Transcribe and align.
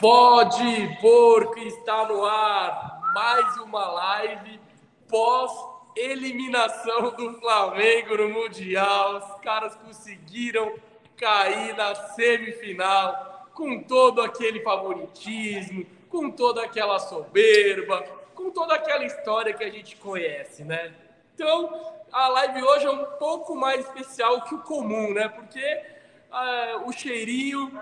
Pode 0.00 0.98
Porco 1.00 1.58
está 1.58 2.06
no 2.06 2.22
ar. 2.24 3.00
Mais 3.14 3.56
uma 3.56 3.86
live 3.86 4.60
pós 5.08 5.50
eliminação 5.96 7.10
do 7.12 7.32
Flamengo 7.40 8.18
no 8.18 8.28
Mundial. 8.28 9.16
Os 9.16 9.40
caras 9.40 9.74
conseguiram 9.76 10.74
cair 11.16 11.74
na 11.74 11.94
semifinal 11.94 13.48
com 13.54 13.82
todo 13.82 14.20
aquele 14.20 14.60
favoritismo, 14.60 15.86
com 16.10 16.30
toda 16.30 16.62
aquela 16.62 16.98
soberba, 16.98 18.02
com 18.34 18.50
toda 18.50 18.74
aquela 18.74 19.04
história 19.04 19.54
que 19.54 19.64
a 19.64 19.70
gente 19.70 19.96
conhece, 19.96 20.62
né? 20.62 20.92
Então, 21.34 21.94
a 22.12 22.28
live 22.28 22.62
hoje 22.62 22.86
é 22.86 22.90
um 22.90 23.04
pouco 23.18 23.54
mais 23.54 23.80
especial 23.80 24.42
que 24.42 24.54
o 24.54 24.58
comum, 24.58 25.14
né? 25.14 25.26
Porque 25.28 25.82
uh, 26.30 26.86
o 26.86 26.92
cheirinho 26.92 27.72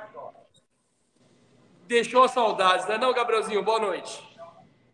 deixou 1.94 2.28
saudades, 2.28 2.86
né, 2.88 2.98
não, 2.98 3.14
Gabrielzinho? 3.14 3.62
Boa 3.62 3.78
noite. 3.78 4.34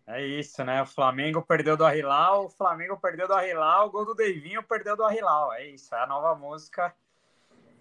É 0.07 0.23
isso, 0.23 0.63
né? 0.65 0.83
O 0.83 0.87
Flamengo 0.87 1.41
perdeu 1.41 1.77
do 1.77 1.85
Arrilau, 1.85 2.47
o 2.47 2.49
Flamengo 2.51 2.97
perdeu 2.99 3.27
do 3.27 3.33
Arrilau, 3.33 3.87
o 3.87 3.91
gol 3.91 4.05
do 4.05 4.15
Deivinho 4.15 4.63
perdeu 4.63 4.97
do 4.97 5.05
Arrilau. 5.05 5.53
É 5.53 5.67
isso, 5.67 5.95
é 5.95 6.03
a 6.03 6.07
nova 6.07 6.35
música. 6.35 6.95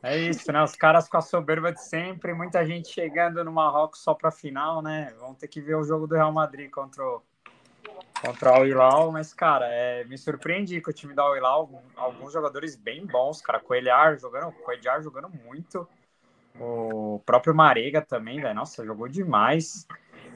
É 0.02 0.18
isso, 0.18 0.50
né? 0.52 0.64
Os 0.64 0.76
caras 0.76 1.10
com 1.10 1.18
a 1.18 1.22
soberba 1.22 1.74
de 1.74 1.84
sempre, 1.84 2.34
muita 2.34 2.66
gente 2.66 2.88
chegando 2.88 3.44
no 3.44 3.52
Marrocos 3.52 4.00
só 4.00 4.14
para 4.14 4.32
final, 4.32 4.82
né? 4.82 5.14
Vão 5.20 5.34
ter 5.34 5.48
que 5.48 5.60
ver 5.60 5.76
o 5.76 5.84
jogo 5.84 6.08
do 6.08 6.16
Real 6.16 6.32
Madrid 6.32 6.70
contra 6.70 7.04
o, 7.04 7.22
contra 8.22 8.62
o 8.62 8.66
Hilal, 8.66 9.12
mas, 9.12 9.34
cara, 9.34 9.66
é, 9.68 10.06
me 10.06 10.18
surpreendi 10.18 10.80
com 10.80 10.92
o 10.92 10.94
time 10.94 11.14
da 11.14 11.26
Hilal, 11.36 11.84
alguns 11.98 12.32
jogadores 12.32 12.76
bem 12.76 13.06
bons, 13.06 13.42
cara, 13.42 13.60
Coelhar 13.60 14.18
jogando, 14.18 14.52
Coelhar 14.64 15.02
jogando 15.02 15.30
muito, 15.30 15.86
o 16.60 17.22
próprio 17.26 17.54
Marega 17.54 18.02
também, 18.02 18.40
velho, 18.40 18.56
nossa, 18.56 18.86
jogou 18.86 19.08
demais, 19.08 19.88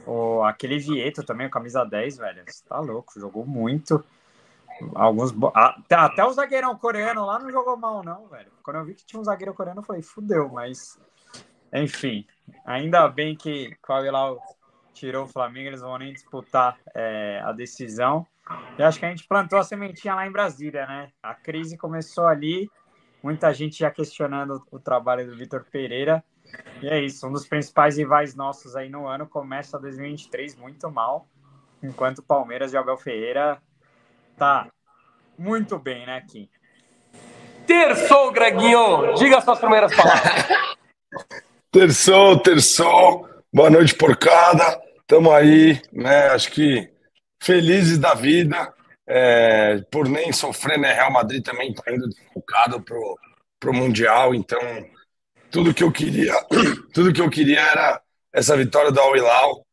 o, 0.06 0.44
aquele 0.44 0.78
Vieto 0.78 1.24
também, 1.24 1.48
o 1.48 1.52
camisa 1.52 1.84
10, 1.84 2.18
velho, 2.18 2.44
tá 2.68 2.80
louco, 2.80 3.20
jogou 3.20 3.46
muito, 3.46 4.04
alguns, 4.96 5.34
até, 5.54 5.96
até 5.96 6.26
o 6.26 6.34
zagueirão 6.34 6.78
coreano 6.78 7.26
lá 7.26 7.40
não 7.40 7.50
jogou 7.50 7.78
mal, 7.78 8.04
não, 8.04 8.28
velho, 8.28 8.52
quando 8.62 8.78
eu 8.78 8.86
vi 8.86 8.94
que 8.94 9.06
tinha 9.06 9.20
um 9.20 9.24
zagueiro 9.24 9.54
coreano, 9.54 9.80
eu 9.82 9.86
falei, 9.86 10.02
fudeu, 10.02 10.50
mas, 10.50 11.00
enfim, 11.72 12.26
ainda 12.66 13.08
bem 13.08 13.36
que 13.36 13.76
o 13.88 14.06
Hilal 14.06 14.40
tirou 14.94 15.26
o 15.26 15.28
Flamengo, 15.28 15.68
eles 15.68 15.82
vão 15.82 15.98
nem 15.98 16.14
disputar 16.14 16.78
é, 16.94 17.42
a 17.44 17.52
decisão. 17.52 18.26
Eu 18.78 18.86
acho 18.86 19.00
que 19.00 19.06
a 19.06 19.10
gente 19.10 19.28
plantou 19.28 19.58
a 19.58 19.64
sementinha 19.64 20.16
lá 20.16 20.28
em 20.28 20.32
Brasília, 20.32 20.86
né? 20.86 21.10
A 21.22 21.34
crise 21.34 21.78
começou 21.78 22.28
ali, 22.28 22.70
muita 23.24 23.54
gente 23.54 23.80
já 23.80 23.90
questionando 23.90 24.62
o 24.70 24.78
trabalho 24.78 25.26
do 25.26 25.38
Vitor 25.38 25.66
Pereira. 25.72 26.22
E 26.82 26.90
é 26.90 27.00
isso, 27.00 27.26
um 27.26 27.32
dos 27.32 27.48
principais 27.48 27.98
rivais 27.98 28.36
nossos 28.36 28.76
aí 28.76 28.90
no 28.90 29.08
ano 29.08 29.26
começa 29.26 29.80
2023 29.80 30.58
muito 30.58 30.92
mal, 30.92 31.26
enquanto 31.82 32.20
o 32.20 32.24
Palmeiras 32.24 32.70
de 32.70 32.78
Abel 32.78 32.98
Ferreira 32.98 33.60
tá 34.38 34.68
muito 35.38 35.80
bem, 35.80 36.06
né, 36.06 36.22
Kim? 36.28 36.50
Terçou, 37.66 38.32
Greguinho! 38.34 39.14
Diga 39.16 39.40
suas 39.40 39.58
primeiras 39.58 39.96
palavras. 39.96 40.46
terçou, 41.72 42.38
terçou. 42.40 43.30
Boa 43.52 43.70
noite, 43.70 43.96
porcada. 43.96 44.82
Estamos 45.00 45.34
aí, 45.34 45.82
né? 45.92 46.28
Acho 46.28 46.52
que 46.52 46.92
felizes 47.42 47.98
da 47.98 48.14
vida, 48.14 48.74
é, 49.08 49.82
por 49.92 50.08
nem 50.08 50.32
sofrer, 50.32 50.80
né? 50.80 50.94
Real 50.94 51.12
Madrid 51.12 51.44
também 51.44 51.72
está 51.72 51.92
indo 51.92 52.08
focado 52.34 52.82
pro, 52.82 53.18
pro 53.60 53.74
Mundial, 53.74 54.34
então 54.34 54.60
tudo 55.52 55.74
que 55.74 55.84
eu 55.84 55.92
queria, 55.92 56.34
tudo 56.94 57.14
que 57.14 57.22
eu 57.22 57.30
queria 57.30 57.62
era 57.62 58.02
essa 58.32 58.56
vitória 58.58 58.92
do 58.92 59.00
Al 59.00 59.16
Hilal. 59.16 59.66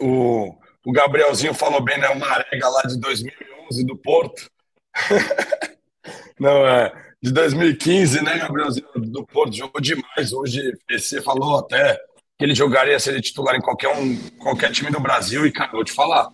O, 0.00 0.54
o 0.84 0.92
Gabrielzinho 0.92 1.54
falou 1.54 1.80
bem, 1.80 1.98
né? 1.98 2.08
O 2.08 2.18
Marega 2.18 2.68
lá 2.68 2.82
de 2.82 2.98
2011 3.00 3.84
do 3.84 3.96
Porto. 3.96 4.50
Não, 6.38 6.66
é 6.66 7.06
de 7.26 7.32
2015, 7.32 8.22
né, 8.22 8.38
Gabrielzinho 8.38 8.86
do 8.96 9.26
Porto 9.26 9.56
jogou 9.56 9.80
demais. 9.80 10.32
Hoje, 10.32 10.78
você 10.88 11.20
falou 11.20 11.58
até 11.58 11.98
que 12.38 12.44
ele 12.44 12.54
jogaria 12.54 12.98
ser 13.00 13.20
titular 13.20 13.56
em 13.56 13.60
qualquer, 13.60 13.88
um, 13.96 14.16
qualquer 14.38 14.70
time 14.70 14.90
do 14.90 15.00
Brasil. 15.00 15.46
E, 15.46 15.50
cara, 15.50 15.72
vou 15.72 15.84
te 15.84 15.92
falar, 15.92 16.28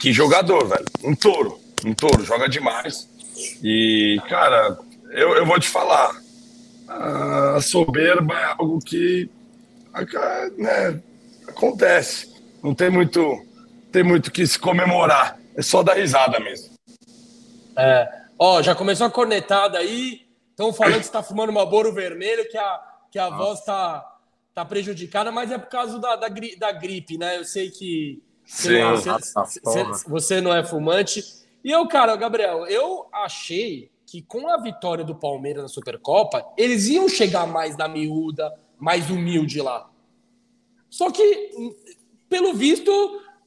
que 0.00 0.12
jogador, 0.12 0.66
velho. 0.66 0.86
Um 1.04 1.14
touro, 1.14 1.60
um 1.84 1.92
touro, 1.92 2.24
joga 2.24 2.48
demais. 2.48 3.08
E, 3.62 4.18
cara, 4.28 4.78
eu, 5.10 5.36
eu 5.36 5.46
vou 5.46 5.60
te 5.60 5.68
falar, 5.68 6.18
a 6.88 7.60
soberba 7.60 8.34
é 8.34 8.44
algo 8.58 8.78
que 8.80 9.28
né, 10.56 11.00
acontece. 11.46 12.34
Não 12.62 12.74
tem 12.74 12.90
muito, 12.90 13.46
tem 13.92 14.02
muito 14.02 14.32
que 14.32 14.46
se 14.46 14.58
comemorar. 14.58 15.38
É 15.54 15.62
só 15.62 15.82
dar 15.82 15.94
risada 15.94 16.40
mesmo. 16.40 16.70
É. 17.76 18.08
Ó, 18.38 18.62
já 18.62 18.74
começou 18.74 19.06
a 19.06 19.10
cornetada 19.10 19.78
aí. 19.78 20.22
Estão 20.50 20.72
falando 20.72 20.94
que 20.94 21.00
está 21.00 21.22
fumando 21.22 21.50
uma 21.50 21.66
boro 21.66 21.92
vermelho, 21.92 22.48
que 22.48 22.56
a, 22.56 22.80
que 23.10 23.18
a 23.18 23.28
voz 23.30 23.58
está 23.58 24.04
tá 24.54 24.64
prejudicada, 24.64 25.30
mas 25.30 25.50
é 25.50 25.58
por 25.58 25.68
causa 25.68 25.98
da, 25.98 26.16
da, 26.16 26.28
da 26.28 26.72
gripe, 26.72 27.18
né? 27.18 27.38
Eu 27.38 27.44
sei 27.44 27.70
que 27.70 28.22
Sim. 28.50 28.82
Você, 28.82 29.60
você, 29.62 30.08
você, 30.08 30.40
não 30.40 30.52
é 30.52 30.64
fumante. 30.64 31.24
E 31.62 31.70
eu, 31.70 31.86
cara, 31.86 32.16
Gabriel, 32.16 32.66
eu 32.66 33.06
achei 33.12 33.92
que 34.04 34.20
com 34.22 34.48
a 34.48 34.60
vitória 34.60 35.04
do 35.04 35.14
Palmeiras 35.14 35.62
na 35.62 35.68
Supercopa, 35.68 36.44
eles 36.56 36.88
iam 36.88 37.08
chegar 37.08 37.46
mais 37.46 37.76
na 37.76 37.86
miúda, 37.86 38.52
mais 38.76 39.08
humilde 39.08 39.62
lá. 39.62 39.88
Só 40.90 41.12
que, 41.12 41.76
pelo 42.28 42.52
visto, 42.52 42.90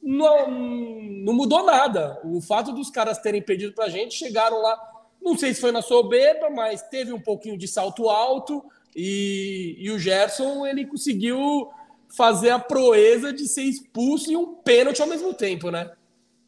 não, 0.02 0.50
não 0.50 1.34
mudou 1.34 1.66
nada. 1.66 2.18
O 2.24 2.40
fato 2.40 2.72
dos 2.72 2.88
caras 2.88 3.18
terem 3.18 3.42
perdido 3.42 3.74
pra 3.74 3.90
gente, 3.90 4.14
chegaram 4.14 4.62
lá, 4.62 4.74
não 5.20 5.36
sei 5.36 5.52
se 5.52 5.60
foi 5.60 5.70
na 5.70 5.82
soberba, 5.82 6.48
mas 6.48 6.80
teve 6.88 7.12
um 7.12 7.20
pouquinho 7.20 7.58
de 7.58 7.68
salto 7.68 8.08
alto, 8.08 8.64
e, 8.96 9.76
e 9.78 9.90
o 9.90 9.98
Gerson 9.98 10.66
ele 10.66 10.86
conseguiu 10.86 11.68
fazer 12.16 12.50
a 12.50 12.58
proeza 12.58 13.32
de 13.32 13.46
ser 13.48 13.62
expulso 13.62 14.30
e 14.30 14.36
um 14.36 14.54
pênalti 14.54 15.02
ao 15.02 15.08
mesmo 15.08 15.34
tempo, 15.34 15.70
né? 15.70 15.90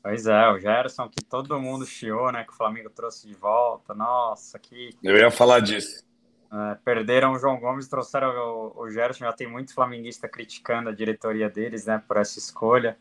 Pois 0.03 0.27
é, 0.27 0.49
o 0.49 0.59
Gerson 0.59 1.09
que 1.09 1.25
todo 1.25 1.59
mundo 1.59 1.84
chiou, 1.84 2.31
né? 2.31 2.44
Que 2.44 2.53
o 2.53 2.56
Flamengo 2.56 2.88
trouxe 2.91 3.27
de 3.27 3.34
volta. 3.34 3.93
Nossa, 3.93 4.59
que. 4.59 4.91
Eu 5.03 5.16
ia 5.16 5.31
falar 5.31 5.60
disso. 5.60 6.05
É, 6.53 6.76
perderam 6.84 7.32
o 7.32 7.38
João 7.38 7.59
Gomes, 7.59 7.88
trouxeram 7.88 8.28
o, 8.28 8.82
o 8.82 8.91
Gerson. 8.91 9.25
Já 9.25 9.32
tem 9.32 9.49
muito 9.49 9.75
flamenguista 9.75 10.28
criticando 10.28 10.91
a 10.91 10.94
diretoria 10.94 11.50
deles, 11.50 11.87
né? 11.87 12.00
Por 12.06 12.19
essa 12.19 12.38
escolha. 12.38 12.97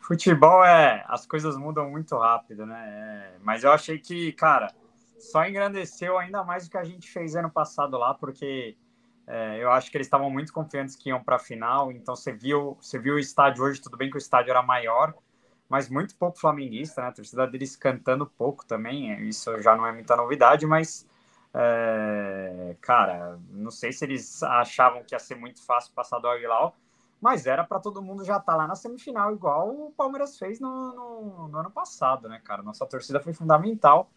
Futebol 0.00 0.64
é. 0.64 1.04
As 1.06 1.24
coisas 1.24 1.56
mudam 1.56 1.88
muito 1.88 2.16
rápido, 2.16 2.66
né? 2.66 2.82
É, 2.84 3.38
mas 3.42 3.62
eu 3.62 3.70
achei 3.70 3.98
que, 3.98 4.32
cara, 4.32 4.72
só 5.20 5.46
engrandeceu 5.46 6.18
ainda 6.18 6.42
mais 6.42 6.64
do 6.64 6.70
que 6.72 6.78
a 6.78 6.84
gente 6.84 7.08
fez 7.08 7.36
ano 7.36 7.50
passado 7.50 7.96
lá, 7.96 8.12
porque 8.12 8.76
é, 9.26 9.62
eu 9.62 9.70
acho 9.70 9.90
que 9.90 9.96
eles 9.96 10.06
estavam 10.06 10.30
muito 10.30 10.52
confiantes 10.52 10.96
que 10.96 11.08
iam 11.08 11.22
para 11.22 11.36
a 11.36 11.38
final. 11.38 11.90
Então 11.90 12.14
você 12.14 12.32
viu, 12.32 12.76
você 12.80 12.98
viu 12.98 13.14
o 13.14 13.18
estádio 13.18 13.64
hoje, 13.64 13.80
tudo 13.80 13.96
bem 13.96 14.10
que 14.10 14.16
o 14.16 14.18
estádio 14.18 14.50
era 14.50 14.62
maior, 14.62 15.14
mas 15.68 15.88
muito 15.88 16.14
pouco 16.16 16.38
flamenguista, 16.38 17.00
né? 17.02 17.08
A 17.08 17.12
torcida 17.12 17.46
deles 17.46 17.76
cantando 17.76 18.26
pouco 18.26 18.66
também. 18.66 19.26
Isso 19.28 19.60
já 19.62 19.76
não 19.76 19.86
é 19.86 19.92
muita 19.92 20.16
novidade, 20.16 20.66
mas 20.66 21.06
é, 21.54 22.76
cara, 22.80 23.38
não 23.50 23.70
sei 23.70 23.92
se 23.92 24.04
eles 24.04 24.42
achavam 24.42 25.04
que 25.04 25.14
ia 25.14 25.18
ser 25.18 25.36
muito 25.36 25.64
fácil 25.64 25.92
passar 25.94 26.18
do 26.18 26.28
Aguilar, 26.28 26.72
mas 27.20 27.46
era 27.46 27.64
para 27.64 27.78
todo 27.80 28.02
mundo 28.02 28.24
já 28.24 28.36
estar 28.36 28.52
tá 28.52 28.58
lá 28.58 28.66
na 28.66 28.74
semifinal, 28.74 29.32
igual 29.32 29.70
o 29.70 29.92
Palmeiras 29.96 30.36
fez 30.36 30.60
no, 30.60 30.92
no, 30.92 31.48
no 31.48 31.58
ano 31.58 31.70
passado, 31.70 32.28
né, 32.28 32.40
cara? 32.44 32.62
Nossa 32.62 32.84
torcida 32.86 33.20
foi 33.20 33.32
fundamental 33.32 34.10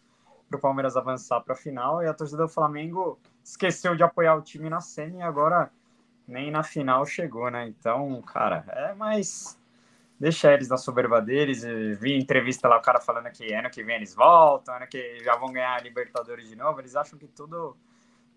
para 0.50 0.58
o 0.58 0.60
Palmeiras 0.60 0.96
avançar 0.96 1.40
para 1.42 1.54
a 1.54 1.56
final 1.56 2.02
e 2.02 2.08
a 2.08 2.14
torcida 2.14 2.42
do 2.42 2.48
Flamengo 2.48 3.18
esqueceu 3.48 3.96
de 3.96 4.02
apoiar 4.02 4.34
o 4.34 4.42
time 4.42 4.68
na 4.68 4.80
semi 4.80 5.18
e 5.18 5.22
agora 5.22 5.70
nem 6.26 6.50
na 6.50 6.62
final 6.62 7.06
chegou, 7.06 7.50
né? 7.50 7.66
Então, 7.66 8.20
cara, 8.22 8.64
é 8.68 8.94
mais 8.94 9.58
deixa 10.20 10.52
eles 10.52 10.68
na 10.68 10.76
soberba 10.76 11.22
deles. 11.22 11.62
Vi 11.98 12.18
entrevista 12.18 12.68
lá 12.68 12.76
o 12.76 12.82
cara 12.82 13.00
falando 13.00 13.30
que 13.30 13.52
ano 13.54 13.70
que 13.70 13.82
vem 13.82 13.96
eles 13.96 14.14
voltam, 14.14 14.74
ano 14.74 14.86
que 14.86 15.22
já 15.24 15.36
vão 15.36 15.52
ganhar 15.52 15.76
a 15.76 15.80
Libertadores 15.80 16.46
de 16.46 16.56
novo. 16.56 16.80
Eles 16.80 16.94
acham 16.94 17.18
que 17.18 17.26
tudo 17.26 17.76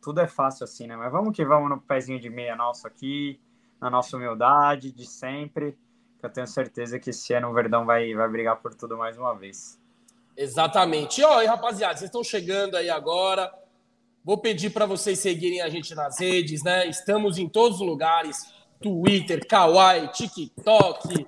tudo 0.01 0.21
é 0.21 0.27
fácil 0.27 0.63
assim, 0.63 0.88
né? 0.88 0.95
Mas 0.95 1.12
vamos 1.12 1.36
que 1.36 1.44
vamos 1.44 1.69
no 1.69 1.80
pezinho 1.80 2.19
de 2.19 2.30
meia 2.30 2.56
nosso 2.56 2.88
aqui, 2.88 3.39
na 3.80 3.89
nossa 3.89 4.15
humildade 4.15 4.91
de 4.91 5.06
sempre. 5.06 5.77
Que 6.19 6.25
eu 6.25 6.30
tenho 6.30 6.47
certeza 6.47 7.00
que 7.00 7.09
esse 7.09 7.33
ano 7.33 7.50
o 7.50 7.53
Verdão 7.53 7.86
vai, 7.86 8.13
vai 8.13 8.30
brigar 8.30 8.56
por 8.62 8.74
tudo 8.74 8.97
mais 8.97 9.18
uma 9.18 9.36
vez. 9.36 9.80
Exatamente. 10.38 11.19
E, 11.19 11.24
ó, 11.24 11.41
e 11.41 11.45
rapaziada, 11.45 11.97
vocês 11.97 12.07
estão 12.07 12.24
chegando 12.24 12.75
aí 12.75 12.89
agora. 12.89 13.51
Vou 14.23 14.38
pedir 14.38 14.69
para 14.69 14.85
vocês 14.85 15.19
seguirem 15.19 15.62
a 15.62 15.69
gente 15.69 15.95
nas 15.95 16.19
redes, 16.19 16.63
né? 16.63 16.88
Estamos 16.88 17.38
em 17.38 17.50
todos 17.50 17.81
os 17.81 17.88
lugares: 17.88 18.38
Twitter, 18.79 19.45
Kawaii, 19.47 20.09
TikTok, 20.09 21.25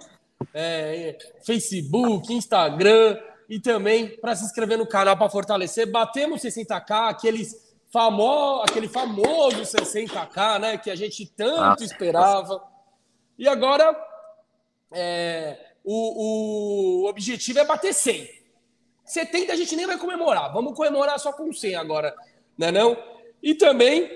é, 0.54 1.18
Facebook, 1.44 2.32
Instagram 2.32 3.20
e 3.50 3.60
também 3.60 4.10
para 4.18 4.36
se 4.36 4.46
inscrever 4.46 4.78
no 4.78 4.86
canal 4.86 5.18
para 5.18 5.30
fortalecer. 5.30 5.90
Batemos 5.92 6.42
60k, 6.42 7.10
aqueles 7.10 7.76
famo, 7.92 8.62
aquele 8.62 8.88
famoso 8.88 9.62
60k, 9.62 10.60
né? 10.60 10.78
Que 10.78 10.92
a 10.92 10.96
gente 10.96 11.26
tanto 11.26 11.84
esperava. 11.84 12.64
E 13.38 13.48
agora 13.48 13.96
é, 14.92 15.58
o, 15.84 17.04
o 17.04 17.10
objetivo 17.10 17.60
é 17.60 17.66
bater 17.66 17.94
100. 17.94 18.44
70 19.06 19.52
a 19.52 19.56
gente 19.56 19.76
nem 19.76 19.86
vai 19.86 19.98
comemorar. 19.98 20.54
Vamos 20.54 20.76
comemorar 20.76 21.20
só 21.20 21.34
com 21.34 21.52
100 21.52 21.76
agora, 21.76 22.16
não 22.58 22.68
é 22.68 22.72
não? 22.72 22.98
E 23.42 23.56
também, 23.56 24.10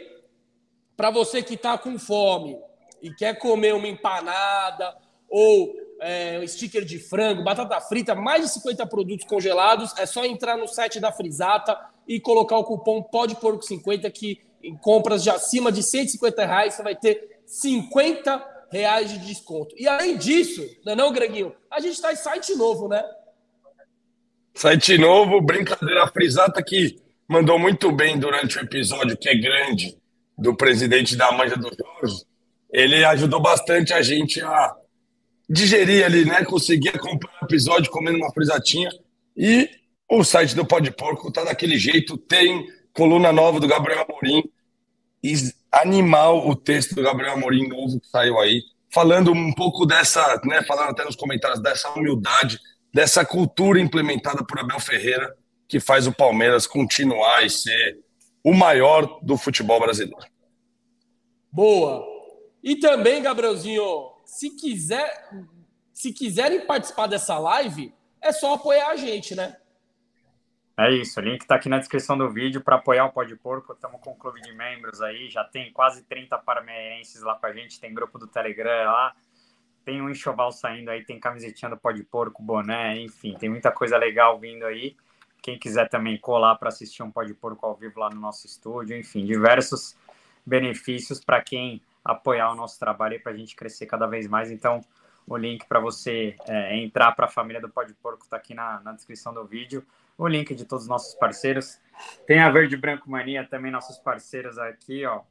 para 0.95 1.11
você 1.11 1.41
que 1.43 1.55
está 1.55 1.77
com 1.77 1.97
fome 1.99 2.57
e 3.01 3.13
quer 3.13 3.37
comer 3.37 3.73
uma 3.73 3.87
empanada 3.87 4.95
ou 5.29 5.75
é, 5.99 6.39
um 6.39 6.47
sticker 6.47 6.85
de 6.85 6.99
frango, 6.99 7.43
batata 7.43 7.79
frita, 7.81 8.15
mais 8.15 8.43
de 8.43 8.53
50 8.53 8.85
produtos 8.87 9.25
congelados, 9.25 9.93
é 9.97 10.05
só 10.05 10.25
entrar 10.25 10.57
no 10.57 10.67
site 10.67 10.99
da 10.99 11.11
Frisata 11.11 11.77
e 12.07 12.19
colocar 12.19 12.57
o 12.57 12.63
cupom 12.63 13.03
PODPORCO50 13.03 14.11
que 14.11 14.41
em 14.63 14.75
compras 14.75 15.23
de 15.23 15.29
acima 15.29 15.71
de 15.71 15.83
150 15.83 16.45
reais 16.45 16.73
você 16.73 16.83
vai 16.83 16.95
ter 16.95 17.41
50 17.45 18.67
reais 18.71 19.09
de 19.09 19.19
desconto. 19.19 19.75
E 19.77 19.87
além 19.87 20.17
disso, 20.17 20.65
não 20.85 20.93
é 20.93 20.95
não, 20.95 21.11
Greguinho? 21.11 21.55
A 21.69 21.79
gente 21.79 21.93
está 21.93 22.11
em 22.11 22.17
site 22.17 22.55
novo, 22.55 22.87
né? 22.87 23.03
Site 24.53 24.97
novo, 24.97 25.39
brincadeira. 25.41 26.07
Frisata 26.07 26.61
que 26.63 26.99
mandou 27.27 27.59
muito 27.59 27.91
bem 27.91 28.17
durante 28.17 28.57
o 28.57 28.61
episódio, 28.61 29.17
que 29.17 29.29
é 29.29 29.35
grande, 29.35 29.97
do 30.37 30.55
presidente 30.55 31.15
da 31.15 31.31
Manja 31.31 31.55
do 31.55 31.69
Jorge. 31.69 32.23
Ele 32.71 33.03
ajudou 33.05 33.41
bastante 33.41 33.93
a 33.93 34.01
gente 34.01 34.41
a 34.41 34.75
digerir 35.49 36.05
ali, 36.05 36.25
né? 36.25 36.43
Conseguir 36.45 36.89
acompanhar 36.89 37.41
o 37.41 37.45
episódio 37.45 37.91
comendo 37.91 38.17
uma 38.17 38.31
frisatinha. 38.31 38.89
E 39.35 39.69
o 40.09 40.23
site 40.23 40.55
do 40.55 40.65
Pode 40.65 40.91
Porco 40.91 41.31
tá 41.31 41.43
daquele 41.43 41.77
jeito. 41.77 42.17
Tem 42.17 42.67
coluna 42.93 43.31
nova 43.31 43.59
do 43.59 43.67
Gabriel 43.67 44.05
Amorim 44.07 44.43
animal 45.71 46.47
o 46.47 46.55
texto 46.55 46.95
do 46.95 47.03
Gabriel 47.03 47.33
Amorim 47.33 47.67
novo 47.67 47.99
que 47.99 48.07
saiu 48.07 48.39
aí, 48.39 48.61
falando 48.93 49.31
um 49.31 49.53
pouco 49.53 49.85
dessa, 49.85 50.39
né, 50.45 50.63
falando 50.63 50.89
até 50.89 51.03
nos 51.03 51.15
comentários 51.15 51.61
dessa 51.61 51.89
humildade, 51.91 52.59
dessa 52.93 53.25
cultura 53.25 53.79
implementada 53.79 54.43
por 54.45 54.59
Abel 54.59 54.79
Ferreira, 54.79 55.35
que 55.67 55.79
faz 55.79 56.07
o 56.07 56.13
Palmeiras 56.13 56.65
continuar 56.65 57.45
e 57.45 57.49
ser 57.49 57.99
o 58.43 58.53
maior 58.53 59.19
do 59.21 59.37
futebol 59.37 59.79
brasileiro. 59.79 60.25
Boa. 61.51 62.05
E 62.63 62.75
também, 62.77 63.21
Gabrielzinho, 63.21 64.11
se 64.25 64.49
quiser, 64.51 65.29
se 65.93 66.13
quiserem 66.13 66.65
participar 66.65 67.07
dessa 67.07 67.37
live, 67.37 67.93
é 68.21 68.31
só 68.31 68.53
apoiar 68.53 68.89
a 68.89 68.95
gente, 68.95 69.35
né? 69.35 69.57
É 70.79 70.91
isso, 70.91 71.19
o 71.19 71.23
link 71.23 71.41
está 71.41 71.55
aqui 71.55 71.67
na 71.67 71.79
descrição 71.79 72.15
do 72.15 72.29
vídeo 72.29 72.61
para 72.61 72.75
apoiar 72.75 73.05
o 73.05 73.11
Pode 73.11 73.35
Porco. 73.35 73.73
Estamos 73.73 73.99
com 73.99 74.11
um 74.11 74.15
clube 74.17 74.39
de 74.41 74.53
membros 74.53 75.01
aí, 75.01 75.27
já 75.27 75.43
tem 75.43 75.73
quase 75.73 76.03
30 76.03 76.37
parmeirenses 76.37 77.23
lá 77.23 77.33
com 77.35 77.47
a 77.47 77.53
gente, 77.53 77.79
tem 77.79 77.91
grupo 77.91 78.19
do 78.19 78.27
Telegram 78.27 78.91
lá, 78.91 79.15
tem 79.83 80.01
um 80.01 80.09
enxoval 80.09 80.51
saindo 80.51 80.91
aí, 80.91 81.03
tem 81.03 81.19
camisetinha 81.19 81.71
do 81.71 81.77
Pode 81.77 82.03
Porco, 82.03 82.43
boné, 82.43 82.99
enfim, 82.99 83.35
tem 83.39 83.49
muita 83.49 83.71
coisa 83.71 83.97
legal 83.97 84.39
vindo 84.39 84.65
aí. 84.65 84.95
Quem 85.41 85.57
quiser 85.57 85.89
também 85.89 86.17
colar 86.17 86.55
para 86.55 86.69
assistir 86.69 87.03
um 87.03 87.11
Pode 87.11 87.33
Porco 87.33 87.65
ao 87.65 87.75
vivo 87.75 87.99
lá 87.99 88.09
no 88.09 88.19
nosso 88.19 88.45
estúdio, 88.45 88.97
enfim, 88.97 89.25
diversos 89.25 89.95
benefícios 90.45 91.23
para 91.23 91.41
quem 91.41 91.81
apoiar 92.03 92.51
o 92.51 92.55
nosso 92.55 92.79
trabalho 92.79 93.15
e 93.15 93.19
para 93.19 93.31
a 93.31 93.35
gente 93.35 93.55
crescer 93.55 93.85
cada 93.85 94.07
vez 94.07 94.27
mais. 94.27 94.51
Então, 94.51 94.81
o 95.27 95.35
link 95.35 95.65
para 95.65 95.79
você 95.79 96.35
é, 96.47 96.77
entrar 96.77 97.11
para 97.13 97.25
a 97.25 97.29
família 97.29 97.61
do 97.61 97.69
Pode 97.69 97.93
Porco 97.95 98.23
está 98.23 98.37
aqui 98.37 98.53
na, 98.53 98.79
na 98.81 98.93
descrição 98.93 99.33
do 99.33 99.45
vídeo 99.45 99.85
o 100.17 100.27
link 100.27 100.55
de 100.55 100.65
todos 100.65 100.85
os 100.85 100.89
nossos 100.89 101.13
parceiros. 101.15 101.79
Tem 102.25 102.39
a 102.39 102.49
Verde 102.49 102.75
Branco 102.75 103.09
Mania 103.09 103.45
também, 103.47 103.71
nossos 103.71 103.99
parceiros 103.99 104.57
aqui, 104.57 105.05
ó. 105.05 105.21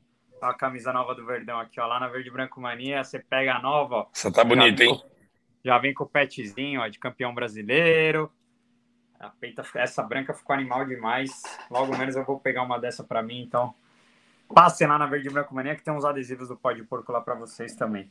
A 0.40 0.54
camisa 0.54 0.92
nova 0.92 1.14
do 1.14 1.24
Verdão 1.24 1.58
aqui, 1.58 1.80
ó. 1.80 1.86
Lá 1.86 1.98
na 1.98 2.08
Verde 2.08 2.30
Branco 2.30 2.60
Mania, 2.60 3.02
você 3.02 3.18
pega 3.18 3.54
a 3.54 3.60
nova, 3.60 3.96
ó. 3.96 4.06
Essa 4.14 4.30
tá 4.30 4.44
bonita, 4.44 4.84
hein? 4.84 5.02
Já 5.64 5.78
vem 5.78 5.92
com 5.92 6.04
o 6.04 6.08
petzinho, 6.08 6.80
ó, 6.80 6.88
de 6.88 6.98
campeão 6.98 7.34
brasileiro. 7.34 8.30
A 9.18 9.28
peita, 9.28 9.64
essa 9.74 10.02
branca 10.02 10.34
ficou 10.34 10.54
animal 10.54 10.84
demais. 10.84 11.30
Logo 11.70 11.96
menos 11.96 12.16
eu 12.16 12.24
vou 12.24 12.38
pegar 12.38 12.62
uma 12.62 12.78
dessa 12.78 13.02
para 13.02 13.22
mim, 13.22 13.40
então. 13.40 13.74
Passem 14.54 14.86
lá 14.86 14.98
na 14.98 15.06
Verde 15.06 15.28
Branco 15.28 15.54
Mania 15.54 15.74
que 15.74 15.82
tem 15.82 15.92
uns 15.92 16.04
adesivos 16.04 16.48
do 16.48 16.56
Pó 16.56 16.72
de 16.72 16.84
Porco 16.84 17.10
lá 17.10 17.20
para 17.20 17.34
vocês 17.34 17.74
também. 17.74 18.10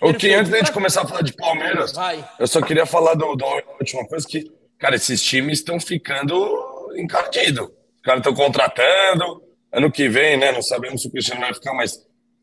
O 0.00 0.14
que 0.14 0.32
antes 0.32 0.50
da 0.52 0.58
gente 0.58 0.72
começar 0.72 1.02
a 1.02 1.06
falar 1.06 1.22
de 1.22 1.32
Palmeiras, 1.32 1.92
Vai. 1.92 2.24
eu 2.38 2.46
só 2.46 2.62
queria 2.62 2.86
falar 2.86 3.14
da 3.14 3.26
última 3.26 4.06
coisa 4.06 4.26
que 4.26 4.58
Cara, 4.78 4.94
esses 4.94 5.20
times 5.22 5.58
estão 5.58 5.80
ficando 5.80 6.94
encardidos. 6.96 7.66
Os 7.66 8.02
caras 8.02 8.20
estão 8.20 8.34
contratando. 8.34 9.42
Ano 9.72 9.90
que 9.90 10.08
vem, 10.08 10.36
né? 10.38 10.52
Não 10.52 10.62
sabemos 10.62 11.02
se 11.02 11.08
o 11.08 11.10
Cristiano 11.10 11.40
vai 11.40 11.52
ficar, 11.52 11.74
mas 11.74 11.98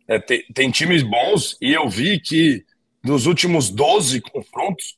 é, 0.08 0.20
tem, 0.20 0.44
tem, 0.54 0.70
times 0.70 1.02
bons. 1.02 1.58
E 1.62 1.74
eu 1.74 1.88
vi 1.90 2.20
que 2.20 2.64
dos 3.02 3.26
últimos 3.26 3.70
12 3.70 4.20
confrontos, 4.22 4.98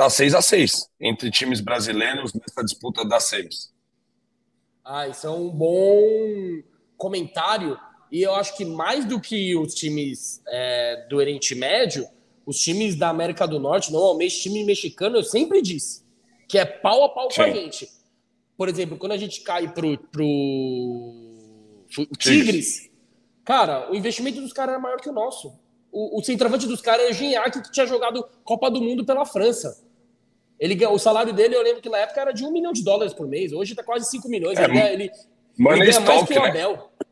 tá 0.00 0.08
6 0.08 0.34
a 0.34 0.40
6 0.40 0.88
entre 0.98 1.30
times 1.30 1.60
brasileiros 1.60 2.32
nessa 2.32 2.64
disputa 2.64 3.04
das 3.04 3.24
seis. 3.24 3.70
Ah, 4.82 5.06
isso 5.06 5.26
é 5.26 5.30
um 5.30 5.50
bom 5.50 6.62
comentário. 6.96 7.78
E 8.10 8.22
eu 8.22 8.34
acho 8.34 8.56
que 8.56 8.64
mais 8.64 9.04
do 9.04 9.20
que 9.20 9.54
os 9.54 9.74
times 9.74 10.40
é, 10.48 11.06
do 11.08 11.16
Oriente 11.16 11.54
Médio, 11.54 12.08
os 12.46 12.58
times 12.58 12.96
da 12.96 13.10
América 13.10 13.46
do 13.46 13.60
Norte, 13.60 13.92
normalmente 13.92 14.40
time 14.40 14.64
mexicano, 14.64 15.18
eu 15.18 15.22
sempre 15.22 15.60
disse 15.60 16.02
que 16.48 16.58
é 16.58 16.64
pau 16.64 17.04
a 17.04 17.10
pau 17.10 17.30
Sim. 17.30 17.36
com 17.36 17.42
a 17.42 17.50
gente. 17.50 17.88
Por 18.56 18.70
exemplo, 18.70 18.96
quando 18.96 19.12
a 19.12 19.18
gente 19.18 19.42
cai 19.42 19.70
pro, 19.72 19.98
pro 19.98 21.84
Tigres, 22.18 22.90
cara, 23.44 23.90
o 23.92 23.94
investimento 23.94 24.40
dos 24.40 24.52
caras 24.52 24.72
era 24.72 24.82
maior 24.82 24.98
que 24.98 25.10
o 25.10 25.12
nosso. 25.12 25.52
O, 25.92 26.18
o 26.18 26.24
centroavante 26.24 26.66
dos 26.66 26.80
caras 26.80 27.06
é 27.06 27.10
o 27.10 27.12
Gignac, 27.12 27.62
que 27.62 27.70
tinha 27.70 27.86
jogado 27.86 28.26
Copa 28.42 28.70
do 28.70 28.80
Mundo 28.80 29.04
pela 29.04 29.26
França. 29.26 29.89
Ele, 30.60 30.86
o 30.86 30.98
salário 30.98 31.32
dele, 31.32 31.56
eu 31.56 31.62
lembro 31.62 31.80
que 31.80 31.88
na 31.88 31.96
época 31.96 32.20
era 32.20 32.32
de 32.32 32.44
um 32.44 32.52
milhão 32.52 32.70
de 32.70 32.84
dólares 32.84 33.14
por 33.14 33.26
mês. 33.26 33.50
Hoje 33.50 33.74
tá 33.74 33.82
quase 33.82 34.10
5 34.10 34.28
milhões. 34.28 34.58
É, 34.58 34.64
ele, 34.64 34.72
ganha, 34.74 34.92
ele, 34.92 35.04
ele 35.58 35.78
ganha 35.86 36.00
mais 36.00 36.24
que 36.24 36.38
o 36.38 36.42
né? 36.42 36.48
Abel. 36.50 36.72
Né? 36.72 37.06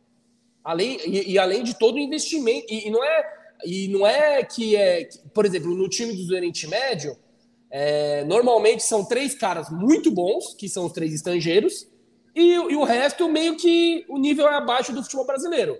Além, 0.62 1.00
e, 1.06 1.32
e, 1.32 1.38
além 1.38 1.64
de 1.64 1.78
todo 1.78 1.94
o 1.94 1.98
investimento. 1.98 2.66
E, 2.68 2.88
e, 2.88 2.90
não 2.90 3.02
é, 3.02 3.24
e 3.64 3.88
não 3.88 4.06
é 4.06 4.44
que 4.44 4.76
é. 4.76 5.08
Por 5.32 5.46
exemplo, 5.46 5.74
no 5.74 5.88
time 5.88 6.12
do 6.12 6.34
Oriente 6.34 6.66
Médio, 6.66 7.16
é, 7.70 8.22
normalmente 8.24 8.82
são 8.82 9.02
três 9.02 9.34
caras 9.34 9.70
muito 9.70 10.10
bons, 10.10 10.52
que 10.52 10.68
são 10.68 10.84
os 10.84 10.92
três 10.92 11.14
estrangeiros, 11.14 11.88
e, 12.34 12.52
e, 12.52 12.76
o 12.76 12.84
resto 12.84 13.30
meio 13.30 13.56
que 13.56 14.04
o 14.10 14.18
nível 14.18 14.46
é 14.46 14.56
abaixo 14.56 14.92
do 14.92 15.02
futebol 15.02 15.24
brasileiro. 15.24 15.78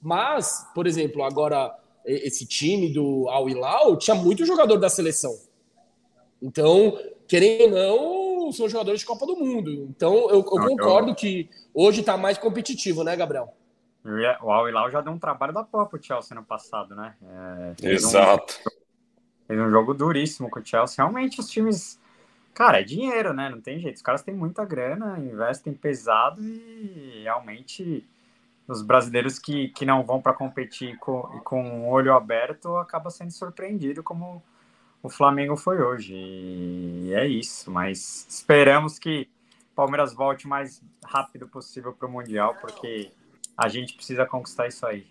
Mas, 0.00 0.64
por 0.72 0.86
exemplo, 0.86 1.24
agora 1.24 1.76
esse 2.04 2.46
time 2.46 2.92
do 2.92 3.28
Al 3.28 3.50
Hilal 3.50 3.96
tinha 3.98 4.14
muito 4.14 4.46
jogador 4.46 4.76
da 4.76 4.88
seleção. 4.88 5.47
Então, 6.42 6.98
querendo 7.26 7.76
ou 7.76 8.44
não, 8.46 8.52
são 8.52 8.68
jogadores 8.68 9.00
de 9.00 9.06
Copa 9.06 9.26
do 9.26 9.36
Mundo. 9.36 9.70
Então, 9.70 10.14
eu, 10.30 10.36
eu 10.36 10.44
concordo 10.44 11.14
que 11.14 11.50
hoje 11.74 12.00
está 12.00 12.16
mais 12.16 12.38
competitivo, 12.38 13.04
né, 13.04 13.14
Gabriel? 13.16 13.54
O 14.42 14.50
Al 14.50 14.68
Hilal 14.68 14.90
já 14.90 15.00
deu 15.00 15.12
um 15.12 15.18
trabalho 15.18 15.52
da 15.52 15.62
para 15.64 15.84
o 15.84 16.02
Chelsea 16.02 16.34
no 16.34 16.44
passado, 16.44 16.94
né? 16.94 17.14
É, 17.82 17.90
Exato. 17.90 18.58
Um 18.66 19.46
Fez 19.46 19.60
um 19.60 19.70
jogo 19.70 19.94
duríssimo 19.94 20.48
com 20.50 20.60
o 20.60 20.64
Chelsea. 20.64 20.96
Realmente 21.02 21.40
os 21.40 21.48
times. 21.48 21.98
Cara, 22.54 22.80
é 22.80 22.84
dinheiro, 22.84 23.32
né? 23.32 23.48
Não 23.48 23.60
tem 23.60 23.78
jeito. 23.78 23.96
Os 23.96 24.02
caras 24.02 24.22
têm 24.22 24.34
muita 24.34 24.64
grana, 24.64 25.18
investem 25.18 25.72
pesado 25.72 26.42
e 26.42 27.22
realmente 27.22 28.06
os 28.66 28.82
brasileiros 28.82 29.38
que, 29.38 29.68
que 29.68 29.86
não 29.86 30.04
vão 30.04 30.20
para 30.20 30.34
competir 30.34 30.98
com, 30.98 31.22
com 31.42 31.80
o 31.80 31.88
olho 31.88 32.12
aberto 32.12 32.76
acaba 32.76 33.10
sendo 33.10 33.30
surpreendido 33.30 34.02
como 34.02 34.42
o 35.02 35.08
Flamengo 35.08 35.56
foi 35.56 35.80
hoje. 35.80 36.14
E 36.14 37.12
é 37.14 37.26
isso. 37.26 37.70
Mas 37.70 38.26
esperamos 38.28 38.98
que 38.98 39.28
o 39.72 39.74
Palmeiras 39.74 40.12
volte 40.12 40.46
o 40.46 40.48
mais 40.48 40.82
rápido 41.04 41.48
possível 41.48 41.92
para 41.92 42.08
o 42.08 42.10
Mundial, 42.10 42.56
porque 42.60 43.10
a 43.56 43.68
gente 43.68 43.94
precisa 43.94 44.26
conquistar 44.26 44.68
isso 44.68 44.86
aí. 44.86 45.06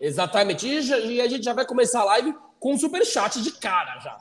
Exatamente. 0.00 0.66
E 0.66 1.20
a 1.20 1.28
gente 1.28 1.44
já 1.44 1.52
vai 1.52 1.66
começar 1.66 2.00
a 2.00 2.04
live 2.04 2.34
com 2.58 2.74
um 2.74 2.78
superchat 2.78 3.42
de 3.42 3.52
cara 3.52 3.98
já. 4.00 4.16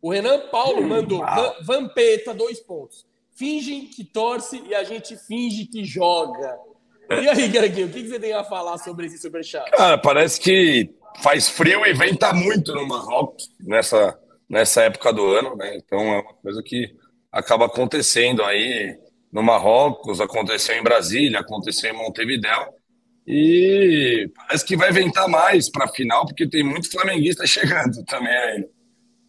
O 0.00 0.10
Renan 0.10 0.48
Paulo 0.50 0.82
mandou 0.86 1.24
Vampeta, 1.62 2.34
dois 2.34 2.60
pontos. 2.60 3.06
Fingem 3.34 3.86
que 3.86 4.04
torce 4.04 4.62
e 4.66 4.74
a 4.74 4.84
gente 4.84 5.16
finge 5.16 5.66
que 5.66 5.84
joga. 5.84 6.58
E 7.10 7.28
aí, 7.28 7.48
Greguinho, 7.48 7.88
o 7.88 7.90
que 7.90 8.06
você 8.06 8.20
tem 8.20 8.32
a 8.32 8.44
falar 8.44 8.78
sobre 8.78 9.06
esse 9.06 9.18
superchat? 9.18 9.70
Cara, 9.72 9.98
parece 9.98 10.40
que 10.40 10.94
faz 11.22 11.48
frio 11.48 11.84
e 11.86 11.92
venta 11.92 12.32
muito 12.32 12.74
no 12.74 12.86
Marrocos 12.86 13.48
nessa, 13.60 14.18
nessa 14.48 14.82
época 14.82 15.12
do 15.12 15.26
ano, 15.26 15.56
né? 15.56 15.76
Então 15.76 15.98
é 16.00 16.20
uma 16.20 16.34
coisa 16.34 16.62
que 16.62 16.94
acaba 17.30 17.66
acontecendo 17.66 18.42
aí 18.42 18.96
no 19.32 19.42
Marrocos, 19.42 20.20
aconteceu 20.20 20.76
em 20.76 20.82
Brasília, 20.82 21.40
aconteceu 21.40 21.92
em 21.92 21.96
Montevidéu. 21.96 22.72
E 23.26 24.30
parece 24.36 24.64
que 24.64 24.76
vai 24.76 24.92
ventar 24.92 25.28
mais 25.28 25.70
para 25.70 25.86
a 25.86 25.88
final, 25.88 26.26
porque 26.26 26.48
tem 26.48 26.62
muito 26.62 26.90
flamenguista 26.90 27.44
chegando 27.48 28.04
também 28.04 28.36
ainda. 28.36 28.68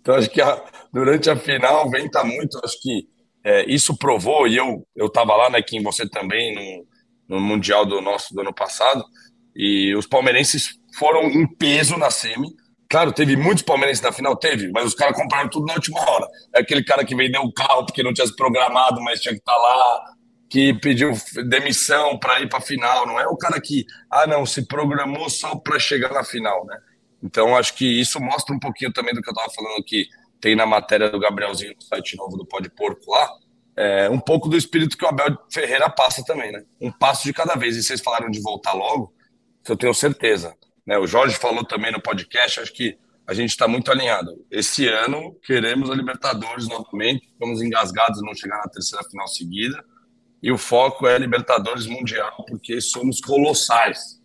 Então, 0.02 0.16
acho 0.16 0.30
que 0.30 0.42
a, 0.42 0.64
durante 0.94 1.30
a 1.30 1.36
final 1.36 1.90
venta 1.90 2.24
muito. 2.24 2.60
Acho 2.64 2.80
que 2.82 3.08
é, 3.44 3.66
isso 3.72 3.98
provou, 3.98 4.48
e 4.48 4.58
eu 4.58 4.86
estava 4.96 5.36
lá, 5.36 5.50
né, 5.50 5.62
Kim, 5.62 5.82
você 5.82 6.08
também, 6.08 6.54
no, 7.28 7.36
no 7.36 7.42
Mundial 7.42 7.86
do 7.86 8.02
nosso 8.02 8.34
do 8.34 8.42
ano 8.42 8.54
passado, 8.54 9.04
e 9.56 9.96
os 9.96 10.06
palmeirenses 10.06 10.80
foram 10.98 11.24
em 11.24 11.48
peso 11.48 11.98
na 11.98 12.10
semi. 12.10 12.50
Claro, 12.90 13.12
teve 13.12 13.36
muitos 13.36 13.64
palmeirenses 13.64 14.04
na 14.04 14.12
final, 14.12 14.36
teve, 14.36 14.72
mas 14.72 14.86
os 14.86 14.94
caras 14.94 15.18
compraram 15.18 15.50
tudo 15.50 15.66
na 15.66 15.74
última 15.74 16.00
hora. 16.00 16.28
É 16.54 16.62
aquele 16.62 16.84
cara 16.84 17.04
que 17.04 17.16
vendeu 17.16 17.42
o 17.42 17.54
carro 17.54 17.86
porque 17.86 18.04
não 18.04 18.14
tinha 18.14 18.28
se 18.28 18.36
programado, 18.36 19.02
mas 19.02 19.20
tinha 19.20 19.34
que 19.34 19.40
estar 19.40 19.54
tá 19.54 19.58
lá, 19.58 20.14
que 20.50 20.74
pediu 20.76 21.12
demissão 21.48 22.18
para 22.18 22.40
ir 22.42 22.48
para 22.48 22.60
a 22.60 22.62
final. 22.62 23.08
Não 23.08 23.20
é 23.20 23.28
o 23.28 23.36
cara 23.36 23.60
que, 23.60 23.86
ah, 24.10 24.28
não, 24.28 24.46
se 24.46 24.68
programou 24.68 25.30
só 25.30 25.56
para 25.56 25.80
chegar 25.80 26.14
na 26.14 26.24
final, 26.24 26.66
né? 26.66 26.78
Então, 27.24 27.58
acho 27.58 27.74
que 27.74 27.86
isso 28.00 28.20
mostra 28.20 28.54
um 28.56 28.60
pouquinho 28.60 28.94
também 28.94 29.14
do 29.14 29.22
que 29.22 29.30
eu 29.30 29.34
estava 29.34 29.52
falando 29.52 29.84
que 29.84 30.08
tem 30.40 30.56
na 30.56 30.66
matéria 30.66 31.10
do 31.10 31.20
Gabrielzinho 31.20 31.74
no 31.76 31.82
site 31.82 32.16
novo 32.16 32.38
do 32.38 32.46
Pode 32.46 32.70
Porco 32.70 33.12
lá, 33.12 33.28
é, 33.76 34.10
um 34.10 34.20
pouco 34.20 34.48
do 34.48 34.56
espírito 34.56 34.98
que 34.98 35.04
o 35.04 35.08
Abel 35.08 35.36
Ferreira 35.52 35.90
passa 35.90 36.24
também, 36.24 36.52
né? 36.52 36.64
Um 36.80 36.92
passo 36.92 37.24
de 37.24 37.34
cada 37.34 37.56
vez. 37.56 37.76
E 37.76 37.84
vocês 37.84 38.00
falaram 38.00 38.30
de 38.30 38.40
voltar 38.42 38.74
logo, 38.74 39.14
eu 39.68 39.76
tenho 39.76 39.94
certeza. 39.94 40.56
Né? 40.86 40.98
O 40.98 41.08
Jorge 41.08 41.36
falou 41.36 41.64
também 41.64 41.92
no 41.92 42.02
podcast, 42.02 42.60
acho 42.60 42.74
que 42.74 42.98
a 43.28 43.34
gente 43.34 43.50
está 43.50 43.68
muito 43.68 43.92
alinhado. 43.92 44.46
Esse 44.52 44.88
ano 44.88 45.36
queremos 45.44 45.90
a 45.90 45.96
Libertadores 45.96 46.68
novamente, 46.68 47.28
estamos 47.32 47.62
engasgados 47.62 48.22
em 48.22 48.26
não 48.26 48.36
chegar 48.36 48.58
na 48.58 48.70
terceira 48.70 49.04
final 49.06 49.28
seguida. 49.28 49.84
E 50.44 50.52
o 50.52 50.58
foco 50.58 51.08
é 51.08 51.18
Libertadores 51.18 51.88
Mundial, 51.88 52.46
porque 52.48 52.80
somos 52.80 53.20
colossais. 53.20 54.22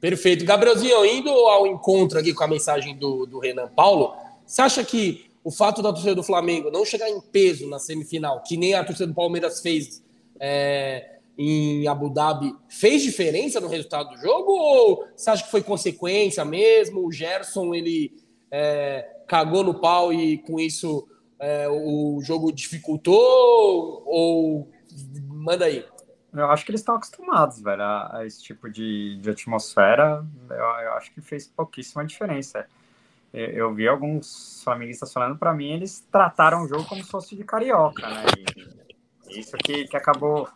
Perfeito. 0.00 0.46
Gabrielzinho, 0.46 1.04
indo 1.04 1.30
ao 1.30 1.66
encontro 1.66 2.18
aqui 2.18 2.32
com 2.32 2.42
a 2.42 2.48
mensagem 2.48 2.96
do, 2.96 3.26
do 3.26 3.38
Renan 3.38 3.68
Paulo, 3.68 4.16
você 4.46 4.62
acha 4.62 4.82
que 4.82 5.30
o 5.44 5.50
fato 5.50 5.82
da 5.82 5.92
torcida 5.92 6.14
do 6.14 6.22
Flamengo 6.22 6.70
não 6.70 6.86
chegar 6.86 7.10
em 7.10 7.20
peso 7.20 7.68
na 7.68 7.78
semifinal, 7.78 8.42
que 8.42 8.56
nem 8.56 8.74
a 8.74 8.82
torcida 8.82 9.08
do 9.08 9.14
Palmeiras 9.14 9.60
fez 9.60 10.02
é, 10.40 11.11
em 11.36 11.86
Abu 11.88 12.10
Dhabi, 12.10 12.54
fez 12.68 13.02
diferença 13.02 13.60
no 13.60 13.68
resultado 13.68 14.10
do 14.10 14.20
jogo? 14.20 14.52
Ou 14.52 15.08
você 15.16 15.30
acha 15.30 15.44
que 15.44 15.50
foi 15.50 15.62
consequência 15.62 16.44
mesmo? 16.44 17.06
O 17.06 17.12
Gerson 17.12 17.74
ele 17.74 18.12
é, 18.50 19.08
cagou 19.26 19.64
no 19.64 19.74
pau 19.80 20.12
e 20.12 20.38
com 20.38 20.60
isso 20.60 21.08
é, 21.38 21.68
o 21.68 22.20
jogo 22.22 22.52
dificultou? 22.52 24.02
Ou 24.06 24.70
manda 25.26 25.64
aí? 25.64 25.84
Eu 26.32 26.50
acho 26.50 26.64
que 26.64 26.70
eles 26.70 26.80
estão 26.80 26.94
acostumados, 26.94 27.60
velho, 27.60 27.82
a, 27.82 28.18
a 28.18 28.26
esse 28.26 28.42
tipo 28.42 28.70
de, 28.70 29.18
de 29.18 29.30
atmosfera. 29.30 30.24
Eu, 30.48 30.56
eu, 30.56 30.92
acho 30.94 31.12
que 31.12 31.20
fez 31.20 31.46
pouquíssima 31.46 32.06
diferença. 32.06 32.66
Eu, 33.32 33.46
eu 33.48 33.74
vi 33.74 33.86
alguns 33.86 34.62
flamenguistas 34.64 35.12
falando, 35.12 35.36
para 35.36 35.52
mim, 35.52 35.72
eles 35.72 36.00
trataram 36.10 36.62
o 36.62 36.68
jogo 36.68 36.86
como 36.86 37.04
se 37.04 37.10
fosse 37.10 37.36
de 37.36 37.44
carioca, 37.44 38.08
né? 38.08 38.24
E 39.28 39.40
isso 39.40 39.56
que, 39.58 39.86
que 39.86 39.96
acabou 39.96 40.48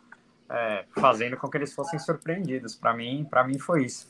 é, 0.51 0.85
fazendo 0.99 1.37
com 1.37 1.49
que 1.49 1.57
eles 1.57 1.75
fossem 1.75 1.99
surpreendidos. 1.99 2.75
Para 2.75 2.95
mim, 2.95 3.27
para 3.29 3.45
mim 3.45 3.59
foi 3.59 3.85
isso. 3.85 4.09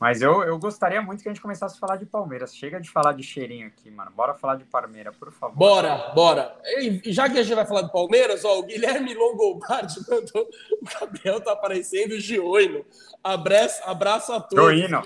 Mas 0.00 0.20
eu, 0.20 0.42
eu 0.42 0.58
gostaria 0.58 1.00
muito 1.00 1.22
que 1.22 1.28
a 1.28 1.32
gente 1.32 1.40
começasse 1.40 1.76
a 1.76 1.78
falar 1.78 1.96
de 1.96 2.04
Palmeiras. 2.06 2.56
Chega 2.56 2.80
de 2.80 2.90
falar 2.90 3.12
de 3.12 3.22
cheirinho 3.22 3.68
aqui, 3.68 3.88
mano. 3.88 4.10
Bora 4.10 4.34
falar 4.34 4.56
de 4.56 4.64
Palmeiras, 4.64 5.14
por 5.16 5.30
favor. 5.30 5.56
Bora, 5.56 6.10
bora. 6.12 6.56
E 6.76 7.12
já 7.12 7.28
que 7.28 7.38
a 7.38 7.42
gente 7.44 7.54
vai 7.54 7.64
falar 7.64 7.82
de 7.82 7.92
Palmeiras, 7.92 8.44
ó, 8.44 8.58
o 8.58 8.64
Guilherme 8.64 9.14
Longobardi 9.14 10.00
mandou. 10.10 10.48
O 10.80 11.00
Gabriel 11.00 11.40
tá 11.40 11.52
aparecendo, 11.52 12.18
Gioino. 12.18 12.84
Abraço, 13.22 13.80
abraço 13.84 14.32
a 14.32 14.40
todos. 14.40 14.74
Gioino. 14.74 15.02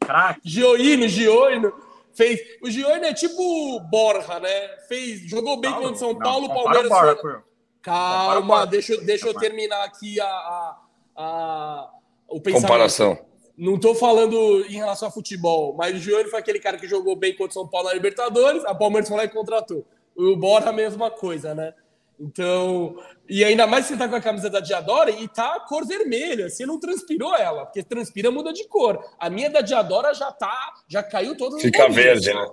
Crack. 0.00 0.40
Gioino, 0.42 1.08
Gioino. 1.08 1.74
Fez. 2.14 2.40
O 2.62 2.70
Gioino 2.70 3.04
é 3.04 3.12
tipo 3.12 3.80
Borja, 3.80 4.40
né? 4.40 4.68
Fez, 4.88 5.28
jogou 5.28 5.60
bem 5.60 5.74
contra 5.74 5.96
São 5.96 6.18
Paulo, 6.18 6.48
não, 6.48 6.54
Palmeiras. 6.54 6.88
Borja, 6.88 7.42
Calma, 7.88 8.66
deixa, 8.66 8.96
deixa 8.98 9.28
eu 9.28 9.34
terminar 9.34 9.84
aqui 9.84 10.20
a, 10.20 10.26
a, 10.26 10.76
a 11.16 11.90
o 12.28 12.40
pensamento. 12.40 12.68
Comparação. 12.68 13.18
Não 13.56 13.74
estou 13.74 13.94
falando 13.94 14.64
em 14.68 14.76
relação 14.76 15.08
a 15.08 15.10
futebol, 15.10 15.74
mas 15.74 15.96
o 15.96 15.98
Giovanni 15.98 16.30
foi 16.30 16.38
aquele 16.38 16.60
cara 16.60 16.78
que 16.78 16.86
jogou 16.86 17.16
bem 17.16 17.34
contra 17.34 17.50
o 17.50 17.54
São 17.54 17.66
Paulo 17.66 17.88
na 17.88 17.94
Libertadores, 17.94 18.64
a 18.64 18.74
Palmeiras 18.74 19.08
foi 19.08 19.16
lá 19.16 19.24
e 19.24 19.28
contratou. 19.28 19.84
O 20.14 20.36
Bora 20.36 20.70
a 20.70 20.72
mesma 20.72 21.10
coisa, 21.10 21.54
né? 21.54 21.74
Então, 22.20 22.96
e 23.28 23.44
ainda 23.44 23.66
mais 23.66 23.86
que 23.86 23.92
você 23.92 23.98
tá 23.98 24.08
com 24.08 24.16
a 24.16 24.20
camisa 24.20 24.50
da 24.50 24.60
Diadora 24.60 25.10
e 25.10 25.28
tá 25.28 25.60
cor 25.60 25.86
vermelha, 25.86 26.48
você 26.48 26.66
não 26.66 26.78
transpirou 26.78 27.34
ela, 27.36 27.64
porque 27.64 27.82
transpira 27.82 28.30
muda 28.30 28.52
de 28.52 28.66
cor. 28.66 28.98
A 29.18 29.30
minha 29.30 29.48
da 29.48 29.60
Diadora 29.60 30.12
já 30.12 30.32
tá, 30.32 30.74
já 30.88 31.02
caiu 31.02 31.36
toda 31.36 31.58
Fica 31.58 31.88
verde, 31.88 32.34
né? 32.34 32.48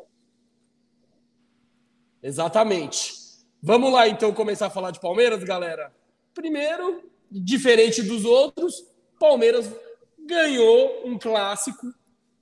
Exatamente. 2.21 3.24
Vamos 3.61 3.91
lá 3.91 4.07
então 4.07 4.33
começar 4.33 4.67
a 4.67 4.69
falar 4.69 4.91
de 4.91 4.99
Palmeiras, 4.99 5.43
galera. 5.43 5.91
Primeiro, 6.33 7.09
diferente 7.31 8.03
dos 8.03 8.25
outros, 8.25 8.85
Palmeiras 9.19 9.71
ganhou 10.19 11.07
um 11.07 11.17
clássico 11.17 11.87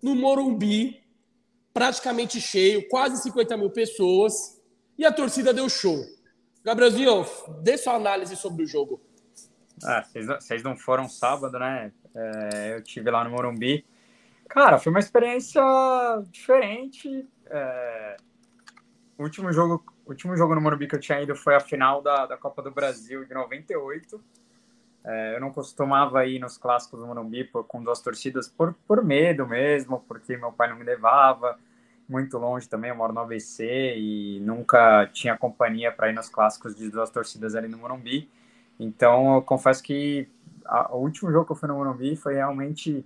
no 0.02 0.16
Morumbi, 0.16 1.02
praticamente 1.74 2.42
cheio, 2.42 2.88
quase 2.90 3.22
50 3.22 3.58
mil 3.58 3.70
pessoas, 3.70 4.62
e 4.98 5.06
a 5.06 5.12
torcida 5.12 5.54
deu 5.54 5.70
show. 5.70 5.98
Gabrielzinho, 6.64 7.26
dê 7.62 7.78
sua 7.78 7.96
análise 7.96 8.36
sobre 8.36 8.64
o 8.64 8.68
jogo. 8.68 9.02
Ah, 9.84 10.04
vocês 10.40 10.64
não 10.64 10.78
foram 10.78 11.10
sábado, 11.10 11.58
né? 11.60 11.92
É, 12.16 12.76
eu 12.76 12.84
tive 12.84 13.10
lá 13.10 13.24
no 13.24 13.32
Morumbi. 13.32 13.86
Cara, 14.48 14.78
foi 14.78 14.92
uma 14.92 15.00
experiência 15.00 15.62
diferente. 16.30 17.28
É, 17.48 18.18
último 19.18 19.52
jogo, 19.52 19.84
último 20.06 20.36
jogo 20.36 20.56
no 20.56 20.62
Morumbi 20.62 20.88
que 20.88 20.96
eu 20.96 21.00
tinha 21.00 21.22
ido 21.22 21.36
foi 21.36 21.56
a 21.56 21.60
final 21.60 22.02
da, 22.02 22.26
da 22.26 22.38
Copa 22.38 22.62
do 22.62 22.72
Brasil 22.72 23.26
de 23.26 23.34
98. 23.34 24.22
É, 25.06 25.36
eu 25.36 25.42
não 25.42 25.52
costumava 25.52 26.26
ir 26.26 26.40
nos 26.40 26.58
clássicos 26.58 27.00
do 27.00 27.08
Morumbi 27.08 27.44
por, 27.44 27.66
com 27.66 27.84
duas 27.84 28.02
torcidas 28.02 28.48
por, 28.48 28.74
por 28.88 29.04
medo 29.04 29.48
mesmo, 29.48 30.04
porque 30.08 30.38
meu 30.38 30.52
pai 30.52 30.70
não 30.70 30.78
me 30.78 30.84
levava 30.84 31.58
muito 32.08 32.38
longe 32.38 32.68
também, 32.68 32.90
eu 32.90 32.96
moro 32.96 33.14
no 33.14 33.22
ABC 33.22 33.96
e 33.98 34.40
nunca 34.42 35.08
tinha 35.08 35.38
companhia 35.38 35.92
para 35.92 36.10
ir 36.10 36.14
nos 36.14 36.30
clássicos 36.30 36.76
de 36.76 36.90
duas 36.90 37.10
torcidas 37.10 37.56
ali 37.56 37.68
no 37.68 37.78
Morumbi. 37.78 38.30
Então, 38.80 39.36
eu 39.36 39.42
confesso 39.42 39.82
que 39.82 40.28
a, 40.66 40.94
o 40.94 41.02
último 41.02 41.32
jogo 41.32 41.46
que 41.46 41.52
eu 41.52 41.56
fui 41.56 41.68
no 41.68 41.76
Morumbi 41.76 42.16
foi 42.16 42.36
realmente 42.36 43.06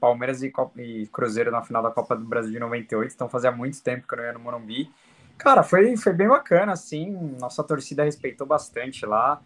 Palmeiras 0.00 0.42
e, 0.42 0.52
e, 0.76 1.06
Cruzeiro 1.08 1.50
na 1.50 1.62
final 1.62 1.82
da 1.82 1.90
Copa 1.90 2.16
do 2.16 2.24
Brasil 2.24 2.52
de 2.52 2.58
98, 2.58 3.14
então 3.14 3.28
fazia 3.28 3.50
muito 3.50 3.82
tempo 3.82 4.06
que 4.06 4.14
eu 4.14 4.18
não 4.18 4.24
ia 4.24 4.32
no 4.32 4.40
Morumbi. 4.40 4.90
Cara, 5.38 5.62
foi, 5.62 5.96
foi 5.96 6.12
bem 6.12 6.28
bacana, 6.28 6.72
assim, 6.72 7.10
nossa 7.38 7.62
torcida 7.62 8.04
respeitou 8.04 8.46
bastante 8.46 9.04
lá 9.04 9.40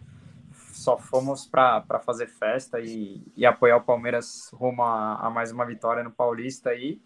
só 0.81 0.97
fomos 0.97 1.45
para 1.45 1.99
fazer 2.03 2.27
festa 2.27 2.79
e, 2.79 3.21
e, 3.37 3.45
apoiar 3.45 3.77
o 3.77 3.83
Palmeiras 3.83 4.49
rumo 4.53 4.81
a, 4.81 5.15
a, 5.15 5.29
mais 5.29 5.51
uma 5.51 5.65
vitória 5.65 6.03
no 6.03 6.11
Paulista 6.11 6.71
aí. 6.71 6.99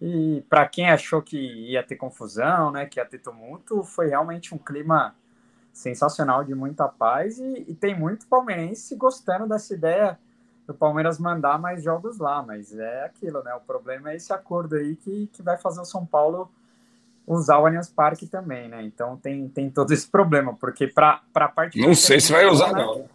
E 0.00 0.42
para 0.48 0.66
quem 0.66 0.90
achou 0.90 1.22
que 1.22 1.36
ia 1.36 1.82
ter 1.82 1.96
confusão, 1.96 2.70
né, 2.72 2.86
que 2.86 2.98
ia 2.98 3.04
ter 3.04 3.18
tumulto, 3.18 3.84
foi 3.84 4.08
realmente 4.08 4.54
um 4.54 4.58
clima 4.58 5.14
sensacional 5.72 6.42
de 6.42 6.54
muita 6.54 6.88
paz 6.88 7.38
e, 7.38 7.64
e 7.68 7.74
tem 7.74 7.98
muito 7.98 8.26
palmeirense 8.26 8.96
gostando 8.96 9.46
dessa 9.46 9.74
ideia 9.74 10.18
do 10.66 10.74
Palmeiras 10.74 11.18
mandar 11.18 11.58
mais 11.58 11.82
jogos 11.82 12.18
lá, 12.18 12.42
mas 12.42 12.76
é 12.76 13.04
aquilo, 13.04 13.42
né? 13.42 13.54
O 13.54 13.60
problema 13.60 14.10
é 14.10 14.16
esse 14.16 14.32
acordo 14.32 14.76
aí 14.76 14.96
que, 14.96 15.28
que 15.32 15.42
vai 15.42 15.58
fazer 15.58 15.80
o 15.80 15.84
São 15.84 16.06
Paulo 16.06 16.50
usar 17.26 17.58
o 17.58 17.66
Allianz 17.66 17.88
Parque 17.88 18.26
também, 18.26 18.68
né? 18.68 18.82
Então 18.82 19.16
tem, 19.16 19.48
tem 19.48 19.70
todo 19.70 19.92
esse 19.92 20.08
problema, 20.08 20.54
porque 20.54 20.86
para 20.86 21.22
a 21.34 21.48
parte. 21.48 21.80
Não 21.80 21.94
sei 21.94 22.20
se 22.20 22.32
vai 22.32 22.46
usar, 22.46 22.72
né? 22.72 22.82
não. 22.82 23.08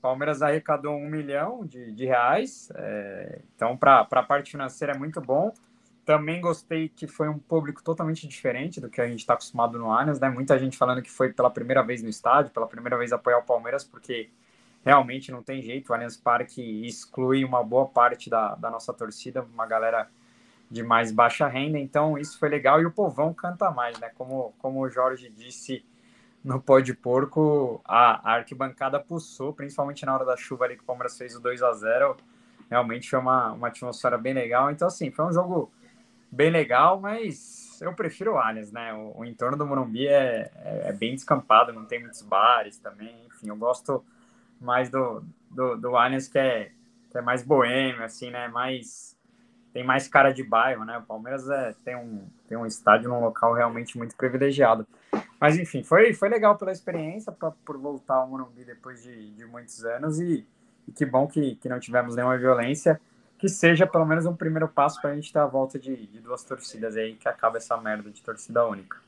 Palmeiras 0.00 0.40
arrecadou 0.40 0.96
um 0.96 1.10
milhão 1.10 1.64
de, 1.66 1.92
de 1.92 2.06
reais, 2.06 2.70
é, 2.74 3.42
então 3.54 3.76
para 3.76 4.06
a 4.10 4.22
parte 4.22 4.50
financeira 4.50 4.94
é 4.94 4.98
muito 4.98 5.20
bom. 5.20 5.52
Também 6.06 6.40
gostei 6.40 6.88
que 6.88 7.06
foi 7.06 7.28
um 7.28 7.38
público 7.38 7.82
totalmente 7.82 8.26
diferente 8.26 8.80
do 8.80 8.88
que 8.88 9.00
a 9.00 9.06
gente 9.06 9.20
está 9.20 9.34
acostumado 9.34 9.78
no 9.78 9.92
Allianz, 9.92 10.18
né? 10.18 10.30
Muita 10.30 10.58
gente 10.58 10.76
falando 10.76 11.02
que 11.02 11.10
foi 11.10 11.32
pela 11.32 11.50
primeira 11.50 11.82
vez 11.82 12.02
no 12.02 12.08
estádio, 12.08 12.50
pela 12.50 12.66
primeira 12.66 12.96
vez 12.96 13.12
apoiar 13.12 13.38
o 13.38 13.42
Palmeiras, 13.42 13.84
porque 13.84 14.30
realmente 14.82 15.30
não 15.30 15.42
tem 15.42 15.60
jeito. 15.60 15.90
O 15.90 15.94
Allianz 15.94 16.16
Parque 16.16 16.86
exclui 16.86 17.44
uma 17.44 17.62
boa 17.62 17.86
parte 17.86 18.30
da, 18.30 18.54
da 18.54 18.70
nossa 18.70 18.94
torcida, 18.94 19.42
uma 19.42 19.66
galera 19.66 20.08
de 20.70 20.82
mais 20.82 21.10
baixa 21.10 21.48
renda, 21.48 21.78
então 21.78 22.16
isso 22.16 22.38
foi 22.38 22.48
legal 22.48 22.80
e 22.80 22.86
o 22.86 22.92
povão 22.92 23.34
canta 23.34 23.70
mais, 23.70 23.98
né? 23.98 24.10
Como, 24.16 24.54
como 24.58 24.80
o 24.80 24.88
Jorge 24.88 25.28
disse 25.28 25.84
no 26.44 26.60
pó 26.60 26.78
de 26.80 26.94
porco, 26.94 27.80
a, 27.84 28.30
a 28.30 28.34
arquibancada 28.36 29.00
pulsou, 29.00 29.52
principalmente 29.52 30.06
na 30.06 30.14
hora 30.14 30.24
da 30.24 30.36
chuva 30.36 30.64
ali 30.64 30.76
que 30.76 30.82
o 30.82 30.86
Palmeiras 30.86 31.18
fez 31.18 31.34
o 31.34 31.40
2 31.40 31.62
a 31.62 31.72
0 31.72 32.16
Realmente 32.70 33.10
foi 33.10 33.18
uma, 33.18 33.52
uma 33.52 33.66
atmosfera 33.66 34.16
bem 34.16 34.32
legal. 34.32 34.70
Então, 34.70 34.86
assim, 34.86 35.10
foi 35.10 35.24
um 35.24 35.32
jogo 35.32 35.72
bem 36.30 36.50
legal, 36.50 37.00
mas 37.00 37.82
eu 37.82 37.92
prefiro 37.92 38.34
o 38.34 38.38
Allianz, 38.38 38.70
né? 38.70 38.94
O, 38.94 39.18
o 39.18 39.24
entorno 39.24 39.56
do 39.56 39.66
Morumbi 39.66 40.06
é, 40.06 40.52
é, 40.54 40.82
é, 40.88 40.92
bem 40.92 41.14
descampado, 41.14 41.72
não 41.72 41.84
tem 41.84 41.98
muitos 41.98 42.22
bares 42.22 42.78
também. 42.78 43.26
Enfim, 43.26 43.48
eu 43.48 43.56
gosto 43.56 44.04
mais 44.60 44.88
do, 44.88 45.24
do, 45.50 45.76
do 45.76 45.96
Allianz, 45.96 46.28
que 46.28 46.38
é, 46.38 46.70
que 47.10 47.18
é 47.18 47.20
mais 47.20 47.42
boêmio, 47.42 48.04
assim, 48.04 48.30
né? 48.30 48.46
Mais 48.46 49.18
tem 49.72 49.84
mais 49.84 50.08
cara 50.08 50.32
de 50.32 50.42
bairro, 50.42 50.84
né? 50.84 50.98
O 50.98 51.02
Palmeiras 51.02 51.48
é, 51.48 51.74
tem, 51.84 51.96
um, 51.96 52.26
tem 52.48 52.58
um 52.58 52.66
estádio 52.66 53.08
num 53.08 53.20
local 53.20 53.54
realmente 53.54 53.96
muito 53.96 54.16
privilegiado. 54.16 54.86
Mas 55.40 55.56
enfim, 55.56 55.82
foi, 55.82 56.12
foi 56.12 56.28
legal 56.28 56.56
pela 56.58 56.72
experiência, 56.72 57.32
pra, 57.32 57.50
por 57.64 57.78
voltar 57.78 58.14
ao 58.14 58.28
Morumbi 58.28 58.64
depois 58.64 59.02
de, 59.02 59.30
de 59.30 59.44
muitos 59.46 59.84
anos 59.84 60.20
e, 60.20 60.46
e 60.86 60.92
que 60.92 61.06
bom 61.06 61.26
que, 61.26 61.56
que 61.56 61.68
não 61.68 61.78
tivemos 61.78 62.16
nenhuma 62.16 62.36
violência. 62.36 63.00
que 63.38 63.48
seja 63.48 63.86
pelo 63.86 64.04
menos 64.04 64.26
um 64.26 64.34
primeiro 64.34 64.68
passo 64.68 65.00
para 65.00 65.10
a 65.10 65.14
gente 65.14 65.32
dar 65.32 65.44
a 65.44 65.46
volta 65.46 65.78
de, 65.78 66.06
de, 66.06 66.20
duas 66.20 66.44
torcidas 66.44 66.96
aí, 66.96 67.14
que 67.14 67.28
acaba 67.28 67.56
essa 67.56 67.76
merda 67.76 68.10
de 68.10 68.20
torcida 68.22 68.66
única. 68.66 68.98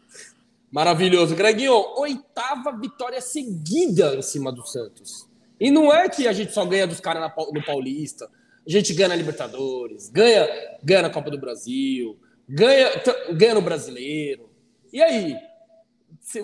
Maravilhoso. 0.70 1.36
Greginho, 1.36 1.74
oitava 1.98 2.72
vitória 2.72 3.20
seguida 3.20 4.14
em 4.14 4.22
cima 4.22 4.50
do 4.50 4.66
Santos. 4.66 5.28
E 5.60 5.70
não 5.70 5.92
é 5.92 6.08
que 6.08 6.26
a 6.26 6.32
gente 6.32 6.52
só 6.52 6.64
ganha 6.64 6.86
dos 6.86 6.98
caras 6.98 7.30
no 7.52 7.62
Paulista, 7.62 8.28
a 8.66 8.70
gente 8.70 8.94
ganha 8.94 9.08
na 9.08 9.16
Libertadores, 9.16 10.08
ganha, 10.08 10.48
ganha 10.82 11.02
na 11.02 11.10
Copa 11.10 11.30
do 11.30 11.38
Brasil, 11.38 12.18
ganha, 12.48 12.90
ganha 13.32 13.54
no 13.54 13.62
Brasileiro. 13.62 14.50
E 14.92 15.02
aí, 15.02 15.36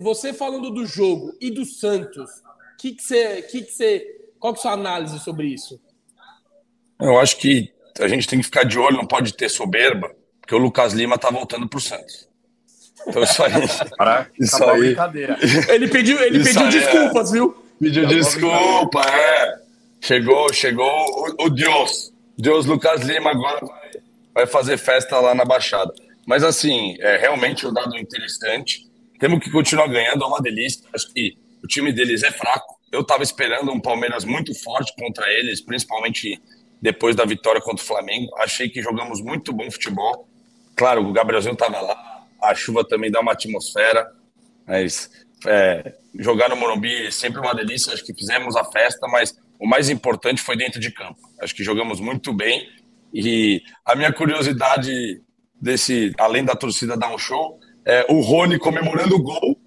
você 0.00 0.32
falando 0.32 0.70
do 0.70 0.86
jogo 0.86 1.32
e 1.40 1.50
do 1.50 1.64
Santos, 1.64 2.30
que 2.78 2.92
que 2.92 3.02
você, 3.02 3.42
que 3.42 3.62
que 3.62 3.72
você, 3.72 4.06
qual 4.38 4.52
que 4.52 4.58
é 4.58 4.60
a 4.60 4.62
sua 4.62 4.72
análise 4.72 5.18
sobre 5.20 5.46
isso? 5.48 5.80
Eu 7.00 7.18
acho 7.18 7.36
que 7.36 7.72
a 8.00 8.08
gente 8.08 8.26
tem 8.26 8.38
que 8.38 8.44
ficar 8.44 8.64
de 8.64 8.78
olho, 8.78 8.96
não 8.96 9.06
pode 9.06 9.34
ter 9.34 9.48
soberba, 9.48 10.10
porque 10.40 10.54
o 10.54 10.58
Lucas 10.58 10.92
Lima 10.92 11.18
tá 11.18 11.30
voltando 11.30 11.68
pro 11.68 11.80
Santos. 11.80 12.28
Então 13.06 13.22
isso 13.22 13.42
aí. 13.42 13.52
Para, 13.96 14.28
isso 14.38 14.64
aí. 14.64 14.96
Ele 15.68 15.88
pediu, 15.88 16.20
ele 16.20 16.42
pediu 16.42 16.66
é. 16.66 16.68
desculpas, 16.68 17.30
é, 17.30 17.32
viu? 17.32 17.64
Pediu 17.80 18.06
desculpa, 18.06 19.00
é. 19.02 19.67
Chegou, 20.00 20.52
chegou 20.52 20.86
o, 20.86 21.46
o 21.46 21.50
Deus. 21.50 22.12
Deus 22.36 22.66
Lucas 22.66 23.02
Lima 23.02 23.30
agora 23.30 23.64
vai, 23.66 23.90
vai 24.34 24.46
fazer 24.46 24.78
festa 24.78 25.18
lá 25.20 25.34
na 25.34 25.44
Baixada. 25.44 25.92
Mas 26.26 26.44
assim, 26.44 26.96
é 27.00 27.16
realmente 27.16 27.66
um 27.66 27.72
dado 27.72 27.96
interessante. 27.96 28.86
Temos 29.18 29.42
que 29.42 29.50
continuar 29.50 29.88
ganhando, 29.88 30.22
é 30.22 30.26
uma 30.26 30.40
delícia. 30.40 30.84
Acho 30.94 31.12
que 31.12 31.36
o 31.62 31.66
time 31.66 31.92
deles 31.92 32.22
é 32.22 32.30
fraco. 32.30 32.78
Eu 32.92 33.00
estava 33.00 33.22
esperando 33.22 33.72
um 33.72 33.80
Palmeiras 33.80 34.24
muito 34.24 34.54
forte 34.54 34.94
contra 34.96 35.30
eles, 35.32 35.60
principalmente 35.60 36.40
depois 36.80 37.16
da 37.16 37.24
vitória 37.24 37.60
contra 37.60 37.82
o 37.82 37.86
Flamengo. 37.86 38.30
Achei 38.38 38.68
que 38.68 38.82
jogamos 38.82 39.20
muito 39.20 39.52
bom 39.52 39.70
futebol. 39.70 40.28
Claro, 40.76 41.04
o 41.06 41.12
Gabrielzinho 41.12 41.54
estava 41.54 41.80
lá, 41.80 42.24
a 42.40 42.54
chuva 42.54 42.84
também 42.84 43.10
dá 43.10 43.20
uma 43.20 43.32
atmosfera, 43.32 44.12
mas 44.64 45.10
é, 45.44 45.94
jogar 46.18 46.48
no 46.48 46.56
Morumbi 46.56 47.06
é 47.06 47.10
sempre 47.10 47.40
uma 47.40 47.52
delícia. 47.52 47.92
Acho 47.92 48.04
que 48.04 48.14
fizemos 48.14 48.54
a 48.54 48.64
festa, 48.64 49.08
mas 49.08 49.36
o 49.60 49.66
mais 49.66 49.88
importante 49.88 50.40
foi 50.42 50.56
dentro 50.56 50.80
de 50.80 50.90
campo. 50.90 51.18
Acho 51.40 51.54
que 51.54 51.64
jogamos 51.64 52.00
muito 52.00 52.32
bem 52.32 52.66
e 53.12 53.62
a 53.84 53.94
minha 53.94 54.12
curiosidade 54.12 54.92
desse, 55.60 56.12
além 56.18 56.44
da 56.44 56.54
torcida 56.54 56.96
dar 56.96 57.12
um 57.12 57.18
show, 57.18 57.58
é 57.84 58.06
o 58.08 58.20
Rony 58.20 58.58
comemorando 58.58 59.16
o 59.16 59.22
gol 59.22 59.58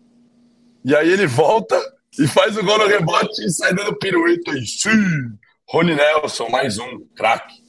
e 0.85 0.95
aí 0.95 1.09
ele 1.09 1.27
volta 1.27 1.79
e 2.17 2.27
faz 2.27 2.57
o 2.57 2.63
gol 2.63 2.77
no 2.77 2.87
rebote 2.87 3.43
e 3.45 3.49
sai 3.49 3.73
dando 3.73 3.95
pirueta 3.95 4.51
e 4.51 4.65
sim, 4.65 4.89
Rony 5.67 5.95
Nelson, 5.95 6.49
mais 6.49 6.77
um, 6.77 6.99
craque. 7.15 7.61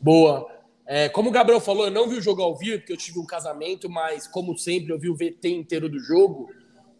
Boa. 0.00 0.48
É, 0.86 1.08
como 1.08 1.28
o 1.28 1.32
Gabriel 1.32 1.60
falou, 1.60 1.84
eu 1.84 1.90
não 1.90 2.08
vi 2.08 2.16
o 2.16 2.22
jogo 2.22 2.42
ao 2.42 2.56
vivo, 2.56 2.78
porque 2.78 2.92
eu 2.92 2.96
tive 2.96 3.18
um 3.18 3.26
casamento, 3.26 3.88
mas 3.88 4.26
como 4.26 4.58
sempre, 4.58 4.92
eu 4.92 4.98
vi 4.98 5.08
o 5.08 5.14
VT 5.14 5.48
inteiro 5.48 5.88
do 5.88 6.00
jogo. 6.00 6.48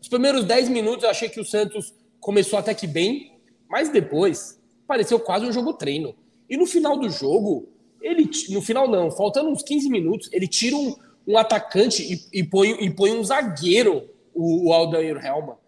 Os 0.00 0.08
primeiros 0.08 0.44
10 0.44 0.68
minutos 0.68 1.02
eu 1.02 1.10
achei 1.10 1.28
que 1.28 1.40
o 1.40 1.44
Santos 1.44 1.92
começou 2.20 2.58
até 2.58 2.72
que 2.72 2.86
bem, 2.86 3.32
mas 3.70 3.88
depois 3.88 4.60
pareceu 4.86 5.20
quase 5.20 5.46
um 5.46 5.52
jogo 5.52 5.72
treino. 5.72 6.14
E 6.48 6.56
no 6.56 6.66
final 6.66 6.98
do 6.98 7.08
jogo, 7.08 7.68
ele 8.02 8.28
no 8.48 8.60
final 8.60 8.88
não, 8.88 9.10
faltando 9.10 9.48
uns 9.48 9.62
15 9.62 9.88
minutos, 9.88 10.28
ele 10.32 10.48
tira 10.48 10.76
um, 10.76 10.96
um 11.26 11.38
atacante 11.38 12.02
e, 12.02 12.40
e, 12.40 12.42
põe, 12.42 12.70
e 12.84 12.90
põe 12.90 13.12
um 13.12 13.22
zagueiro, 13.22 14.08
o, 14.34 14.68
o 14.68 14.72
Aldair 14.72 15.24
Helma. 15.24 15.58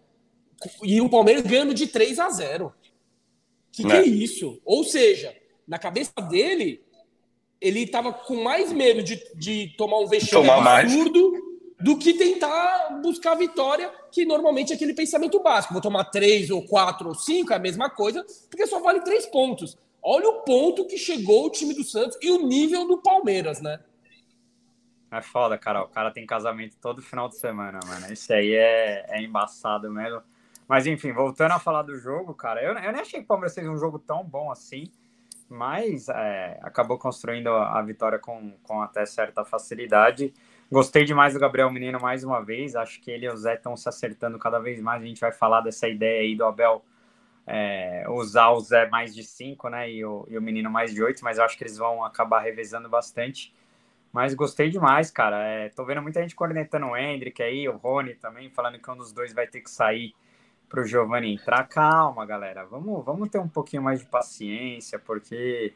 E 0.83 0.99
o 0.99 1.09
Palmeiras 1.09 1.43
ganhando 1.43 1.73
de 1.73 1.87
3 1.87 2.19
a 2.19 2.29
0 2.29 2.73
que, 3.73 3.83
que 3.83 3.91
é. 3.91 3.97
é 3.97 4.05
isso? 4.05 4.61
Ou 4.63 4.83
seja, 4.83 5.35
na 5.67 5.79
cabeça 5.79 6.13
dele, 6.29 6.81
ele 7.59 7.81
estava 7.81 8.13
com 8.13 8.43
mais 8.43 8.71
medo 8.71 9.01
de, 9.01 9.19
de 9.35 9.73
tomar 9.75 9.99
um 9.99 10.07
vexame 10.07 10.47
tomar 10.47 10.79
absurdo 10.81 11.31
mais. 11.31 11.32
Do 11.83 11.97
que 11.97 12.13
tentar 12.13 13.01
buscar 13.01 13.35
vitória, 13.35 13.91
que 14.09 14.23
normalmente 14.23 14.71
é 14.71 14.75
aquele 14.75 14.93
pensamento 14.93 15.43
básico. 15.43 15.73
Vou 15.73 15.81
tomar 15.81 16.05
três 16.05 16.49
ou 16.49 16.65
quatro 16.65 17.09
ou 17.09 17.13
cinco, 17.13 17.51
é 17.51 17.57
a 17.57 17.59
mesma 17.59 17.89
coisa, 17.89 18.25
porque 18.49 18.65
só 18.65 18.79
vale 18.79 19.01
três 19.01 19.25
pontos. 19.25 19.77
Olha 20.01 20.29
o 20.29 20.43
ponto 20.43 20.87
que 20.87 20.97
chegou 20.97 21.45
o 21.45 21.49
time 21.49 21.73
do 21.73 21.83
Santos 21.83 22.17
e 22.21 22.31
o 22.31 22.47
nível 22.47 22.87
do 22.87 23.01
Palmeiras, 23.01 23.61
né? 23.61 23.81
É 25.11 25.21
foda, 25.21 25.57
cara. 25.57 25.83
O 25.83 25.89
cara 25.89 26.09
tem 26.09 26.25
casamento 26.25 26.77
todo 26.81 27.01
final 27.01 27.27
de 27.27 27.37
semana, 27.37 27.81
mano. 27.85 28.13
Isso 28.13 28.31
aí 28.31 28.53
é, 28.53 29.05
é 29.09 29.21
embaçado 29.21 29.91
mesmo. 29.91 30.21
Mas 30.65 30.87
enfim, 30.87 31.11
voltando 31.11 31.51
a 31.51 31.59
falar 31.59 31.81
do 31.81 31.97
jogo, 31.97 32.33
cara, 32.33 32.63
eu, 32.63 32.73
eu 32.75 32.91
nem 32.93 33.01
achei 33.01 33.19
que 33.19 33.25
o 33.25 33.27
Palmeiras 33.27 33.53
fez 33.53 33.67
um 33.67 33.77
jogo 33.77 33.99
tão 33.99 34.23
bom 34.23 34.49
assim, 34.49 34.85
mas 35.49 36.07
é, 36.07 36.57
acabou 36.63 36.97
construindo 36.97 37.49
a, 37.49 37.77
a, 37.77 37.81
vitória 37.81 38.17
com, 38.17 38.53
com 38.63 38.81
até 38.81 39.05
certa 39.05 39.43
facilidade. 39.43 40.33
Gostei 40.73 41.05
demais 41.05 41.35
do 41.35 41.39
Gabriel 41.39 41.69
Menino 41.69 41.99
mais 41.99 42.23
uma 42.23 42.43
vez, 42.43 42.75
acho 42.75 42.99
que 42.99 43.11
ele 43.11 43.27
e 43.27 43.29
o 43.29 43.37
Zé 43.37 43.53
estão 43.53 43.77
se 43.77 43.87
acertando 43.87 44.39
cada 44.39 44.57
vez 44.57 44.81
mais. 44.81 45.03
A 45.03 45.05
gente 45.05 45.21
vai 45.21 45.31
falar 45.31 45.61
dessa 45.61 45.87
ideia 45.87 46.21
aí 46.21 46.35
do 46.35 46.43
Abel 46.43 46.83
é, 47.45 48.05
usar 48.09 48.49
o 48.49 48.59
Zé 48.59 48.89
mais 48.89 49.13
de 49.13 49.23
5, 49.23 49.69
né, 49.69 49.91
e 49.91 50.03
o, 50.03 50.25
e 50.27 50.35
o 50.35 50.41
Menino 50.41 50.71
mais 50.71 50.91
de 50.91 51.03
8, 51.03 51.23
mas 51.23 51.37
eu 51.37 51.43
acho 51.43 51.55
que 51.55 51.63
eles 51.63 51.77
vão 51.77 52.03
acabar 52.03 52.39
revezando 52.39 52.89
bastante. 52.89 53.53
Mas 54.11 54.33
gostei 54.33 54.71
demais, 54.71 55.11
cara. 55.11 55.45
É, 55.45 55.69
tô 55.69 55.85
vendo 55.85 56.01
muita 56.01 56.19
gente 56.23 56.33
cornetando 56.33 56.87
o 56.87 56.97
Hendrick 56.97 57.43
aí, 57.43 57.69
o 57.69 57.77
Rony 57.77 58.15
também, 58.15 58.49
falando 58.49 58.79
que 58.79 58.89
um 58.89 58.97
dos 58.97 59.13
dois 59.13 59.31
vai 59.31 59.45
ter 59.45 59.61
que 59.61 59.69
sair 59.69 60.15
para 60.67 60.81
o 60.81 60.85
Giovanni 60.85 61.35
entrar. 61.35 61.67
Calma, 61.67 62.25
galera. 62.25 62.65
Vamos, 62.65 63.05
vamos 63.05 63.29
ter 63.29 63.37
um 63.37 63.47
pouquinho 63.47 63.83
mais 63.83 63.99
de 63.99 64.07
paciência, 64.07 64.97
porque 64.97 65.75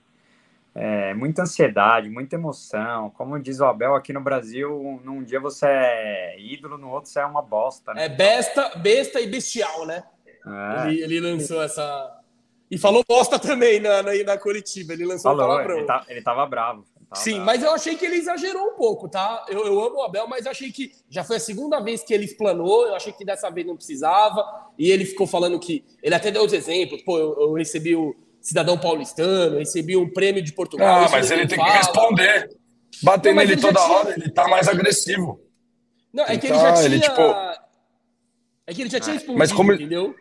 é 0.79 1.13
muita 1.15 1.41
ansiedade, 1.41 2.07
muita 2.07 2.35
emoção. 2.35 3.09
Como 3.09 3.39
diz 3.39 3.59
o 3.59 3.65
Abel 3.65 3.95
aqui 3.95 4.13
no 4.13 4.21
Brasil, 4.21 5.01
num 5.03 5.23
dia 5.23 5.39
você 5.39 5.65
é 5.65 6.39
ídolo, 6.39 6.77
no 6.77 6.91
outro 6.91 7.09
você 7.09 7.19
é 7.19 7.25
uma 7.25 7.41
bosta. 7.41 7.95
Né? 7.95 8.05
É 8.05 8.09
besta, 8.09 8.77
besta 8.77 9.19
e 9.19 9.25
bestial, 9.25 9.87
né? 9.87 10.03
É. 10.45 10.87
Ele, 10.87 11.01
ele 11.01 11.19
lançou 11.19 11.63
essa. 11.63 12.21
E 12.69 12.77
falou 12.77 13.03
bosta 13.07 13.39
também 13.39 13.79
na, 13.79 14.03
na, 14.03 14.11
na 14.23 14.37
coletiva. 14.37 14.93
Ele 14.93 15.05
lançou 15.05 15.31
Falou, 15.31 15.47
palavrão. 15.47 15.77
Ele, 15.77 15.87
tá, 15.87 16.05
ele 16.07 16.21
tava 16.21 16.45
bravo. 16.45 16.85
Tá 17.09 17.15
Sim, 17.15 17.39
mas 17.39 17.63
eu 17.63 17.71
achei 17.71 17.95
que 17.95 18.05
ele 18.05 18.17
exagerou 18.17 18.73
um 18.73 18.75
pouco, 18.75 19.09
tá? 19.09 19.45
Eu, 19.49 19.65
eu 19.65 19.83
amo 19.83 19.95
o 19.95 20.03
Abel, 20.03 20.27
mas 20.27 20.45
achei 20.45 20.71
que 20.71 20.91
já 21.09 21.23
foi 21.23 21.37
a 21.37 21.39
segunda 21.39 21.79
vez 21.79 22.03
que 22.03 22.13
ele 22.13 22.25
explanou. 22.25 22.85
Eu 22.85 22.93
achei 22.93 23.11
que 23.11 23.25
dessa 23.25 23.49
vez 23.49 23.65
não 23.65 23.75
precisava. 23.75 24.45
E 24.77 24.91
ele 24.91 25.05
ficou 25.05 25.25
falando 25.25 25.59
que. 25.59 25.83
Ele 26.03 26.13
até 26.13 26.29
deu 26.29 26.43
os 26.43 26.53
exemplos. 26.53 27.01
Pô, 27.01 27.17
eu, 27.17 27.35
eu 27.39 27.53
recebi 27.53 27.95
o 27.95 28.15
cidadão 28.47 28.77
paulistano, 28.77 29.57
recebi 29.57 29.97
um 29.97 30.09
prêmio 30.09 30.41
de 30.41 30.53
Portugal. 30.53 31.05
Ah, 31.05 31.09
mas 31.09 31.29
ele 31.29 31.45
tem 31.45 31.57
fala. 31.57 31.71
que 31.71 31.77
responder. 31.77 32.49
Bater 33.03 33.35
nele 33.35 33.57
toda 33.57 33.79
tinha... 33.79 33.93
hora, 33.93 34.13
ele 34.13 34.31
tá 34.31 34.47
mais 34.47 34.67
agressivo. 34.67 35.41
Não, 36.13 36.23
é 36.23 36.37
que 36.37 36.47
ele, 36.47 36.53
ele 36.53 36.61
já 36.61 36.71
tá, 36.71 36.73
tinha. 36.73 36.85
Ele, 36.85 36.99
tipo... 37.01 37.21
É 38.65 38.73
que 38.73 38.81
ele 38.81 38.89
já 38.89 38.99
tinha 38.99 39.13
respondido, 39.13 39.37
mas 39.37 39.51
como... 39.51 39.73
entendeu? 39.73 40.15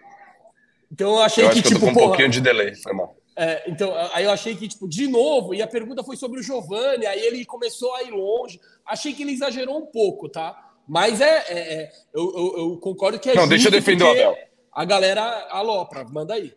Então 0.91 1.15
eu 1.15 1.23
achei 1.23 1.45
eu 1.45 1.51
que, 1.51 1.63
que 1.63 1.69
tipo, 1.69 1.77
eu 1.77 1.81
tô 1.81 1.87
com 1.87 1.95
porra, 1.95 2.07
um 2.07 2.09
pouquinho 2.09 2.29
de 2.29 2.41
delay, 2.41 2.75
foi 2.75 2.93
mal. 2.93 3.17
É, 3.37 3.63
então, 3.71 3.93
aí 4.13 4.25
eu 4.25 4.31
achei 4.31 4.57
que, 4.57 4.67
tipo, 4.67 4.89
de 4.89 5.07
novo, 5.07 5.55
e 5.55 5.63
a 5.63 5.67
pergunta 5.67 6.03
foi 6.03 6.17
sobre 6.17 6.41
o 6.41 6.43
Giovanni, 6.43 7.07
aí 7.07 7.21
ele 7.21 7.45
começou 7.45 7.95
a 7.95 8.03
ir 8.03 8.11
longe. 8.11 8.61
Achei 8.85 9.13
que 9.13 9.23
ele 9.23 9.33
exagerou 9.33 9.79
um 9.79 9.87
pouco, 9.87 10.29
tá? 10.29 10.73
Mas 10.89 11.21
é. 11.21 11.45
é, 11.49 11.59
é 11.59 11.93
eu, 12.13 12.33
eu, 12.37 12.59
eu, 12.59 12.79
concordo 12.79 13.19
que 13.19 13.31
é. 13.31 13.35
Não, 13.35 13.49
deixa 13.49 13.69
eu 13.69 13.73
defender 13.73 14.05
o 14.05 14.11
Abel. 14.11 14.37
A 14.73 14.85
galera 14.85 15.47
alopra, 15.51 16.05
manda 16.05 16.35
aí. 16.35 16.53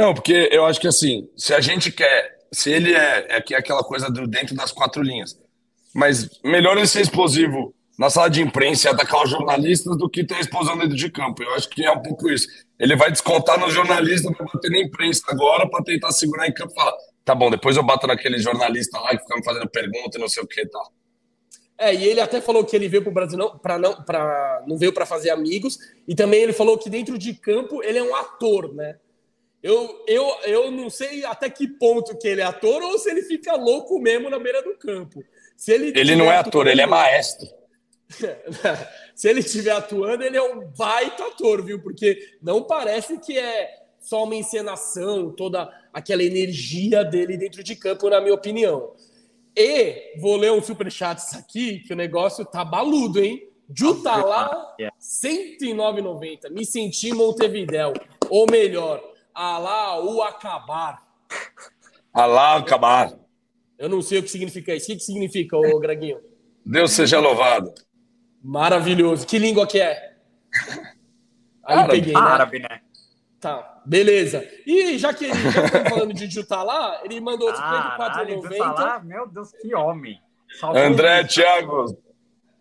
Não, 0.00 0.14
porque 0.14 0.48
eu 0.50 0.64
acho 0.64 0.80
que 0.80 0.88
assim, 0.88 1.28
se 1.36 1.52
a 1.52 1.60
gente 1.60 1.92
quer. 1.92 2.38
Se 2.50 2.72
ele 2.72 2.94
é, 2.94 3.36
é, 3.36 3.44
é 3.50 3.54
aquela 3.54 3.84
coisa 3.84 4.10
do 4.10 4.26
dentro 4.26 4.54
das 4.56 4.72
quatro 4.72 5.02
linhas. 5.02 5.38
Mas 5.94 6.40
melhor 6.42 6.78
ele 6.78 6.86
ser 6.86 7.02
explosivo 7.02 7.74
na 7.98 8.08
sala 8.08 8.30
de 8.30 8.40
imprensa 8.40 8.88
e 8.88 8.90
atacar 8.90 9.22
os 9.22 9.28
jornalistas 9.28 9.98
do 9.98 10.08
que 10.08 10.24
ter 10.24 10.40
explosão 10.40 10.78
dentro 10.78 10.96
de 10.96 11.10
campo. 11.10 11.42
Eu 11.42 11.54
acho 11.54 11.68
que 11.68 11.84
é 11.84 11.92
um 11.92 12.00
pouco 12.00 12.30
isso. 12.30 12.48
Ele 12.78 12.96
vai 12.96 13.10
descontar 13.12 13.60
nos 13.60 13.74
jornalistas 13.74 14.34
para 14.34 14.46
bater 14.46 14.70
na 14.70 14.78
imprensa 14.78 15.22
agora 15.28 15.68
para 15.68 15.84
tentar 15.84 16.12
segurar 16.12 16.48
em 16.48 16.54
campo 16.54 16.72
e 16.72 16.76
falar: 16.76 16.94
tá 17.22 17.34
bom, 17.34 17.50
depois 17.50 17.76
eu 17.76 17.82
bato 17.82 18.06
naquele 18.06 18.38
jornalista 18.38 18.98
lá 18.98 19.10
que 19.10 19.18
fica 19.18 19.36
me 19.36 19.44
fazendo 19.44 19.68
pergunta 19.68 20.16
e 20.16 20.20
não 20.20 20.28
sei 20.28 20.42
o 20.42 20.46
que 20.46 20.64
tal. 20.66 20.82
Tá. 20.82 20.90
É, 21.76 21.94
e 21.94 22.04
ele 22.04 22.22
até 22.22 22.40
falou 22.40 22.64
que 22.64 22.74
ele 22.74 22.88
veio 22.88 23.02
para 23.02 23.10
o 23.10 23.14
Brasil 23.14 23.36
não, 23.36 23.58
para 23.58 23.78
não, 23.78 24.02
para 24.02 24.64
não 24.66 24.78
veio 24.78 24.94
para 24.94 25.04
fazer 25.04 25.28
amigos 25.28 25.78
e 26.08 26.14
também 26.14 26.40
ele 26.40 26.54
falou 26.54 26.78
que 26.78 26.88
dentro 26.88 27.18
de 27.18 27.34
campo 27.34 27.82
ele 27.82 27.98
é 27.98 28.02
um 28.02 28.14
ator, 28.14 28.74
né? 28.74 28.96
Eu, 29.62 30.04
eu, 30.06 30.26
eu 30.44 30.70
não 30.70 30.88
sei 30.88 31.24
até 31.24 31.50
que 31.50 31.68
ponto 31.68 32.16
que 32.16 32.26
ele 32.26 32.40
é 32.40 32.44
ator 32.44 32.82
ou 32.82 32.98
se 32.98 33.10
ele 33.10 33.22
fica 33.22 33.54
louco 33.54 33.98
mesmo 34.00 34.30
na 34.30 34.38
beira 34.38 34.62
do 34.62 34.76
campo. 34.76 35.22
Se 35.56 35.72
ele 35.72 35.92
ele 35.94 36.16
não 36.16 36.32
é 36.32 36.38
ator, 36.38 36.66
ele 36.66 36.80
é 36.80 36.86
maestro. 36.86 37.46
Se 39.14 39.28
ele 39.28 39.40
estiver 39.40 39.72
atuando, 39.72 40.24
ele 40.24 40.36
é 40.36 40.42
um 40.42 40.66
baita 40.76 41.26
ator, 41.26 41.62
viu? 41.62 41.80
Porque 41.80 42.18
não 42.42 42.64
parece 42.64 43.18
que 43.18 43.38
é 43.38 43.70
só 44.00 44.24
uma 44.24 44.34
encenação, 44.34 45.30
toda 45.30 45.70
aquela 45.92 46.22
energia 46.22 47.04
dele 47.04 47.36
dentro 47.36 47.62
de 47.62 47.76
campo, 47.76 48.08
na 48.08 48.20
minha 48.20 48.34
opinião. 48.34 48.94
E 49.54 50.18
vou 50.18 50.36
ler 50.36 50.50
um 50.52 50.62
superchat 50.62 51.20
aqui, 51.36 51.80
que 51.80 51.92
o 51.92 51.96
negócio 51.96 52.44
tá 52.44 52.64
baludo, 52.64 53.22
hein? 53.22 53.46
Ju 53.72 54.02
tá 54.02 54.16
lá, 54.24 54.74
109,90. 54.98 56.50
Me 56.50 56.64
senti 56.64 57.12
Montevidéu. 57.12 57.92
Ou 58.28 58.46
melhor, 58.50 59.02
a 59.34 59.58
lá 59.58 60.04
o 60.04 60.22
acabar. 60.22 61.02
Alá 62.12 62.56
acabar. 62.56 63.12
Eu 63.78 63.88
não 63.88 64.02
sei 64.02 64.18
o 64.18 64.22
que 64.22 64.30
significa 64.30 64.74
isso. 64.74 64.92
O 64.92 64.96
que 64.96 65.00
significa, 65.00 65.56
ô 65.56 65.78
Greguinho? 65.78 66.18
Deus 66.66 66.92
seja 66.92 67.18
louvado. 67.18 67.72
Maravilhoso. 68.42 69.26
Que 69.26 69.38
língua 69.38 69.66
que 69.66 69.80
é? 69.80 70.16
Aí 71.64 71.78
árabe. 71.78 71.92
peguei, 71.92 72.12
né? 72.12 72.20
Árabe, 72.20 72.58
né? 72.58 72.80
Tá, 73.40 73.80
beleza. 73.86 74.46
E 74.66 74.98
já 74.98 75.14
que 75.14 75.24
ele 75.24 75.50
já 75.50 75.70
tá 75.70 75.88
falando 75.88 76.12
de 76.12 76.28
Jutá 76.28 76.62
lá, 76.62 77.00
ele 77.04 77.20
mandou 77.20 77.48
ah, 77.48 77.96
54,90. 77.98 79.04
Meu 79.04 79.26
Deus, 79.26 79.50
que 79.52 79.74
homem. 79.74 80.20
André, 80.62 81.24
Thiago, 81.24 81.96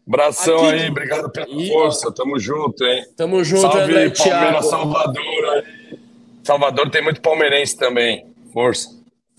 abração 0.08 0.70
aí, 0.70 0.90
obrigado 0.90 1.30
pela 1.32 1.50
e, 1.50 1.68
força, 1.68 2.14
tamo 2.14 2.40
junto, 2.40 2.86
hein? 2.86 3.04
Tamo 3.18 3.44
junto, 3.44 3.62
Salve, 3.62 3.82
André, 3.82 4.10
Palmeiras, 4.12 4.66
Salvador 4.68 5.46
aí. 5.56 5.79
Salvador 6.44 6.90
tem 6.90 7.04
muito 7.04 7.22
palmeirense 7.22 7.78
também, 7.78 8.34
força. 8.52 8.90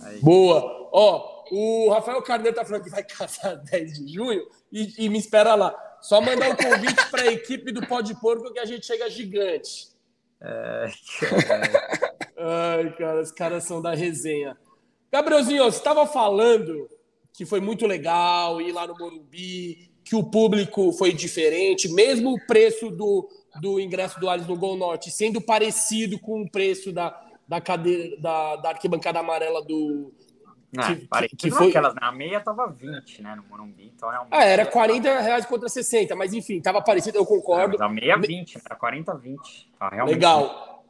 Aí. 0.01 0.21
Boa. 0.21 0.89
Ó, 0.93 1.45
o 1.51 1.91
Rafael 1.91 2.23
Carneiro 2.23 2.57
tá 2.57 2.65
falando 2.65 2.85
que 2.85 2.91
vai 2.91 3.03
casar 3.05 3.57
10 3.57 3.93
de 3.95 4.15
junho 4.15 4.43
e, 4.73 5.05
e 5.05 5.09
me 5.09 5.19
espera 5.19 5.55
lá. 5.55 5.75
Só 6.01 6.21
mandar 6.21 6.51
um 6.51 6.57
convite 6.57 7.11
para 7.11 7.23
a 7.23 7.33
equipe 7.33 7.73
do 7.73 7.87
Pó 7.87 8.01
de 8.01 8.19
Porco 8.19 8.53
que 8.53 8.59
a 8.59 8.65
gente 8.65 8.87
chega 8.87 9.11
gigante. 9.11 9.89
É, 10.41 10.87
Ai, 12.39 12.97
cara, 12.97 13.21
os 13.21 13.31
caras 13.31 13.65
são 13.65 13.83
da 13.83 13.95
resenha. 13.95 14.57
Gabrielzinho, 15.13 15.65
você 15.65 15.77
estava 15.77 16.07
falando 16.07 16.89
que 17.35 17.45
foi 17.45 17.61
muito 17.61 17.87
legal 17.87 18.61
ir 18.61 18.73
lá 18.73 18.87
no 18.87 18.97
Morumbi, 18.97 19.91
que 20.05 20.17
o 20.17 20.25
público 20.25 20.93
foi 20.93 21.13
diferente, 21.13 21.89
mesmo 21.89 22.33
o 22.33 22.47
preço 22.47 22.91
do, 22.91 23.29
do 23.59 23.81
ingresso 23.81 24.21
do 24.21 24.29
Allianz 24.29 24.49
no 24.49 24.57
Gol 24.57 24.77
Norte 24.77 25.11
sendo 25.11 25.41
parecido 25.41 26.19
com 26.19 26.43
o 26.43 26.51
preço 26.51 26.93
da, 26.93 27.19
da, 27.49 27.61
cadeira, 27.61 28.17
da, 28.19 28.57
da 28.57 28.69
arquibancada 28.71 29.19
amarela 29.19 29.63
do, 29.65 30.13
não, 30.73 30.85
que, 30.85 31.29
que, 31.29 31.37
que 31.37 31.51
foi 31.51 31.69
aquelas, 31.69 31.95
na 31.97 32.13
meia 32.13 32.41
tava 32.41 32.69
20, 32.69 33.23
né, 33.23 33.35
no 33.35 33.43
Morumbi, 33.43 33.93
então 33.95 34.09
realmente... 34.09 34.33
Ah, 34.33 34.45
era 34.45 34.65
40 34.65 35.21
reais 35.21 35.45
contra 35.45 35.69
60, 35.69 36.15
mas 36.15 36.33
enfim, 36.33 36.61
tava 36.61 36.81
parecido, 36.81 37.19
eu 37.19 37.27
concordo. 37.27 37.77
Não, 37.77 37.87
a 37.87 37.89
meia 37.89 38.17
20, 38.17 38.61
era 38.65 38.77
40 38.77 39.15
20. 39.15 39.71
Tá, 39.77 39.89
realmente 39.89 40.15
Legal. 40.15 40.85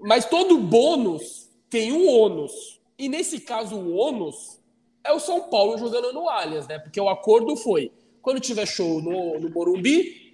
Mas 0.00 0.24
todo 0.24 0.58
bônus 0.58 1.50
tem 1.68 1.92
um 1.92 2.08
ônus, 2.08 2.80
e 2.98 3.10
nesse 3.10 3.40
caso 3.40 3.76
o 3.76 3.94
ônus 3.94 4.58
é 5.04 5.12
o 5.12 5.20
São 5.20 5.50
Paulo 5.50 5.76
jogando 5.76 6.14
no 6.14 6.30
Allianz, 6.30 6.66
né, 6.66 6.78
porque 6.78 7.00
o 7.00 7.08
acordo 7.08 7.56
foi, 7.56 7.92
quando 8.22 8.40
tiver 8.40 8.66
show 8.66 9.02
no, 9.02 9.38
no 9.38 9.50
Morumbi, 9.50 10.25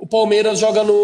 o 0.00 0.06
Palmeiras 0.06 0.58
joga 0.58 0.82
no... 0.82 0.94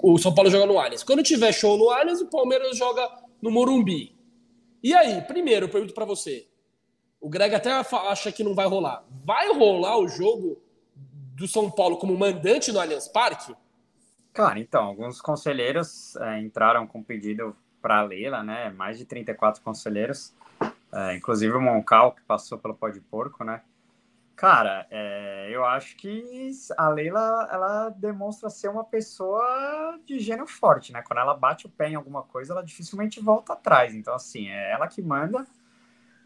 O, 0.00 0.16
São 0.18 0.32
Paulo 0.32 0.50
joga 0.50 0.64
no 0.64 0.78
Allianz. 0.78 1.02
Quando 1.02 1.22
tiver 1.22 1.52
show 1.52 1.76
no 1.76 1.90
Allianz, 1.90 2.20
o 2.20 2.26
Palmeiras 2.26 2.76
joga 2.76 3.08
no 3.40 3.50
Morumbi. 3.50 4.16
E 4.82 4.94
aí, 4.94 5.20
primeiro, 5.22 5.66
eu 5.66 5.68
pergunto 5.68 5.92
para 5.92 6.04
você. 6.04 6.46
O 7.20 7.28
Greg 7.28 7.54
até 7.54 7.70
acha 7.70 8.32
que 8.32 8.44
não 8.44 8.54
vai 8.54 8.66
rolar. 8.66 9.04
Vai 9.24 9.52
rolar 9.52 9.98
o 9.98 10.08
jogo 10.08 10.60
do 11.34 11.48
São 11.48 11.68
Paulo 11.70 11.96
como 11.96 12.16
mandante 12.16 12.70
no 12.72 12.80
Allianz 12.80 13.08
Parque? 13.08 13.54
Cara, 14.32 14.58
então, 14.58 14.84
alguns 14.84 15.20
conselheiros 15.20 16.16
é, 16.16 16.40
entraram 16.40 16.86
com 16.86 17.02
pedido 17.02 17.56
para 17.80 17.98
a 17.98 18.02
Leila, 18.02 18.42
né? 18.42 18.70
Mais 18.70 18.98
de 18.98 19.04
34 19.04 19.62
conselheiros, 19.62 20.32
é, 20.92 21.16
inclusive 21.16 21.52
o 21.52 21.60
Moncal, 21.60 22.12
que 22.12 22.22
passou 22.22 22.56
pelo 22.56 22.74
Pó 22.74 22.88
de 22.88 23.00
Porco, 23.00 23.44
né? 23.44 23.62
Cara, 24.34 24.86
é, 24.90 25.48
eu 25.50 25.64
acho 25.64 25.96
que 25.96 26.50
a 26.76 26.88
Leila 26.88 27.48
ela 27.50 27.90
demonstra 27.90 28.50
ser 28.50 28.68
uma 28.68 28.84
pessoa 28.84 29.98
de 30.06 30.18
gênio 30.18 30.46
forte, 30.46 30.92
né? 30.92 31.02
Quando 31.02 31.20
ela 31.20 31.34
bate 31.34 31.66
o 31.66 31.68
pé 31.68 31.90
em 31.90 31.94
alguma 31.94 32.22
coisa, 32.22 32.52
ela 32.52 32.64
dificilmente 32.64 33.20
volta 33.20 33.52
atrás. 33.52 33.94
Então, 33.94 34.14
assim, 34.14 34.48
é 34.48 34.72
ela 34.72 34.88
que 34.88 35.00
manda. 35.02 35.46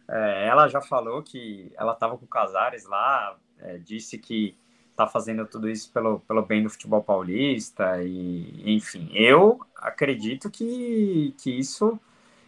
É, 0.09 0.47
ela 0.47 0.69
já 0.69 0.81
falou 0.81 1.23
que 1.23 1.73
ela 1.77 1.92
estava 1.92 2.16
com 2.16 2.25
o 2.25 2.29
Casares 2.29 2.87
lá, 2.87 3.37
é, 3.59 3.79
disse 3.79 4.19
que 4.19 4.57
está 4.90 5.07
fazendo 5.07 5.47
tudo 5.47 5.69
isso 5.69 5.92
pelo, 5.92 6.21
pelo 6.21 6.42
bem 6.42 6.62
do 6.62 6.71
futebol 6.71 7.03
paulista 7.03 8.03
e 8.03 8.75
enfim 8.75 9.11
eu 9.12 9.61
acredito 9.77 10.51
que, 10.51 11.35
que 11.37 11.51
isso 11.51 12.01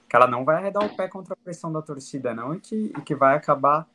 que 0.09 0.16
ela 0.16 0.27
não 0.27 0.47
vai 0.47 0.57
arredar 0.57 0.83
o 0.83 0.97
pé 0.97 1.09
contra 1.09 1.35
a 1.35 1.37
pressão 1.37 1.71
da 1.71 1.83
torcida 1.83 2.33
não 2.33 2.55
e 2.55 2.61
que, 2.61 2.92
e 2.97 3.01
que 3.03 3.14
vai 3.14 3.37
acabar 3.37 3.87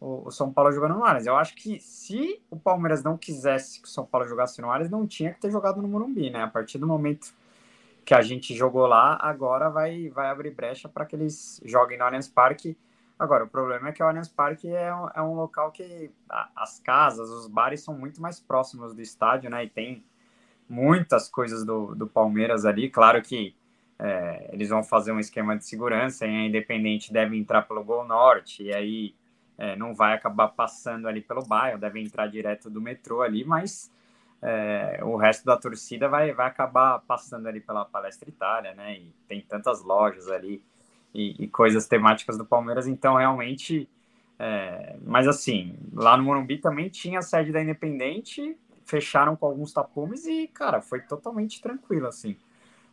o, 0.00 0.30
São 0.30 0.52
Paulo 0.52 0.72
jogando 0.72 0.94
no 0.94 1.04
Allianz. 1.04 1.26
Eu 1.26 1.36
acho 1.36 1.54
que 1.54 1.80
se 1.80 2.40
o 2.50 2.56
Palmeiras 2.56 3.02
não 3.02 3.16
quisesse 3.16 3.80
que 3.80 3.88
o 3.88 3.90
São 3.90 4.04
Paulo 4.04 4.26
jogasse 4.26 4.60
no 4.60 4.70
Allianz, 4.70 4.90
não 4.90 5.06
tinha 5.06 5.32
que 5.32 5.40
ter 5.40 5.50
jogado 5.50 5.82
no 5.82 5.88
Morumbi, 5.88 6.30
né? 6.30 6.42
A 6.42 6.48
partir 6.48 6.78
do 6.78 6.86
momento 6.86 7.34
que 8.04 8.14
a 8.14 8.22
gente 8.22 8.54
jogou 8.54 8.86
lá, 8.86 9.18
agora 9.20 9.68
vai, 9.68 10.08
vai 10.08 10.28
abrir 10.28 10.50
brecha 10.50 10.88
para 10.88 11.04
que 11.04 11.14
eles 11.14 11.60
joguem 11.64 11.98
no 11.98 12.04
Allianz 12.04 12.28
Parque. 12.28 12.76
Agora, 13.18 13.44
o 13.44 13.48
problema 13.48 13.88
é 13.88 13.92
que 13.92 14.02
o 14.02 14.06
Allianz 14.06 14.28
Parque 14.28 14.68
é 14.68 14.94
um, 14.94 15.08
é 15.14 15.22
um 15.22 15.34
local 15.34 15.72
que 15.72 16.10
as 16.54 16.78
casas, 16.78 17.28
os 17.28 17.48
bares 17.48 17.82
são 17.82 17.94
muito 17.94 18.22
mais 18.22 18.38
próximos 18.40 18.94
do 18.94 19.02
estádio, 19.02 19.50
né? 19.50 19.64
E 19.64 19.68
tem 19.68 20.04
muitas 20.68 21.28
coisas 21.28 21.64
do, 21.64 21.94
do 21.94 22.06
Palmeiras 22.06 22.64
ali. 22.64 22.88
Claro 22.88 23.20
que 23.20 23.56
é, 23.98 24.50
eles 24.52 24.68
vão 24.68 24.84
fazer 24.84 25.10
um 25.10 25.18
esquema 25.18 25.56
de 25.56 25.66
segurança 25.66 26.24
e 26.24 26.28
a 26.28 26.46
Independente 26.46 27.12
deve 27.12 27.36
entrar 27.36 27.62
pelo 27.62 27.82
Gol 27.82 28.04
Norte, 28.04 28.62
e 28.62 28.72
aí 28.72 29.14
é, 29.58 29.74
não 29.74 29.92
vai 29.92 30.14
acabar 30.14 30.48
passando 30.48 31.08
ali 31.08 31.20
pelo 31.20 31.44
bairro, 31.44 31.80
deve 31.80 32.00
entrar 32.00 32.28
direto 32.28 32.70
do 32.70 32.80
metrô 32.80 33.22
ali, 33.22 33.44
mas 33.44 33.92
é, 34.40 35.00
o 35.02 35.16
resto 35.16 35.44
da 35.44 35.56
torcida 35.56 36.08
vai, 36.08 36.32
vai 36.32 36.46
acabar 36.46 37.00
passando 37.00 37.48
ali 37.48 37.60
pela 37.60 37.84
Palestra 37.84 38.28
Itália, 38.28 38.72
né? 38.74 38.96
E 38.98 39.12
tem 39.26 39.40
tantas 39.40 39.82
lojas 39.82 40.28
ali 40.28 40.62
e, 41.12 41.34
e 41.42 41.48
coisas 41.48 41.88
temáticas 41.88 42.38
do 42.38 42.46
Palmeiras, 42.46 42.86
então 42.86 43.16
realmente. 43.16 43.88
É, 44.38 44.96
mas 45.04 45.26
assim, 45.26 45.76
lá 45.92 46.16
no 46.16 46.22
Morumbi 46.22 46.58
também 46.58 46.88
tinha 46.88 47.18
a 47.18 47.22
sede 47.22 47.50
da 47.50 47.60
Independente, 47.60 48.56
fecharam 48.86 49.34
com 49.34 49.46
alguns 49.46 49.72
tapumes 49.72 50.24
e, 50.26 50.46
cara, 50.46 50.80
foi 50.80 51.00
totalmente 51.00 51.60
tranquilo, 51.60 52.06
assim. 52.06 52.36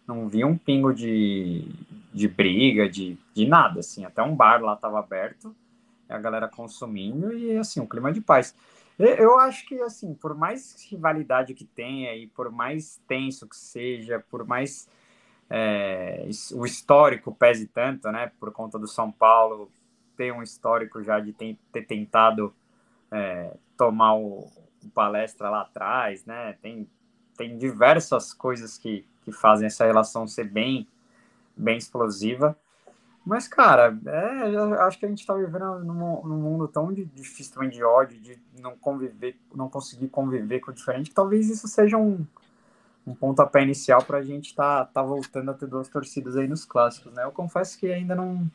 Não 0.08 0.28
vi 0.28 0.44
um 0.44 0.58
pingo 0.58 0.92
de, 0.92 1.68
de 2.12 2.28
briga, 2.28 2.90
de, 2.90 3.16
de 3.36 3.48
nada, 3.48 3.82
assim. 3.82 4.04
Até 4.06 4.24
um 4.24 4.36
bar 4.36 4.60
lá 4.64 4.74
estava 4.74 4.98
aberto 4.98 5.56
a 6.08 6.18
galera 6.18 6.48
consumindo 6.48 7.34
e 7.34 7.58
assim, 7.58 7.80
um 7.80 7.88
clima 7.88 8.12
de 8.12 8.22
paz. 8.22 8.56
Eu 8.98 9.40
acho 9.40 9.68
que 9.68 9.82
assim, 9.82 10.14
por 10.14 10.34
mais 10.36 10.86
rivalidade 10.90 11.54
que 11.54 11.66
tenha 11.66 12.16
e 12.16 12.28
por 12.28 12.50
mais 12.50 13.02
tenso 13.08 13.48
que 13.48 13.58
seja, 13.58 14.24
por 14.30 14.46
mais 14.46 14.88
é, 15.50 16.28
o 16.54 16.66
histórico 16.66 17.36
pese 17.36 17.68
tanto, 17.68 18.10
né? 18.12 18.32
Por 18.40 18.52
conta 18.52 18.80
do 18.80 18.88
São 18.88 19.12
Paulo 19.12 19.70
ter 20.16 20.32
um 20.32 20.42
histórico 20.42 21.04
já 21.04 21.20
de 21.20 21.34
ter, 21.34 21.58
ter 21.72 21.84
tentado 21.84 22.54
é, 23.12 23.56
tomar 23.78 24.16
o, 24.16 24.50
o, 24.84 24.90
palestra 24.94 25.50
lá 25.50 25.62
atrás, 25.62 26.26
né? 26.26 26.54
Tem, 26.62 26.90
tem 27.38 27.58
diversas 27.58 28.34
coisas 28.34 28.78
que, 28.78 29.06
que 29.24 29.32
fazem 29.32 29.68
essa 29.68 29.86
relação 29.86 30.26
ser 30.26 30.46
bem, 30.46 30.88
bem 31.56 31.78
explosiva. 31.78 32.58
Mas, 33.26 33.48
cara, 33.48 33.98
é, 34.06 34.82
acho 34.82 35.00
que 35.00 35.06
a 35.06 35.10
gente 35.10 35.22
está 35.22 35.34
vivendo 35.34 35.80
num, 35.80 36.22
num, 36.24 36.38
mundo 36.38 36.68
tão 36.68 36.94
de, 36.94 37.06
difícil 37.06 37.56
também 37.56 37.70
de 37.70 37.84
ódio, 37.84 38.20
de 38.20 38.40
não 38.62 38.78
conviver, 38.78 39.36
não 39.54 39.68
conseguir 39.68 40.10
conviver 40.10 40.60
com 40.60 40.70
o 40.70 40.74
diferente, 40.74 41.10
que 41.10 41.16
talvez 41.16 41.50
isso 41.50 41.68
seja 41.68 41.98
um, 41.98 42.24
um 43.06 43.16
pontapé 43.16 43.64
inicial 43.64 44.04
para 44.04 44.20
a 44.20 44.22
gente 44.22 44.52
estar 44.52 44.86
tá, 44.86 44.92
tá 44.94 45.02
voltando 45.02 45.50
a 45.50 45.56
ter 45.56 45.66
duas 45.66 45.88
torcidas 45.88 46.38
aí 46.38 46.48
nos 46.48 46.66
clássicos, 46.66 47.12
né? 47.14 47.24
Eu 47.24 47.32
confesso 47.32 47.80
que 47.80 47.92
ainda 47.92 48.14
não, 48.14 48.46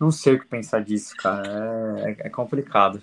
não 0.00 0.10
sei 0.10 0.36
o 0.36 0.40
que 0.40 0.46
pensar 0.46 0.82
disso, 0.82 1.14
cara. 1.16 1.46
É, 2.06 2.26
é 2.26 2.30
complicado. 2.30 3.02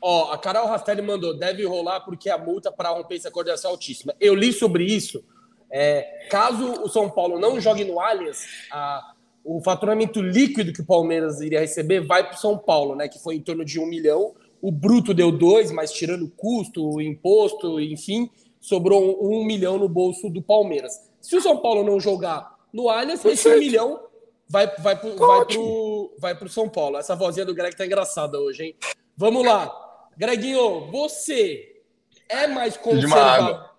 Ó, 0.00 0.32
a 0.32 0.38
Carol 0.38 0.68
Rastelli 0.68 1.02
mandou, 1.02 1.36
deve 1.36 1.64
rolar 1.64 2.00
porque 2.00 2.30
a 2.30 2.38
multa 2.38 2.70
para 2.70 2.90
romper 2.90 3.16
essa 3.16 3.30
coordenação 3.30 3.70
é 3.70 3.72
altíssima. 3.72 4.14
Eu 4.20 4.36
li 4.36 4.52
sobre 4.52 4.84
isso. 4.84 5.24
É, 5.68 6.28
caso 6.30 6.82
o 6.82 6.88
São 6.88 7.10
Paulo 7.10 7.40
não 7.40 7.58
jogue 7.58 7.84
no 7.84 7.98
Allianz, 7.98 8.46
a 8.70 9.13
o 9.44 9.60
faturamento 9.60 10.22
líquido 10.22 10.72
que 10.72 10.80
o 10.80 10.86
Palmeiras 10.86 11.40
iria 11.40 11.60
receber 11.60 12.00
vai 12.00 12.24
para 12.24 12.34
o 12.34 12.40
São 12.40 12.56
Paulo, 12.56 12.96
né? 12.96 13.08
Que 13.08 13.18
foi 13.18 13.36
em 13.36 13.40
torno 13.40 13.64
de 13.64 13.78
um 13.78 13.86
milhão. 13.86 14.34
O 14.60 14.72
bruto 14.72 15.12
deu 15.12 15.30
dois, 15.30 15.70
mas 15.70 15.92
tirando 15.92 16.32
custo, 16.34 17.00
imposto, 17.00 17.78
enfim, 17.78 18.30
sobrou 18.58 19.18
um 19.22 19.44
milhão 19.44 19.78
no 19.78 19.88
bolso 19.88 20.30
do 20.30 20.40
Palmeiras. 20.40 20.98
Se 21.20 21.36
o 21.36 21.40
São 21.40 21.58
Paulo 21.58 21.84
não 21.84 22.00
jogar 22.00 22.54
no 22.72 22.88
Allianz, 22.88 23.22
esse 23.24 23.46
um 23.48 23.58
milhão 23.58 24.00
vai, 24.48 24.66
vai, 24.78 24.98
pro, 24.98 25.14
tá 25.14 25.26
vai, 25.26 25.44
pro, 25.44 26.14
vai 26.18 26.34
pro 26.34 26.48
São 26.48 26.68
Paulo. 26.68 26.96
Essa 26.96 27.14
vozinha 27.14 27.44
do 27.44 27.54
Greg 27.54 27.76
tá 27.76 27.84
engraçada 27.84 28.40
hoje, 28.40 28.64
hein? 28.64 28.76
Vamos 29.16 29.44
lá. 29.44 29.70
Greginho, 30.16 30.90
você 30.90 31.82
é 32.28 32.46
mais 32.46 32.76
conservador. 32.76 33.73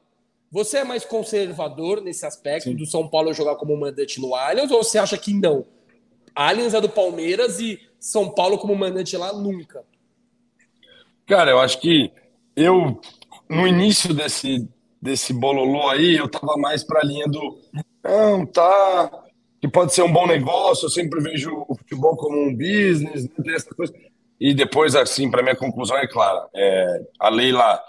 Você 0.56 0.78
é 0.78 0.84
mais 0.86 1.04
conservador 1.04 2.02
nesse 2.02 2.26
aspecto 2.26 2.70
Sim. 2.70 2.78
do 2.78 2.86
São 2.86 3.10
Paulo 3.10 3.34
jogar 3.34 3.58
como 3.58 3.76
mandante 3.76 4.22
no 4.22 4.34
Allianz 4.34 4.72
ou 4.72 4.82
você 4.82 4.98
acha 4.98 5.18
que 5.18 5.34
não? 5.34 5.66
Allianz 6.34 6.74
é 6.74 6.80
do 6.80 6.88
Palmeiras 6.88 7.60
e 7.60 7.78
São 8.00 8.30
Paulo 8.30 8.58
como 8.58 8.74
mandante 8.74 9.18
lá 9.18 9.34
nunca. 9.34 9.84
Cara, 11.26 11.52
eu 11.52 11.60
acho 11.60 11.82
que 11.82 12.10
eu 12.56 13.02
no 13.50 13.68
início 13.68 14.14
desse 14.14 14.66
desse 15.02 15.34
bololô 15.34 15.90
aí, 15.90 16.16
eu 16.16 16.30
tava 16.30 16.56
mais 16.56 16.86
para 16.86 17.02
a 17.02 17.06
linha 17.06 17.28
do 17.28 17.60
não, 18.02 18.46
tá 18.46 19.26
que 19.60 19.68
pode 19.68 19.94
ser 19.94 20.04
um 20.04 20.14
bom 20.14 20.26
negócio. 20.26 20.86
Eu 20.86 20.90
sempre 20.90 21.20
vejo 21.20 21.66
o 21.68 21.76
futebol 21.76 22.16
como 22.16 22.42
um 22.42 22.56
business, 22.56 23.28
né? 23.40 23.56
essa 23.56 23.76
coisa. 23.76 23.94
E 24.40 24.54
depois, 24.54 24.96
assim, 24.96 25.30
para 25.30 25.44
minha 25.44 25.56
conclusão 25.58 25.98
é 25.98 26.08
clara: 26.08 26.48
é, 26.56 27.02
a 27.20 27.28
Leila 27.28 27.84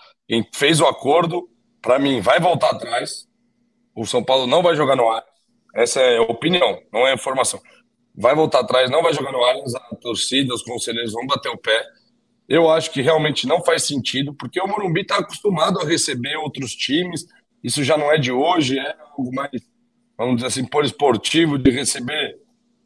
fez 0.52 0.80
o 0.80 0.86
acordo, 0.86 1.48
para 1.86 2.00
mim, 2.00 2.20
vai 2.20 2.40
voltar 2.40 2.70
atrás. 2.70 3.28
O 3.94 4.04
São 4.04 4.22
Paulo 4.22 4.44
não 4.44 4.60
vai 4.60 4.74
jogar 4.74 4.96
no 4.96 5.08
ar. 5.08 5.24
Essa 5.72 6.00
é 6.00 6.18
opinião, 6.18 6.82
não 6.92 7.06
é 7.06 7.14
informação. 7.14 7.62
Vai 8.12 8.34
voltar 8.34 8.60
atrás, 8.60 8.90
não 8.90 9.04
vai 9.04 9.12
jogar 9.12 9.30
no 9.30 9.44
Allianz, 9.44 9.72
a 9.76 9.94
torcida, 9.94 10.52
os 10.52 10.62
conselheiros 10.62 11.12
vão 11.12 11.24
bater 11.28 11.48
o 11.48 11.56
pé. 11.56 11.86
Eu 12.48 12.68
acho 12.68 12.90
que 12.90 13.00
realmente 13.00 13.46
não 13.46 13.62
faz 13.62 13.84
sentido, 13.84 14.34
porque 14.34 14.60
o 14.60 14.66
Morumbi 14.66 15.02
está 15.02 15.18
acostumado 15.18 15.78
a 15.78 15.84
receber 15.84 16.36
outros 16.36 16.74
times. 16.74 17.24
Isso 17.62 17.84
já 17.84 17.96
não 17.96 18.10
é 18.10 18.18
de 18.18 18.32
hoje, 18.32 18.80
é 18.80 18.96
algo 19.16 19.32
mais, 19.32 19.62
vamos 20.18 20.36
dizer 20.36 20.48
assim, 20.48 20.64
por 20.64 20.84
esportivo, 20.84 21.56
de 21.56 21.70
receber 21.70 22.36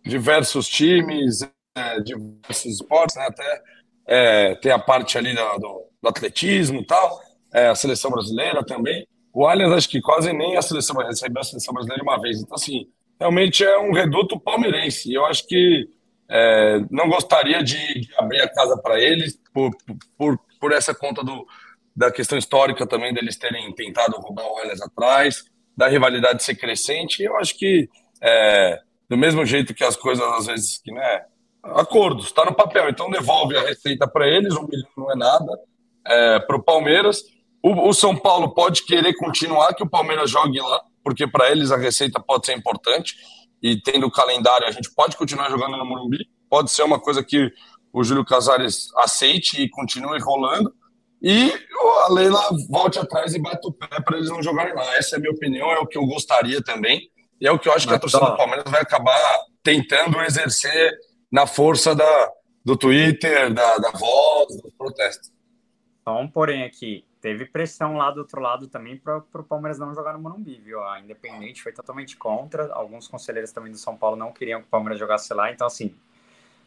diversos 0.05 0.69
times, 0.69 1.41
é, 1.75 2.01
diversos 2.01 2.75
esportes, 2.75 3.17
né? 3.17 3.27
até 3.27 3.63
é, 4.07 4.55
tem 4.57 4.73
a 4.73 4.79
parte 4.79 5.17
ali 5.17 5.35
do, 5.35 5.89
do 6.03 6.09
atletismo 6.09 6.81
e 6.81 6.85
tal, 6.85 7.19
é, 7.53 7.69
a 7.69 7.75
seleção 7.75 8.11
brasileira 8.11 8.65
também. 8.65 9.07
O 9.33 9.47
Allianz, 9.47 9.73
acho 9.73 9.89
que 9.89 10.01
quase 10.01 10.33
nem 10.33 10.57
a 10.57 10.63
seleção 10.63 10.97
recebeu 10.97 11.41
a 11.41 11.45
seleção 11.45 11.73
brasileira 11.73 12.03
uma 12.03 12.21
vez. 12.21 12.41
Então, 12.41 12.55
assim, 12.55 12.89
realmente 13.19 13.65
é 13.65 13.79
um 13.79 13.93
reduto 13.93 14.39
palmeirense. 14.41 15.11
E 15.11 15.15
eu 15.15 15.25
acho 15.27 15.47
que 15.47 15.89
é, 16.29 16.81
não 16.91 17.09
gostaria 17.09 17.63
de, 17.63 18.01
de, 18.01 18.09
abrir 18.17 18.41
a 18.41 18.49
casa 18.49 18.77
para 18.79 19.01
eles 19.01 19.39
por, 19.53 19.71
por, 20.17 20.39
por 20.61 20.73
essa 20.73 20.95
conta 20.95 21.23
do, 21.23 21.47
da 21.95 22.11
questão 22.11 22.39
histórica 22.39 22.87
também 22.87 23.13
deles 23.13 23.37
terem 23.37 23.73
tentado 23.75 24.17
roubar 24.17 24.47
o 24.47 24.59
Allianz 24.59 24.81
atrás, 24.81 25.45
da 25.77 25.89
rivalidade 25.89 26.43
ser 26.43 26.55
crescente. 26.55 27.23
Eu 27.23 27.37
acho 27.37 27.57
que, 27.59 27.89
é, 28.21 28.81
do 29.09 29.17
mesmo 29.17 29.45
jeito 29.45 29.75
que 29.75 29.85
as 29.85 29.97
coisas, 29.97 30.25
às 30.25 30.47
vezes, 30.47 30.79
que, 30.79 30.93
né, 30.93 31.25
acordos, 31.63 32.27
está 32.27 32.45
no 32.45 32.55
papel. 32.55 32.89
Então, 32.89 33.11
devolve 33.11 33.57
a 33.57 33.63
receita 33.63 34.09
para 34.09 34.27
eles, 34.29 34.55
um 34.55 34.67
milhão 34.67 34.89
não 34.97 35.13
é 35.13 35.17
nada, 35.17 35.59
é, 36.07 36.39
para 36.41 36.57
o 36.57 36.63
Palmeiras. 36.63 37.23
O, 37.63 37.93
São 37.93 38.17
Paulo 38.17 38.55
pode 38.55 38.85
querer 38.85 39.15
continuar 39.15 39.75
que 39.75 39.83
o 39.83 39.89
Palmeiras 39.89 40.31
jogue 40.31 40.59
lá, 40.61 40.81
porque 41.05 41.27
para 41.27 41.51
eles 41.51 41.71
a 41.71 41.77
receita 41.77 42.19
pode 42.19 42.47
ser 42.47 42.57
importante. 42.57 43.15
E 43.63 43.81
tendo 43.81 44.07
o 44.07 44.11
calendário, 44.11 44.67
a 44.67 44.71
gente 44.71 44.91
pode 44.95 45.17
continuar 45.17 45.51
jogando 45.51 45.77
no 45.77 45.85
Morumbi. 45.85 46.19
Pode 46.49 46.71
ser 46.71 46.83
uma 46.83 46.99
coisa 46.99 47.23
que 47.23 47.53
o 47.93 48.03
Júlio 48.03 48.25
Casares 48.25 48.89
aceite 48.97 49.61
e 49.61 49.69
continue 49.69 50.19
rolando. 50.21 50.73
E 51.23 51.53
a 52.07 52.13
Leila 52.13 52.43
volte 52.71 52.99
atrás 52.99 53.35
e 53.35 53.39
bate 53.39 53.67
o 53.67 53.73
pé 53.73 54.01
para 54.03 54.17
eles 54.17 54.31
não 54.31 54.43
jogarem 54.43 54.75
lá. 54.75 54.97
Essa 54.97 55.17
é 55.17 55.19
a 55.19 55.21
minha 55.21 55.33
opinião, 55.33 55.71
é 55.71 55.79
o 55.79 55.87
que 55.87 55.99
eu 55.99 56.07
gostaria 56.07 56.63
também. 56.63 57.11
E 57.39 57.47
é 57.47 57.53
o 57.53 57.59
que 57.59 57.69
eu 57.69 57.73
acho 57.75 57.87
que 57.87 57.93
a 57.93 57.99
torcida 57.99 58.25
do 58.25 58.37
Palmeiras 58.37 58.71
vai 58.71 58.81
acabar 58.81 59.19
tentando 59.63 60.21
exercer 60.23 60.93
na 61.31 61.47
força 61.47 61.95
da, 61.95 62.33
do 62.65 62.77
Twitter, 62.77 63.53
da, 63.53 63.77
da 63.77 63.91
voz, 63.91 64.63
dos 64.63 64.73
protestos. 64.77 65.31
Só 66.03 66.19
um 66.19 66.29
porém 66.29 66.65
aqui, 66.65 67.05
teve 67.21 67.45
pressão 67.45 67.97
lá 67.97 68.11
do 68.11 68.21
outro 68.21 68.41
lado 68.41 68.67
também 68.67 68.97
para 68.97 69.19
o 69.19 69.45
Palmeiras 69.45 69.79
não 69.79 69.95
jogar 69.95 70.15
no 70.15 70.21
Morumbi, 70.21 70.61
viu? 70.65 70.83
A 70.83 71.01
Independente 71.01 71.63
foi 71.63 71.73
totalmente 71.73 72.17
contra, 72.17 72.73
alguns 72.73 73.07
conselheiros 73.07 73.53
também 73.53 73.71
do 73.71 73.79
São 73.79 73.97
Paulo 73.97 74.17
não 74.17 74.33
queriam 74.33 74.61
que 74.61 74.67
o 74.67 74.71
Palmeiras 74.71 74.99
jogasse 74.99 75.33
lá, 75.35 75.51
então 75.51 75.67
assim, 75.67 75.95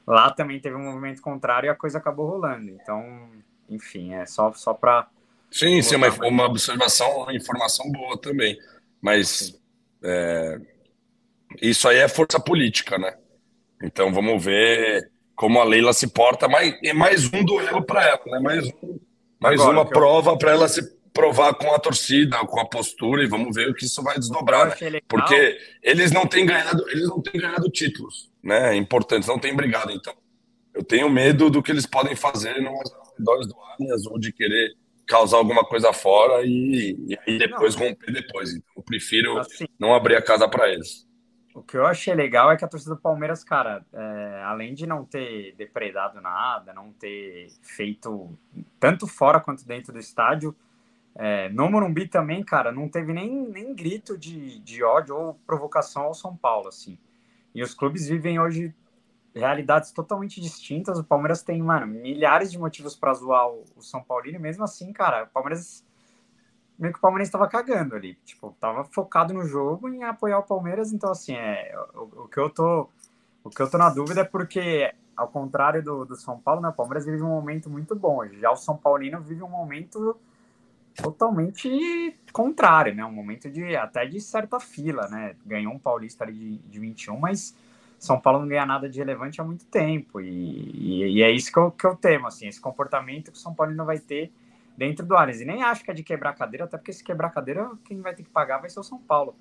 lá 0.06 0.32
também 0.32 0.60
teve 0.60 0.76
um 0.76 0.84
movimento 0.84 1.22
contrário 1.22 1.68
e 1.68 1.70
a 1.70 1.76
coisa 1.76 1.98
acabou 1.98 2.28
rolando. 2.28 2.70
Então, 2.70 3.30
enfim, 3.70 4.14
é 4.14 4.26
só, 4.26 4.52
só 4.54 4.74
para. 4.74 5.08
Sim, 5.52 5.82
sim, 5.82 5.96
uma, 5.96 6.10
uma 6.28 6.46
observação, 6.46 7.24
uma 7.24 7.34
informação 7.34 7.92
boa 7.92 8.18
também. 8.20 8.58
Mas 9.02 9.60
é, 10.04 10.60
isso 11.62 11.88
aí 11.88 11.98
é 11.98 12.08
força 12.08 12.40
política, 12.40 12.98
né? 12.98 13.18
Então 13.82 14.14
vamos 14.14 14.44
ver 14.44 15.12
como 15.36 15.60
a 15.60 15.64
Leila 15.64 15.94
se 15.94 16.08
porta. 16.08 16.48
Mais, 16.48 16.74
é 16.84 16.94
mais 16.94 17.32
um 17.34 17.44
duelo 17.44 17.84
para 17.84 18.08
ela, 18.08 18.22
né? 18.26 18.40
Mais 18.40 18.68
um 18.82 19.00
mais 19.44 19.60
Agora, 19.60 19.78
uma 19.78 19.86
prova 19.86 20.38
para 20.38 20.52
ela 20.52 20.70
se 20.70 20.82
provar 21.14 21.54
com 21.54 21.74
a 21.74 21.80
torcida, 21.80 22.38
com 22.40 22.60
a 22.60 22.66
postura 22.66 23.24
e 23.24 23.28
vamos 23.28 23.54
ver 23.54 23.70
o 23.70 23.74
que 23.74 23.86
isso 23.86 24.02
vai 24.02 24.18
desdobrar, 24.18 24.70
né? 24.82 25.02
porque 25.08 25.60
eles 25.84 26.12
não 26.12 26.26
têm 26.26 26.46
ganhado, 26.46 26.84
eles 26.90 27.08
não 27.10 27.22
têm 27.22 27.40
ganhado 27.40 27.70
títulos, 27.70 28.32
né? 28.42 28.74
Importantes, 28.76 29.28
não 29.28 29.38
têm 29.38 29.54
brigado. 29.54 29.92
Então, 29.92 30.14
eu 30.74 30.82
tenho 30.82 31.10
medo 31.10 31.50
do 31.50 31.62
que 31.62 31.72
eles 31.72 31.86
podem 31.86 32.16
fazer 32.16 32.60
nos 32.62 32.92
arredores 32.94 33.48
do 33.48 33.56
Allianz 33.60 34.06
ou 34.08 34.18
de 34.18 34.32
querer 34.32 34.72
causar 35.06 35.38
alguma 35.38 35.66
coisa 35.66 35.92
fora 35.92 36.42
e, 36.46 36.96
e 37.08 37.20
aí 37.28 37.38
depois 37.38 37.76
não. 37.76 37.88
romper 37.88 38.12
depois. 38.12 38.50
Então, 38.52 38.72
eu 38.78 38.84
prefiro 38.84 39.38
assim, 39.40 39.66
não 39.78 39.94
abrir 39.94 40.16
a 40.16 40.22
casa 40.22 40.48
para 40.48 40.72
eles. 40.72 41.06
O 41.54 41.62
que 41.62 41.78
eu 41.78 41.86
achei 41.86 42.16
legal 42.16 42.52
é 42.52 42.58
que 42.58 42.66
a 42.66 42.68
torcida 42.68 42.96
do 42.96 43.02
Palmeiras, 43.02 43.44
cara, 43.44 43.86
é, 43.94 44.42
além 44.44 44.74
de 44.74 44.88
não 44.88 45.06
ter 45.06 45.54
depredado 45.56 46.20
nada, 46.20 46.74
não 46.74 46.92
ter 46.94 47.52
feito 47.62 48.32
tanto 48.80 49.06
fora 49.06 49.40
quanto 49.40 49.66
dentro 49.66 49.94
do 49.94 50.00
estádio, 50.00 50.56
é, 51.16 51.50
no 51.50 51.70
Morumbi 51.70 52.08
também, 52.08 52.44
cara, 52.44 52.72
não 52.72 52.90
teve 52.90 53.14
nem, 53.14 53.30
nem 53.30 53.74
grito 53.76 54.18
de, 54.18 54.60
de 54.60 54.84
ódio 54.84 55.16
ou 55.16 55.34
provocação 55.46 56.04
ao 56.04 56.14
São 56.16 56.36
Paulo, 56.36 56.70
assim. 56.70 56.98
E 57.54 57.62
os 57.62 57.76
clubes 57.76 58.08
vivem 58.08 58.40
hoje 58.40 58.74
realidades 59.36 59.92
totalmente 59.92 60.42
distintas. 60.42 60.98
O 60.98 61.04
Palmeiras 61.04 61.44
tem, 61.44 61.62
mano, 61.62 61.86
milhares 61.86 62.52
de 62.52 62.58
motivos 62.58 62.96
para 62.96 63.14
zoar 63.14 63.48
o, 63.48 63.64
o 63.76 63.82
São 63.82 64.02
Paulino, 64.02 64.38
e 64.38 64.42
mesmo 64.42 64.64
assim, 64.64 64.92
cara, 64.92 65.26
o 65.26 65.28
Palmeiras 65.28 65.86
meio 66.78 66.94
que 66.94 67.00
o 67.00 67.02
Palmeiras 67.02 67.28
estava 67.28 67.48
cagando 67.48 67.96
ali. 67.96 68.16
Tipo, 68.26 68.56
tava 68.60 68.84
focado 68.86 69.34
no 69.34 69.46
jogo 69.46 69.90
em 69.90 70.04
apoiar 70.04 70.40
o 70.40 70.44
Palmeiras. 70.44 70.92
Então, 70.92 71.12
assim, 71.12 71.34
é, 71.34 71.76
o, 71.96 72.24
o, 72.24 72.28
que 72.28 72.40
eu 72.40 72.50
tô. 72.50 72.90
O 73.44 73.50
que 73.50 73.62
eu 73.62 73.70
tô 73.70 73.78
na 73.78 73.90
dúvida 73.90 74.22
é 74.22 74.24
porque, 74.24 74.94
ao 75.16 75.28
contrário 75.28 75.84
do, 75.84 76.06
do 76.06 76.16
São 76.16 76.40
Paulo, 76.40 76.62
né, 76.62 76.70
o 76.70 76.74
Palmeiras 76.74 77.06
vive 77.06 77.22
um 77.22 77.30
momento 77.30 77.70
muito 77.70 77.96
bom. 77.96 78.26
Já 78.40 78.52
o 78.52 78.56
São 78.56 78.78
Paulino 78.78 79.22
vive 79.22 79.44
um 79.44 79.50
momento 79.50 80.18
totalmente 80.96 82.16
contrário, 82.32 82.94
né? 82.96 83.04
Um 83.04 83.12
momento 83.12 83.50
de 83.50 83.76
até 83.76 84.06
de 84.06 84.20
certa 84.22 84.60
fila, 84.60 85.08
né? 85.10 85.36
Ganhou 85.46 85.74
um 85.74 85.80
paulista 85.80 86.24
ali 86.24 86.34
de, 86.34 86.58
de 86.58 86.80
21, 86.80 87.18
mas 87.18 87.56
São 88.00 88.20
Paulo 88.20 88.40
não 88.40 88.48
ganha 88.48 88.66
nada 88.66 88.90
de 88.90 89.00
relevante 89.00 89.42
há 89.42 89.44
muito 89.44 89.66
tempo. 89.66 90.22
E, 90.22 90.30
e, 90.30 91.18
e 91.18 91.24
é 91.24 91.32
isso 91.32 91.52
que 91.52 91.60
eu, 91.60 91.72
que 91.72 91.86
eu 91.86 91.96
temo, 91.96 92.28
assim, 92.28 92.48
esse 92.48 92.62
comportamento 92.62 93.32
que 93.32 93.38
o 93.38 93.42
São 93.42 93.54
Paulo 93.54 93.74
não 93.74 93.86
vai 93.86 94.00
ter 94.00 94.32
dentro 94.78 95.06
do 95.06 95.16
Allianz. 95.16 95.42
E 95.42 95.46
nem 95.46 95.64
acho 95.64 95.84
que 95.84 95.92
é 95.92 95.94
de 95.94 96.04
quebrar 96.04 96.34
cadeira, 96.34 96.66
até 96.66 96.78
porque 96.78 96.94
se 96.94 97.04
quebrar 97.04 97.30
cadeira, 97.30 97.72
quem 97.86 98.02
vai 98.02 98.14
ter 98.14 98.24
que 98.24 98.30
pagar 98.30 98.60
vai 98.60 98.70
ser 98.70 98.80
o 98.80 98.84
São 98.84 99.00
Paulo. 99.00 99.36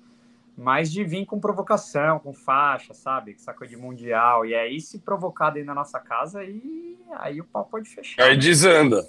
Mas 0.55 0.91
de 0.91 1.03
vir 1.03 1.25
com 1.25 1.39
provocação, 1.39 2.19
com 2.19 2.31
faixa, 2.31 2.93
sabe? 2.93 3.33
Essa 3.33 3.53
coisa 3.53 3.75
de 3.75 3.81
mundial. 3.81 4.45
E 4.45 4.53
aí, 4.53 4.79
se 4.79 4.99
provocar 4.99 5.49
dentro 5.49 5.67
da 5.67 5.73
nossa 5.73 5.99
casa, 5.99 6.41
aí, 6.41 6.97
aí 7.17 7.41
o 7.41 7.43
pau 7.43 7.65
pode 7.65 7.89
fechar. 7.89 8.23
Aí 8.23 8.37
desanda. 8.37 9.03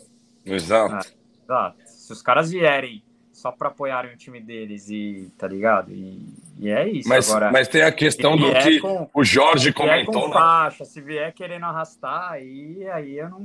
Exato. 0.45 1.07
É, 1.07 1.45
exato. 1.45 1.77
Se 1.85 2.13
os 2.13 2.23
caras 2.23 2.51
vierem 2.51 3.03
só 3.35 3.51
para 3.51 3.69
apoiarem 3.69 4.15
o 4.15 4.17
time 4.17 4.41
deles 4.41 4.89
e 4.89 5.31
tá 5.37 5.47
ligado? 5.47 5.93
E, 5.93 6.25
e 6.59 6.71
é 6.71 6.89
isso. 6.89 7.09
Mas, 7.09 7.29
Agora, 7.29 7.51
mas 7.51 7.69
tem 7.69 7.83
a 7.83 7.91
questão 7.91 8.37
do 8.37 8.53
que 8.55 8.79
com, 8.79 9.11
o 9.13 9.25
Jorge 9.25 9.73
comentou. 9.73 10.23
Com 10.23 10.29
né? 10.29 10.35
faixa, 10.35 10.85
se 10.85 11.01
vier 11.01 11.33
querendo 11.33 11.67
arrastar, 11.67 12.33
aí, 12.33 12.89
aí 12.89 13.19
eu 13.19 13.29
não, 13.29 13.41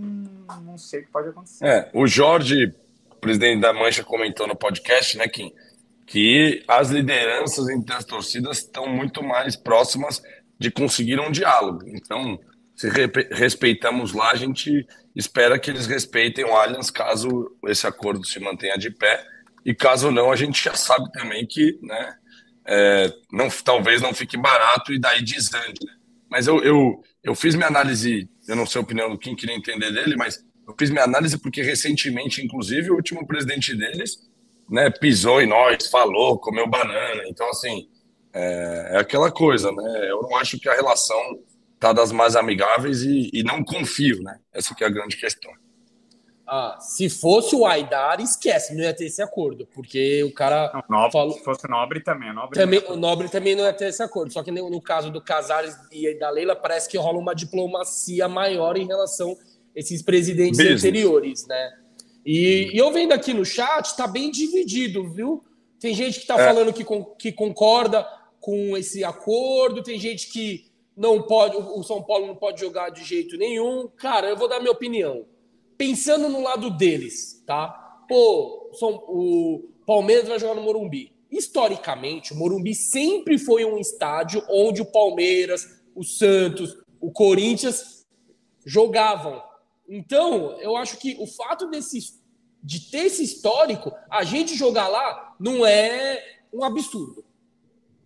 não 0.61 0.77
sei 0.77 1.01
o 1.01 1.03
que 1.05 1.11
pode 1.11 1.29
acontecer. 1.29 1.65
É, 1.65 1.89
o 1.91 2.05
Jorge, 2.05 2.71
presidente 3.19 3.61
da 3.61 3.73
Mancha, 3.73 4.03
comentou 4.03 4.47
no 4.47 4.55
podcast, 4.55 5.17
né, 5.17 5.27
Kim, 5.27 5.51
que 6.05 6.63
as 6.67 6.89
lideranças 6.91 7.67
entre 7.69 7.95
as 7.95 8.05
torcidas 8.05 8.59
estão 8.59 8.87
muito 8.87 9.23
mais 9.23 9.55
próximas 9.55 10.21
de 10.57 10.69
conseguir 10.69 11.19
um 11.19 11.31
diálogo. 11.31 11.81
Então, 11.87 12.39
se 12.75 12.87
respeitamos 13.31 14.13
lá, 14.13 14.31
a 14.31 14.35
gente 14.35 14.87
espera 15.15 15.57
que 15.57 15.71
eles 15.71 15.87
respeitem 15.87 16.45
o 16.45 16.55
Allianz 16.55 16.91
caso 16.91 17.51
esse 17.65 17.87
acordo 17.87 18.25
se 18.25 18.39
mantenha 18.39 18.77
de 18.77 18.91
pé 18.91 19.25
e 19.65 19.73
caso 19.73 20.11
não, 20.11 20.31
a 20.31 20.35
gente 20.35 20.63
já 20.63 20.73
sabe 20.73 21.11
também 21.11 21.45
que 21.45 21.77
né, 21.81 22.15
é, 22.65 23.13
não, 23.31 23.49
talvez 23.63 24.01
não 24.01 24.13
fique 24.13 24.37
barato 24.37 24.93
e 24.93 24.99
daí 24.99 25.23
desande. 25.23 25.85
Né? 25.85 25.93
Mas 26.29 26.47
eu, 26.47 26.63
eu, 26.63 27.03
eu 27.23 27.35
fiz 27.35 27.55
minha 27.55 27.67
análise, 27.67 28.29
eu 28.47 28.55
não 28.55 28.65
sei 28.65 28.79
a 28.79 28.83
opinião 28.83 29.09
do 29.09 29.17
quem 29.17 29.35
queria 29.35 29.55
entender 29.55 29.91
dele, 29.91 30.15
mas 30.15 30.43
eu 30.67 30.75
fiz 30.77 30.89
minha 30.89 31.03
análise 31.03 31.37
porque 31.37 31.61
recentemente, 31.61 32.43
inclusive, 32.43 32.91
o 32.91 32.95
último 32.95 33.25
presidente 33.25 33.75
deles 33.75 34.19
né, 34.69 34.89
pisou 34.89 35.41
em 35.41 35.47
nós, 35.47 35.87
falou, 35.87 36.37
comeu 36.37 36.67
banana. 36.67 37.23
Então, 37.27 37.49
assim, 37.49 37.89
é, 38.31 38.91
é 38.93 38.97
aquela 38.99 39.31
coisa, 39.31 39.71
né? 39.71 40.07
Eu 40.09 40.21
não 40.21 40.35
acho 40.37 40.59
que 40.59 40.69
a 40.69 40.75
relação 40.75 41.19
tá 41.79 41.91
das 41.91 42.11
mais 42.11 42.35
amigáveis 42.35 43.01
e, 43.01 43.31
e 43.33 43.41
não 43.41 43.63
confio, 43.63 44.21
né? 44.21 44.37
Essa 44.53 44.75
que 44.75 44.83
é 44.83 44.87
a 44.87 44.91
grande 44.91 45.17
questão. 45.17 45.51
Ah, 46.51 46.79
se 46.81 47.11
fosse 47.11 47.55
o 47.55 47.63
Aidar, 47.63 48.19
esquece, 48.19 48.73
não 48.73 48.81
ia 48.83 48.91
ter 48.91 49.05
esse 49.05 49.21
acordo, 49.21 49.67
porque 49.71 50.23
o 50.23 50.33
cara. 50.33 50.71
Não, 50.73 50.97
nobre, 50.97 51.11
falou... 51.11 51.33
Se 51.33 51.43
fosse 51.43 51.69
Nobre 51.69 52.01
também, 52.01 52.33
Nobre 52.33 52.59
também 52.59 52.83
o 52.87 52.95
Nobre 52.95 53.29
também 53.29 53.55
não 53.55 53.63
ia 53.65 53.71
ter 53.71 53.89
esse 53.89 54.01
acordo. 54.01 54.33
Só 54.33 54.41
que 54.41 54.49
no, 54.49 54.67
no, 54.67 54.81
caso 54.81 55.11
do 55.11 55.21
Casares 55.21 55.75
e 55.91 56.11
da 56.17 56.31
Leila, 56.31 56.55
parece 56.55 56.89
que 56.89 56.97
rola 56.97 57.19
uma 57.19 57.35
diplomacia 57.35 58.27
maior 58.27 58.77
em 58.77 58.87
relação 58.87 59.33
a 59.33 59.35
esses 59.75 60.01
presidentes 60.01 60.57
Business. 60.57 60.83
anteriores, 60.83 61.45
né? 61.45 61.71
E, 62.25 62.71
e, 62.73 62.77
eu 62.79 62.91
vendo 62.91 63.11
aqui 63.11 63.31
no 63.31 63.45
chat, 63.45 63.95
tá 63.95 64.07
bem 64.07 64.31
dividido, 64.31 65.07
viu? 65.13 65.43
Tem 65.79 65.93
gente 65.93 66.19
que 66.19 66.25
tá 66.25 66.33
é. 66.33 66.47
falando 66.47 66.73
que, 66.73 66.83
que 67.19 67.31
concorda. 67.31 68.03
com 68.39 68.75
esse 68.75 69.03
acordo, 69.03 69.83
tem 69.83 69.99
gente 69.99 70.31
que 70.31 70.65
não 70.97 71.21
pode, 71.21 71.55
o 71.55 71.83
São 71.83 72.01
Paulo 72.01 72.25
não 72.25 72.35
pode 72.35 72.59
jogar 72.59 72.89
de 72.89 73.03
jeito 73.03 73.37
nenhum. 73.37 73.87
Cara, 73.95 74.27
eu 74.27 74.35
vou 74.35 74.49
dar 74.49 74.59
minha 74.59 74.71
opinião. 74.71 75.25
Pensando 75.79 76.27
no 76.27 76.41
lado 76.41 76.69
deles, 76.71 77.41
tá? 77.47 77.69
Pô, 78.05 78.69
São, 78.73 78.95
o 79.07 79.69
Palmeiras 79.85 80.27
vai 80.27 80.37
jogar 80.37 80.53
no 80.55 80.61
Morumbi. 80.61 81.13
Historicamente, 81.31 82.33
o 82.33 82.35
Morumbi 82.35 82.75
sempre 82.75 83.37
foi 83.37 83.63
um 83.63 83.77
estádio 83.77 84.43
onde 84.49 84.81
o 84.81 84.91
Palmeiras, 84.91 85.79
o 85.95 86.03
Santos, 86.03 86.75
o 86.99 87.13
Corinthians 87.13 88.05
jogavam. 88.65 89.41
Então, 89.87 90.59
eu 90.59 90.75
acho 90.75 90.97
que 90.97 91.15
o 91.17 91.25
fato 91.25 91.69
desse, 91.69 92.19
de 92.61 92.91
ter 92.91 93.05
esse 93.05 93.23
histórico, 93.23 93.93
a 94.11 94.25
gente 94.25 94.55
jogar 94.55 94.89
lá 94.89 95.33
não 95.39 95.65
é 95.65 96.41
um 96.51 96.61
absurdo. 96.61 97.23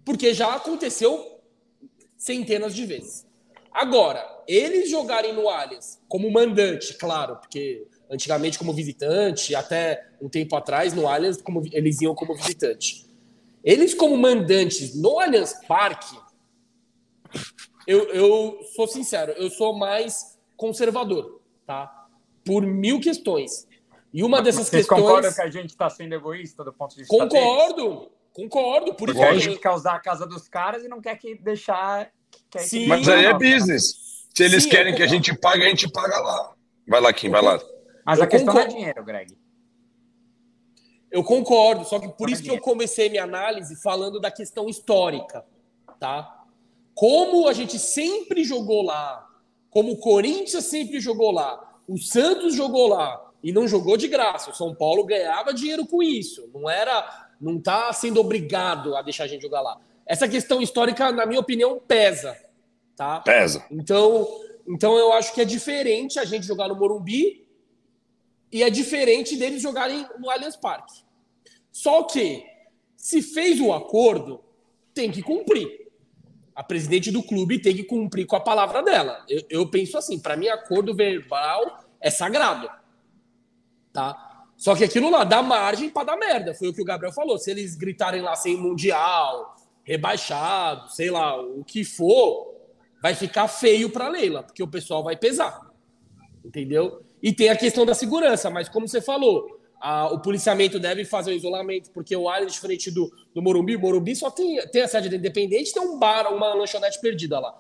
Porque 0.06 0.32
já 0.32 0.54
aconteceu 0.54 1.40
centenas 2.16 2.76
de 2.76 2.86
vezes. 2.86 3.26
Agora, 3.74 4.24
eles 4.48 4.90
jogarem 4.90 5.34
no 5.34 5.50
Allianz 5.50 6.00
como 6.08 6.32
mandante, 6.32 6.94
claro, 6.96 7.38
porque 7.38 7.88
antigamente 8.10 8.60
como 8.60 8.72
visitante, 8.74 9.56
até 9.56 10.10
um 10.22 10.30
tempo 10.30 10.56
atrás 10.56 10.94
no 10.94 11.08
Allianz 11.08 11.42
como, 11.42 11.64
eles 11.72 12.00
iam 12.02 12.14
como 12.14 12.36
visitante. 12.36 13.06
Eles 13.64 13.94
como 13.94 14.16
mandantes 14.16 14.96
no 14.96 15.20
Allianz 15.20 15.54
Parque, 15.68 16.16
eu, 17.88 18.10
eu 18.10 18.60
sou 18.76 18.88
sincero, 18.88 19.34
eu 19.34 19.50
sou 19.50 19.76
mais 19.76 20.38
conservador, 20.56 21.42
tá? 21.66 22.08
Por 22.46 22.64
mil 22.66 23.00
questões. 23.00 23.68
E 24.14 24.24
uma 24.24 24.42
dessas 24.42 24.68
Vocês 24.68 24.86
questões. 24.86 25.02
concordam 25.02 25.34
que 25.34 25.42
a 25.42 25.50
gente 25.50 25.72
está 25.72 25.90
sendo 25.90 26.14
egoísta 26.14 26.64
do 26.64 26.72
ponto 26.72 26.92
de 26.92 27.02
vista 27.02 27.18
Concordo, 27.18 27.90
deles? 27.90 28.10
Concordo, 28.32 28.94
por 28.94 29.08
Porque 29.08 29.24
a 29.24 29.38
gente 29.38 29.60
quer 29.60 29.72
usar 29.72 29.96
a 29.96 30.00
casa 30.00 30.26
dos 30.28 30.48
caras 30.48 30.84
e 30.84 30.88
não 30.88 31.02
quer 31.02 31.18
que 31.18 31.36
deixar. 31.36 32.12
Sim, 32.58 32.80
que... 32.82 32.88
Mas 32.88 33.08
aí 33.08 33.26
é 33.26 33.34
business. 33.34 34.28
Se 34.34 34.44
eles 34.44 34.64
Sim, 34.64 34.70
querem 34.70 34.96
que 34.96 35.04
a 35.04 35.08
gente 35.08 35.36
pague, 35.38 35.64
a 35.64 35.70
gente 35.70 35.90
paga 35.90 36.20
lá. 36.20 36.54
Vai 36.88 37.02
lá, 37.02 37.14
Kim, 37.14 37.30
vai 37.30 37.42
lá. 37.42 37.60
Mas 38.06 38.20
eu 38.20 38.26
a 38.26 38.28
questão 38.28 38.54
concordo. 38.54 38.72
é 38.72 38.76
dinheiro, 38.76 39.04
Greg. 39.04 39.38
Eu 41.12 41.24
concordo, 41.24 41.86
só 41.86 42.00
que 42.00 42.08
por 42.08 42.28
não 42.28 42.34
isso 42.34 42.42
é 42.42 42.46
que 42.46 42.52
eu 42.52 42.60
comecei 42.60 43.08
minha 43.10 43.24
análise 43.24 43.76
falando 43.82 44.20
da 44.20 44.32
questão 44.32 44.68
histórica, 44.68 45.46
tá? 46.00 46.44
Como 46.96 47.48
a 47.48 47.54
gente 47.54 47.78
sempre 47.78 48.44
jogou 48.44 48.82
lá, 48.82 49.28
como 49.70 49.92
o 49.92 49.98
Corinthians 49.98 50.66
sempre 50.66 51.00
jogou 51.00 51.32
lá, 51.32 51.80
o 51.88 51.98
Santos 51.98 52.56
jogou 52.56 52.88
lá 52.88 53.32
e 53.44 53.52
não 53.52 53.68
jogou 53.68 53.96
de 53.96 54.08
graça. 54.08 54.50
O 54.50 54.56
São 54.56 54.74
Paulo 54.74 55.04
ganhava 55.04 55.54
dinheiro 55.54 55.86
com 55.86 56.02
isso. 56.02 56.50
Não 56.54 56.68
era 56.70 57.28
não 57.40 57.58
está 57.58 57.92
sendo 57.92 58.20
obrigado 58.20 58.96
a 58.96 59.02
deixar 59.02 59.26
a 59.26 59.28
gente 59.28 59.42
jogar 59.42 59.62
lá. 59.62 59.78
Essa 60.06 60.28
questão 60.28 60.62
histórica, 60.62 61.12
na 61.12 61.26
minha 61.26 61.40
opinião, 61.40 61.80
pesa. 61.80 62.38
Tá? 62.96 63.20
Pesa. 63.22 63.66
Então, 63.72 64.28
então 64.68 64.98
eu 64.98 65.14
acho 65.14 65.34
que 65.34 65.42
é 65.42 65.46
diferente 65.46 66.20
a 66.20 66.26
gente 66.26 66.46
jogar 66.46 66.68
no 66.68 66.76
Morumbi 66.76 67.48
e 68.52 68.62
é 68.62 68.70
diferente 68.70 69.36
deles 69.36 69.62
jogarem 69.62 70.06
no 70.20 70.30
Allianz 70.30 70.56
Parque. 70.56 71.04
Só 71.72 72.04
que, 72.04 72.46
se 72.96 73.22
fez 73.22 73.60
o 73.60 73.74
acordo, 73.74 74.44
tem 74.94 75.12
que 75.12 75.24
cumprir. 75.24 75.84
A 76.56 76.64
presidente 76.64 77.10
do 77.10 77.24
clube 77.24 77.60
tem 77.60 77.76
que 77.76 77.84
cumprir 77.84 78.28
com 78.28 78.36
a 78.36 78.40
palavra 78.40 78.84
dela. 78.84 79.26
Eu, 79.28 79.42
eu 79.50 79.70
penso 79.70 79.98
assim, 79.98 80.20
para 80.20 80.38
mim, 80.38 80.48
acordo 80.50 80.94
verbal 80.94 81.84
é 82.00 82.12
sagrado. 82.12 82.70
Tá? 83.92 84.46
Só 84.56 84.76
que 84.76 84.84
aquilo 84.84 85.10
lá 85.10 85.24
dá 85.24 85.42
margem 85.42 85.90
para 85.90 86.08
dar 86.08 86.18
merda. 86.18 86.54
Foi 86.54 86.68
o 86.68 86.74
que 86.74 86.82
o 86.82 86.86
Gabriel 86.86 87.12
falou. 87.12 87.40
Se 87.40 87.50
eles 87.50 87.76
gritarem 87.76 88.22
lá 88.22 88.36
sem 88.36 88.56
mundial, 88.56 89.56
rebaixado, 89.84 90.92
sei 90.92 91.12
lá, 91.12 91.40
o 91.40 91.64
que 91.64 91.84
for, 91.84 92.54
vai 93.02 93.14
ficar 93.14 93.48
feio 93.48 93.90
para 93.90 94.08
Leila, 94.08 94.44
porque 94.44 94.64
o 94.64 94.68
pessoal 94.68 95.04
vai 95.04 95.16
pesar. 95.16 95.72
Entendeu? 96.44 97.02
E 97.22 97.34
tem 97.34 97.50
a 97.50 97.56
questão 97.56 97.86
da 97.86 97.94
segurança, 97.94 98.50
mas 98.50 98.68
como 98.68 98.88
você 98.88 99.02
falou, 99.02 99.60
a, 99.80 100.08
o 100.08 100.20
policiamento 100.20 100.80
deve 100.80 101.04
fazer 101.04 101.32
o 101.32 101.36
isolamento, 101.36 101.92
porque 101.92 102.16
o 102.16 102.30
área 102.30 102.48
diferente 102.48 102.90
do, 102.90 103.12
do 103.36 103.42
Morumbi, 103.42 103.76
o 103.76 103.80
Morumbi 103.80 104.16
só 104.16 104.32
tem, 104.32 104.58
tem 104.70 104.82
a 104.82 104.88
sede 104.88 105.14
independente, 105.14 105.74
tem 105.74 105.82
um 105.82 106.00
bar, 106.00 106.34
uma 106.34 106.54
lanchonete 106.54 107.02
perdida 107.02 107.40
lá. 107.40 107.58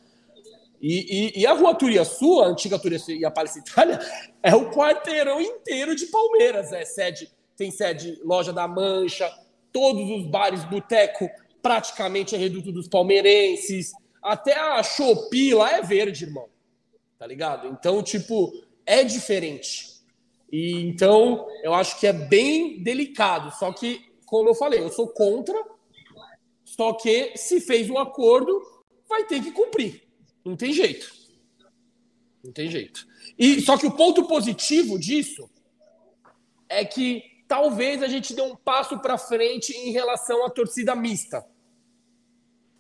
E, 0.81 1.33
e, 1.37 1.41
e, 1.41 1.47
a 1.47 1.53
Rua 1.53 1.73
Turiaçu, 1.75 2.41
a 2.41 2.47
antiga 2.47 2.77
Turiaçu 2.77 3.11
e 3.11 3.23
a 3.23 3.31
Palestina 3.31 3.63
Itália, 3.65 3.99
é 4.43 4.53
o 4.53 4.69
quarteirão 4.69 5.39
inteiro 5.39 5.95
de 5.95 6.07
Palmeiras. 6.07 6.73
É 6.73 6.83
sede, 6.83 7.29
tem 7.55 7.71
sede 7.71 8.19
Loja 8.23 8.51
da 8.51 8.67
Mancha, 8.67 9.29
todos 9.71 10.09
os 10.09 10.25
bares, 10.25 10.63
boteco, 10.65 11.29
praticamente 11.63 12.35
é 12.35 12.37
reduto 12.37 12.71
dos 12.71 12.89
palmeirenses. 12.89 13.93
Até 14.21 14.53
a 14.55 14.83
Shopee 14.83 15.55
lá 15.55 15.77
é 15.77 15.81
verde, 15.81 16.25
irmão. 16.25 16.49
Tá 17.17 17.25
ligado? 17.25 17.69
Então, 17.69 18.03
tipo, 18.03 18.53
é 18.85 19.03
diferente. 19.03 19.93
E 20.51 20.73
então, 20.81 21.47
eu 21.63 21.73
acho 21.73 21.99
que 21.99 22.05
é 22.05 22.13
bem 22.13 22.83
delicado. 22.83 23.49
Só 23.57 23.71
que, 23.71 24.01
como 24.25 24.49
eu 24.49 24.53
falei, 24.53 24.81
eu 24.81 24.89
sou 24.89 25.07
contra. 25.07 25.55
Só 26.65 26.93
que 26.93 27.35
se 27.37 27.61
fez 27.61 27.89
um 27.89 27.97
acordo, 27.97 28.61
vai 29.07 29.25
ter 29.25 29.41
que 29.41 29.51
cumprir. 29.51 30.03
Não 30.43 30.57
tem 30.57 30.73
jeito. 30.73 31.11
Não 32.43 32.51
tem 32.51 32.69
jeito. 32.69 33.07
E 33.39 33.61
só 33.61 33.77
que 33.77 33.87
o 33.87 33.91
ponto 33.91 34.27
positivo 34.27 34.99
disso 34.99 35.49
é 36.67 36.83
que 36.83 37.23
talvez 37.47 38.03
a 38.03 38.07
gente 38.07 38.33
dê 38.33 38.41
um 38.41 38.55
passo 38.55 38.99
para 38.99 39.17
frente 39.17 39.71
em 39.71 39.91
relação 39.91 40.45
à 40.45 40.49
torcida 40.49 40.95
mista. 40.95 41.45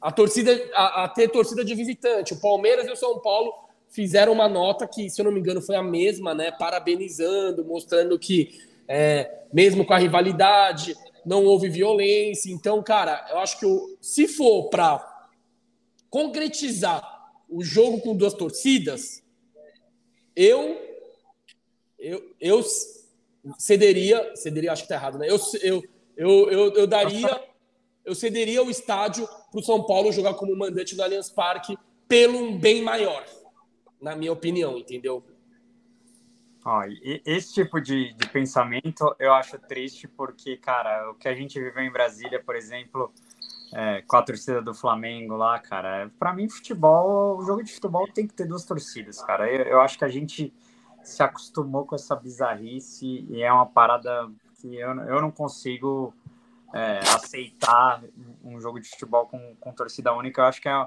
A 0.03 0.11
torcida 0.11 0.51
a, 0.73 1.05
a, 1.05 1.07
ter 1.07 1.29
torcida 1.29 1.63
de 1.63 1.73
visitante. 1.73 2.33
O 2.33 2.39
Palmeiras 2.41 2.85
e 2.85 2.91
o 2.91 2.95
São 2.95 3.19
Paulo 3.19 3.53
fizeram 3.89 4.33
uma 4.33 4.49
nota 4.49 4.85
que, 4.85 5.09
se 5.09 5.21
eu 5.21 5.23
não 5.23 5.31
me 5.31 5.39
engano, 5.39 5.61
foi 5.61 5.77
a 5.77 5.81
mesma, 5.81 6.35
né? 6.35 6.51
Parabenizando, 6.51 7.63
mostrando 7.63 8.19
que 8.19 8.59
é, 8.85 9.45
mesmo 9.53 9.85
com 9.85 9.93
a 9.93 9.97
rivalidade 9.97 10.93
não 11.25 11.45
houve 11.45 11.69
violência. 11.69 12.51
Então, 12.51 12.83
cara, 12.83 13.25
eu 13.31 13.37
acho 13.37 13.57
que 13.57 13.65
o, 13.65 13.97
se 14.01 14.27
for 14.27 14.69
para 14.69 15.29
concretizar 16.09 17.31
o 17.49 17.63
jogo 17.63 18.01
com 18.01 18.13
duas 18.13 18.33
torcidas, 18.33 19.23
eu 20.35 20.77
eu, 21.97 22.35
eu 22.41 22.61
cederia, 23.57 24.35
cederia, 24.35 24.73
acho 24.73 24.83
que 24.83 24.89
tá 24.89 24.95
errado, 24.95 25.17
né? 25.17 25.27
Eu, 25.29 25.39
eu, 25.61 25.83
eu, 26.17 26.51
eu, 26.51 26.73
eu 26.73 26.87
daria, 26.87 27.41
eu 28.05 28.15
cederia 28.15 28.63
o 28.63 28.69
estádio 28.69 29.27
para 29.51 29.59
o 29.59 29.63
São 29.63 29.85
Paulo 29.85 30.11
jogar 30.11 30.33
como 30.33 30.55
mandante 30.55 30.95
do 30.95 31.03
Allianz 31.03 31.29
Parque 31.29 31.77
pelo 32.07 32.37
um 32.37 32.57
bem 32.57 32.81
maior, 32.81 33.25
na 34.01 34.15
minha 34.15 34.31
opinião, 34.31 34.77
entendeu? 34.77 35.23
Ó, 36.65 36.81
esse 37.25 37.53
tipo 37.53 37.81
de, 37.81 38.13
de 38.13 38.29
pensamento 38.29 39.13
eu 39.19 39.33
acho 39.33 39.59
triste 39.59 40.07
porque, 40.07 40.55
cara, 40.55 41.11
o 41.11 41.15
que 41.15 41.27
a 41.27 41.35
gente 41.35 41.59
viveu 41.59 41.83
em 41.83 41.91
Brasília, 41.91 42.41
por 42.41 42.55
exemplo, 42.55 43.11
é, 43.73 44.01
com 44.03 44.15
a 44.15 44.21
torcida 44.21 44.61
do 44.61 44.73
Flamengo 44.73 45.35
lá, 45.35 45.59
cara. 45.59 46.09
Para 46.17 46.33
mim, 46.33 46.47
futebol, 46.47 47.37
o 47.37 47.43
jogo 47.43 47.63
de 47.63 47.73
futebol 47.73 48.07
tem 48.07 48.27
que 48.27 48.33
ter 48.33 48.45
duas 48.45 48.63
torcidas, 48.63 49.21
cara. 49.21 49.51
Eu, 49.51 49.63
eu, 49.63 49.81
acho 49.81 49.97
que 49.97 50.05
a 50.05 50.09
gente 50.09 50.53
se 51.03 51.21
acostumou 51.21 51.85
com 51.85 51.95
essa 51.95 52.15
bizarrice 52.15 53.25
e 53.29 53.41
é 53.41 53.51
uma 53.51 53.65
parada 53.65 54.31
que 54.61 54.75
eu, 54.75 54.89
eu 54.89 55.21
não 55.21 55.31
consigo 55.31 56.13
é, 56.73 56.99
aceitar 56.99 58.03
um 58.43 58.59
jogo 58.59 58.79
de 58.79 58.89
futebol 58.89 59.27
com, 59.27 59.55
com 59.59 59.71
torcida 59.71 60.11
única. 60.11 60.41
Eu 60.41 60.45
acho 60.45 60.61
que 60.61 60.67
é, 60.67 60.85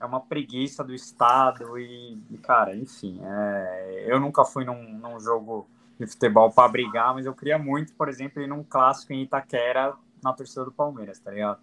é 0.00 0.04
uma 0.04 0.20
preguiça 0.20 0.82
do 0.82 0.92
Estado 0.92 1.78
e, 1.78 2.18
e 2.30 2.38
cara, 2.38 2.74
enfim. 2.74 3.20
É, 3.22 4.04
eu 4.08 4.18
nunca 4.18 4.44
fui 4.44 4.64
num, 4.64 4.82
num 4.98 5.20
jogo 5.20 5.68
de 5.98 6.06
futebol 6.06 6.50
para 6.50 6.68
brigar, 6.68 7.14
mas 7.14 7.26
eu 7.26 7.34
queria 7.34 7.58
muito, 7.58 7.92
por 7.92 8.08
exemplo, 8.08 8.42
ir 8.42 8.48
num 8.48 8.64
clássico 8.64 9.12
em 9.12 9.22
Itaquera 9.22 9.94
na 10.22 10.32
torcida 10.32 10.64
do 10.64 10.72
Palmeiras, 10.72 11.20
tá 11.20 11.30
ligado? 11.30 11.60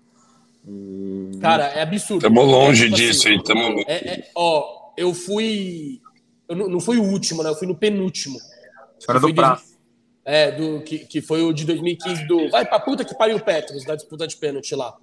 E... 0.65 1.31
Cara, 1.41 1.65
é 1.65 1.81
absurdo. 1.81 2.25
Estamos 2.25 2.45
longe 2.45 2.85
é, 2.85 2.89
disso, 2.89 3.27
assim, 3.27 3.41
Tamo... 3.43 3.79
É, 3.87 4.19
é, 4.19 4.31
ó, 4.35 4.91
eu 4.97 5.13
fui. 5.13 6.01
Eu 6.47 6.55
não, 6.55 6.69
não 6.69 6.79
fui 6.79 6.97
o 6.97 7.03
último, 7.03 7.43
né? 7.43 7.49
Eu 7.49 7.55
fui 7.55 7.67
no 7.67 7.75
penúltimo. 7.75 8.37
Fora 9.05 9.19
do 9.19 9.33
prazo. 9.33 9.76
É, 10.29 10.51
do, 10.51 10.81
que, 10.81 10.99
que 10.99 11.21
foi 11.21 11.41
o 11.41 11.53
de 11.53 11.63
2015 11.63 12.27
do. 12.27 12.49
Vai 12.49 12.65
pra 12.65 12.81
puta 12.81 13.05
que 13.05 13.15
pariu 13.15 13.37
o 13.37 13.41
Petros, 13.41 13.85
da 13.85 13.95
disputa 13.95 14.27
de 14.27 14.35
pênalti 14.35 14.75
lá. 14.75 14.93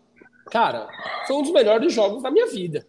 Cara, 0.50 0.86
foi 1.26 1.34
um 1.34 1.42
dos 1.42 1.50
melhores 1.50 1.94
jogos 1.94 2.22
da 2.22 2.30
minha 2.30 2.46
vida. 2.46 2.86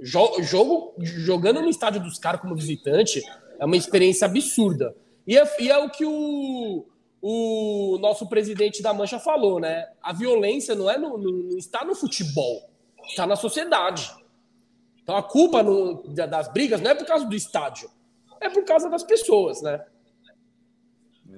Jo 0.00 0.42
jogo, 0.42 0.94
jogando 0.98 1.62
no 1.62 1.68
estádio 1.68 2.02
dos 2.02 2.18
caras 2.18 2.40
como 2.40 2.56
visitante 2.56 3.22
é 3.60 3.64
uma 3.64 3.76
experiência 3.76 4.26
absurda. 4.26 4.96
E 5.24 5.38
é, 5.38 5.56
e 5.60 5.70
é 5.70 5.78
o 5.78 5.88
que 5.90 6.04
o, 6.04 6.84
o 7.22 7.96
nosso 8.00 8.26
presidente 8.28 8.82
da 8.82 8.92
Mancha 8.92 9.20
falou, 9.20 9.60
né? 9.60 9.90
A 10.02 10.12
violência 10.12 10.74
não 10.74 10.90
é 10.90 10.98
no, 10.98 11.16
no, 11.16 11.50
não 11.50 11.56
está 11.56 11.84
no 11.84 11.94
futebol, 11.94 12.68
está 13.06 13.28
na 13.28 13.36
sociedade. 13.36 14.10
Então 15.04 15.16
a 15.16 15.22
culpa 15.22 15.62
no, 15.62 16.02
das 16.08 16.48
brigas 16.48 16.80
não 16.80 16.90
é 16.90 16.96
por 16.96 17.06
causa 17.06 17.26
do 17.26 17.36
estádio, 17.36 17.88
é 18.40 18.50
por 18.50 18.64
causa 18.64 18.90
das 18.90 19.04
pessoas, 19.04 19.62
né? 19.62 19.84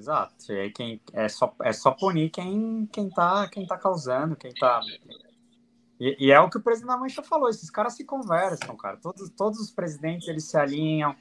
Exato. 0.02 0.34
É, 0.50 0.68
quem, 0.70 1.00
é, 1.12 1.28
só, 1.28 1.54
é 1.62 1.72
só 1.72 1.92
punir 1.92 2.28
quem, 2.30 2.88
quem, 2.92 3.08
tá, 3.08 3.48
quem 3.48 3.64
tá 3.64 3.78
causando, 3.78 4.34
quem 4.34 4.52
tá. 4.52 4.80
E, 6.00 6.26
e, 6.26 6.32
é 6.32 6.40
o 6.40 6.50
que 6.50 6.58
o 6.58 6.60
presidente 6.60 6.88
da 6.88 6.96
Mancha 6.96 7.22
falou, 7.22 7.48
esses 7.48 7.70
caras 7.70 7.94
se 7.94 8.04
conversam, 8.04 8.76
cara. 8.76 8.96
Todos, 8.96 9.30
todos 9.30 9.60
os 9.60 9.70
presidentes, 9.70 10.26
eles 10.26 10.42
se 10.42 10.58
alinham. 10.58 11.14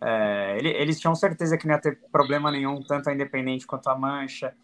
É, 0.00 0.56
eles, 0.58 0.72
eles 0.76 1.00
tinham 1.00 1.14
certeza 1.14 1.58
que 1.58 1.66
não 1.66 1.74
ia 1.74 1.80
ter 1.80 2.00
problema 2.10 2.50
nenhum, 2.50 2.82
tanto 2.82 3.10
a 3.10 3.12
Independente 3.12 3.66
quanto 3.66 3.90
a 3.90 3.98
Mancha. 3.98 4.56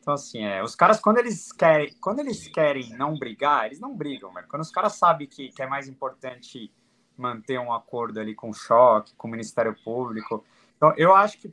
Então, 0.00 0.12
assim, 0.12 0.44
é, 0.44 0.62
os 0.62 0.74
caras, 0.74 1.00
quando 1.00 1.16
eles 1.16 1.50
querem, 1.52 1.94
quando 2.02 2.20
eles 2.20 2.48
querem 2.48 2.90
não 2.98 3.18
brigar, 3.18 3.64
eles 3.64 3.80
não 3.80 3.96
brigam, 3.96 4.30
mas 4.30 4.44
quando 4.44 4.60
os 4.60 4.70
caras 4.70 4.92
sabem 4.92 5.26
que, 5.26 5.48
que 5.48 5.62
é 5.62 5.66
mais 5.66 5.88
importante 5.88 6.70
manter 7.16 7.58
um 7.58 7.72
acordo 7.72 8.20
ali 8.20 8.34
com 8.34 8.50
o 8.50 8.54
choque, 8.54 9.14
com 9.16 9.26
o 9.26 9.30
Ministério 9.30 9.74
Público. 9.82 10.44
Então, 10.76 10.92
eu 10.98 11.14
acho 11.14 11.38
que 11.38 11.50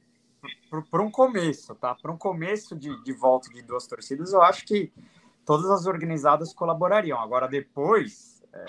para 0.90 1.02
um 1.02 1.12
começo, 1.12 1.74
tá? 1.76 1.96
Para 1.96 2.12
um 2.12 2.18
começo 2.18 2.76
de, 2.76 3.02
de 3.04 3.14
volta 3.14 3.50
de 3.50 3.62
duas 3.62 3.88
torcidas, 3.88 4.34
eu 4.34 4.42
acho 4.42 4.66
que 4.66 4.92
todas 5.46 5.70
as 5.70 5.86
organizadas 5.86 6.54
colaborariam. 6.54 7.20
Agora, 7.20 7.48
depois. 7.48 8.44
É, 8.54 8.66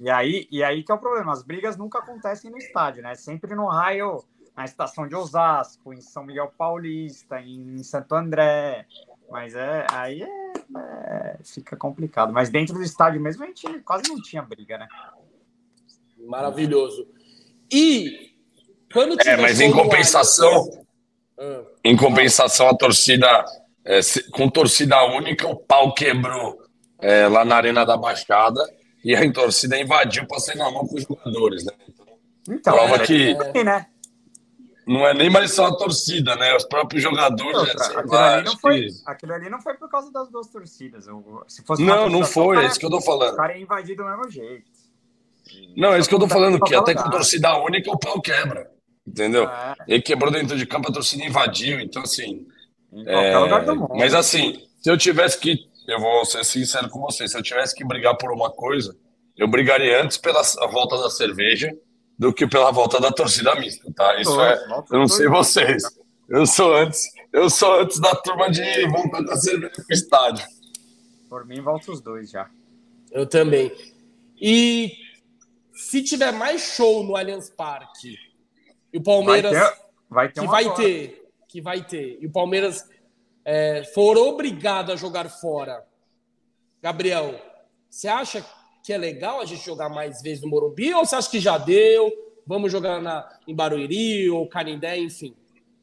e, 0.00 0.10
aí, 0.10 0.48
e 0.50 0.62
aí 0.62 0.82
que 0.82 0.90
é 0.90 0.94
o 0.94 0.98
problema: 0.98 1.32
as 1.32 1.42
brigas 1.42 1.76
nunca 1.76 1.98
acontecem 1.98 2.50
no 2.50 2.58
estádio, 2.58 3.02
né? 3.02 3.14
Sempre 3.14 3.54
no 3.54 3.66
raio, 3.66 4.24
na 4.56 4.64
estação 4.64 5.06
de 5.06 5.14
Osasco, 5.14 5.92
em 5.92 6.00
São 6.00 6.24
Miguel 6.24 6.52
Paulista, 6.56 7.40
em 7.40 7.82
Santo 7.82 8.14
André. 8.14 8.86
Mas 9.30 9.54
é, 9.54 9.86
aí 9.90 10.22
é, 10.22 10.52
é, 10.76 11.38
fica 11.44 11.76
complicado. 11.76 12.32
Mas 12.32 12.50
dentro 12.50 12.74
do 12.74 12.82
estádio 12.82 13.20
mesmo 13.20 13.44
a 13.44 13.46
gente 13.46 13.80
quase 13.80 14.08
não 14.08 14.20
tinha 14.20 14.42
briga, 14.42 14.78
né? 14.78 14.88
Maravilhoso. 16.26 17.06
E 17.70 18.32
quando 18.92 19.20
É, 19.20 19.36
mas 19.36 19.60
em 19.60 19.72
compensação. 19.72 20.83
Em 21.84 21.96
compensação 21.96 22.68
a 22.68 22.76
torcida 22.76 23.44
é, 23.84 24.00
com 24.32 24.48
torcida 24.48 25.04
única, 25.04 25.46
o 25.46 25.56
pau 25.56 25.92
quebrou 25.92 26.58
é, 27.00 27.28
lá 27.28 27.44
na 27.44 27.56
Arena 27.56 27.84
da 27.84 27.96
Baixada 27.96 28.60
e 29.04 29.14
a 29.14 29.32
torcida 29.32 29.78
invadiu 29.78 30.26
para 30.26 30.40
sair 30.40 30.56
na 30.56 30.70
mão 30.70 30.86
com 30.86 30.96
os 30.96 31.02
jogadores, 31.02 31.64
né? 31.64 31.72
Então, 32.48 32.74
prova 32.74 32.96
é, 32.96 32.98
que 33.06 33.36
é, 33.54 33.64
né? 33.64 33.86
não 34.86 35.06
é 35.06 35.12
nem 35.12 35.28
mais 35.28 35.52
só 35.52 35.66
a 35.66 35.76
torcida, 35.76 36.34
né? 36.36 36.56
Os 36.56 36.64
próprios 36.64 37.02
jogadores. 37.02 37.56
Outra, 37.56 37.86
aquilo, 37.86 38.12
lá, 38.12 38.34
ali 38.34 38.44
não 38.44 38.58
foi, 38.58 38.80
que... 38.86 38.88
aquilo 39.06 39.32
ali 39.34 39.50
não 39.50 39.60
foi 39.60 39.74
por 39.74 39.90
causa 39.90 40.10
das 40.10 40.30
duas 40.30 40.48
torcidas. 40.48 41.06
Se 41.48 41.62
fosse 41.64 41.82
não, 41.82 42.08
não 42.08 42.24
foi, 42.24 42.64
é 42.64 42.66
isso 42.66 42.78
que 42.78 42.86
eu 42.86 42.90
tô 42.90 43.00
falando. 43.00 43.34
O 43.34 43.36
cara 43.36 43.56
ia 43.56 43.62
invadir 43.62 43.96
do 43.96 44.04
mesmo 44.04 44.30
jeito. 44.30 44.70
Não, 45.76 45.92
é 45.92 45.98
isso 45.98 46.08
que 46.08 46.14
eu 46.14 46.18
tô 46.18 46.28
falando, 46.28 46.58
que 46.60 46.74
até 46.74 46.94
com 46.94 47.10
torcida 47.10 47.54
única 47.58 47.90
o 47.90 47.98
pau 47.98 48.20
quebra. 48.20 48.73
Entendeu? 49.06 49.48
É. 49.48 49.74
Ele 49.86 50.02
quebrou 50.02 50.30
dentro 50.30 50.56
de 50.56 50.66
campo, 50.66 50.88
a 50.88 50.92
torcida 50.92 51.24
invadiu, 51.24 51.80
então 51.80 52.02
assim. 52.02 52.46
É, 53.06 53.36
lugar 53.36 53.64
do 53.64 53.76
mundo. 53.76 53.94
Mas 53.96 54.14
assim, 54.14 54.62
se 54.80 54.90
eu 54.90 54.96
tivesse 54.96 55.38
que. 55.38 55.58
Eu 55.86 56.00
vou 56.00 56.24
ser 56.24 56.44
sincero 56.44 56.88
com 56.88 57.00
você, 57.00 57.28
se 57.28 57.36
eu 57.36 57.42
tivesse 57.42 57.74
que 57.74 57.84
brigar 57.84 58.16
por 58.16 58.32
uma 58.32 58.50
coisa, 58.50 58.96
eu 59.36 59.46
brigaria 59.46 60.02
antes 60.02 60.16
pela 60.16 60.42
volta 60.70 60.96
da 60.96 61.10
cerveja 61.10 61.70
do 62.18 62.32
que 62.32 62.46
pela 62.46 62.70
volta 62.70 62.98
da 62.98 63.12
torcida 63.12 63.54
mista, 63.56 63.92
tá? 63.94 64.18
Isso 64.18 64.40
é. 64.40 64.64
Eu 64.90 64.98
não 64.98 65.08
sei 65.08 65.28
vocês. 65.28 65.82
Eu 66.28 66.46
sou 66.46 66.74
antes. 66.74 67.04
Eu 67.30 67.50
sou 67.50 67.80
antes 67.80 68.00
da 68.00 68.14
turma 68.14 68.50
de 68.50 68.62
voltar 68.88 69.20
da 69.22 69.36
cerveja 69.36 69.72
pro 69.74 69.84
estádio. 69.90 70.46
Por 71.28 71.44
mim, 71.44 71.60
volta 71.60 71.92
os 71.92 72.00
dois 72.00 72.30
já. 72.30 72.48
Eu 73.10 73.26
também. 73.26 73.70
E 74.40 74.92
se 75.74 76.02
tiver 76.02 76.32
mais 76.32 76.62
show 76.62 77.04
no 77.04 77.16
Allianz 77.16 77.50
Parque 77.50 78.16
e 78.94 78.98
o 78.98 79.02
Palmeiras. 79.02 79.52
Vai 79.52 79.68
ter, 79.68 79.76
vai 80.08 80.28
ter 80.28 80.40
que 80.40 80.46
vai 80.46 80.74
ter. 80.74 81.30
Que 81.48 81.60
vai 81.60 81.84
ter. 81.84 82.18
E 82.20 82.26
o 82.26 82.30
Palmeiras 82.30 82.88
é, 83.44 83.82
for 83.92 84.16
obrigado 84.16 84.92
a 84.92 84.96
jogar 84.96 85.28
fora. 85.28 85.84
Gabriel, 86.80 87.34
você 87.90 88.06
acha 88.06 88.44
que 88.84 88.92
é 88.92 88.98
legal 88.98 89.40
a 89.40 89.44
gente 89.44 89.64
jogar 89.64 89.88
mais 89.88 90.22
vezes 90.22 90.42
no 90.42 90.48
Morumbi 90.48 90.94
ou 90.94 91.04
você 91.04 91.16
acha 91.16 91.30
que 91.30 91.40
já 91.40 91.58
deu? 91.58 92.12
Vamos 92.46 92.70
jogar 92.70 93.00
na, 93.02 93.26
em 93.48 93.54
Barueri 93.54 94.30
ou 94.30 94.48
Canindé, 94.48 94.98
enfim? 94.98 95.34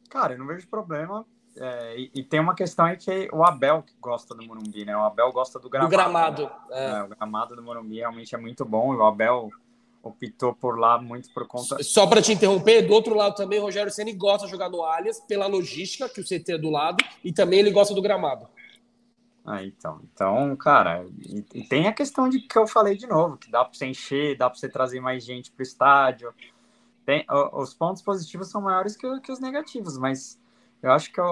Cara, 0.09 0.33
eu 0.33 0.39
não 0.39 0.47
vejo 0.47 0.67
problema. 0.69 1.25
É, 1.57 1.99
e, 1.99 2.11
e, 2.15 2.23
tem 2.23 2.39
uma 2.39 2.55
questão 2.55 2.85
aí 2.85 2.95
que 2.95 3.27
o 3.33 3.43
Abel 3.43 3.83
que 3.83 3.93
gosta 3.99 4.33
do 4.33 4.45
Morumbi, 4.45 4.85
né? 4.85 4.95
O 4.95 5.01
Abel 5.01 5.33
gosta 5.33 5.59
do 5.59 5.69
gramado. 5.69 5.89
Do 5.89 5.91
gramado. 5.91 6.43
Né? 6.43 6.51
É. 6.71 6.89
É, 6.91 7.03
o 7.03 7.07
gramado 7.09 7.55
do 7.57 7.61
Morumbi 7.61 7.97
realmente 7.97 8.33
é 8.33 8.37
muito 8.37 8.63
bom. 8.63 8.93
E 8.93 8.97
o 8.97 9.03
Abel 9.03 9.49
optou 10.03 10.53
por 10.53 10.79
lá 10.79 10.99
muito 10.99 11.31
por 11.33 11.47
conta. 11.47 11.81
Só 11.83 12.07
para 12.07 12.21
te 12.21 12.31
interromper, 12.31 12.81
do 12.81 12.93
outro 12.93 13.15
lado 13.15 13.35
também, 13.35 13.59
o 13.59 13.63
Rogério 13.63 13.91
Ceni 13.91 14.13
gosta 14.13 14.45
de 14.45 14.51
jogar 14.51 14.69
no 14.69 14.83
Allianz 14.83 15.19
pela 15.21 15.47
logística 15.47 16.09
que 16.09 16.21
o 16.21 16.23
CT 16.23 16.53
é 16.53 16.57
do 16.57 16.69
lado 16.69 17.03
e 17.23 17.31
também 17.31 17.59
ele 17.59 17.71
gosta 17.71 17.93
do 17.93 18.01
gramado. 18.01 18.47
Ah, 19.45 19.63
então, 19.63 19.99
então, 20.03 20.55
cara, 20.55 21.03
e, 21.19 21.43
e 21.55 21.63
tem 21.63 21.87
a 21.87 21.93
questão 21.93 22.29
de 22.29 22.39
que 22.39 22.57
eu 22.57 22.67
falei 22.67 22.95
de 22.95 23.07
novo, 23.07 23.37
que 23.37 23.49
dá 23.49 23.65
para 23.65 23.73
você 23.73 23.87
encher, 23.87 24.37
dá 24.37 24.49
para 24.49 24.59
você 24.59 24.69
trazer 24.69 24.99
mais 24.99 25.23
gente 25.23 25.51
para 25.51 25.61
o 25.61 25.63
estádio. 25.63 26.33
Tem, 27.03 27.25
os 27.53 27.73
pontos 27.73 28.03
positivos 28.03 28.49
são 28.49 28.61
maiores 28.61 28.95
que, 28.95 29.19
que 29.21 29.31
os 29.31 29.39
negativos, 29.39 29.97
mas 29.97 30.39
eu 30.81 30.91
acho 30.91 31.11
que 31.11 31.19
a, 31.19 31.25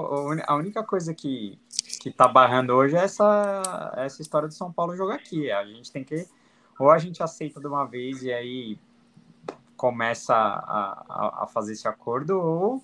a 0.47 0.55
única 0.55 0.84
coisa 0.84 1.13
que, 1.13 1.59
que 2.01 2.09
tá 2.09 2.28
barrando 2.28 2.74
hoje 2.74 2.95
é 2.95 3.03
essa, 3.03 3.93
essa 3.97 4.22
história 4.22 4.47
do 4.47 4.53
São 4.55 4.72
Paulo 4.72 4.95
jogar 4.95 5.15
aqui. 5.15 5.51
A 5.51 5.63
gente 5.65 5.91
tem 5.91 6.03
que 6.03 6.28
ou 6.80 6.90
a 6.90 6.98
gente 6.98 7.22
aceita 7.22 7.60
de 7.60 7.68
uma 7.68 7.86
vez 7.86 8.24
e 8.24 8.32
aí 8.32 8.80
começa 9.76 10.34
a, 10.34 11.06
a, 11.08 11.44
a 11.44 11.48
fazer 11.48 11.74
esse 11.74 11.88
acordo, 11.88 12.40
ou 12.40 12.84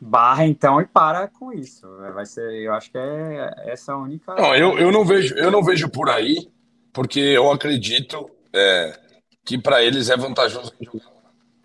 barra 0.00 0.46
então 0.46 0.80
e 0.80 0.86
para 0.86 1.28
com 1.28 1.52
isso. 1.52 1.86
Vai 2.14 2.24
ser, 2.24 2.52
eu 2.54 2.72
acho 2.72 2.90
que 2.90 2.98
é 2.98 3.54
essa 3.66 3.92
a 3.92 3.98
única. 3.98 4.34
Não, 4.34 4.54
eu, 4.54 4.78
eu 4.78 4.92
não 4.92 5.04
vejo, 5.04 5.34
eu 5.34 5.50
não 5.50 5.62
vejo 5.62 5.88
por 5.88 6.08
aí, 6.08 6.50
porque 6.92 7.20
eu 7.20 7.50
acredito 7.50 8.30
é, 8.52 8.98
que 9.44 9.58
para 9.58 9.82
eles 9.82 10.08
é 10.08 10.16
vantajoso 10.16 10.72
jogar. 10.80 11.20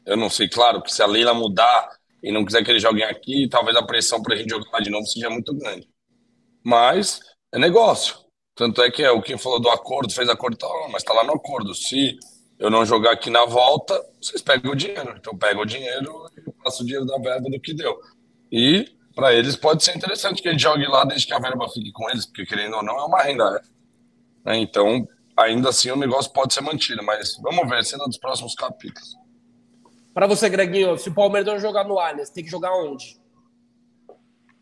Eu 0.06 0.18
não 0.18 0.30
sei, 0.30 0.48
claro, 0.48 0.82
que 0.82 0.92
se 0.92 1.02
a 1.02 1.08
Leila 1.08 1.34
mudar 1.34 1.90
e 2.22 2.32
não 2.32 2.46
quiser 2.46 2.64
que 2.64 2.72
eles 2.72 2.82
joguem 2.82 3.04
aqui, 3.04 3.48
talvez 3.50 3.76
a 3.76 3.84
pressão 3.84 4.22
para 4.22 4.36
a 4.36 4.38
gente 4.38 4.50
jogar 4.50 4.80
de 4.80 4.90
novo 4.90 5.06
seja 5.06 5.30
muito 5.30 5.54
grande. 5.56 5.88
Mas 6.64 7.20
é 7.52 7.60
negócio. 7.60 8.25
Tanto 8.56 8.82
é 8.82 8.90
que 8.90 9.04
é, 9.04 9.12
o 9.12 9.22
que 9.22 9.38
falou 9.38 9.60
do 9.60 9.70
acordo, 9.70 10.14
fez 10.14 10.30
acordo, 10.30 10.56
tá, 10.56 10.68
mas 10.90 11.02
está 11.02 11.14
lá 11.14 11.24
no 11.24 11.34
acordo. 11.34 11.76
Se 11.76 12.18
eu 12.58 12.70
não 12.70 12.86
jogar 12.86 13.12
aqui 13.12 13.30
na 13.30 13.46
volta, 13.46 14.02
vocês 14.22 14.42
pegam 14.42 14.72
o 14.72 14.76
dinheiro. 14.76 15.14
Então 15.18 15.38
pega 15.38 15.60
o 15.60 15.66
dinheiro 15.66 16.30
e 16.38 16.52
passo 16.64 16.82
o 16.82 16.86
dinheiro 16.86 17.06
da 17.06 17.18
verba 17.18 17.50
do 17.50 17.60
que 17.60 17.74
deu. 17.74 18.00
E 18.50 18.90
para 19.14 19.34
eles 19.34 19.56
pode 19.56 19.84
ser 19.84 19.96
interessante 19.96 20.42
que 20.42 20.48
a 20.48 20.52
gente 20.52 20.62
jogue 20.62 20.86
lá 20.88 21.04
desde 21.04 21.28
que 21.28 21.34
a 21.34 21.40
verba 21.40 21.68
fique 21.70 21.92
com 21.92 22.10
eles, 22.10 22.26
porque 22.26 22.46
querendo 22.46 22.78
ou 22.78 22.84
não 22.84 22.98
é 22.98 23.06
uma 23.06 23.22
renda. 23.22 23.62
Né? 24.46 24.58
Então, 24.58 25.06
ainda 25.36 25.70
assim 25.70 25.92
o 25.92 25.98
negócio 25.98 26.32
pode 26.32 26.54
ser 26.54 26.62
mantido, 26.62 27.04
mas 27.04 27.38
vamos 27.42 27.68
ver, 27.70 27.84
cena 27.84 28.06
dos 28.06 28.18
próximos 28.18 28.56
capítulos. 28.56 29.16
Para 30.14 30.28
você, 30.28 30.48
Greginho, 30.48 30.98
se 30.98 31.10
o 31.10 31.14
Palmeiras 31.14 31.54
não 31.54 31.60
jogar 31.60 31.84
no 31.84 32.00
Allianz, 32.00 32.30
tem 32.30 32.44
que 32.44 32.50
jogar 32.50 32.74
onde? 32.74 33.20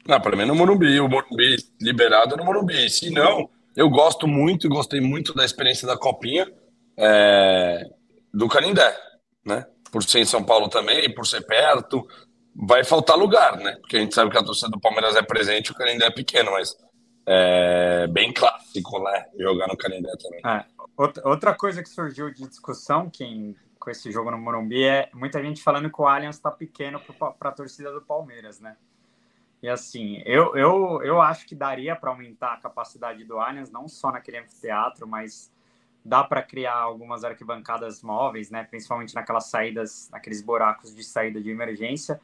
Não, 0.07 0.19
para 0.19 0.35
mim 0.35 0.45
no 0.45 0.55
Morumbi. 0.55 0.99
O 0.99 1.07
Morumbi 1.07 1.57
liberado 1.79 2.33
é 2.33 2.37
no 2.37 2.43
Morumbi. 2.43 2.89
Se 2.89 3.11
não, 3.11 3.49
eu 3.75 3.89
gosto 3.89 4.27
muito 4.27 4.67
e 4.67 4.69
gostei 4.69 5.01
muito 5.01 5.33
da 5.33 5.45
experiência 5.45 5.87
da 5.87 5.97
Copinha 5.97 6.51
é, 6.97 7.89
do 8.33 8.47
Canindé, 8.47 8.95
né? 9.45 9.65
Por 9.91 10.03
ser 10.03 10.19
em 10.19 10.25
São 10.25 10.43
Paulo 10.43 10.69
também, 10.69 11.13
por 11.13 11.25
ser 11.25 11.41
perto, 11.41 12.07
vai 12.55 12.83
faltar 12.83 13.17
lugar, 13.17 13.57
né? 13.57 13.75
Porque 13.81 13.97
a 13.97 13.99
gente 13.99 14.15
sabe 14.15 14.31
que 14.31 14.37
a 14.37 14.43
torcida 14.43 14.69
do 14.69 14.79
Palmeiras 14.79 15.15
é 15.15 15.21
presente, 15.21 15.71
o 15.71 15.75
Canindé 15.75 16.05
é 16.05 16.11
pequeno, 16.11 16.51
mas 16.51 16.75
é 17.25 18.07
bem 18.07 18.33
clássico, 18.33 18.99
né? 18.99 19.25
Jogar 19.39 19.67
no 19.67 19.77
Canindé 19.77 20.11
também. 20.21 20.41
É, 20.45 20.65
outra 21.27 21.53
coisa 21.53 21.81
que 21.81 21.89
surgiu 21.89 22.31
de 22.31 22.47
discussão 22.47 23.09
quem, 23.09 23.55
com 23.79 23.89
esse 23.89 24.11
jogo 24.11 24.31
no 24.31 24.37
Morumbi 24.37 24.83
é 24.83 25.09
muita 25.13 25.41
gente 25.41 25.61
falando 25.61 25.91
que 25.91 26.01
o 26.01 26.07
Allianz 26.07 26.35
está 26.35 26.51
pequeno 26.51 26.99
para 27.39 27.49
a 27.49 27.53
torcida 27.53 27.91
do 27.91 28.01
Palmeiras, 28.01 28.59
né? 28.59 28.75
E 29.63 29.69
assim, 29.69 30.21
eu, 30.25 30.57
eu, 30.57 31.01
eu 31.03 31.21
acho 31.21 31.45
que 31.45 31.55
daria 31.55 31.95
para 31.95 32.09
aumentar 32.09 32.51
a 32.51 32.57
capacidade 32.57 33.23
do 33.23 33.39
Allianz, 33.39 33.71
não 33.71 33.87
só 33.87 34.11
naquele 34.11 34.39
anfiteatro, 34.39 35.07
mas 35.07 35.49
dá 36.03 36.21
para 36.21 36.43
criar 36.43 36.75
algumas 36.75 37.23
arquibancadas 37.23 38.03
móveis, 38.03 38.51
né? 38.51 38.65
Principalmente 38.69 39.15
naquelas 39.15 39.45
saídas, 39.45 40.09
naqueles 40.11 40.41
buracos 40.41 40.93
de 40.93 41.01
saída 41.01 41.41
de 41.41 41.49
emergência. 41.49 42.19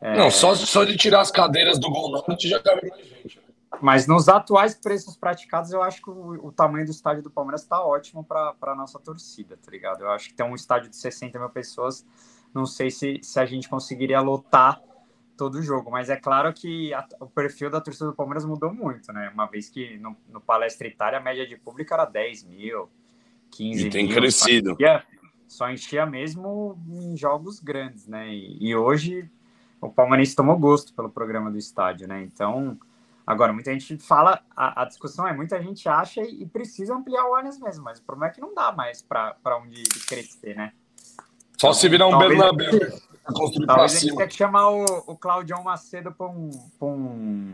É... 0.00 0.16
Não, 0.16 0.28
só, 0.28 0.56
só 0.56 0.82
de 0.82 0.96
tirar 0.96 1.20
as 1.20 1.30
cadeiras 1.30 1.78
do 1.78 1.88
Gol 1.88 2.10
Norte 2.10 2.48
já 2.48 2.60
cabe 2.60 2.90
mais 2.90 3.06
gente. 3.06 3.36
Né? 3.36 3.44
Mas 3.80 4.08
nos 4.08 4.28
atuais 4.28 4.74
preços 4.74 5.16
praticados, 5.16 5.70
eu 5.70 5.84
acho 5.84 6.02
que 6.02 6.10
o, 6.10 6.48
o 6.48 6.50
tamanho 6.50 6.84
do 6.84 6.90
estádio 6.90 7.22
do 7.22 7.30
Palmeiras 7.30 7.62
está 7.62 7.80
ótimo 7.80 8.24
para 8.24 8.56
a 8.60 8.74
nossa 8.74 8.98
torcida, 8.98 9.56
tá 9.56 9.70
ligado? 9.70 10.00
Eu 10.02 10.10
acho 10.10 10.30
que 10.30 10.34
tem 10.34 10.44
um 10.44 10.56
estádio 10.56 10.90
de 10.90 10.96
60 10.96 11.38
mil 11.38 11.48
pessoas, 11.48 12.04
não 12.52 12.66
sei 12.66 12.90
se, 12.90 13.20
se 13.22 13.38
a 13.38 13.46
gente 13.46 13.68
conseguiria 13.68 14.20
lotar 14.20 14.82
todo 15.42 15.56
o 15.56 15.62
jogo, 15.62 15.90
mas 15.90 16.08
é 16.08 16.14
claro 16.14 16.52
que 16.52 16.94
a, 16.94 17.04
o 17.18 17.26
perfil 17.26 17.68
da 17.68 17.80
torcida 17.80 18.06
do 18.06 18.14
Palmeiras 18.14 18.44
mudou 18.44 18.72
muito, 18.72 19.12
né? 19.12 19.28
Uma 19.34 19.46
vez 19.46 19.68
que 19.68 19.98
no, 19.98 20.16
no 20.28 20.40
Palestra 20.40 20.86
Itália 20.86 21.18
a 21.18 21.22
média 21.22 21.44
de 21.44 21.56
público 21.56 21.92
era 21.92 22.04
10 22.04 22.44
mil, 22.44 22.88
15 23.50 23.88
e 23.88 23.90
tem 23.90 24.06
mil. 24.06 24.14
crescido. 24.14 24.68
Só 24.68 24.74
enchia, 24.74 25.04
só 25.48 25.70
enchia 25.70 26.06
mesmo 26.06 26.78
em 26.88 27.16
jogos 27.16 27.58
grandes, 27.58 28.06
né? 28.06 28.32
E, 28.32 28.56
e 28.60 28.76
hoje 28.76 29.28
o 29.80 29.90
Palmeirense 29.90 30.36
tomou 30.36 30.56
gosto 30.56 30.94
pelo 30.94 31.10
programa 31.10 31.50
do 31.50 31.58
estádio, 31.58 32.06
né? 32.06 32.22
Então 32.22 32.78
Agora, 33.24 33.52
muita 33.52 33.72
gente 33.72 33.96
fala, 33.98 34.42
a, 34.54 34.82
a, 34.82 34.84
discussão 34.84 35.26
é, 35.26 35.32
muita 35.32 35.62
gente 35.62 35.88
acha 35.88 36.20
e, 36.22 36.42
e, 36.42 36.46
precisa 36.46 36.92
ampliar 36.92 37.24
o 37.24 37.36
Allianz 37.36 37.58
mesmo, 37.60 37.84
mas 37.84 38.00
o 38.00 38.02
problema 38.02 38.32
é 38.32 38.34
que 38.34 38.40
não 38.40 38.52
dá 38.52 38.72
mais 38.72 39.00
para 39.00 39.58
onde 39.58 39.80
crescer, 40.08 40.56
né? 40.56 40.72
Só 41.56 41.68
então, 41.68 41.74
se 41.74 41.88
virar 41.88 42.08
um 42.08 42.18
Bernabéu 42.18 42.68
construir 43.24 43.66
Talvez 43.66 43.96
a 43.96 43.98
gente 44.00 44.16
tenha 44.16 44.28
que 44.28 44.34
chamar 44.34 44.70
o, 44.70 44.84
o 45.06 45.16
Claudião 45.16 45.62
Macedo 45.62 46.12
para 46.12 46.26
um, 46.26 46.50
um, 46.80 47.52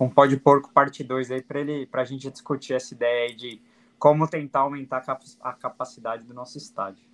um 0.00 0.08
pó 0.08 0.26
de 0.26 0.36
porco 0.36 0.70
parte 0.72 1.04
2 1.04 1.30
aí 1.30 1.42
para 1.42 1.60
ele 1.60 1.86
para 1.86 2.02
a 2.02 2.04
gente 2.04 2.30
discutir 2.30 2.74
essa 2.74 2.94
ideia 2.94 3.28
aí 3.28 3.34
de 3.34 3.60
como 3.98 4.26
tentar 4.26 4.60
aumentar 4.60 5.04
a 5.40 5.52
capacidade 5.52 6.24
do 6.24 6.34
nosso 6.34 6.58
estádio. 6.58 7.04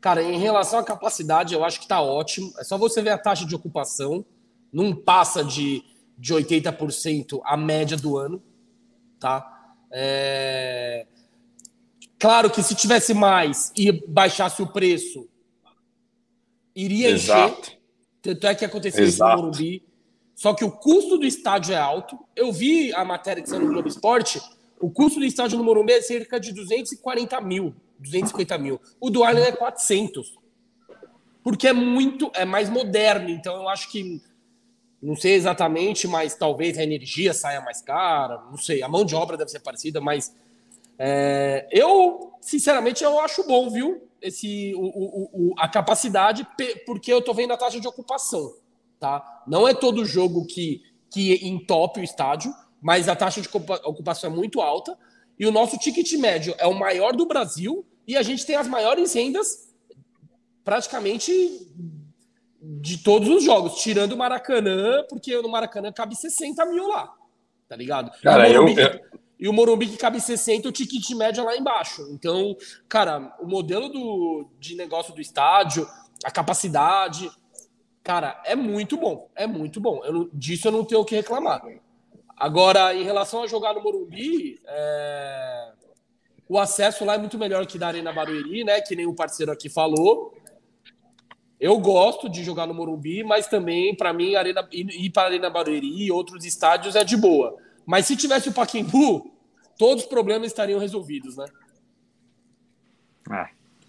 Cara, 0.00 0.22
em 0.22 0.38
relação 0.38 0.80
à 0.80 0.82
capacidade, 0.82 1.54
eu 1.54 1.62
acho 1.62 1.78
que 1.78 1.84
está 1.84 2.00
ótimo. 2.00 2.52
É 2.58 2.64
só 2.64 2.76
você 2.76 3.00
ver 3.00 3.10
a 3.10 3.18
taxa 3.18 3.46
de 3.46 3.54
ocupação. 3.54 4.24
Não 4.72 4.92
passa 4.92 5.44
de, 5.44 5.84
de 6.18 6.34
80% 6.34 7.40
a 7.44 7.56
média 7.56 7.96
do 7.96 8.16
ano. 8.16 8.42
Tá? 9.20 9.74
É... 9.92 11.06
Claro 12.18 12.50
que 12.50 12.60
se 12.60 12.74
tivesse 12.74 13.14
mais 13.14 13.72
e 13.76 13.92
baixasse 13.92 14.60
o 14.62 14.66
preço, 14.66 15.28
iria 16.74 17.10
Exato. 17.10 17.60
encher. 17.60 17.80
Tanto 18.22 18.46
é 18.46 18.54
que 18.54 18.64
aconteceu 18.64 19.04
isso 19.04 19.24
no 19.24 19.36
Morumbi. 19.36 19.82
Só 20.34 20.54
que 20.54 20.64
o 20.64 20.70
custo 20.70 21.18
do 21.18 21.26
estádio 21.26 21.74
é 21.74 21.78
alto. 21.78 22.18
Eu 22.34 22.52
vi 22.52 22.92
a 22.94 23.04
matéria 23.04 23.42
que 23.42 23.48
saiu 23.48 23.60
no 23.60 23.68
Globo 23.68 23.88
Esporte. 23.88 24.40
O 24.80 24.90
custo 24.90 25.20
do 25.20 25.26
estádio 25.26 25.58
no 25.58 25.64
Morumbi 25.64 25.92
é 25.92 26.00
cerca 26.00 26.40
de 26.40 26.52
240 26.52 27.40
mil, 27.42 27.74
250 27.98 28.56
mil. 28.56 28.80
O 28.98 29.10
do 29.10 29.22
Arlen 29.22 29.44
é 29.44 29.52
400. 29.52 30.38
Porque 31.42 31.68
é 31.68 31.72
muito, 31.72 32.30
é 32.34 32.44
mais 32.44 32.70
moderno. 32.70 33.28
Então 33.28 33.54
eu 33.56 33.68
acho 33.68 33.90
que, 33.90 34.22
não 35.02 35.14
sei 35.14 35.34
exatamente, 35.34 36.08
mas 36.08 36.34
talvez 36.34 36.78
a 36.78 36.82
energia 36.82 37.34
saia 37.34 37.60
mais 37.60 37.82
cara. 37.82 38.42
Não 38.50 38.56
sei, 38.56 38.82
a 38.82 38.88
mão 38.88 39.04
de 39.04 39.14
obra 39.14 39.36
deve 39.36 39.50
ser 39.50 39.60
parecida, 39.60 40.00
mas 40.00 40.34
é, 40.98 41.66
eu, 41.70 42.32
sinceramente, 42.40 43.02
eu 43.02 43.18
acho 43.20 43.46
bom, 43.46 43.70
viu? 43.70 44.09
Esse, 44.22 44.74
o, 44.74 44.80
o, 44.80 45.30
o, 45.32 45.54
a 45.58 45.68
capacidade, 45.68 46.46
porque 46.86 47.12
eu 47.12 47.22
tô 47.22 47.32
vendo 47.32 47.52
a 47.52 47.56
taxa 47.56 47.80
de 47.80 47.88
ocupação, 47.88 48.54
tá? 48.98 49.42
Não 49.46 49.66
é 49.66 49.74
todo 49.74 50.04
jogo 50.04 50.46
que, 50.46 50.82
que 51.10 51.46
entope 51.46 52.00
o 52.00 52.04
estádio, 52.04 52.52
mas 52.80 53.08
a 53.08 53.16
taxa 53.16 53.40
de 53.40 53.48
ocupação 53.84 54.30
é 54.30 54.34
muito 54.34 54.60
alta 54.60 54.96
e 55.38 55.46
o 55.46 55.52
nosso 55.52 55.78
ticket 55.78 56.12
médio 56.14 56.54
é 56.58 56.66
o 56.66 56.78
maior 56.78 57.14
do 57.14 57.26
Brasil 57.26 57.84
e 58.06 58.16
a 58.16 58.22
gente 58.22 58.44
tem 58.44 58.56
as 58.56 58.68
maiores 58.68 59.12
rendas 59.12 59.70
praticamente 60.64 61.32
de 62.62 62.98
todos 62.98 63.28
os 63.28 63.42
jogos, 63.42 63.80
tirando 63.80 64.12
o 64.12 64.18
Maracanã, 64.18 65.04
porque 65.08 65.34
no 65.40 65.48
Maracanã 65.48 65.90
cabe 65.92 66.14
60 66.14 66.66
mil 66.66 66.88
lá, 66.88 67.12
tá 67.68 67.74
ligado? 67.74 68.10
Cara, 68.20 68.48
eu, 68.50 68.68
eu, 68.68 69.00
e 69.40 69.48
o 69.48 69.54
Morumbi 69.54 69.86
que 69.86 69.96
cabe 69.96 70.20
60, 70.20 70.68
o 70.68 70.72
ticket 70.72 71.08
médio 71.12 71.40
é 71.40 71.44
lá 71.44 71.56
embaixo. 71.56 72.06
Então, 72.10 72.54
cara, 72.86 73.34
o 73.40 73.46
modelo 73.46 73.88
do, 73.88 74.50
de 74.58 74.76
negócio 74.76 75.14
do 75.14 75.20
estádio, 75.20 75.88
a 76.22 76.30
capacidade, 76.30 77.30
cara, 78.02 78.38
é 78.44 78.54
muito 78.54 78.98
bom. 78.98 79.30
É 79.34 79.46
muito 79.46 79.80
bom. 79.80 80.04
Eu 80.04 80.28
disso 80.30 80.68
eu 80.68 80.72
não 80.72 80.84
tenho 80.84 81.00
o 81.00 81.04
que 81.06 81.14
reclamar. 81.14 81.62
Agora, 82.36 82.94
em 82.94 83.02
relação 83.02 83.42
a 83.42 83.46
jogar 83.46 83.72
no 83.72 83.82
Morumbi, 83.82 84.60
é, 84.66 85.72
o 86.46 86.58
acesso 86.58 87.06
lá 87.06 87.14
é 87.14 87.18
muito 87.18 87.38
melhor 87.38 87.64
que 87.64 87.78
da 87.78 87.86
Arena 87.86 88.12
Barueri, 88.12 88.62
né? 88.62 88.82
Que 88.82 88.94
nem 88.94 89.06
o 89.06 89.14
parceiro 89.14 89.50
aqui 89.50 89.70
falou. 89.70 90.34
Eu 91.58 91.78
gosto 91.78 92.28
de 92.28 92.44
jogar 92.44 92.66
no 92.66 92.74
Morumbi, 92.74 93.24
mas 93.24 93.46
também, 93.46 93.94
para 93.94 94.12
mim, 94.12 94.34
arena, 94.34 94.68
ir 94.70 95.10
para 95.10 95.22
a 95.22 95.26
Arena 95.26 95.48
Barueri 95.48 96.04
e 96.04 96.12
outros 96.12 96.44
estádios 96.44 96.94
é 96.94 97.04
de 97.04 97.16
boa. 97.16 97.56
Mas 97.90 98.06
se 98.06 98.16
tivesse 98.16 98.48
o 98.48 98.52
Paquembu, 98.52 99.34
todos 99.76 100.04
os 100.04 100.08
problemas 100.08 100.46
estariam 100.46 100.78
resolvidos, 100.78 101.36
né? 101.36 101.44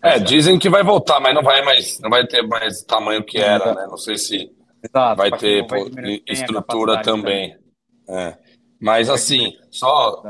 É. 0.04 0.16
é, 0.16 0.20
dizem 0.20 0.58
que 0.58 0.72
vai 0.72 0.82
voltar, 0.82 1.20
mas 1.20 1.36
não 1.36 1.44
vai 1.44 1.64
mais, 1.64 2.00
não 2.00 2.10
vai 2.10 2.26
ter 2.26 2.42
mais 2.42 2.82
tamanho 2.82 3.24
que 3.24 3.38
era, 3.38 3.76
né? 3.76 3.86
Não 3.88 3.98
sei 3.98 4.18
se 4.18 4.52
Exato, 4.84 5.18
vai 5.18 5.30
ter 5.38 5.68
vai 5.68 5.84
estrutura 6.28 7.04
também. 7.04 7.56
É. 8.10 8.36
Mas 8.80 9.08
assim, 9.08 9.56
só 9.70 10.24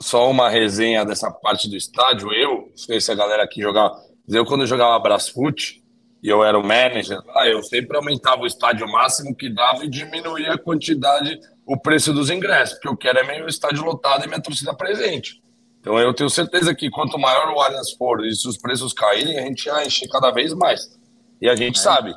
só 0.00 0.28
uma 0.28 0.48
resenha 0.48 1.04
dessa 1.04 1.30
parte 1.30 1.70
do 1.70 1.76
estádio. 1.76 2.32
Eu, 2.32 2.70
não 2.70 2.76
sei 2.76 3.00
se 3.00 3.12
a 3.12 3.14
galera 3.14 3.44
aqui 3.44 3.62
jogava, 3.62 4.02
eu 4.28 4.44
quando 4.44 4.66
jogava 4.66 4.98
Brasfoot 4.98 5.80
e 6.20 6.28
eu 6.28 6.42
era 6.42 6.58
o 6.58 6.66
manager, 6.66 7.20
eu 7.46 7.62
sempre 7.62 7.96
aumentava 7.96 8.42
o 8.42 8.46
estádio 8.48 8.90
máximo 8.90 9.32
que 9.32 9.48
dava 9.48 9.84
e 9.84 9.88
diminuía 9.88 10.54
a 10.54 10.58
quantidade 10.58 11.38
o 11.66 11.78
preço 11.78 12.12
dos 12.12 12.30
ingressos, 12.30 12.74
porque 12.74 12.88
eu 12.88 12.96
quero 12.96 13.18
é 13.18 13.26
meio 13.26 13.48
estádio 13.48 13.84
lotado 13.84 14.24
e 14.24 14.28
minha 14.28 14.40
torcida 14.40 14.74
presente. 14.74 15.42
Então 15.80 15.98
eu 15.98 16.14
tenho 16.14 16.30
certeza 16.30 16.74
que 16.74 16.90
quanto 16.90 17.18
maior 17.18 17.48
o 17.50 17.60
Allianz 17.60 17.92
for 17.92 18.24
e 18.24 18.34
se 18.34 18.48
os 18.48 18.56
preços 18.56 18.92
caírem, 18.92 19.38
a 19.38 19.42
gente 19.42 19.68
vai 19.68 19.86
encher 19.86 20.08
cada 20.08 20.30
vez 20.30 20.52
mais. 20.54 20.98
E 21.40 21.48
a 21.48 21.56
gente 21.56 21.78
é. 21.78 21.82
sabe, 21.82 22.14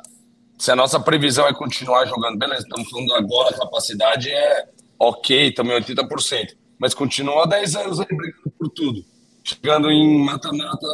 se 0.58 0.70
a 0.70 0.76
nossa 0.76 0.98
previsão 1.00 1.46
é 1.46 1.54
continuar 1.54 2.06
jogando, 2.06 2.38
beleza, 2.38 2.62
estamos 2.62 2.88
falando 2.90 3.12
agora, 3.14 3.54
a 3.54 3.58
capacidade 3.58 4.30
é 4.30 4.68
ok, 4.98 5.52
também 5.52 5.78
80%, 5.80 6.56
mas 6.78 6.94
continua 6.94 7.44
há 7.44 7.46
10 7.46 7.76
anos 7.76 8.00
aí 8.00 8.06
brigando 8.06 8.50
por 8.58 8.68
tudo. 8.70 9.04
Chegando 9.44 9.90
em 9.90 10.24
mata-mata, 10.24 10.86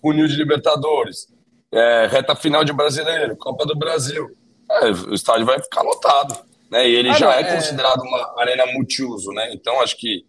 funil 0.00 0.26
de 0.26 0.34
Libertadores, 0.34 1.28
é, 1.72 2.08
reta 2.10 2.34
final 2.34 2.64
de 2.64 2.72
Brasileiro, 2.72 3.36
Copa 3.36 3.64
do 3.64 3.76
Brasil. 3.76 4.36
É, 4.68 4.86
o 4.86 5.14
estádio 5.14 5.46
vai 5.46 5.60
ficar 5.60 5.82
lotado 5.82 6.49
né? 6.70 6.88
E 6.88 6.94
ele 6.94 7.10
ah, 7.10 7.14
já 7.14 7.26
não, 7.26 7.32
é, 7.32 7.40
é, 7.40 7.54
considerado 7.56 8.00
uma 8.02 8.40
arena 8.40 8.66
multiuso, 8.66 9.30
né? 9.32 9.52
Então 9.52 9.80
acho 9.80 9.96
que 9.96 10.24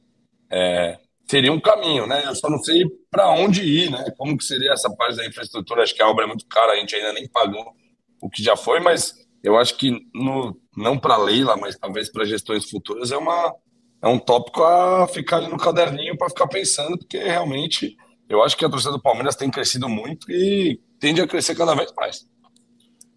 é, 0.50 0.98
seria 1.30 1.52
um 1.52 1.60
caminho, 1.60 2.08
né? 2.08 2.24
Eu 2.26 2.36
só 2.36 2.50
não 2.50 2.62
sei 2.64 2.84
para 3.10 3.30
onde 3.30 3.62
ir, 3.64 3.92
né? 3.92 4.04
Como 4.18 4.38
que 4.38 4.44
seria 4.44 4.74
essa 4.74 4.90
parte 4.90 5.18
da 5.18 5.26
infraestrutura? 5.26 5.84
Acho 5.84 5.96
que 5.96 6.02
a 6.02 6.10
obra 6.10 6.26
é 6.26 6.28
muito 6.28 6.46
cara, 6.48 6.74
a 6.74 6.76
gente 6.78 6.96
ainda 6.96 7.14
nem 7.14 7.28
pagou 7.28 7.74
o 8.22 8.30
que 8.30 8.44
já 8.44 8.56
foi, 8.56 8.80
mas 8.80 9.14
eu 9.44 9.58
acho 9.58 9.78
que 9.78 9.92
no, 10.14 10.60
não 10.76 10.98
para 10.98 11.18
Leila, 11.18 11.58
mas 11.58 11.78
talvez 11.78 12.12
para 12.12 12.26
gestões 12.26 12.70
futuras 12.70 13.12
é 13.12 13.18
uma 13.18 13.56
é 14.02 14.08
um 14.08 14.18
tópico 14.18 14.64
a 14.64 15.08
ficar 15.08 15.38
ali 15.38 15.48
no 15.48 15.58
caderninho 15.58 16.18
para 16.18 16.30
ficar 16.30 16.48
pensando, 16.48 16.98
porque 16.98 17.20
realmente 17.20 17.96
eu 18.28 18.42
acho 18.42 18.58
que 18.58 18.66
a 18.66 18.70
torcida 18.70 18.92
do 18.92 19.02
Palmeiras 19.02 19.36
tem 19.36 19.52
crescido 19.52 19.88
muito 19.88 20.32
e 20.32 20.80
tende 21.00 21.22
a 21.22 21.28
crescer 21.28 21.56
cada 21.56 21.76
vez 21.76 21.94
mais. 21.96 22.26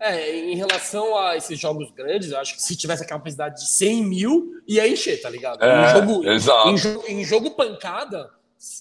É, 0.06 0.36
em 0.36 0.54
relação 0.54 1.16
a 1.16 1.34
esses 1.34 1.58
jogos 1.58 1.90
grandes, 1.90 2.30
eu 2.30 2.38
acho 2.38 2.56
que 2.56 2.60
se 2.60 2.76
tivesse 2.76 3.02
a 3.02 3.06
capacidade 3.06 3.62
de 3.62 3.70
100 3.70 4.04
mil, 4.04 4.52
ia 4.68 4.86
encher, 4.86 5.18
tá 5.22 5.30
ligado? 5.30 5.64
É, 5.64 5.86
em, 5.86 5.92
jogo, 5.94 6.28
exato. 6.28 6.68
Em, 6.68 6.76
jogo, 6.76 7.04
em 7.08 7.24
jogo 7.24 7.50
pancada, 7.52 8.30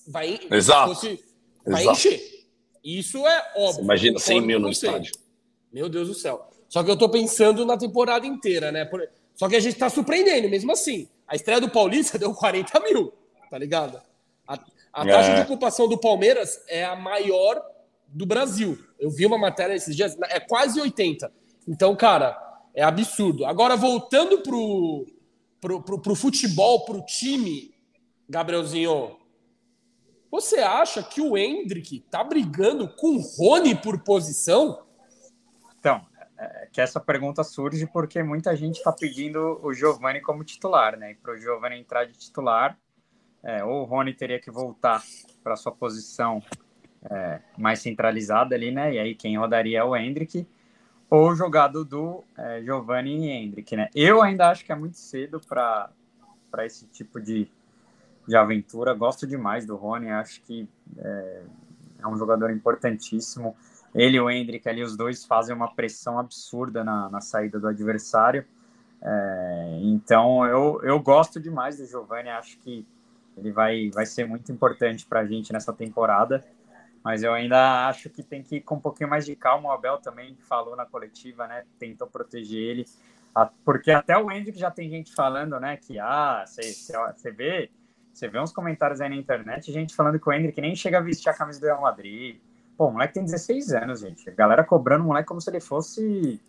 vai, 0.05 0.37
exato. 0.51 0.93
Fosse, 0.93 1.23
vai 1.65 1.83
exato. 1.83 1.97
encher. 1.97 2.21
Isso 2.83 3.25
é 3.25 3.51
óbvio. 3.55 3.75
Você 3.75 3.81
imagina 3.81 4.19
100 4.19 4.41
mil 4.41 4.59
no 4.59 4.69
estádio. 4.69 5.13
Meu 5.71 5.87
Deus 5.87 6.09
do 6.09 6.13
céu. 6.13 6.45
Só 6.67 6.83
que 6.83 6.91
eu 6.91 6.97
tô 6.97 7.07
pensando 7.07 7.65
na 7.65 7.77
temporada 7.77 8.27
inteira, 8.27 8.69
né? 8.69 8.85
Só 9.33 9.47
que 9.47 9.55
a 9.55 9.61
gente 9.61 9.77
tá 9.77 9.89
surpreendendo, 9.89 10.49
mesmo 10.49 10.73
assim. 10.73 11.07
A 11.25 11.37
estreia 11.37 11.61
do 11.61 11.69
Paulista 11.69 12.17
deu 12.19 12.33
40 12.33 12.81
mil, 12.81 13.13
tá 13.49 13.57
ligado? 13.57 14.01
A, 14.45 14.59
a 14.91 15.05
taxa 15.05 15.31
é. 15.31 15.35
de 15.35 15.41
ocupação 15.43 15.87
do 15.87 15.97
Palmeiras 15.97 16.61
é 16.67 16.83
a 16.83 16.97
maior 16.97 17.63
do 18.09 18.25
Brasil. 18.25 18.77
Eu 19.03 19.09
vi 19.09 19.25
uma 19.25 19.37
matéria 19.37 19.73
esses 19.73 19.93
dias, 19.93 20.17
é 20.29 20.39
quase 20.39 20.79
80. 20.79 21.29
Então, 21.67 21.93
cara, 21.93 22.39
é 22.73 22.81
absurdo. 22.81 23.45
Agora, 23.45 23.75
voltando 23.75 24.41
pro, 24.41 25.05
pro, 25.59 25.81
pro, 25.81 26.01
pro 26.01 26.15
futebol, 26.15 26.85
pro 26.85 27.05
time, 27.05 27.75
Gabrielzinho, 28.29 29.17
você 30.31 30.59
acha 30.59 31.03
que 31.03 31.19
o 31.19 31.37
Hendrick 31.37 31.99
tá 32.09 32.23
brigando 32.23 32.87
com 32.95 33.17
o 33.17 33.19
Rony 33.19 33.75
por 33.75 34.01
posição? 34.05 34.85
Então, 35.77 36.01
é, 36.39 36.69
que 36.71 36.79
essa 36.79 36.97
pergunta 37.01 37.43
surge 37.43 37.85
porque 37.85 38.23
muita 38.23 38.55
gente 38.55 38.77
está 38.77 38.93
pedindo 38.93 39.59
o 39.61 39.73
Giovani 39.73 40.21
como 40.21 40.45
titular, 40.45 40.97
né? 40.97 41.17
Para 41.21 41.33
o 41.33 41.37
Giovani 41.37 41.77
entrar 41.77 42.05
de 42.05 42.13
titular, 42.13 42.79
é, 43.43 43.65
ou 43.65 43.81
o 43.81 43.83
Rony 43.83 44.13
teria 44.13 44.39
que 44.39 44.49
voltar 44.49 45.03
para 45.43 45.57
sua 45.57 45.73
posição 45.73 46.41
é, 47.09 47.39
mais 47.57 47.79
centralizada 47.79 48.55
ali, 48.55 48.71
né? 48.71 48.93
E 48.93 48.99
aí 48.99 49.15
quem 49.15 49.37
rodaria 49.37 49.79
é 49.79 49.83
o 49.83 49.95
Hendrick 49.95 50.47
ou 51.09 51.35
jogado 51.35 51.85
do 51.85 52.23
é, 52.37 52.61
Giovanni 52.63 53.29
Hendrick, 53.29 53.75
né? 53.75 53.89
Eu 53.93 54.21
ainda 54.21 54.49
acho 54.49 54.65
que 54.65 54.71
é 54.71 54.75
muito 54.75 54.97
cedo 54.97 55.39
para 55.47 55.91
esse 56.65 56.87
tipo 56.87 57.21
de, 57.21 57.47
de 58.27 58.35
aventura. 58.35 58.93
Gosto 58.93 59.27
demais 59.27 59.65
do 59.65 59.75
Rony, 59.75 60.09
acho 60.09 60.41
que 60.41 60.67
é, 60.97 61.41
é 62.01 62.07
um 62.07 62.17
jogador 62.17 62.49
importantíssimo. 62.49 63.55
Ele 63.93 64.17
e 64.17 64.19
o 64.19 64.29
Hendrick 64.29 64.67
ali, 64.67 64.81
os 64.81 64.97
dois 64.97 65.23
fazem 65.23 65.55
uma 65.55 65.71
pressão 65.71 66.17
absurda 66.17 66.83
na, 66.83 67.09
na 67.09 67.21
saída 67.21 67.59
do 67.59 67.67
adversário. 67.67 68.43
É, 68.99 69.79
então 69.83 70.45
eu, 70.45 70.81
eu 70.81 70.99
gosto 70.99 71.39
demais 71.39 71.77
do 71.77 71.85
Giovanni, 71.85 72.29
acho 72.29 72.57
que 72.59 72.85
ele 73.37 73.51
vai, 73.51 73.89
vai 73.91 74.05
ser 74.05 74.25
muito 74.25 74.51
importante 74.51 75.05
para 75.05 75.19
a 75.19 75.25
gente 75.25 75.51
nessa 75.53 75.73
temporada. 75.73 76.43
Mas 77.03 77.21
eu 77.21 77.33
ainda 77.33 77.87
acho 77.87 78.09
que 78.09 78.23
tem 78.23 78.41
que 78.41 78.57
ir 78.57 78.61
com 78.61 78.75
um 78.75 78.79
pouquinho 78.79 79.09
mais 79.09 79.25
de 79.25 79.35
calma. 79.35 79.69
O 79.69 79.71
Abel 79.71 79.97
também 79.97 80.37
falou 80.47 80.75
na 80.75 80.85
coletiva, 80.85 81.45
né? 81.47 81.65
Tentou 81.77 82.07
proteger 82.07 82.61
ele. 82.61 82.85
Porque 83.65 83.91
até 83.91 84.17
o 84.17 84.31
Hendrick 84.31 84.57
já 84.57 84.71
tem 84.71 84.89
gente 84.89 85.13
falando, 85.13 85.59
né? 85.59 85.75
Que, 85.75 85.99
ah, 85.99 86.45
você 86.45 87.31
vê, 87.31 87.69
você 88.13 88.27
vê 88.27 88.39
uns 88.39 88.53
comentários 88.53 89.01
aí 89.01 89.09
na 89.09 89.15
internet, 89.15 89.71
gente 89.71 89.95
falando 89.95 90.19
que 90.19 90.29
o 90.29 90.31
Hendrick 90.31 90.61
nem 90.61 90.75
chega 90.75 90.99
a 90.99 91.01
vestir 91.01 91.29
a 91.29 91.33
camisa 91.33 91.59
do 91.59 91.65
Real 91.65 91.81
Madrid. 91.81 92.37
Pô, 92.77 92.87
o 92.87 92.91
moleque 92.91 93.15
tem 93.15 93.25
16 93.25 93.73
anos, 93.73 93.99
gente. 93.99 94.29
A 94.29 94.33
galera 94.33 94.63
cobrando 94.63 95.03
o 95.03 95.07
moleque 95.07 95.27
como 95.27 95.41
se 95.41 95.49
ele 95.49 95.59
fosse. 95.59 96.39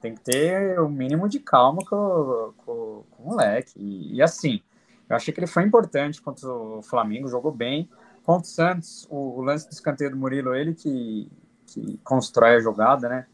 Tem 0.00 0.14
que 0.14 0.20
ter 0.22 0.80
o 0.80 0.88
mínimo 0.88 1.28
de 1.28 1.38
calma 1.38 1.84
com, 1.84 2.52
com, 2.64 3.04
com 3.10 3.22
o 3.22 3.26
moleque. 3.26 3.72
E, 3.76 4.16
e 4.16 4.22
assim, 4.22 4.60
eu 5.08 5.16
achei 5.16 5.32
que 5.34 5.38
ele 5.38 5.46
foi 5.46 5.62
importante 5.62 6.22
contra 6.22 6.48
o 6.48 6.82
Flamengo, 6.82 7.28
jogou 7.28 7.52
bem. 7.52 7.88
Contra 8.24 8.42
o 8.42 8.50
Santos, 8.50 9.06
o, 9.10 9.38
o 9.38 9.40
lance 9.40 9.68
do 9.68 9.72
escanteio 9.72 10.10
do 10.10 10.16
Murilo, 10.16 10.54
ele 10.54 10.74
que, 10.74 11.30
que 11.66 11.98
constrói 12.04 12.56
a 12.56 12.60
jogada, 12.60 13.08
né? 13.08 13.26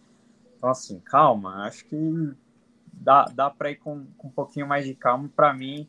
Então, 0.56 0.70
assim, 0.70 0.98
calma. 1.00 1.66
Acho 1.66 1.84
que 1.84 2.34
dá, 2.92 3.24
dá 3.26 3.50
para 3.50 3.70
ir 3.70 3.76
com, 3.76 4.06
com, 4.16 4.28
um 4.28 4.30
pouquinho 4.30 4.66
mais 4.66 4.84
de 4.84 4.94
calma. 4.94 5.30
Para 5.34 5.52
mim, 5.52 5.88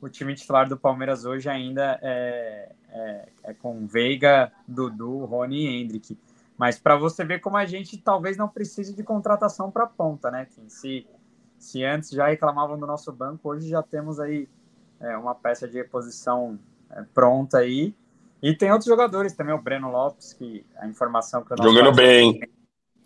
o 0.00 0.08
time 0.08 0.34
titular 0.34 0.68
do 0.68 0.76
Palmeiras 0.76 1.24
hoje 1.24 1.48
ainda 1.48 1.98
é, 2.02 2.72
é, 2.88 3.28
é 3.44 3.54
com 3.54 3.86
Veiga, 3.86 4.52
Dudu, 4.66 5.24
Rony 5.24 5.66
e 5.66 5.82
Hendrick. 5.82 6.18
Mas 6.56 6.78
para 6.78 6.96
você 6.96 7.24
ver 7.24 7.40
como 7.40 7.56
a 7.56 7.64
gente 7.64 7.96
talvez 7.98 8.36
não 8.36 8.48
precise 8.48 8.94
de 8.94 9.02
contratação 9.02 9.70
para 9.70 9.86
ponta, 9.86 10.30
né? 10.30 10.46
Se, 10.68 11.06
se 11.58 11.84
antes 11.84 12.10
já 12.10 12.28
reclamavam 12.28 12.78
do 12.78 12.86
nosso 12.86 13.10
banco, 13.12 13.48
hoje 13.48 13.68
já 13.68 13.82
temos 13.82 14.20
aí 14.20 14.48
é, 14.98 15.16
uma 15.16 15.34
peça 15.34 15.66
de 15.66 15.78
reposição 15.78 16.58
é, 16.90 17.02
pronta 17.14 17.58
aí. 17.58 17.94
E 18.42 18.54
tem 18.54 18.70
outros 18.70 18.88
jogadores 18.88 19.34
também, 19.34 19.54
o 19.54 19.60
Breno 19.60 19.90
Lopes, 19.90 20.32
que 20.32 20.64
a 20.76 20.86
informação 20.86 21.44
que 21.44 21.52
eu 21.52 21.56
não 21.56 21.64
Jogando 21.64 21.94
bem. 21.94 22.40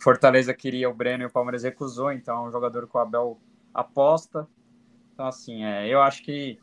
Fortaleza 0.01 0.53
queria 0.53 0.89
o 0.89 0.95
Breno 0.95 1.23
e 1.23 1.27
o 1.27 1.31
Palmeiras 1.31 1.63
recusou, 1.63 2.13
então 2.13 2.45
é 2.45 2.49
um 2.49 2.53
jogador 2.53 2.87
que 2.87 2.97
o 2.97 3.01
Abel 3.01 3.39
aposta. 3.73 4.47
Então, 5.13 5.27
assim, 5.27 5.65
é, 5.65 5.89
eu 5.89 6.03
acho 6.03 6.23
que 6.23 6.59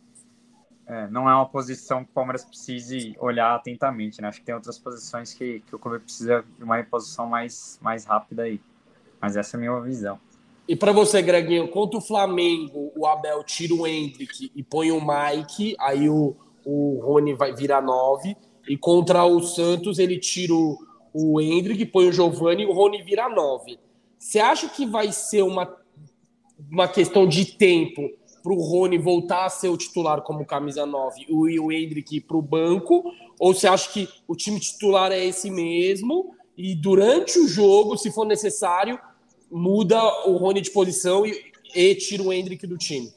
é, 0.86 1.07
não 1.07 1.30
é 1.30 1.34
uma 1.34 1.45
posição 1.45 2.03
que 2.03 2.11
o 2.11 2.13
Palmeiras 2.13 2.43
precise 2.43 3.15
olhar 3.19 3.55
atentamente, 3.55 4.22
né? 4.22 4.28
Acho 4.28 4.39
que 4.39 4.45
tem 4.45 4.53
outras 4.53 4.78
posições 4.78 5.34
que, 5.34 5.61
que 5.61 5.76
o 5.76 5.80
clube 5.80 5.99
precisa 5.99 6.43
de 6.57 6.63
uma 6.63 6.76
reposição 6.76 7.28
mais, 7.28 7.80
mais 7.82 8.05
rápida 8.05 8.43
aí. 8.43 8.61
Mas 9.19 9.36
essa 9.36 9.55
é 9.55 9.57
a 9.57 9.59
minha 9.59 9.80
visão. 9.82 10.19
E 10.67 10.76
para 10.76 10.91
você, 10.91 11.22
Greginho, 11.22 11.67
contra 11.67 11.97
o 11.97 12.01
Flamengo, 12.01 12.91
o 12.95 13.05
Abel 13.05 13.43
tira 13.43 13.74
o 13.74 13.88
Hendrick 13.88 14.51
e 14.55 14.63
põe 14.63 14.91
o 14.91 15.01
Mike, 15.01 15.76
aí 15.80 16.09
o, 16.09 16.36
o 16.65 16.99
Rony 17.03 17.34
vai 17.34 17.53
virar 17.53 17.82
nove. 17.82 18.36
E 18.68 18.78
contra 18.78 19.26
o 19.26 19.41
Santos, 19.41 19.99
ele 19.99 20.18
tira 20.20 20.53
o, 20.53 20.78
o 21.14 21.41
Hendrick, 21.41 21.86
põe 21.86 22.07
o 22.07 22.14
Giovani 22.14 22.64
e 22.64 22.66
o 22.66 22.74
Rony 22.74 23.01
vira 23.01 23.30
nove. 23.30 23.80
Você 24.18 24.39
acha 24.39 24.70
que 24.70 24.86
vai 24.86 25.12
ser 25.12 25.41
uma, 25.41 25.76
uma 26.70 26.88
questão 26.88 27.28
de 27.28 27.45
tempo 27.45 28.09
para 28.43 28.53
o 28.53 28.62
Rony 28.62 28.97
voltar 28.97 29.45
a 29.45 29.49
ser 29.49 29.70
o 29.70 29.78
titular 29.78 30.22
como 30.22 30.45
camisa 30.45 30.86
9 30.86 31.26
e 31.30 31.59
o 31.59 31.72
Hendrick 31.72 32.18
ir 32.18 32.22
para 32.22 32.38
o 32.38 32.41
banco? 32.41 33.03
Ou 33.39 33.53
você 33.53 33.68
acha 33.68 33.91
que 33.91 34.07
o 34.28 34.36
time 34.36 34.59
titular 34.59 35.12
é 35.12 35.24
esse 35.24 35.49
mesmo 35.49 36.36
e 36.57 36.76
durante 36.76 37.39
o 37.39 37.47
jogo, 37.47 37.97
se 37.97 38.12
for 38.12 38.26
necessário, 38.26 38.99
muda 39.49 39.99
o 40.28 40.38
Rony 40.38 40.62
de 40.62 40.72
posição 40.72 41.26
e, 41.26 41.51
e 41.74 41.95
tira 41.95 42.24
o 42.24 42.32
Hendrick 42.32 42.68
do 42.68 42.78
time? 42.78 43.12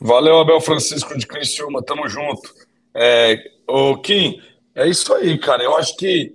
Valeu, 0.00 0.38
Abel 0.38 0.60
Francisco 0.60 1.16
de 1.16 1.26
Criciúma, 1.26 1.82
tamo 1.82 2.08
junto. 2.08 2.52
É, 2.94 3.38
o 3.68 3.96
Kim, 3.98 4.40
é 4.74 4.88
isso 4.88 5.12
aí, 5.14 5.38
cara. 5.38 5.62
Eu 5.62 5.76
acho 5.76 5.96
que 5.96 6.34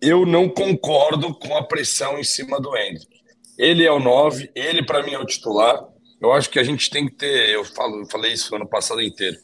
eu 0.00 0.26
não 0.26 0.48
concordo 0.48 1.34
com 1.34 1.56
a 1.56 1.62
pressão 1.62 2.18
em 2.18 2.24
cima 2.24 2.60
do 2.60 2.76
Hendrick. 2.76 3.14
Ele 3.56 3.84
é 3.84 3.90
o 3.90 4.00
9, 4.00 4.50
ele 4.54 4.84
para 4.84 5.02
mim 5.02 5.12
é 5.12 5.18
o 5.18 5.26
titular. 5.26 5.82
Eu 6.20 6.32
acho 6.32 6.50
que 6.50 6.58
a 6.58 6.64
gente 6.64 6.90
tem 6.90 7.06
que 7.06 7.14
ter, 7.14 7.50
eu, 7.50 7.64
falo, 7.64 8.00
eu 8.00 8.06
falei 8.06 8.32
isso 8.32 8.54
ano 8.54 8.68
passado 8.68 9.00
inteiro. 9.00 9.38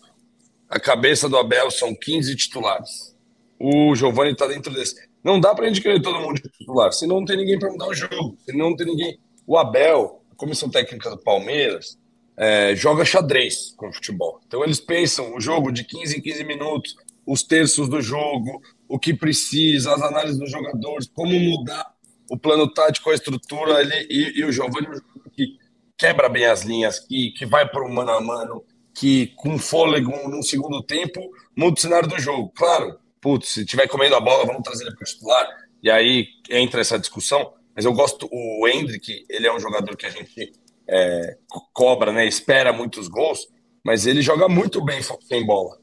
A 0.69 0.79
cabeça 0.79 1.29
do 1.29 1.37
Abel 1.37 1.71
são 1.71 1.95
15 1.95 2.37
titulares. 2.37 3.17
O 3.59 3.95
Giovani 3.95 4.33
está 4.33 4.47
dentro 4.47 4.73
desse. 4.73 4.95
Não 5.23 5.39
dá 5.39 5.55
para 5.55 5.67
a 5.67 5.69
gente 5.69 5.83
querer 5.83 6.01
todo 6.01 6.21
mundo 6.21 6.41
titular, 6.41 6.93
senão 6.93 7.17
não 7.17 7.27
tem 7.27 7.37
ninguém 7.37 7.59
para 7.59 7.71
mudar 7.71 7.89
o 7.89 7.95
jogo, 7.95 8.37
senão 8.45 8.71
não 8.71 8.77
tem 8.77 8.87
ninguém. 8.87 9.19
O 9.47 9.59
Abel, 9.59 10.23
a 10.31 10.35
comissão 10.35 10.71
técnica 10.71 11.11
do 11.11 11.19
Palmeiras, 11.19 11.99
é, 12.41 12.75
joga 12.75 13.05
xadrez 13.05 13.75
com 13.77 13.91
o 13.91 13.93
futebol. 13.93 14.41
Então 14.47 14.65
eles 14.65 14.81
pensam 14.81 15.37
o 15.37 15.41
jogo 15.41 15.71
de 15.71 15.85
15 15.85 16.17
em 16.17 16.23
15 16.23 16.45
minutos, 16.45 16.97
os 17.27 17.43
terços 17.43 17.87
do 17.87 18.01
jogo, 18.01 18.63
o 18.89 18.99
que 18.99 19.13
precisa, 19.13 19.95
as 19.95 20.01
análises 20.01 20.39
dos 20.39 20.51
jogadores, 20.51 21.07
como 21.15 21.39
mudar 21.39 21.95
o 22.31 22.39
plano 22.39 22.73
tático, 22.73 23.11
a 23.11 23.15
estrutura. 23.15 23.83
Ele, 23.83 24.07
e, 24.09 24.41
e 24.41 24.45
o 24.47 24.51
Giovanni 24.51 24.89
que 25.33 25.59
quebra 25.99 26.31
bem 26.31 26.47
as 26.47 26.63
linhas, 26.63 26.99
que, 27.01 27.31
que 27.33 27.45
vai 27.45 27.69
para 27.69 27.85
o 27.85 27.93
mano 27.93 28.13
a 28.13 28.21
mano, 28.23 28.65
que 28.95 29.27
com 29.37 29.59
fôlego 29.59 30.11
no 30.31 30.43
segundo 30.43 30.83
tempo 30.83 31.21
muda 31.55 31.75
o 31.75 31.81
cenário 31.81 32.09
do 32.09 32.19
jogo. 32.19 32.51
Claro, 32.57 32.99
putz, 33.21 33.51
se 33.51 33.67
tiver 33.67 33.87
comendo 33.87 34.15
a 34.15 34.21
bola, 34.21 34.47
vamos 34.47 34.63
trazer 34.63 34.87
ele 34.87 34.97
para 34.97 35.05
titular. 35.05 35.47
E 35.83 35.91
aí 35.91 36.27
entra 36.49 36.81
essa 36.81 36.99
discussão. 36.99 37.53
Mas 37.77 37.85
eu 37.85 37.93
gosto, 37.93 38.29
o 38.33 38.67
Hendrick, 38.67 39.27
ele 39.29 39.47
é 39.47 39.55
um 39.55 39.61
jogador 39.61 39.95
que 39.95 40.07
a 40.07 40.11
gente 40.11 40.53
é, 40.91 41.37
cobra, 41.73 42.13
né? 42.13 42.27
Espera 42.27 42.73
muitos 42.73 43.07
gols, 43.07 43.47
mas 43.85 44.07
ele 44.07 44.21
joga 44.21 44.49
muito 44.49 44.85
bem 44.85 45.01
sem 45.23 45.47
bola. 45.47 45.79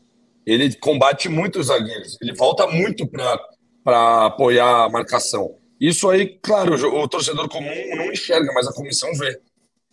Ele 0.45 0.73
combate 0.75 1.29
muito 1.29 1.59
os 1.59 1.67
zagueiros. 1.67 2.17
Ele 2.21 2.33
volta 2.33 2.67
muito 2.67 3.07
para 3.07 4.25
apoiar 4.25 4.83
a 4.83 4.89
marcação. 4.89 5.55
Isso 5.79 6.09
aí, 6.09 6.37
claro, 6.41 6.73
o, 6.73 7.07
torcedor 7.07 7.47
comum 7.49 7.95
não 7.95 8.11
enxerga, 8.11 8.51
mas 8.53 8.67
a 8.67 8.73
comissão 8.73 9.13
vê. 9.13 9.39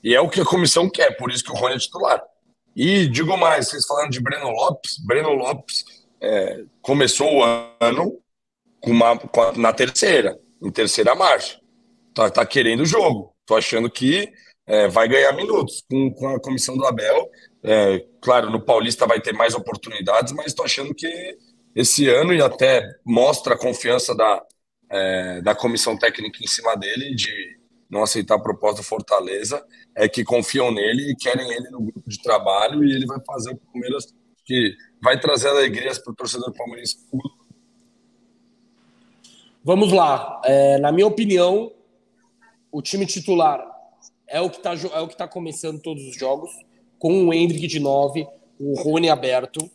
E 0.02 0.14
é 0.14 0.20
o 0.20 0.28
que 0.28 0.40
a 0.40 0.44
comissão 0.44 0.88
quer, 0.90 1.16
por 1.16 1.30
isso 1.30 1.44
que 1.44 1.52
o 1.52 1.54
Rony 1.54 1.76
é 1.76 1.78
titular. 1.78 2.22
E 2.74 3.06
digo 3.06 3.36
mais, 3.36 3.68
vocês 3.68 3.86
falando 3.86 4.10
de 4.10 4.20
Breno 4.20 4.50
Lopes, 4.50 4.98
Breno 4.98 5.30
Lopes 5.30 5.84
é, 6.20 6.64
começou 6.82 7.36
o 7.36 7.42
ano 7.80 8.18
com 8.80 8.90
uma, 8.90 9.16
com 9.18 9.40
a, 9.40 9.52
na 9.52 9.72
terceira, 9.72 10.38
em 10.62 10.70
terceira 10.70 11.14
marcha. 11.14 11.60
Tá, 12.14 12.30
tá 12.30 12.46
querendo 12.46 12.80
o 12.80 12.86
jogo. 12.86 13.34
Tô 13.46 13.56
achando 13.56 13.90
que 13.90 14.32
é, 14.66 14.88
vai 14.88 15.08
ganhar 15.08 15.32
minutos 15.32 15.84
com, 15.90 16.10
com 16.12 16.28
a 16.28 16.40
comissão 16.40 16.76
do 16.76 16.86
Abel. 16.86 17.30
É, 17.62 18.04
claro, 18.20 18.50
no 18.50 18.60
Paulista 18.60 19.06
vai 19.06 19.20
ter 19.20 19.32
mais 19.32 19.54
oportunidades, 19.54 20.32
mas 20.32 20.46
estou 20.46 20.64
achando 20.64 20.94
que 20.94 21.36
esse 21.74 22.08
ano 22.08 22.32
e 22.32 22.40
até 22.40 22.82
mostra 23.04 23.54
a 23.54 23.58
confiança 23.58 24.14
da, 24.14 24.42
é, 24.90 25.42
da 25.42 25.54
comissão 25.54 25.98
técnica 25.98 26.38
em 26.42 26.46
cima 26.46 26.74
dele 26.76 27.14
de 27.14 27.58
não 27.90 28.02
aceitar 28.02 28.36
a 28.36 28.40
proposta 28.40 28.80
do 28.80 28.86
Fortaleza, 28.86 29.64
é 29.94 30.08
que 30.08 30.24
confiam 30.24 30.72
nele 30.72 31.12
e 31.12 31.16
querem 31.16 31.50
ele 31.52 31.70
no 31.70 31.80
grupo 31.80 32.08
de 32.08 32.20
trabalho 32.22 32.82
e 32.82 32.92
ele 32.92 33.06
vai 33.06 33.18
fazer 33.24 33.52
o 33.52 33.56
Palmeiras 33.56 34.12
que 34.44 34.74
vai 35.00 35.18
trazer 35.18 35.48
alegrias 35.48 35.98
para 35.98 36.12
o 36.12 36.16
torcedor 36.16 36.52
palmeirense. 36.52 36.96
Vamos 39.62 39.92
lá. 39.92 40.40
É, 40.44 40.78
na 40.78 40.92
minha 40.92 41.06
opinião, 41.06 41.72
o 42.70 42.82
time 42.82 43.06
titular 43.06 43.73
é 44.26 44.40
o 44.40 44.50
que 44.50 44.56
está 44.56 44.72
é 44.72 45.00
o 45.00 45.08
que 45.08 45.16
tá 45.16 45.28
começando 45.28 45.80
todos 45.80 46.02
os 46.04 46.16
jogos, 46.16 46.50
com 46.98 47.26
o 47.26 47.34
Hendrick 47.34 47.66
de 47.66 47.80
9, 47.80 48.26
o 48.58 48.74
Rony 48.80 49.10
aberto. 49.10 49.70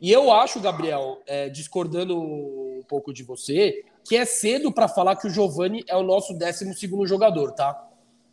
E 0.00 0.12
eu 0.12 0.30
acho, 0.30 0.60
Gabriel, 0.60 1.22
é, 1.26 1.48
discordando 1.48 2.18
um 2.18 2.82
pouco 2.88 3.12
de 3.12 3.22
você, 3.22 3.84
que 4.04 4.16
é 4.16 4.24
cedo 4.24 4.70
para 4.70 4.88
falar 4.88 5.16
que 5.16 5.26
o 5.26 5.30
Giovani 5.30 5.84
é 5.88 5.96
o 5.96 6.02
nosso 6.02 6.34
12 6.34 6.76
jogador, 7.06 7.52
tá? 7.52 7.88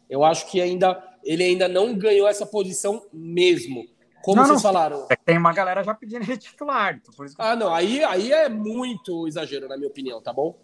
Eu 0.10 0.24
acho 0.24 0.50
que 0.52 0.62
ainda 0.62 1.02
ele 1.24 1.44
ainda 1.44 1.68
não 1.68 1.98
ganhou 1.98 2.28
essa 2.28 2.46
posição 2.46 3.06
mesmo. 3.12 3.86
Como 4.22 4.38
não, 4.38 4.46
vocês 4.46 4.62
não, 4.62 4.72
falaram. 4.72 5.08
É 5.10 5.16
tem 5.16 5.38
uma 5.38 5.54
galera 5.54 5.84
já 5.84 5.94
pedindo 5.94 6.24
ele 6.24 6.38
titular. 6.38 7.02
Então 7.02 7.26
ah, 7.38 7.56
não. 7.56 7.74
Aí, 7.74 8.04
aí 8.04 8.32
é 8.32 8.48
muito 8.48 9.28
exagero, 9.28 9.68
na 9.68 9.76
minha 9.76 9.90
opinião, 9.90 10.22
tá 10.22 10.32
bom? 10.32 10.56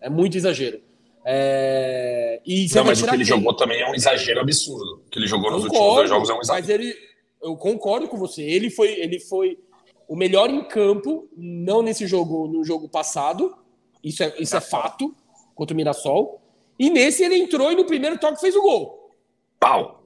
É 0.00 0.10
muito 0.10 0.36
exagero. 0.36 0.82
É... 1.28 2.40
E 2.46 2.68
não, 2.72 2.84
mas 2.84 3.02
o 3.02 3.06
que 3.06 3.14
ele 3.14 3.24
jogou 3.24 3.52
também 3.54 3.80
é 3.80 3.90
um 3.90 3.94
exagero 3.94 4.40
absurdo. 4.40 5.02
O 5.06 5.10
que 5.10 5.18
ele 5.18 5.26
jogou 5.26 5.50
nos 5.50 5.64
concordo, 5.64 5.80
últimos 5.80 5.96
dois 5.96 6.08
jogos 6.08 6.30
é 6.30 6.34
um 6.34 6.40
exagero. 6.40 6.62
Mas 6.62 6.68
ele, 6.68 6.96
eu 7.42 7.56
concordo 7.56 8.06
com 8.06 8.16
você. 8.16 8.42
Ele 8.42 8.70
foi, 8.70 8.92
ele 9.00 9.18
foi 9.18 9.58
o 10.06 10.14
melhor 10.14 10.48
em 10.48 10.62
campo, 10.62 11.28
não 11.36 11.82
nesse 11.82 12.06
jogo, 12.06 12.46
no 12.46 12.64
jogo 12.64 12.88
passado. 12.88 13.56
Isso 14.04 14.22
é, 14.22 14.34
isso 14.38 14.56
é 14.56 14.60
fato 14.60 15.12
contra 15.54 15.74
o 15.74 15.76
Mirassol. 15.76 16.40
E 16.78 16.90
nesse 16.90 17.24
ele 17.24 17.36
entrou 17.36 17.72
e 17.72 17.74
no 17.74 17.84
primeiro 17.84 18.18
toque 18.18 18.40
fez 18.40 18.54
o 18.54 18.62
gol. 18.62 19.10
Pau! 19.58 20.04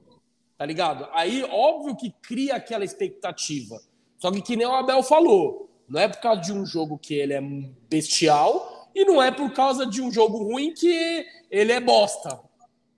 Tá 0.57 0.65
ligado? 0.65 1.07
Aí, 1.13 1.43
óbvio 1.43 1.95
que 1.95 2.11
cria 2.21 2.55
aquela 2.55 2.85
expectativa. 2.85 3.79
Só 4.17 4.31
que, 4.31 4.41
que 4.41 4.55
nem 4.55 4.65
o 4.65 4.73
Abel 4.73 5.03
falou, 5.03 5.69
não 5.87 5.99
é 5.99 6.07
por 6.07 6.21
causa 6.21 6.41
de 6.41 6.53
um 6.53 6.65
jogo 6.65 6.97
que 6.97 7.15
ele 7.15 7.33
é 7.33 7.41
bestial, 7.89 8.70
e 8.93 9.05
não 9.05 9.21
é 9.21 9.31
por 9.31 9.51
causa 9.53 9.85
de 9.85 10.01
um 10.01 10.11
jogo 10.11 10.37
ruim 10.43 10.73
que 10.73 11.25
ele 11.49 11.71
é 11.71 11.79
bosta, 11.79 12.39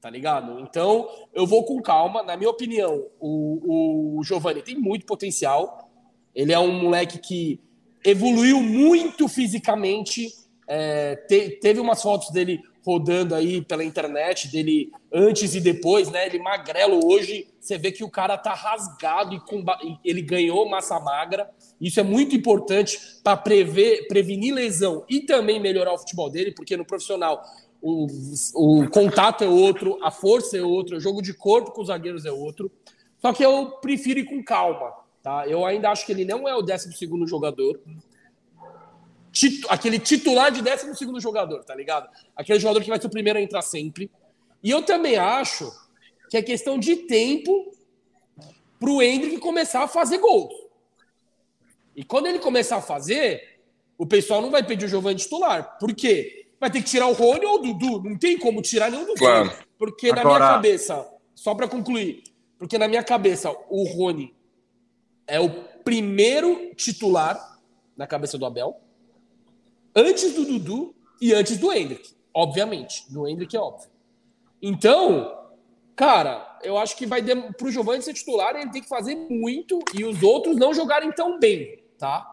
tá 0.02 0.10
ligado? 0.10 0.60
Então, 0.60 1.08
eu 1.34 1.46
vou 1.46 1.64
com 1.64 1.82
calma. 1.82 2.24
Na 2.24 2.36
minha 2.36 2.50
opinião, 2.50 3.08
o, 3.20 4.18
o 4.20 4.24
Giovanni 4.24 4.62
tem 4.62 4.76
muito 4.76 5.06
potencial. 5.06 5.90
Ele 6.34 6.52
é 6.52 6.60
um 6.60 6.72
moleque 6.82 7.18
que 7.20 7.60
evoluiu 8.04 8.62
muito 8.62 9.28
fisicamente. 9.28 10.28
É, 10.68 11.16
te, 11.28 11.60
teve 11.62 11.80
umas 11.80 12.02
fotos 12.02 12.32
dele 12.32 12.62
rodando 12.86 13.34
aí 13.34 13.62
pela 13.62 13.84
internet, 13.84 14.52
dele 14.52 14.92
antes 15.12 15.56
e 15.56 15.62
depois, 15.62 16.12
né? 16.12 16.26
Ele 16.26 16.40
magrelo 16.40 17.00
hoje, 17.06 17.48
você 17.60 17.78
vê 17.78 17.92
que 17.92 18.04
o 18.04 18.10
cara 18.10 18.38
tá 18.38 18.54
rasgado 18.54 19.36
e 19.36 19.98
ele 20.04 20.22
ganhou 20.22 20.70
massa 20.70 21.00
magra. 21.00 21.50
Isso 21.80 22.00
é 22.00 22.04
muito 22.04 22.36
importante 22.36 23.00
para 23.24 23.38
prevenir 23.38 24.54
lesão 24.54 25.06
e 25.10 25.22
também 25.22 25.60
melhorar 25.60 25.94
o 25.94 25.98
futebol 25.98 26.30
dele, 26.30 26.52
porque 26.52 26.76
no 26.76 26.86
profissional 26.86 27.42
o, 27.82 28.08
o 28.56 28.90
contato 28.90 29.44
é 29.44 29.48
outro, 29.48 29.98
a 30.04 30.12
força 30.12 30.58
é 30.58 30.62
outra, 30.62 30.98
o 30.98 31.00
jogo 31.00 31.22
de 31.22 31.34
corpo 31.34 31.72
com 31.72 31.82
os 31.82 31.88
zagueiros 31.88 32.26
é 32.26 32.32
outro. 32.32 32.72
Só 33.20 33.32
que 33.32 33.44
eu 33.44 33.72
prefiro 33.82 34.20
ir 34.20 34.26
com 34.26 34.44
calma, 34.44 34.92
tá? 35.22 35.48
Eu 35.48 35.66
ainda 35.66 35.90
acho 35.90 36.06
que 36.06 36.12
ele 36.12 36.26
não 36.26 36.48
é 36.48 36.54
o 36.54 36.62
12 36.62 36.90
jogador. 37.26 37.80
Aquele 39.70 40.00
titular 40.00 40.52
de 40.52 40.62
12 40.62 41.20
jogador, 41.20 41.64
tá 41.64 41.76
ligado? 41.76 42.10
Aquele 42.36 42.60
jogador 42.60 42.82
que 42.82 42.90
vai 42.90 43.00
ser 43.00 43.08
o 43.08 43.10
primeiro 43.10 43.40
a 43.40 43.42
entrar 43.42 43.62
sempre. 43.62 44.12
E 44.64 44.70
eu 44.70 44.84
também 44.84 45.18
acho 45.18 45.72
que 46.30 46.38
é 46.38 46.42
questão 46.42 46.78
de 46.78 46.96
tempo 46.96 47.72
pro 48.80 49.02
Hendrick 49.02 49.38
começar 49.40 49.84
a 49.84 49.88
fazer 49.88 50.20
gols. 50.20 50.54
E 51.96 52.04
quando 52.04 52.28
ele 52.28 52.40
começar 52.40 52.78
a 52.78 52.82
fazer, 52.82 53.60
o 53.98 54.06
pessoal 54.06 54.42
não 54.42 54.52
vai 54.52 54.64
pedir 54.64 54.86
o 54.86 54.88
Giovanni 54.88 55.20
titular. 55.20 55.78
Por 55.80 55.94
quê? 55.94 56.44
vai 56.64 56.72
ter 56.72 56.82
que 56.82 56.90
tirar 56.90 57.08
o 57.08 57.14
Rony 57.14 57.46
ou 57.46 57.56
o 57.56 57.58
Dudu. 57.58 58.10
Não 58.10 58.18
tem 58.18 58.38
como 58.38 58.62
tirar 58.62 58.90
nenhum 58.90 59.06
dos 59.06 59.20
claro. 59.20 59.50
dois. 59.50 59.60
Porque 59.78 60.08
Agora... 60.08 60.24
na 60.24 60.30
minha 60.30 60.50
cabeça, 60.54 61.14
só 61.36 61.54
para 61.54 61.68
concluir, 61.68 62.24
porque 62.58 62.78
na 62.78 62.88
minha 62.88 63.04
cabeça 63.04 63.54
o 63.70 63.84
Rony 63.84 64.34
é 65.28 65.42
o 65.42 65.50
primeiro 65.84 66.74
titular 66.76 67.60
na 67.98 68.08
cabeça 68.08 68.38
do 68.38 68.46
Abel, 68.46 68.80
antes 69.96 70.34
do 70.34 70.46
Dudu 70.46 70.96
e 71.22 71.34
antes 71.34 71.58
do 71.58 71.72
Hendrick, 71.72 72.14
obviamente. 72.34 73.12
Do 73.12 73.28
Hendrick 73.28 73.56
é 73.56 73.60
óbvio. 73.60 73.90
Então, 74.62 75.38
cara, 75.96 76.60
eu 76.64 76.78
acho 76.78 76.96
que 76.96 77.06
vai 77.06 77.22
para 77.22 77.68
o 77.68 77.72
Giovanni 77.72 78.02
ser 78.02 78.14
titular, 78.14 78.56
ele 78.56 78.72
tem 78.72 78.82
que 78.82 78.88
fazer 78.88 79.16
muito 79.16 79.80
e 79.94 80.06
os 80.06 80.24
outros 80.24 80.56
não 80.56 80.74
jogarem 80.74 81.12
tão 81.12 81.40
bem, 81.40 81.84
tá? 81.98 82.30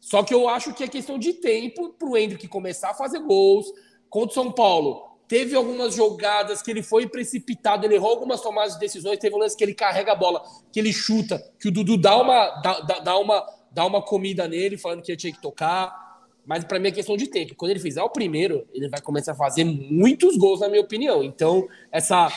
Só 0.00 0.22
que 0.22 0.32
eu 0.32 0.48
acho 0.48 0.72
que 0.72 0.82
é 0.82 0.88
questão 0.88 1.18
de 1.18 1.34
tempo 1.34 1.90
para 1.90 2.08
o 2.08 2.16
Hendrick 2.16 2.48
começar 2.48 2.90
a 2.90 2.94
fazer 2.94 3.20
gols. 3.20 3.66
Contra 4.08 4.30
o 4.30 4.34
São 4.34 4.50
Paulo, 4.50 5.18
teve 5.28 5.54
algumas 5.54 5.94
jogadas 5.94 6.62
que 6.62 6.70
ele 6.70 6.82
foi 6.82 7.06
precipitado, 7.06 7.86
ele 7.86 7.94
errou 7.94 8.10
algumas 8.10 8.40
tomadas 8.40 8.74
de 8.74 8.80
decisões. 8.80 9.18
Teve 9.18 9.36
um 9.36 9.38
lance 9.38 9.56
que 9.56 9.62
ele 9.62 9.74
carrega 9.74 10.12
a 10.12 10.16
bola, 10.16 10.42
que 10.72 10.80
ele 10.80 10.92
chuta, 10.92 11.38
que 11.60 11.68
o 11.68 11.70
Dudu 11.70 11.96
dá 11.96 12.20
uma, 12.20 12.48
dá, 12.62 12.80
dá 13.00 13.18
uma, 13.18 13.46
dá 13.70 13.84
uma 13.84 14.02
comida 14.02 14.48
nele, 14.48 14.76
falando 14.78 15.02
que 15.02 15.12
ele 15.12 15.18
tinha 15.18 15.32
que 15.32 15.40
tocar. 15.40 16.09
Mas 16.44 16.64
para 16.64 16.78
mim 16.78 16.88
é 16.88 16.92
questão 16.92 17.16
de 17.16 17.28
tempo. 17.28 17.54
Quando 17.54 17.70
ele 17.70 17.80
fizer 17.80 18.02
o 18.02 18.10
primeiro, 18.10 18.66
ele 18.72 18.88
vai 18.88 19.00
começar 19.00 19.32
a 19.32 19.36
fazer 19.36 19.64
muitos 19.64 20.36
gols, 20.36 20.60
na 20.60 20.68
minha 20.68 20.80
opinião. 20.80 21.22
Então, 21.22 21.68
essa 21.92 22.28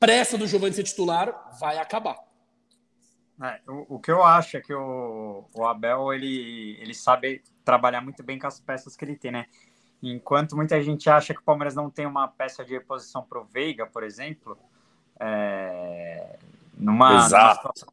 pressa 0.00 0.36
do 0.36 0.46
Giovanni 0.46 0.74
ser 0.74 0.82
titular 0.82 1.56
vai 1.58 1.78
acabar. 1.78 2.16
É, 3.42 3.60
o, 3.68 3.96
o, 3.96 3.98
que 3.98 4.10
eu 4.10 4.22
acho 4.22 4.56
é 4.56 4.60
que 4.60 4.72
o, 4.72 5.44
o 5.54 5.66
Abel 5.66 6.12
ele, 6.12 6.78
ele 6.80 6.94
sabe 6.94 7.42
trabalhar 7.64 8.00
muito 8.00 8.22
bem 8.22 8.38
com 8.38 8.46
as 8.46 8.60
peças 8.60 8.96
que 8.96 9.04
ele 9.04 9.16
tem, 9.16 9.32
né? 9.32 9.46
Enquanto 10.02 10.54
muita 10.54 10.80
gente 10.82 11.08
acha 11.08 11.32
que 11.32 11.40
o 11.40 11.44
Palmeiras 11.44 11.74
não 11.74 11.88
tem 11.90 12.06
uma 12.06 12.28
peça 12.28 12.64
de 12.64 12.74
reposição 12.74 13.22
para 13.22 13.40
o 13.40 13.44
Veiga, 13.44 13.86
por 13.86 14.02
exemplo, 14.02 14.56
é, 15.18 16.38
numa, 16.76 17.10
numa 17.10 17.54
situação, 17.54 17.88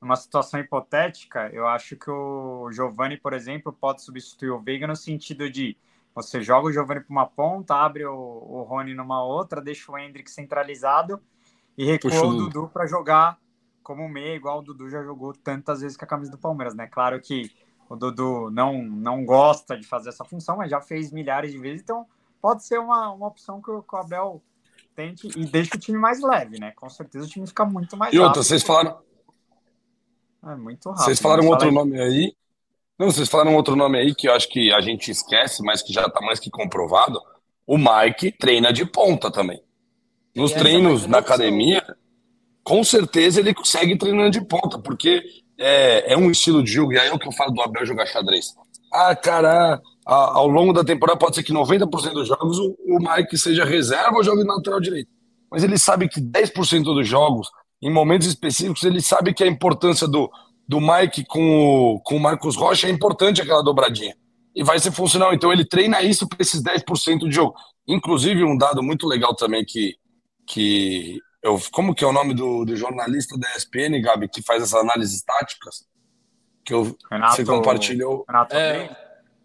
numa, 0.00 0.16
situação, 0.16 0.60
hipotética, 0.60 1.50
eu 1.52 1.66
acho 1.66 1.96
que 1.96 2.10
o 2.10 2.70
Giovani, 2.72 3.16
por 3.16 3.32
exemplo, 3.32 3.72
pode 3.72 4.02
substituir 4.02 4.50
o 4.50 4.60
Veiga 4.60 4.86
no 4.86 4.96
sentido 4.96 5.50
de 5.50 5.76
você 6.14 6.42
joga 6.42 6.68
o 6.68 6.72
Giovani 6.72 7.00
para 7.00 7.12
uma 7.12 7.26
ponta, 7.26 7.74
abre 7.74 8.04
o, 8.04 8.14
o 8.14 8.62
Rony 8.62 8.94
numa 8.94 9.22
outra, 9.22 9.60
deixa 9.60 9.90
o 9.90 9.98
Hendrick 9.98 10.30
centralizado 10.30 11.20
e 11.76 11.84
recua 11.84 12.10
Puxa, 12.10 12.26
o 12.26 12.34
Dudu 12.34 12.68
para 12.68 12.86
jogar 12.86 13.38
como 13.82 14.08
meia, 14.08 14.34
igual 14.34 14.58
o 14.58 14.62
Dudu 14.62 14.88
já 14.88 15.02
jogou 15.02 15.32
tantas 15.32 15.80
vezes 15.80 15.96
com 15.96 16.04
a 16.04 16.08
camisa 16.08 16.30
do 16.30 16.38
Palmeiras, 16.38 16.74
né? 16.74 16.86
Claro 16.86 17.20
que 17.20 17.50
o 17.88 17.96
Dudu 17.96 18.50
não, 18.50 18.82
não 18.82 19.24
gosta 19.24 19.76
de 19.76 19.86
fazer 19.86 20.10
essa 20.10 20.24
função, 20.24 20.56
mas 20.56 20.70
já 20.70 20.80
fez 20.80 21.12
milhares 21.12 21.52
de 21.52 21.58
vezes, 21.58 21.82
então 21.82 22.06
pode 22.40 22.64
ser 22.64 22.78
uma, 22.78 23.10
uma 23.10 23.26
opção 23.26 23.60
que 23.60 23.70
o, 23.70 23.82
que 23.82 23.94
o 23.94 23.98
Abel 23.98 24.42
tente 24.94 25.28
e 25.36 25.44
deixa 25.44 25.76
o 25.76 25.78
time 25.78 25.98
mais 25.98 26.20
leve, 26.20 26.58
né? 26.58 26.72
Com 26.72 26.88
certeza 26.88 27.26
o 27.26 27.28
time 27.28 27.46
fica 27.46 27.64
muito 27.64 27.96
mais 27.96 28.12
E 28.12 28.18
outra, 28.18 28.42
vocês 28.42 28.62
falaram. 28.62 28.98
É 30.44 30.54
muito 30.54 30.88
rápido. 30.88 31.04
Vocês 31.04 31.18
falaram 31.18 31.48
outro 31.48 31.68
aí. 31.68 31.74
nome 31.74 32.00
aí. 32.00 32.34
Não, 32.98 33.10
vocês 33.10 33.28
falaram 33.28 33.56
outro 33.56 33.76
nome 33.76 33.98
aí 33.98 34.14
que 34.14 34.28
eu 34.28 34.32
acho 34.34 34.48
que 34.48 34.72
a 34.72 34.80
gente 34.80 35.10
esquece, 35.10 35.62
mas 35.62 35.82
que 35.82 35.92
já 35.92 36.08
tá 36.08 36.20
mais 36.20 36.38
que 36.38 36.50
comprovado. 36.50 37.20
O 37.66 37.78
Mike 37.78 38.32
treina 38.32 38.72
de 38.72 38.84
ponta 38.84 39.30
também. 39.30 39.62
Nos 40.34 40.52
treinos 40.52 41.06
na 41.06 41.18
academia, 41.18 41.82
com 42.62 42.84
certeza 42.84 43.40
ele 43.40 43.54
consegue 43.54 43.96
treinando 43.96 44.30
de 44.30 44.40
ponta, 44.44 44.78
porque 44.78 45.22
é, 45.58 46.12
é 46.12 46.16
um 46.16 46.30
estilo 46.30 46.62
de 46.62 46.72
jogo, 46.72 46.92
e 46.92 46.98
aí 46.98 47.08
é 47.08 47.12
o 47.12 47.18
que 47.18 47.28
eu 47.28 47.32
falo 47.32 47.52
do 47.52 47.60
Abel 47.60 47.84
jogar 47.84 48.06
xadrez. 48.06 48.54
Ah, 48.92 49.14
cara, 49.14 49.80
a, 50.06 50.14
ao 50.38 50.48
longo 50.48 50.72
da 50.72 50.84
temporada 50.84 51.18
pode 51.18 51.36
ser 51.36 51.42
que 51.42 51.52
90% 51.52 52.12
dos 52.12 52.28
jogos 52.28 52.58
o, 52.58 52.76
o 52.86 52.98
Mike 52.98 53.36
seja 53.36 53.64
reserva 53.64 54.16
ou 54.16 54.24
jogue 54.24 54.44
lateral 54.44 54.80
direito. 54.80 55.10
Mas 55.50 55.64
ele 55.64 55.78
sabe 55.78 56.08
que 56.08 56.20
10% 56.20 56.82
dos 56.84 57.08
jogos, 57.08 57.50
em 57.82 57.90
momentos 57.90 58.26
específicos, 58.26 58.82
ele 58.82 59.00
sabe 59.00 59.32
que 59.32 59.42
a 59.42 59.46
importância 59.46 60.06
do, 60.06 60.30
do 60.68 60.80
Mike 60.80 61.24
com 61.24 61.94
o, 61.94 62.00
com 62.00 62.16
o 62.16 62.20
Marcos 62.20 62.56
Rocha 62.56 62.86
é 62.86 62.90
importante 62.90 63.40
aquela 63.40 63.62
dobradinha. 63.62 64.14
E 64.54 64.62
vai 64.62 64.78
ser 64.78 64.90
funcional. 64.90 65.32
Então 65.32 65.52
ele 65.52 65.64
treina 65.64 66.02
isso 66.02 66.28
para 66.28 66.38
esses 66.40 66.62
10% 66.62 67.28
de 67.28 67.34
jogo. 67.34 67.54
Inclusive, 67.88 68.44
um 68.44 68.56
dado 68.56 68.82
muito 68.82 69.06
legal 69.06 69.34
também 69.34 69.64
que, 69.64 69.96
que 70.46 71.18
eu, 71.42 71.58
como 71.72 71.94
que 71.94 72.04
é 72.04 72.06
o 72.06 72.12
nome 72.12 72.34
do, 72.34 72.64
do 72.64 72.76
jornalista 72.76 73.38
da 73.38 73.48
ESPN, 73.56 74.00
Gabi, 74.02 74.28
que 74.28 74.42
faz 74.42 74.62
essas 74.62 74.80
análises 74.80 75.22
táticas? 75.22 75.86
Que 76.64 76.74
eu, 76.74 76.96
Renato, 77.10 77.36
você 77.36 77.44
compartilhou. 77.44 78.24
Renato 78.28 78.54
é, 78.54 78.96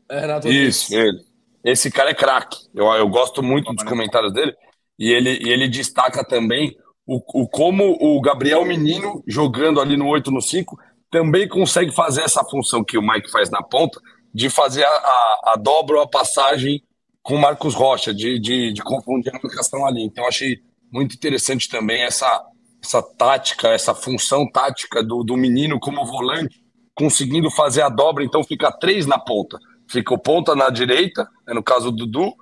é 0.09 0.19
Renato 0.19 0.47
Isso, 0.47 0.93
ele. 0.93 1.23
Esse 1.63 1.89
cara 1.89 2.11
é 2.11 2.13
craque. 2.13 2.57
Eu, 2.73 2.85
eu 2.87 3.07
gosto 3.07 3.41
muito 3.41 3.73
dos 3.73 3.83
comentários 3.83 4.33
dele. 4.33 4.53
E 4.99 5.11
ele, 5.11 5.39
e 5.41 5.49
ele 5.49 5.67
destaca 5.67 6.23
também 6.23 6.75
o, 7.07 7.43
o 7.43 7.47
como 7.47 7.97
o 7.99 8.19
Gabriel 8.19 8.65
Menino, 8.65 9.23
jogando 9.27 9.79
ali 9.79 9.95
no 9.95 10.07
8 10.07 10.31
no 10.31 10.41
5, 10.41 10.77
também 11.11 11.47
consegue 11.47 11.93
fazer 11.93 12.21
essa 12.21 12.43
função 12.43 12.83
que 12.83 12.97
o 12.97 13.01
Mike 13.01 13.31
faz 13.31 13.49
na 13.49 13.61
ponta, 13.61 13.99
de 14.33 14.49
fazer 14.49 14.83
a, 14.83 14.89
a, 14.89 15.53
a 15.53 15.55
dobra 15.55 15.97
ou 15.97 16.03
a 16.03 16.07
passagem 16.07 16.83
com 17.21 17.35
o 17.35 17.41
Marcos 17.41 17.73
Rocha, 17.73 18.13
de, 18.13 18.39
de, 18.39 18.73
de 18.73 18.81
confundir 18.81 19.33
a 19.33 19.39
marcação 19.41 19.85
ali. 19.85 20.03
Então, 20.03 20.27
achei 20.27 20.59
muito 20.91 21.15
interessante 21.15 21.69
também 21.69 22.03
essa, 22.03 22.43
essa 22.83 23.01
tática, 23.01 23.69
essa 23.69 23.95
função 23.95 24.49
tática 24.51 25.03
do, 25.03 25.23
do 25.23 25.37
menino 25.37 25.79
como 25.79 26.05
volante, 26.05 26.61
conseguindo 26.93 27.49
fazer 27.49 27.81
a 27.81 27.89
dobra, 27.89 28.23
então 28.23 28.43
fica 28.43 28.71
três 28.71 29.05
na 29.05 29.17
ponta. 29.17 29.57
Fica 29.89 30.13
o 30.13 30.19
ponta 30.19 30.55
na 30.55 30.69
direita, 30.69 31.27
né, 31.47 31.53
no 31.53 31.63
caso 31.63 31.91
do 31.91 32.05
Dudu, 32.05 32.33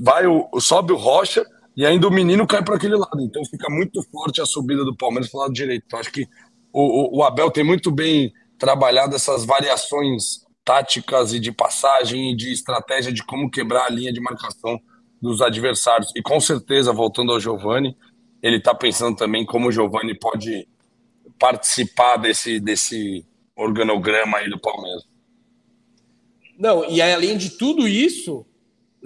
vai 0.00 0.26
o, 0.26 0.48
sobe 0.60 0.92
o 0.92 0.96
Rocha 0.96 1.44
e 1.78 1.86
ainda 1.86 2.08
o 2.08 2.10
menino 2.10 2.44
cai 2.44 2.60
para 2.60 2.74
aquele 2.74 2.96
lado. 2.96 3.20
Então 3.20 3.44
fica 3.44 3.70
muito 3.70 4.02
forte 4.10 4.40
a 4.40 4.44
subida 4.44 4.84
do 4.84 4.96
Palmeiras 4.96 5.30
para 5.30 5.38
o 5.38 5.40
lado 5.42 5.52
direito. 5.52 5.84
Então 5.86 6.00
acho 6.00 6.10
que 6.10 6.26
o, 6.72 7.18
o, 7.18 7.18
o 7.18 7.22
Abel 7.22 7.52
tem 7.52 7.62
muito 7.62 7.92
bem 7.92 8.32
trabalhado 8.58 9.14
essas 9.14 9.44
variações 9.44 10.44
táticas 10.64 11.32
e 11.32 11.38
de 11.38 11.52
passagem 11.52 12.32
e 12.32 12.36
de 12.36 12.52
estratégia 12.52 13.12
de 13.12 13.24
como 13.24 13.48
quebrar 13.48 13.86
a 13.86 13.90
linha 13.90 14.12
de 14.12 14.20
marcação 14.20 14.80
dos 15.22 15.40
adversários. 15.40 16.10
E 16.16 16.20
com 16.20 16.40
certeza, 16.40 16.92
voltando 16.92 17.30
ao 17.30 17.38
Giovani, 17.38 17.96
ele 18.42 18.56
está 18.56 18.74
pensando 18.74 19.16
também 19.16 19.46
como 19.46 19.68
o 19.68 19.72
Giovani 19.72 20.18
pode 20.18 20.66
participar 21.38 22.16
desse, 22.16 22.58
desse 22.58 23.24
organograma 23.54 24.38
aí 24.38 24.50
do 24.50 24.58
Palmeiras. 24.58 25.04
Não, 26.58 26.84
e 26.90 27.00
além 27.00 27.38
de 27.38 27.50
tudo 27.50 27.86
isso, 27.86 28.44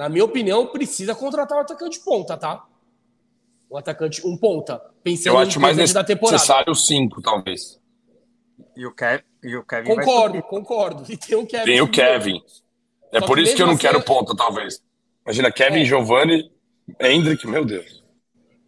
na 0.03 0.09
minha 0.09 0.25
opinião, 0.25 0.67
precisa 0.67 1.15
contratar 1.15 1.57
um 1.57 1.61
atacante 1.61 2.01
ponta, 2.01 2.37
tá? 2.37 2.67
Um 3.71 3.77
atacante, 3.77 4.27
um 4.27 4.37
ponta. 4.37 4.83
Pensando 5.01 5.35
Eu 5.37 5.39
acho 5.39 5.61
mais 5.61 5.77
nesse, 5.77 5.95
da 5.95 6.03
temporada. 6.03 6.35
necessário 6.35 6.75
cinco, 6.75 7.23
talvez. 7.23 7.81
E 8.77 8.85
o, 8.85 8.93
Kev, 8.93 9.23
e 9.45 9.55
o 9.55 9.65
Kevin. 9.65 9.95
Concordo, 9.95 10.43
concordo. 10.43 11.05
E 11.09 11.17
tem 11.17 11.39
o 11.39 11.47
Kevin. 11.47 11.65
Tem 11.65 11.81
o 11.81 11.89
Kevin. 11.89 12.43
É 13.13 13.21
Só 13.21 13.27
por 13.27 13.39
isso 13.39 13.55
que 13.55 13.63
eu 13.63 13.67
não 13.67 13.75
assim, 13.75 13.83
quero 13.83 14.03
ponta, 14.03 14.35
talvez. 14.35 14.83
Imagina, 15.25 15.53
Kevin, 15.53 15.83
é. 15.83 15.85
Giovanni, 15.85 16.51
Hendrick, 17.01 17.47
meu 17.47 17.65
Deus. 17.65 18.03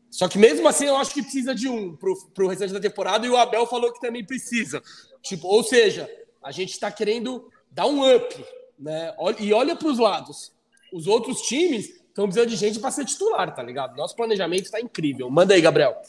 Só 0.09 0.29
que 0.29 0.39
mesmo 0.39 0.69
assim 0.69 0.87
eu 0.87 0.97
acho 0.97 1.13
que 1.13 1.21
precisa 1.21 1.53
de 1.53 1.69
um 1.69 1.97
pro, 1.97 2.15
pro 2.33 2.47
restante 2.47 2.73
da 2.73 2.79
temporada 2.79 3.27
e 3.27 3.29
o 3.29 3.37
Abel 3.37 3.67
falou 3.67 3.93
que 3.93 4.01
também 4.01 4.25
precisa. 4.25 4.81
Tipo, 5.21 5.49
ou 5.49 5.65
seja, 5.65 6.09
a 6.41 6.53
gente 6.53 6.71
está 6.71 6.93
querendo 6.93 7.51
dar 7.73 7.87
um 7.87 8.09
up, 8.09 8.47
né? 8.79 9.13
E 9.41 9.53
olha 9.53 9.75
para 9.75 9.89
os 9.89 9.99
lados. 9.99 10.54
Os 10.95 11.09
outros 11.09 11.43
times 11.43 11.89
estão 11.89 12.27
precisando 12.27 12.49
de 12.49 12.57
gente 12.57 12.79
para 12.79 12.93
ser 12.93 13.05
titular, 13.05 13.53
tá 13.53 13.61
ligado? 13.61 13.97
Nosso 13.97 14.15
planejamento 14.15 14.67
está 14.67 14.81
incrível. 14.81 15.29
Manda 15.29 15.53
aí, 15.53 15.61
Gabriel. 15.61 16.01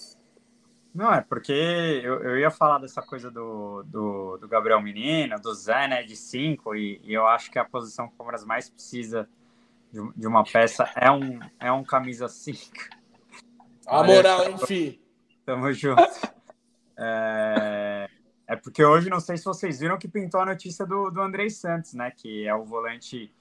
Não, 0.94 1.12
é 1.12 1.22
porque 1.22 1.52
eu, 1.52 2.22
eu 2.24 2.38
ia 2.38 2.52
falar 2.52 2.78
dessa 2.78 3.02
coisa 3.02 3.32
do, 3.32 3.84
do, 3.84 4.38
do 4.38 4.48
Gabriel 4.48 4.80
Menino, 4.80 5.42
do 5.42 5.54
Zé, 5.56 5.88
né, 5.88 6.04
de 6.04 6.16
cinco, 6.16 6.76
e, 6.76 7.02
e, 7.04 7.14
eu 7.14 7.26
acho 7.28 7.50
que 7.50 7.58
a 7.58 7.66
posição 7.66 8.08
que 8.08 8.14
o 8.14 8.18
Palmeiras 8.18 8.46
mais 8.46 8.70
precisa 8.70 9.28
de, 9.92 10.00
de 10.16 10.28
uma 10.28 10.44
peça 10.44 10.88
é 10.96 11.10
um, 11.10 11.40
é 11.60 11.72
um 11.72 11.84
camisa 11.84 12.28
5. 12.30 12.72
A 13.88 14.04
moral, 14.04 14.52
enfim. 14.52 15.00
Tamo 15.46 15.74
junto. 15.74 16.02
É, 16.98 18.08
é 18.48 18.56
porque 18.56 18.84
hoje, 18.86 19.10
não 19.10 19.20
sei 19.20 19.38
se 19.38 19.46
vocês 19.46 19.80
viram 19.80 19.98
que 19.98 20.08
pintou 20.08 20.40
a 20.40 20.46
notícia 20.46 20.86
do, 20.86 21.10
do 21.10 21.22
Andrei 21.22 21.50
Santos, 21.50 21.94
né, 21.94 22.12
que 22.16 22.48
é 22.48 22.56
o 22.56 22.64
volante 22.64 23.32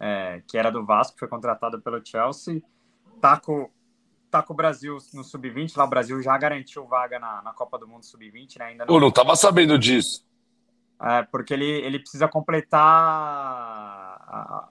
é, 0.00 0.42
que 0.46 0.56
era 0.56 0.70
do 0.70 0.84
Vasco, 0.84 1.18
foi 1.18 1.28
contratado 1.28 1.80
pelo 1.80 2.04
Chelsea, 2.04 2.62
tá 3.20 3.38
com 3.38 3.70
tá 4.30 4.42
com 4.42 4.52
o 4.52 4.56
Brasil 4.56 4.96
no 5.12 5.24
Sub-20, 5.24 5.76
lá 5.76 5.84
o 5.84 5.88
Brasil 5.88 6.22
já 6.22 6.38
garantiu 6.38 6.86
vaga 6.86 7.18
na, 7.18 7.42
na 7.42 7.52
Copa 7.52 7.76
do 7.76 7.88
Mundo 7.88 8.04
Sub-20, 8.04 8.58
né? 8.60 8.64
Ainda 8.66 8.86
não... 8.86 8.94
Eu 8.94 9.00
não 9.00 9.10
tava 9.10 9.34
sabendo 9.34 9.76
disso. 9.76 10.24
É, 11.02 11.22
porque 11.22 11.54
ele, 11.54 11.64
ele 11.64 11.98
precisa 11.98 12.28
completar. 12.28 12.80
A, 12.82 14.68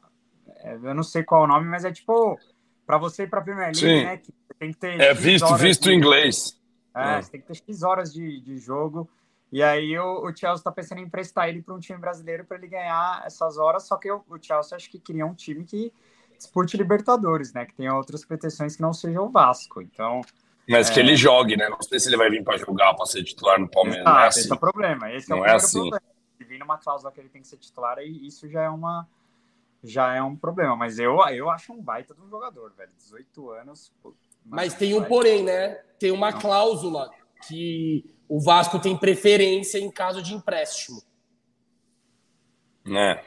a, 0.63 0.69
eu 0.83 0.93
não 0.93 1.01
sei 1.01 1.23
qual 1.23 1.41
é 1.41 1.45
o 1.45 1.47
nome, 1.47 1.67
mas 1.67 1.83
é 1.83 1.91
tipo. 1.91 2.39
Para 2.85 2.97
você 2.97 3.23
ir 3.23 3.29
para 3.29 3.39
a 3.39 3.43
Premier 3.43 3.67
League, 3.67 3.79
Sim. 3.79 4.03
né? 4.03 4.17
Que 4.17 4.31
tem 4.57 4.71
que 4.71 4.77
ter. 4.77 4.99
É 4.99 5.13
visto, 5.13 5.55
visto 5.55 5.89
em 5.89 5.97
inglês. 5.97 6.59
É, 6.95 7.17
é, 7.17 7.21
você 7.21 7.31
tem 7.31 7.41
que 7.41 7.47
ter 7.47 7.55
X 7.55 7.81
horas 7.83 8.13
de, 8.13 8.39
de 8.41 8.57
jogo. 8.59 9.09
E 9.51 9.63
aí 9.63 9.97
o, 9.97 10.25
o 10.25 10.35
Chelsea 10.35 10.55
está 10.55 10.71
pensando 10.71 10.99
em 10.99 11.03
emprestar 11.03 11.49
ele 11.49 11.61
para 11.61 11.73
um 11.73 11.79
time 11.79 11.99
brasileiro 11.99 12.45
para 12.45 12.57
ele 12.57 12.67
ganhar 12.67 13.23
essas 13.25 13.57
horas. 13.57 13.83
Só 13.83 13.97
que 13.97 14.11
o, 14.11 14.23
o 14.29 14.37
Chelsea 14.41 14.75
acho 14.75 14.89
que 14.89 14.99
queria 14.99 15.25
um 15.25 15.33
time 15.33 15.63
que 15.63 15.91
dispute 16.37 16.77
Libertadores, 16.77 17.51
né? 17.53 17.65
Que 17.65 17.73
tenha 17.73 17.93
outras 17.93 18.23
pretensões 18.23 18.75
que 18.75 18.81
não 18.81 18.93
sejam 18.93 19.25
o 19.25 19.29
Vasco. 19.29 19.81
Então. 19.81 20.21
Mas 20.67 20.89
é... 20.89 20.93
que 20.93 20.99
ele 20.99 21.15
jogue, 21.15 21.57
né? 21.57 21.67
Não 21.67 21.81
sei 21.81 21.99
se 21.99 22.09
ele 22.09 22.17
vai 22.17 22.29
vir 22.29 22.43
para 22.43 22.57
jogar, 22.57 22.93
para 22.93 23.05
ser 23.05 23.23
titular 23.23 23.59
no 23.59 23.69
Palmeiras. 23.69 24.05
Ah, 24.05 24.25
é 24.25 24.27
assim. 24.27 24.39
esse 24.41 24.51
é 24.51 24.55
o 24.55 24.59
problema. 24.59 25.11
Esse 25.11 25.31
é 25.31 25.35
não 25.35 25.45
é, 25.45 25.49
o 25.49 25.51
é 25.51 25.55
assim. 25.55 25.79
problema. 25.79 26.01
Se 26.37 26.43
vir 26.45 26.59
numa 26.59 26.77
cláusula 26.77 27.11
que 27.11 27.19
ele 27.19 27.29
tem 27.29 27.41
que 27.41 27.47
ser 27.47 27.57
titular, 27.57 27.97
aí 27.97 28.25
isso 28.25 28.47
já 28.47 28.63
é 28.63 28.69
uma 28.69 29.07
já 29.83 30.13
é 30.13 30.21
um 30.21 30.35
problema. 30.35 30.75
Mas 30.75 30.99
eu, 30.99 31.17
eu 31.29 31.49
acho 31.49 31.73
um 31.73 31.81
baita 31.81 32.13
de 32.13 32.21
um 32.21 32.29
jogador, 32.29 32.71
velho. 32.77 32.91
18 32.97 33.51
anos. 33.51 33.91
Pô, 34.01 34.13
mas 34.45 34.73
tem 34.73 34.93
um 34.93 35.03
porém, 35.03 35.43
né? 35.43 35.75
Tem 35.99 36.11
uma 36.11 36.31
não. 36.31 36.39
cláusula 36.39 37.09
que 37.47 38.05
o 38.27 38.39
Vasco 38.39 38.79
tem 38.79 38.97
preferência 38.97 39.77
em 39.77 39.89
caso 39.89 40.21
de 40.21 40.33
empréstimo. 40.33 41.01
Né? 42.85 43.23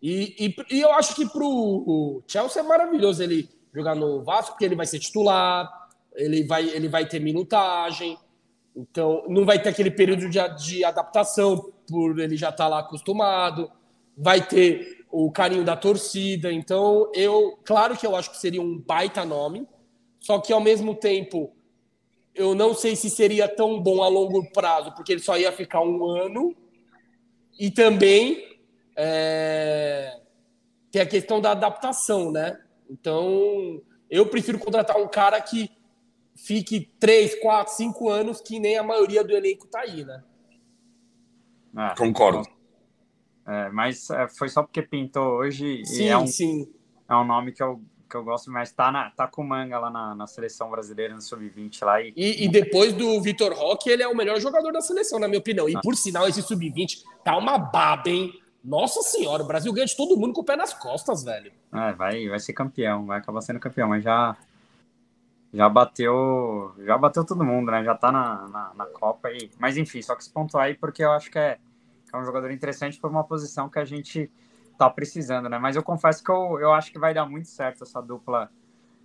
E, 0.00 0.46
e, 0.46 0.76
e 0.76 0.80
eu 0.80 0.92
acho 0.92 1.14
que 1.14 1.26
pro 1.26 2.22
Chelsea 2.26 2.62
é 2.62 2.64
maravilhoso 2.64 3.22
ele 3.22 3.48
jogar 3.74 3.94
no 3.94 4.22
Vasco, 4.22 4.52
porque 4.52 4.64
ele 4.64 4.76
vai 4.76 4.86
ser 4.86 4.98
titular, 4.98 5.88
ele 6.14 6.44
vai, 6.44 6.68
ele 6.68 6.88
vai 6.88 7.06
ter 7.06 7.20
minutagem, 7.20 8.16
então 8.74 9.24
não 9.28 9.44
vai 9.44 9.60
ter 9.60 9.70
aquele 9.70 9.90
período 9.90 10.28
de, 10.28 10.38
de 10.56 10.84
adaptação 10.84 11.72
por 11.88 12.18
ele 12.18 12.36
já 12.36 12.50
estar 12.50 12.64
tá 12.64 12.68
lá 12.68 12.78
acostumado, 12.80 13.70
vai 14.16 14.46
ter 14.46 15.04
o 15.10 15.30
carinho 15.30 15.64
da 15.64 15.76
torcida. 15.76 16.52
Então, 16.52 17.10
eu, 17.14 17.58
claro 17.64 17.96
que 17.96 18.06
eu 18.06 18.14
acho 18.14 18.30
que 18.30 18.38
seria 18.38 18.62
um 18.62 18.78
baita 18.78 19.24
nome, 19.24 19.66
só 20.20 20.38
que 20.38 20.52
ao 20.52 20.60
mesmo 20.60 20.94
tempo 20.94 21.52
eu 22.38 22.54
não 22.54 22.72
sei 22.72 22.94
se 22.94 23.10
seria 23.10 23.48
tão 23.48 23.80
bom 23.82 24.02
a 24.02 24.08
longo 24.08 24.48
prazo, 24.52 24.92
porque 24.94 25.12
ele 25.12 25.20
só 25.20 25.36
ia 25.36 25.52
ficar 25.52 25.80
um 25.82 26.06
ano. 26.06 26.54
E 27.58 27.70
também 27.70 28.60
é, 28.96 30.20
tem 30.90 31.02
a 31.02 31.06
questão 31.06 31.40
da 31.40 31.50
adaptação, 31.50 32.30
né? 32.30 32.58
Então, 32.88 33.82
eu 34.08 34.26
prefiro 34.26 34.58
contratar 34.58 34.96
um 34.96 35.08
cara 35.08 35.40
que 35.40 35.68
fique 36.36 36.92
três, 37.00 37.34
quatro, 37.40 37.74
cinco 37.74 38.08
anos, 38.08 38.40
que 38.40 38.60
nem 38.60 38.78
a 38.78 38.82
maioria 38.82 39.24
do 39.24 39.32
elenco 39.32 39.66
tá 39.66 39.80
aí, 39.80 40.04
né? 40.04 40.22
É, 41.76 41.94
Concordo. 41.96 42.48
É, 43.46 43.68
mas 43.70 44.08
é, 44.10 44.28
foi 44.28 44.48
só 44.48 44.62
porque 44.62 44.82
pintou 44.82 45.38
hoje. 45.38 45.84
Sim, 45.84 46.06
é 46.06 46.16
um, 46.16 46.26
sim. 46.26 46.72
É 47.08 47.16
um 47.16 47.24
nome 47.24 47.52
que 47.52 47.62
eu, 47.62 47.82
que 48.08 48.16
eu 48.16 48.24
gosto, 48.24 48.50
mas 48.50 48.72
tá, 48.72 48.90
na, 48.90 49.10
tá 49.10 49.26
com 49.26 49.44
manga 49.44 49.78
lá 49.78 49.90
na, 49.90 50.14
na 50.14 50.26
seleção 50.26 50.70
brasileira, 50.70 51.14
no 51.14 51.20
Sub-20 51.20 51.84
lá. 51.84 52.00
E... 52.00 52.12
E, 52.16 52.44
e, 52.44 52.48
depois 52.48 52.92
do 52.92 53.20
Vitor 53.20 53.52
Roque, 53.52 53.90
ele 53.90 54.02
é 54.02 54.08
o 54.08 54.16
melhor 54.16 54.40
jogador 54.40 54.72
da 54.72 54.80
seleção, 54.80 55.18
na 55.18 55.28
minha 55.28 55.38
opinião. 55.38 55.68
E 55.68 55.76
ah. 55.76 55.80
por 55.82 55.94
sinal, 55.94 56.26
esse 56.26 56.42
Sub-20 56.42 57.02
tá 57.22 57.36
uma 57.36 57.58
baba, 57.58 58.08
hein? 58.08 58.32
Nossa 58.64 59.02
senhora, 59.02 59.42
o 59.42 59.46
Brasil 59.46 59.72
ganha 59.72 59.86
de 59.86 59.96
todo 59.96 60.16
mundo 60.16 60.32
com 60.32 60.40
o 60.40 60.44
pé 60.44 60.56
nas 60.56 60.74
costas, 60.74 61.22
velho. 61.22 61.52
É, 61.72 61.92
vai, 61.92 62.28
vai 62.28 62.40
ser 62.40 62.52
campeão, 62.52 63.06
vai 63.06 63.18
acabar 63.18 63.40
sendo 63.40 63.60
campeão, 63.60 63.88
mas 63.88 64.02
já 64.02 64.36
já 65.52 65.66
bateu 65.66 66.74
já 66.84 66.98
bateu 66.98 67.24
todo 67.24 67.44
mundo, 67.44 67.70
né? 67.70 67.82
Já 67.82 67.94
tá 67.94 68.12
na, 68.12 68.48
na, 68.48 68.72
na 68.74 68.86
Copa 68.86 69.28
aí. 69.28 69.50
Mas 69.58 69.76
enfim, 69.76 70.02
só 70.02 70.14
que 70.14 70.24
se 70.24 70.30
pontuar 70.30 70.66
aí 70.66 70.74
porque 70.74 71.02
eu 71.02 71.12
acho 71.12 71.30
que 71.30 71.38
é, 71.38 71.58
é 72.12 72.16
um 72.16 72.24
jogador 72.24 72.50
interessante 72.50 72.98
por 72.98 73.10
uma 73.10 73.24
posição 73.24 73.68
que 73.68 73.78
a 73.78 73.84
gente 73.84 74.30
tá 74.78 74.88
precisando, 74.88 75.48
né? 75.48 75.58
Mas 75.58 75.76
eu 75.76 75.82
confesso 75.82 76.22
que 76.22 76.30
eu, 76.30 76.58
eu 76.60 76.72
acho 76.72 76.92
que 76.92 76.98
vai 76.98 77.12
dar 77.12 77.26
muito 77.26 77.48
certo 77.48 77.82
essa 77.82 78.00
dupla 78.00 78.50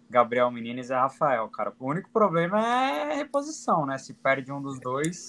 Gabriel 0.10 0.52
Menino 0.52 0.80
e 0.80 0.88
Rafael, 0.88 1.50
cara. 1.50 1.74
O 1.80 1.90
único 1.90 2.10
problema 2.12 2.64
é 2.64 3.16
reposição, 3.16 3.86
né? 3.86 3.98
Se 3.98 4.14
perde 4.14 4.52
um 4.52 4.62
dos 4.62 4.80
dois, 4.80 5.28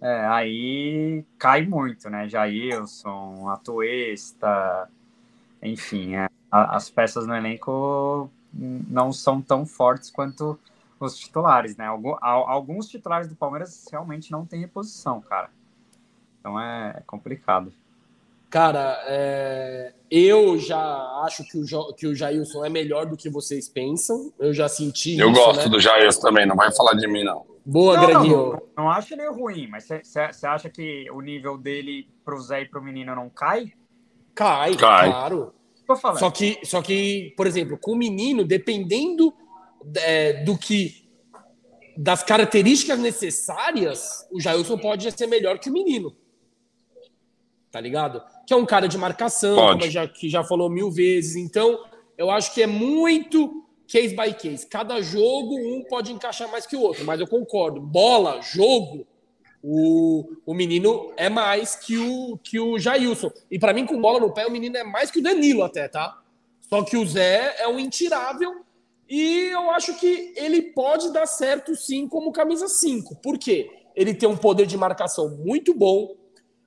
é, 0.00 0.26
aí 0.26 1.24
cai 1.36 1.66
muito, 1.66 2.08
né? 2.08 2.28
Jailson, 2.28 3.48
Atuesta, 3.50 4.88
enfim, 5.60 6.14
é, 6.14 6.28
as 6.50 6.88
peças 6.88 7.26
no 7.26 7.34
elenco 7.34 8.30
não 8.52 9.12
são 9.12 9.42
tão 9.42 9.66
fortes 9.66 10.10
quanto 10.10 10.56
os 11.00 11.18
titulares, 11.18 11.76
né? 11.76 11.86
Alguns 12.20 12.88
titulares 12.88 13.26
do 13.26 13.34
Palmeiras 13.34 13.84
realmente 13.90 14.30
não 14.30 14.46
têm 14.46 14.60
reposição, 14.60 15.20
cara. 15.20 15.50
Então 16.38 16.60
é 16.60 17.02
complicado. 17.06 17.72
Cara, 18.54 19.02
é... 19.08 19.92
eu 20.08 20.56
já 20.60 20.78
acho 21.24 21.42
que 21.42 21.58
o, 21.58 21.92
que 21.92 22.06
o 22.06 22.14
Jailson 22.14 22.64
é 22.64 22.68
melhor 22.68 23.04
do 23.04 23.16
que 23.16 23.28
vocês 23.28 23.68
pensam. 23.68 24.32
Eu 24.38 24.54
já 24.54 24.68
senti 24.68 25.18
Eu 25.18 25.32
isso, 25.32 25.44
gosto 25.44 25.64
né? 25.64 25.68
do 25.70 25.80
Jailson 25.80 26.20
também, 26.20 26.46
não 26.46 26.54
vai 26.54 26.72
falar 26.72 26.92
de 26.92 27.04
mim, 27.08 27.24
não. 27.24 27.44
Boa, 27.66 27.96
não, 27.96 28.06
Greginho. 28.06 28.36
Não, 28.36 28.50
não, 28.52 28.62
não, 28.76 28.90
acho 28.92 29.12
ele 29.12 29.26
ruim, 29.26 29.66
mas 29.66 29.88
você 29.88 30.46
acha 30.46 30.70
que 30.70 31.10
o 31.10 31.20
nível 31.20 31.58
dele 31.58 32.08
pro 32.24 32.40
Zé 32.40 32.62
e 32.62 32.68
pro 32.68 32.80
menino 32.80 33.12
não 33.16 33.28
cai? 33.28 33.72
Cai, 34.36 34.76
cai. 34.76 35.10
claro. 35.10 35.52
Só 36.16 36.30
que, 36.30 36.60
só 36.62 36.80
que, 36.80 37.34
por 37.36 37.48
exemplo, 37.48 37.76
com 37.76 37.90
o 37.90 37.96
menino, 37.96 38.44
dependendo 38.44 39.34
é, 39.96 40.44
do 40.44 40.56
que. 40.56 41.10
das 41.96 42.22
características 42.22 43.00
necessárias, 43.00 44.28
o 44.30 44.40
Jailson 44.40 44.78
pode 44.78 45.10
ser 45.10 45.26
melhor 45.26 45.58
que 45.58 45.68
o 45.68 45.72
menino. 45.72 46.16
Tá 47.72 47.80
ligado? 47.80 48.22
Que 48.46 48.52
é 48.52 48.56
um 48.56 48.66
cara 48.66 48.86
de 48.86 48.98
marcação, 48.98 49.80
já, 49.82 50.06
que 50.06 50.28
já 50.28 50.44
falou 50.44 50.68
mil 50.68 50.90
vezes. 50.90 51.36
Então, 51.36 51.82
eu 52.16 52.30
acho 52.30 52.52
que 52.52 52.62
é 52.62 52.66
muito 52.66 53.64
case 53.86 54.14
by 54.14 54.32
case. 54.34 54.66
Cada 54.66 55.00
jogo, 55.00 55.54
um 55.56 55.84
pode 55.88 56.12
encaixar 56.12 56.50
mais 56.50 56.66
que 56.66 56.76
o 56.76 56.80
outro, 56.80 57.04
mas 57.04 57.20
eu 57.20 57.26
concordo. 57.26 57.80
Bola, 57.80 58.40
jogo, 58.40 59.06
o, 59.62 60.24
o 60.44 60.54
menino 60.54 61.12
é 61.16 61.28
mais 61.28 61.74
que 61.74 61.96
o, 61.96 62.38
que 62.42 62.60
o 62.60 62.78
Jailson. 62.78 63.30
E 63.50 63.58
para 63.58 63.72
mim, 63.72 63.86
com 63.86 64.00
bola 64.00 64.20
no 64.20 64.32
pé, 64.32 64.46
o 64.46 64.50
menino 64.50 64.76
é 64.76 64.84
mais 64.84 65.10
que 65.10 65.20
o 65.20 65.22
Danilo, 65.22 65.62
até, 65.62 65.88
tá? 65.88 66.20
Só 66.68 66.82
que 66.82 66.96
o 66.96 67.06
Zé 67.06 67.56
é 67.58 67.68
um 67.68 67.78
intirável 67.78 68.64
e 69.08 69.50
eu 69.52 69.70
acho 69.70 69.94
que 69.98 70.32
ele 70.36 70.62
pode 70.62 71.12
dar 71.12 71.26
certo 71.26 71.76
sim 71.76 72.08
como 72.08 72.32
camisa 72.32 72.68
5. 72.68 73.16
Por 73.16 73.38
quê? 73.38 73.70
Ele 73.94 74.14
tem 74.14 74.28
um 74.28 74.36
poder 74.36 74.66
de 74.66 74.76
marcação 74.76 75.36
muito 75.36 75.74
bom, 75.74 76.16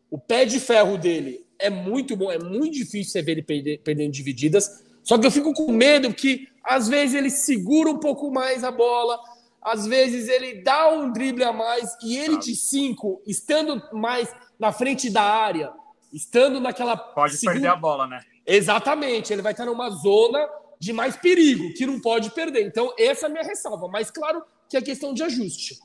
o 0.10 0.18
pé 0.18 0.46
de 0.46 0.60
ferro 0.60 0.98
dele 0.98 1.47
é 1.60 1.70
muito 1.70 2.16
bom, 2.16 2.32
é 2.32 2.40
muito 2.40 2.74
difícil 2.74 3.12
você 3.12 3.22
ver 3.22 3.34
ele 3.34 3.44
perder, 3.44 3.80
perdendo 3.80 4.12
divididas. 4.12 4.84
Só 5.04 5.18
que 5.18 5.26
eu 5.26 5.32
fico 5.32 5.54
com 5.54 5.72
medo 5.72 6.14
que 6.14 6.48
às 6.64 6.88
vezes 6.88 7.16
ele 7.16 7.30
segura 7.30 7.90
um 7.90 8.00
pouco 8.00 8.30
mais 8.32 8.64
a 8.64 8.72
bola, 8.72 9.20
às 9.62 9.86
vezes 9.86 10.28
ele 10.28 10.62
dá 10.62 10.90
um 10.90 11.12
drible 11.12 11.44
a 11.44 11.54
mais 11.54 11.96
e 12.04 12.18
ele 12.18 12.38
de 12.38 12.56
cinco, 12.56 13.22
estando 13.26 13.82
mais 13.94 14.34
na 14.60 14.72
frente 14.72 15.10
da 15.10 15.24
área, 15.24 15.72
estando 16.12 16.60
naquela. 16.60 16.96
Pode 16.98 17.38
segura... 17.38 17.54
perder 17.54 17.68
a 17.70 17.76
bola, 17.76 18.08
né? 18.08 18.22
Exatamente, 18.46 19.34
ele 19.34 19.42
vai 19.42 19.52
estar 19.52 19.66
numa 19.66 19.90
zona 19.90 20.48
de 20.80 20.94
mais 20.94 21.16
perigo, 21.18 21.74
que 21.74 21.86
não 21.86 22.00
pode 22.00 22.32
perder. 22.32 22.66
Então, 22.66 22.94
essa 22.98 23.26
é 23.26 23.30
a 23.30 23.32
minha 23.32 23.44
ressalva. 23.44 23.88
Mas, 23.88 24.12
claro, 24.12 24.44
que 24.70 24.78
é 24.78 24.82
questão 24.82 25.14
de 25.14 25.24
ajuste. 25.24 25.80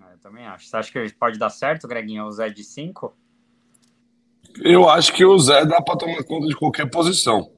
Ah, 0.00 0.12
eu 0.12 0.18
também 0.18 0.46
acho. 0.46 0.66
Você 0.66 0.76
acha 0.76 0.92
que 0.92 1.14
pode 1.14 1.38
dar 1.38 1.50
certo, 1.50 1.88
Greginho, 1.88 2.24
o 2.24 2.32
Zé 2.32 2.48
de 2.48 2.62
5? 2.62 3.14
Eu 4.62 4.88
acho 4.88 5.12
que 5.12 5.24
o 5.24 5.38
Zé 5.38 5.64
dá 5.64 5.80
para 5.82 5.96
tomar 5.96 6.22
conta 6.24 6.46
de 6.46 6.54
qualquer 6.54 6.88
posição. 6.90 7.50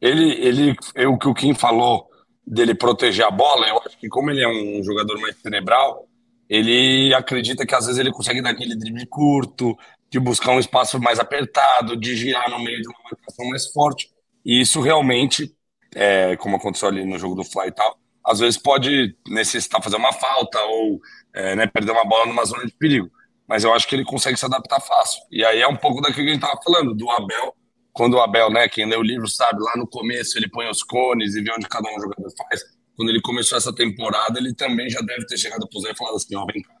Ele, 0.00 0.32
ele, 0.34 0.76
o 1.06 1.18
que 1.18 1.28
o 1.28 1.34
Kim 1.34 1.54
falou 1.54 2.08
dele 2.46 2.74
proteger 2.74 3.26
a 3.26 3.30
bola, 3.30 3.68
eu 3.68 3.80
acho 3.84 3.98
que 3.98 4.08
como 4.08 4.30
ele 4.30 4.42
é 4.42 4.48
um 4.48 4.82
jogador 4.82 5.18
mais 5.20 5.36
cerebral, 5.40 6.06
ele 6.48 7.12
acredita 7.14 7.66
que 7.66 7.74
às 7.74 7.86
vezes 7.86 7.98
ele 7.98 8.12
consegue 8.12 8.40
dar 8.40 8.50
aquele 8.50 8.76
drible 8.76 9.06
curto, 9.06 9.76
de 10.10 10.20
buscar 10.20 10.52
um 10.52 10.60
espaço 10.60 11.00
mais 11.00 11.18
apertado, 11.18 11.96
de 11.96 12.14
girar 12.14 12.48
no 12.48 12.62
meio 12.62 12.80
de 12.80 12.88
uma 12.88 12.98
marcação 13.10 13.48
mais 13.48 13.66
forte. 13.72 14.08
E 14.44 14.60
isso 14.60 14.80
realmente, 14.80 15.52
é, 15.94 16.36
como 16.36 16.56
aconteceu 16.56 16.88
ali 16.88 17.04
no 17.04 17.18
jogo 17.18 17.34
do 17.34 17.44
Fly 17.44 17.68
e 17.68 17.72
tal, 17.72 17.98
às 18.24 18.38
vezes 18.38 18.58
pode 18.58 19.16
necessitar 19.28 19.82
fazer 19.82 19.96
uma 19.96 20.12
falta 20.12 20.60
ou 20.62 21.00
é, 21.34 21.56
né, 21.56 21.66
perder 21.66 21.92
uma 21.92 22.04
bola 22.04 22.26
numa 22.26 22.44
zona 22.44 22.64
de 22.64 22.72
perigo. 22.72 23.10
Mas 23.48 23.64
eu 23.64 23.72
acho 23.72 23.86
que 23.86 23.94
ele 23.94 24.04
consegue 24.04 24.36
se 24.36 24.44
adaptar 24.44 24.80
fácil. 24.80 25.22
E 25.30 25.44
aí 25.44 25.60
é 25.60 25.68
um 25.68 25.76
pouco 25.76 26.00
daquilo 26.00 26.24
que 26.24 26.30
a 26.30 26.34
gente 26.34 26.42
estava 26.44 26.60
falando, 26.62 26.94
do 26.94 27.10
Abel. 27.10 27.54
Quando 27.92 28.14
o 28.14 28.20
Abel, 28.20 28.50
né, 28.50 28.68
quem 28.68 28.86
lê 28.86 28.96
o 28.96 29.02
livro 29.02 29.28
sabe, 29.28 29.60
lá 29.60 29.72
no 29.76 29.86
começo 29.86 30.36
ele 30.36 30.50
põe 30.50 30.68
os 30.68 30.82
cones 30.82 31.34
e 31.34 31.42
vê 31.42 31.52
onde 31.52 31.68
cada 31.68 31.88
um 31.88 32.00
jogador 32.00 32.28
faz. 32.36 32.62
Quando 32.96 33.10
ele 33.10 33.20
começou 33.20 33.56
essa 33.56 33.74
temporada, 33.74 34.38
ele 34.38 34.54
também 34.54 34.88
já 34.90 35.00
deve 35.00 35.26
ter 35.26 35.38
chegado 35.38 35.68
para 35.68 35.78
o 35.78 35.82
Zé 35.82 35.92
e 35.92 35.96
falado 35.96 36.16
assim: 36.16 36.34
ó, 36.34 36.44
vem 36.44 36.62
cá, 36.62 36.74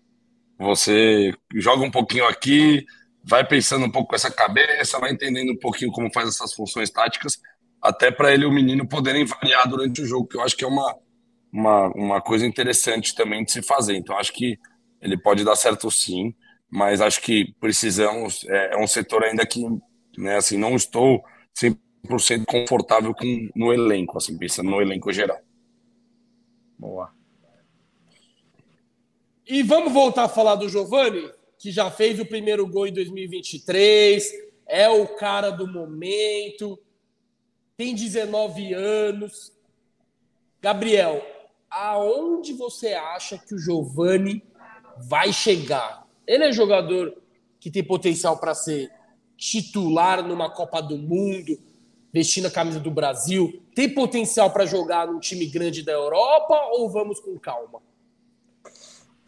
você 0.58 1.32
joga 1.54 1.84
um 1.84 1.90
pouquinho 1.90 2.26
aqui, 2.26 2.84
vai 3.22 3.46
pensando 3.46 3.84
um 3.84 3.90
pouco 3.90 4.10
com 4.10 4.16
essa 4.16 4.30
cabeça, 4.30 4.98
vai 4.98 5.12
entendendo 5.12 5.52
um 5.52 5.58
pouquinho 5.58 5.90
como 5.90 6.12
faz 6.12 6.28
essas 6.28 6.54
funções 6.54 6.90
táticas, 6.90 7.38
até 7.82 8.10
para 8.10 8.32
ele 8.32 8.44
e 8.44 8.46
o 8.46 8.52
menino 8.52 8.88
poderem 8.88 9.24
variar 9.24 9.68
durante 9.68 10.00
o 10.00 10.06
jogo, 10.06 10.26
que 10.26 10.36
eu 10.36 10.42
acho 10.42 10.56
que 10.56 10.64
é 10.64 10.68
uma, 10.68 10.96
uma, 11.52 11.86
uma 11.88 12.20
coisa 12.20 12.46
interessante 12.46 13.14
também 13.14 13.44
de 13.44 13.52
se 13.52 13.62
fazer. 13.62 13.96
Então, 13.96 14.16
acho 14.16 14.32
que 14.32 14.58
ele 15.00 15.18
pode 15.18 15.44
dar 15.44 15.56
certo 15.56 15.90
sim, 15.90 16.34
mas 16.70 17.00
acho 17.00 17.20
que 17.20 17.52
precisamos. 17.60 18.44
É, 18.48 18.74
é 18.74 18.76
um 18.76 18.86
setor 18.86 19.24
ainda 19.24 19.46
que, 19.46 19.64
né, 20.18 20.36
assim, 20.36 20.56
não 20.56 20.74
estou 20.74 21.24
100% 21.58 22.44
confortável 22.46 23.14
com, 23.14 23.48
no 23.54 23.72
elenco, 23.72 24.18
assim, 24.18 24.36
pensando 24.36 24.70
no 24.70 24.80
elenco 24.80 25.12
geral. 25.12 25.38
Boa. 26.78 27.14
E 29.46 29.62
vamos 29.62 29.92
voltar 29.92 30.24
a 30.24 30.28
falar 30.28 30.56
do 30.56 30.68
Giovani, 30.68 31.30
que 31.58 31.70
já 31.70 31.90
fez 31.90 32.18
o 32.18 32.26
primeiro 32.26 32.66
gol 32.66 32.86
em 32.86 32.92
2023, 32.92 34.32
é 34.66 34.88
o 34.88 35.06
cara 35.06 35.50
do 35.50 35.66
momento, 35.66 36.78
tem 37.76 37.94
19 37.94 38.74
anos. 38.74 39.52
Gabriel, 40.60 41.24
aonde 41.70 42.52
você 42.54 42.94
acha 42.94 43.38
que 43.38 43.54
o 43.54 43.58
Giovani 43.58 44.42
vai 45.08 45.32
chegar? 45.32 46.05
Ele 46.26 46.44
é 46.44 46.52
jogador 46.52 47.16
que 47.60 47.70
tem 47.70 47.84
potencial 47.84 48.38
para 48.38 48.54
ser 48.54 48.90
titular 49.36 50.26
numa 50.26 50.50
Copa 50.50 50.80
do 50.80 50.96
Mundo, 50.96 51.58
vestindo 52.12 52.46
a 52.46 52.50
camisa 52.50 52.80
do 52.80 52.90
Brasil. 52.90 53.62
Tem 53.74 53.92
potencial 53.92 54.50
para 54.50 54.66
jogar 54.66 55.06
num 55.06 55.20
time 55.20 55.46
grande 55.46 55.82
da 55.82 55.92
Europa 55.92 56.54
ou 56.72 56.90
vamos 56.90 57.20
com 57.20 57.38
calma? 57.38 57.82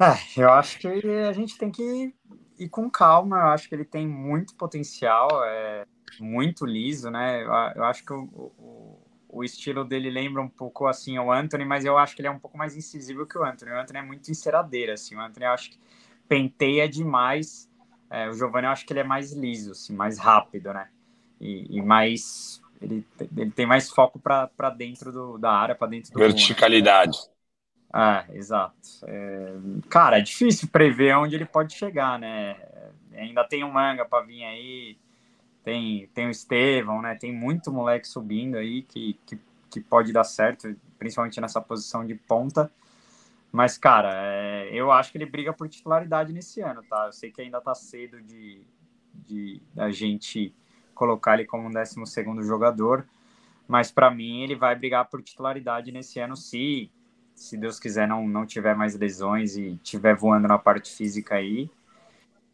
É, 0.01 0.41
eu 0.41 0.51
acho 0.51 0.79
que 0.79 0.87
a 0.87 1.33
gente 1.33 1.59
tem 1.59 1.71
que 1.71 2.15
ir 2.59 2.69
com 2.69 2.91
calma. 2.91 3.37
Eu 3.37 3.47
acho 3.49 3.69
que 3.69 3.75
ele 3.75 3.85
tem 3.85 4.07
muito 4.07 4.55
potencial, 4.55 5.29
é 5.45 5.85
muito 6.21 6.65
liso, 6.65 7.11
né? 7.11 7.43
Eu, 7.43 7.85
acho 7.85 8.05
que 8.05 8.13
o, 8.13 8.23
o, 8.59 8.99
o, 9.29 9.45
estilo 9.45 9.85
dele 9.85 10.09
lembra 10.11 10.41
um 10.41 10.49
pouco 10.49 10.87
assim 10.87 11.19
o 11.19 11.31
Anthony, 11.31 11.65
mas 11.65 11.85
eu 11.85 11.99
acho 11.99 12.15
que 12.15 12.23
ele 12.23 12.29
é 12.29 12.31
um 12.31 12.39
pouco 12.39 12.57
mais 12.57 12.77
incisivo 12.77 13.27
que 13.27 13.37
o 13.37 13.45
Anthony. 13.45 13.73
O 13.73 13.81
Anthony 13.81 13.99
é 13.99 14.03
muito 14.03 14.31
enceradeira, 14.31 14.95
assim. 14.95 15.17
O 15.17 15.21
Anthony 15.21 15.47
eu 15.47 15.53
acho 15.53 15.71
que 15.71 15.79
penteia 16.29 16.89
demais. 16.89 17.71
É, 18.11 18.29
o 18.29 18.33
Giovanni 18.35 18.67
eu 18.67 18.71
acho 18.73 18.87
que 18.87 18.93
ele 18.93 19.01
é 19.01 19.05
mais 19.05 19.33
liso, 19.33 19.73
assim, 19.73 19.95
mais 19.95 20.19
rápido, 20.19 20.73
né? 20.73 20.89
E, 21.41 21.79
e 21.79 21.83
mais 21.83 22.63
ele, 22.81 23.05
ele 23.37 23.51
tem 23.51 23.67
mais 23.67 23.91
foco 23.91 24.19
para 24.19 24.71
dentro 24.71 25.13
do, 25.13 25.39
da 25.39 25.53
área, 25.53 25.75
para 25.75 25.89
dentro 25.89 26.13
do 26.13 26.19
verticalidade. 26.19 27.19
Ah, 27.93 28.27
exato. 28.33 28.77
É, 29.05 29.55
cara, 29.89 30.19
é 30.19 30.21
difícil 30.21 30.69
prever 30.69 31.17
onde 31.17 31.35
ele 31.35 31.47
pode 31.47 31.75
chegar, 31.75 32.19
né? 32.19 32.57
Ainda 33.15 33.45
tem 33.45 33.65
um 33.65 33.73
manga 33.73 34.05
para 34.05 34.25
vir 34.25 34.45
aí, 34.45 34.97
tem, 35.65 36.07
tem 36.09 36.27
o 36.27 36.31
Estevão, 36.31 37.03
né? 37.03 37.15
Tem 37.15 37.33
muito 37.33 37.73
moleque 37.73 38.07
subindo 38.07 38.57
aí 38.57 38.83
que, 38.83 39.19
que, 39.27 39.39
que 39.71 39.81
pode 39.81 40.13
dar 40.13 40.25
certo, 40.25 40.75
principalmente 40.99 41.41
nessa 41.41 41.61
posição 41.61 42.07
de 42.07 42.15
ponta. 42.15 42.71
Mas, 43.51 43.79
cara, 43.79 44.11
é, 44.15 44.71
eu 44.73 44.93
acho 44.93 45.11
que 45.11 45.19
ele 45.19 45.27
briga 45.27 45.53
por 45.53 45.69
titularidade 45.69 46.33
nesse 46.33 46.61
ano, 46.61 46.83
tá? 46.83 47.07
Eu 47.07 47.13
sei 47.13 47.31
que 47.31 47.41
ainda 47.41 47.61
tá 47.61 47.75
cedo 47.75 48.21
de, 48.21 48.63
de 49.15 49.63
a 49.77 49.91
gente 49.91 50.55
colocar 50.95 51.35
ele 51.35 51.47
como 51.47 51.69
um 51.69 51.71
12 51.71 52.05
segundo 52.07 52.43
jogador, 52.43 53.07
mas 53.67 53.91
para 53.91 54.11
mim 54.11 54.43
ele 54.43 54.55
vai 54.55 54.75
brigar 54.75 55.07
por 55.09 55.23
titularidade 55.23 55.93
nesse 55.93 56.19
ano 56.19 56.37
se 56.37 56.91
se 57.39 57.57
Deus 57.57 57.79
quiser, 57.79 58.09
não, 58.09 58.27
não 58.27 58.45
tiver 58.45 58.75
mais 58.75 58.97
lesões 58.97 59.57
e 59.57 59.77
tiver 59.77 60.15
voando 60.15 60.49
na 60.49 60.59
parte 60.59 60.93
física 60.93 61.37
aí. 61.37 61.71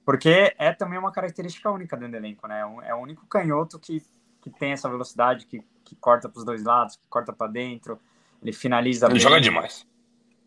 Porque 0.05 0.55
é 0.59 0.73
também 0.73 0.99
uma 0.99 1.11
característica 1.11 1.71
única 1.71 1.97
do 1.97 2.05
elenco, 2.05 2.47
né? 2.47 2.61
É 2.83 2.95
o 2.95 2.99
único 2.99 3.27
canhoto 3.27 3.79
que, 3.79 4.03
que 4.43 4.51
tem 4.51 4.73
essa 4.73 4.89
velocidade, 4.89 5.47
que, 5.47 5.65
que 5.83 5.97
corta 5.97 6.29
para 6.29 6.39
os 6.39 6.45
dois 6.45 6.63
lados, 6.63 6.97
que 6.97 7.09
corta 7.09 7.33
para 7.33 7.51
dentro, 7.51 7.99
ele 8.43 8.53
finaliza 8.53 9.07
ele 9.07 9.15
bem. 9.15 9.23
joga 9.23 9.41
demais. 9.41 9.87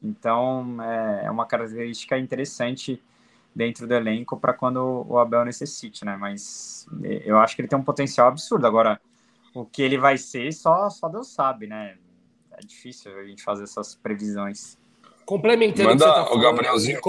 Então, 0.02 0.78
é, 0.82 1.26
é 1.26 1.32
uma 1.32 1.46
característica 1.46 2.18
interessante 2.18 3.02
dentro 3.56 3.88
do 3.88 3.94
elenco 3.94 4.38
para 4.38 4.54
quando 4.54 5.06
o 5.08 5.18
Abel 5.18 5.44
necessite, 5.44 6.06
né? 6.06 6.16
Mas 6.16 6.88
eu 7.02 7.40
acho 7.40 7.56
que 7.56 7.62
ele 7.62 7.68
tem 7.68 7.78
um 7.78 7.84
potencial 7.84 8.28
absurdo. 8.28 8.68
Agora, 8.68 9.02
o 9.54 9.66
que 9.66 9.82
ele 9.82 9.98
vai 9.98 10.18
ser, 10.18 10.54
só, 10.54 10.90
só 10.90 11.10
Deus 11.10 11.30
sabe, 11.30 11.66
né? 11.66 11.98
é 12.58 12.66
difícil 12.66 13.16
a 13.18 13.24
gente 13.24 13.44
fazer 13.44 13.64
essas 13.64 13.96
previsões. 13.96 14.78
Complementando 15.26 15.90
Manda 15.90 16.06
o 16.06 16.08
que 16.08 16.14
você 16.14 16.20
tá 16.20 16.26
falando, 16.26 16.40
o 16.40 16.44
Gabrielzinho. 16.44 17.02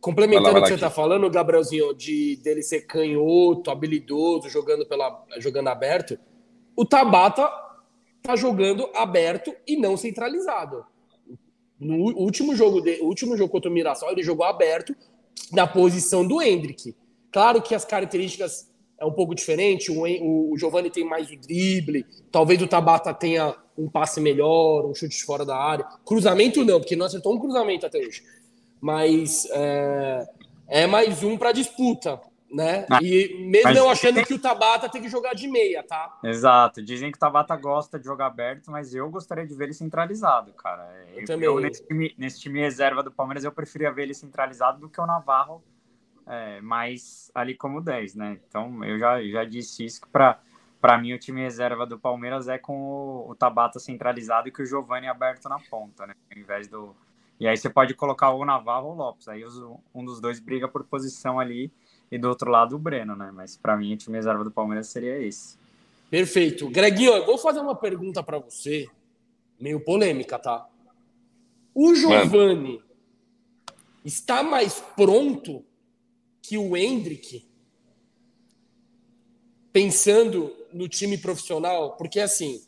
complementando 0.00 0.58
o 0.58 0.62
que 0.62 0.68
você 0.68 0.74
está 0.74 0.90
falando, 0.90 1.30
Gabrielzinho, 1.30 1.94
de 1.94 2.36
dele 2.42 2.62
ser 2.62 2.80
canhoto, 2.82 3.70
habilidoso, 3.70 4.48
jogando, 4.48 4.84
pela, 4.86 5.24
jogando 5.38 5.68
aberto, 5.68 6.18
o 6.76 6.84
Tabata 6.84 7.48
tá 8.22 8.34
jogando 8.34 8.90
aberto 8.94 9.54
e 9.66 9.76
não 9.76 9.96
centralizado. 9.96 10.84
No 11.84 11.96
último 12.16 12.56
jogo, 12.56 12.80
de, 12.80 13.00
último 13.02 13.36
jogo 13.36 13.50
contra 13.50 13.70
o 13.70 13.72
Mirassol, 13.72 14.10
ele 14.10 14.22
jogou 14.22 14.46
aberto 14.46 14.94
na 15.52 15.66
posição 15.66 16.26
do 16.26 16.40
Hendrick. 16.40 16.94
Claro 17.30 17.60
que 17.60 17.74
as 17.74 17.84
características 17.84 18.70
é 18.98 19.04
um 19.04 19.12
pouco 19.12 19.34
diferente. 19.34 19.90
O, 19.90 20.02
o, 20.02 20.52
o 20.52 20.58
Giovanni 20.58 20.90
tem 20.90 21.04
mais 21.04 21.30
o 21.30 21.36
drible, 21.36 22.06
talvez 22.30 22.60
o 22.62 22.66
Tabata 22.66 23.12
tenha 23.12 23.54
um 23.76 23.88
passe 23.88 24.20
melhor, 24.20 24.86
um 24.86 24.94
chute 24.94 25.22
fora 25.24 25.44
da 25.44 25.56
área. 25.56 25.84
Cruzamento 26.04 26.64
não, 26.64 26.78
porque 26.80 26.96
não 26.96 27.06
acertou 27.06 27.34
um 27.34 27.38
cruzamento 27.38 27.84
até 27.84 27.98
hoje. 27.98 28.22
Mas 28.80 29.46
é, 29.50 30.28
é 30.68 30.86
mais 30.86 31.22
um 31.22 31.36
para 31.36 31.52
disputa, 31.52 32.20
né? 32.54 32.86
Ah, 32.88 33.00
e 33.02 33.44
mesmo 33.46 33.70
eu 33.70 33.90
achando 33.90 34.14
tem... 34.14 34.24
que 34.24 34.34
o 34.34 34.38
Tabata 34.38 34.88
tem 34.88 35.02
que 35.02 35.08
jogar 35.08 35.34
de 35.34 35.48
meia, 35.48 35.82
tá? 35.82 36.18
Exato. 36.22 36.80
Dizem 36.82 37.10
que 37.10 37.16
o 37.16 37.20
Tabata 37.20 37.56
gosta 37.56 37.98
de 37.98 38.04
jogar 38.04 38.26
aberto, 38.26 38.70
mas 38.70 38.94
eu 38.94 39.10
gostaria 39.10 39.46
de 39.46 39.54
ver 39.54 39.64
ele 39.64 39.74
centralizado, 39.74 40.52
cara. 40.52 40.88
Eu, 41.12 41.20
eu 41.20 41.26
também. 41.26 41.46
Eu, 41.46 41.58
nesse, 41.58 41.84
time, 41.84 42.14
nesse 42.16 42.40
time 42.40 42.60
reserva 42.60 43.02
do 43.02 43.10
Palmeiras, 43.10 43.44
eu 43.44 43.50
preferia 43.50 43.92
ver 43.92 44.04
ele 44.04 44.14
centralizado 44.14 44.78
do 44.78 44.88
que 44.88 45.00
o 45.00 45.06
Navarro 45.06 45.62
é, 46.26 46.60
mais 46.60 47.30
ali 47.34 47.54
como 47.54 47.80
10, 47.80 48.14
né? 48.14 48.38
Então 48.48 48.84
eu 48.84 48.98
já, 48.98 49.22
já 49.22 49.44
disse 49.44 49.84
isso 49.84 50.00
que 50.00 50.08
para 50.08 50.40
para 50.80 50.98
mim 50.98 51.14
o 51.14 51.18
time 51.18 51.40
reserva 51.40 51.86
do 51.86 51.98
Palmeiras 51.98 52.46
é 52.46 52.58
com 52.58 52.78
o, 52.78 53.30
o 53.30 53.34
Tabata 53.34 53.78
centralizado 53.78 54.48
e 54.48 54.52
que 54.52 54.62
o 54.62 54.66
Giovani 54.66 55.08
aberto 55.08 55.48
na 55.48 55.58
ponta, 55.58 56.06
né? 56.06 56.14
Ao 56.30 56.38
invés 56.38 56.68
do 56.68 56.94
e 57.38 57.48
aí 57.48 57.56
você 57.56 57.68
pode 57.68 57.94
colocar 57.94 58.30
o 58.30 58.44
Navarro 58.44 58.88
ou 58.88 58.92
o 58.92 58.96
Lopes. 58.96 59.28
Aí 59.28 59.44
os, 59.44 59.58
um 59.94 60.04
dos 60.04 60.20
dois 60.20 60.38
briga 60.38 60.68
por 60.68 60.84
posição 60.84 61.40
ali 61.40 61.72
e 62.10 62.18
do 62.18 62.28
outro 62.28 62.50
lado 62.50 62.76
o 62.76 62.78
Breno, 62.78 63.16
né? 63.16 63.30
Mas 63.32 63.56
para 63.56 63.76
mim 63.76 63.94
o 63.94 63.96
time 63.96 64.16
reserva 64.16 64.44
do 64.44 64.50
Palmeiras 64.50 64.88
seria 64.88 65.18
esse. 65.18 65.56
Perfeito. 66.10 66.68
Greginho, 66.70 67.12
eu 67.12 67.26
vou 67.26 67.38
fazer 67.38 67.60
uma 67.60 67.74
pergunta 67.74 68.22
para 68.22 68.38
você, 68.38 68.86
meio 69.58 69.80
polêmica, 69.80 70.38
tá? 70.38 70.68
O 71.74 71.94
Giovani 71.94 72.80
está 74.04 74.42
mais 74.42 74.80
pronto 74.94 75.64
que 76.40 76.56
o 76.58 76.76
Hendrick, 76.76 77.44
pensando 79.72 80.54
no 80.72 80.88
time 80.88 81.18
profissional, 81.18 81.96
porque 81.96 82.20
assim, 82.20 82.60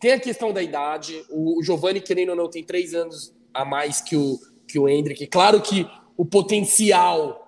tem 0.00 0.12
a 0.12 0.18
questão 0.18 0.52
da 0.52 0.62
idade, 0.62 1.24
o 1.30 1.62
Giovanni, 1.62 2.00
querendo 2.00 2.30
ou 2.30 2.36
não, 2.36 2.50
tem 2.50 2.64
três 2.64 2.94
anos 2.94 3.32
a 3.54 3.64
mais 3.64 4.00
que 4.00 4.16
o, 4.16 4.38
que 4.66 4.78
o 4.78 4.88
Hendrick. 4.88 5.26
Claro 5.28 5.62
que 5.62 5.86
o 6.16 6.24
potencial 6.24 7.41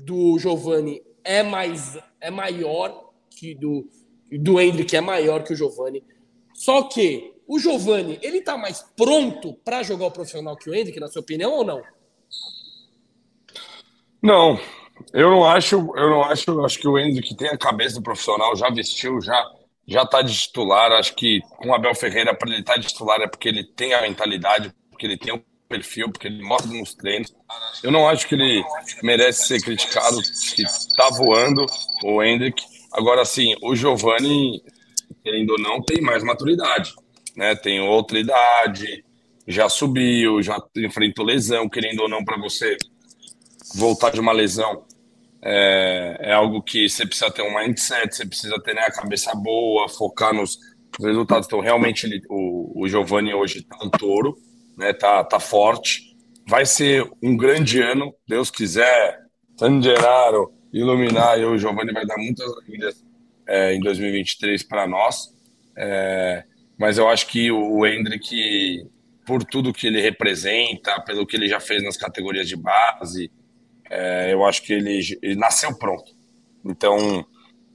do 0.00 0.38
Giovanni 0.38 1.02
é, 1.22 1.42
mais, 1.42 1.98
é 2.20 2.30
maior 2.30 3.10
que 3.30 3.54
do, 3.54 3.88
do 4.30 4.60
Hendrick, 4.60 4.96
é 4.96 5.00
maior 5.00 5.42
que 5.42 5.52
o 5.52 5.56
Giovanni. 5.56 6.02
Só 6.54 6.82
que 6.84 7.34
o 7.46 7.58
Giovanni, 7.58 8.18
ele 8.22 8.40
tá 8.40 8.56
mais 8.56 8.82
pronto 8.96 9.54
para 9.64 9.82
jogar 9.82 10.06
o 10.06 10.10
profissional 10.10 10.56
que 10.56 10.70
o 10.70 10.74
Hendrick, 10.74 10.98
na 11.00 11.08
sua 11.08 11.22
opinião, 11.22 11.52
ou 11.52 11.64
não? 11.64 11.82
Não, 14.22 14.60
eu 15.12 15.30
não 15.30 15.44
acho, 15.44 15.76
eu 15.76 16.10
não 16.10 16.22
acho, 16.24 16.64
acho 16.64 16.78
que 16.78 16.86
o 16.86 16.94
que 17.22 17.34
tem 17.34 17.48
a 17.48 17.58
cabeça 17.58 17.96
do 17.96 18.02
profissional 18.02 18.54
já 18.54 18.70
vestiu, 18.70 19.20
já 19.20 19.42
já 19.86 20.06
tá 20.06 20.22
de 20.22 20.32
titular, 20.32 20.92
acho 20.92 21.16
que 21.16 21.40
com 21.58 21.70
o 21.70 21.74
Abel 21.74 21.94
Ferreira 21.96 22.32
para 22.32 22.48
ele 22.48 22.60
estar 22.60 22.74
tá 22.74 22.78
de 22.78 22.86
titular 22.86 23.20
é 23.20 23.26
porque 23.26 23.48
ele 23.48 23.64
tem 23.64 23.92
a 23.92 24.02
mentalidade, 24.02 24.72
porque 24.88 25.04
ele 25.04 25.16
tem 25.16 25.34
o 25.34 25.42
perfil, 25.70 26.10
porque 26.10 26.26
ele 26.26 26.42
mostra 26.42 26.70
nos 26.72 26.94
treinos. 26.94 27.32
Eu 27.82 27.92
não 27.92 28.08
acho 28.08 28.26
que 28.26 28.34
ele 28.34 28.62
merece 29.02 29.46
ser 29.46 29.62
criticado, 29.62 30.20
que 30.54 30.64
tá 30.96 31.08
voando 31.10 31.64
o 32.02 32.20
Hendrick. 32.20 32.60
Agora 32.92 33.24
sim, 33.24 33.54
o 33.62 33.76
Giovani, 33.76 34.60
querendo 35.22 35.50
ou 35.50 35.60
não, 35.60 35.80
tem 35.80 36.02
mais 36.02 36.24
maturidade, 36.24 36.92
né? 37.36 37.54
Tem 37.54 37.80
outra 37.80 38.18
idade, 38.18 39.04
já 39.46 39.68
subiu, 39.68 40.42
já 40.42 40.60
enfrentou 40.76 41.24
lesão, 41.24 41.68
querendo 41.68 42.00
ou 42.00 42.08
não, 42.08 42.24
para 42.24 42.36
você 42.36 42.76
voltar 43.76 44.10
de 44.10 44.18
uma 44.18 44.32
lesão. 44.32 44.84
É, 45.42 46.16
é, 46.20 46.32
algo 46.34 46.62
que 46.62 46.86
você 46.88 47.06
precisa 47.06 47.30
ter 47.30 47.42
um 47.42 47.54
mindset, 47.54 48.14
você 48.14 48.26
precisa 48.26 48.60
ter 48.60 48.74
né, 48.74 48.82
a 48.82 48.92
cabeça 48.92 49.32
boa, 49.34 49.88
focar 49.88 50.34
nos 50.34 50.58
resultados. 51.00 51.46
Então, 51.46 51.60
realmente, 51.60 52.04
ele, 52.04 52.20
o, 52.28 52.82
o 52.82 52.88
Giovanni 52.88 53.32
hoje 53.32 53.60
está 53.60 53.78
um 53.82 53.88
touro, 53.88 54.36
né, 54.80 54.94
tá, 54.94 55.22
tá 55.22 55.38
forte. 55.38 56.16
Vai 56.48 56.64
ser 56.64 57.08
um 57.22 57.36
grande 57.36 57.80
ano, 57.80 58.14
Deus 58.26 58.50
quiser. 58.50 59.20
San 59.58 59.80
Gennaro, 59.82 60.54
iluminar, 60.72 61.38
e 61.38 61.44
o 61.44 61.58
Giovanni 61.58 61.92
vai 61.92 62.06
dar 62.06 62.16
muitas 62.16 62.50
alegrias 62.50 63.04
é, 63.46 63.74
em 63.74 63.80
2023 63.80 64.62
para 64.62 64.86
nós. 64.86 65.36
É, 65.76 66.44
mas 66.78 66.96
eu 66.96 67.08
acho 67.08 67.26
que 67.26 67.52
o 67.52 67.86
Hendrick, 67.86 68.86
por 69.26 69.44
tudo 69.44 69.72
que 69.72 69.86
ele 69.86 70.00
representa, 70.00 70.98
pelo 71.02 71.26
que 71.26 71.36
ele 71.36 71.46
já 71.46 71.60
fez 71.60 71.82
nas 71.82 71.98
categorias 71.98 72.48
de 72.48 72.56
base, 72.56 73.30
é, 73.90 74.32
eu 74.32 74.42
acho 74.46 74.62
que 74.62 74.72
ele, 74.72 74.98
ele, 75.22 75.36
nasceu 75.36 75.76
pronto. 75.76 76.10
Então, 76.64 77.24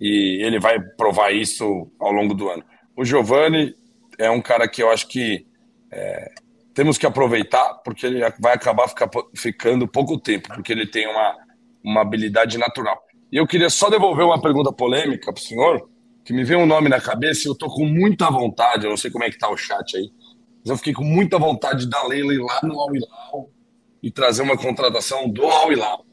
e 0.02 0.44
ele 0.44 0.60
vai 0.60 0.80
provar 0.80 1.32
isso 1.32 1.92
ao 2.00 2.12
longo 2.12 2.34
do 2.34 2.50
ano. 2.50 2.64
O 2.98 3.06
Giovanni 3.06 3.76
é 4.18 4.30
um 4.32 4.42
cara 4.42 4.68
que 4.68 4.82
eu 4.82 4.90
acho 4.90 5.08
que 5.08 5.46
é, 5.92 6.34
temos 6.76 6.98
que 6.98 7.06
aproveitar, 7.06 7.76
porque 7.76 8.06
ele 8.06 8.20
vai 8.38 8.54
acabar 8.54 8.90
ficar, 8.90 9.10
ficando 9.34 9.88
pouco 9.88 10.20
tempo, 10.20 10.50
porque 10.54 10.74
ele 10.74 10.86
tem 10.86 11.08
uma, 11.08 11.36
uma 11.82 12.02
habilidade 12.02 12.58
natural. 12.58 13.02
E 13.32 13.38
eu 13.38 13.48
queria 13.48 13.70
só 13.70 13.90
devolver 13.90 14.26
uma 14.26 14.42
pergunta 14.42 14.74
polêmica 14.74 15.32
para 15.32 15.42
o 15.42 15.44
senhor, 15.44 15.90
que 16.26 16.34
me 16.34 16.44
veio 16.44 16.60
um 16.60 16.66
nome 16.66 16.90
na 16.90 17.00
cabeça 17.00 17.44
e 17.46 17.48
eu 17.48 17.54
estou 17.54 17.74
com 17.74 17.86
muita 17.86 18.30
vontade, 18.30 18.84
eu 18.84 18.90
não 18.90 18.98
sei 18.98 19.10
como 19.10 19.24
é 19.24 19.30
que 19.30 19.36
está 19.36 19.50
o 19.50 19.56
chat 19.56 19.96
aí, 19.96 20.12
mas 20.60 20.70
eu 20.70 20.78
fiquei 20.78 20.94
com 20.94 21.04
muita 21.04 21.40
vontade 21.40 21.90
da 21.90 22.06
Leila 22.06 22.34
ir 22.34 22.40
lá 22.40 22.60
no 22.62 22.78
Al 22.78 22.94
Hilal 22.94 23.50
e 24.04 24.12
trazer 24.12 24.42
uma 24.42 24.58
contratação 24.58 25.30
do 25.30 25.46
Al 25.46 25.72
Hilal. 25.72 26.06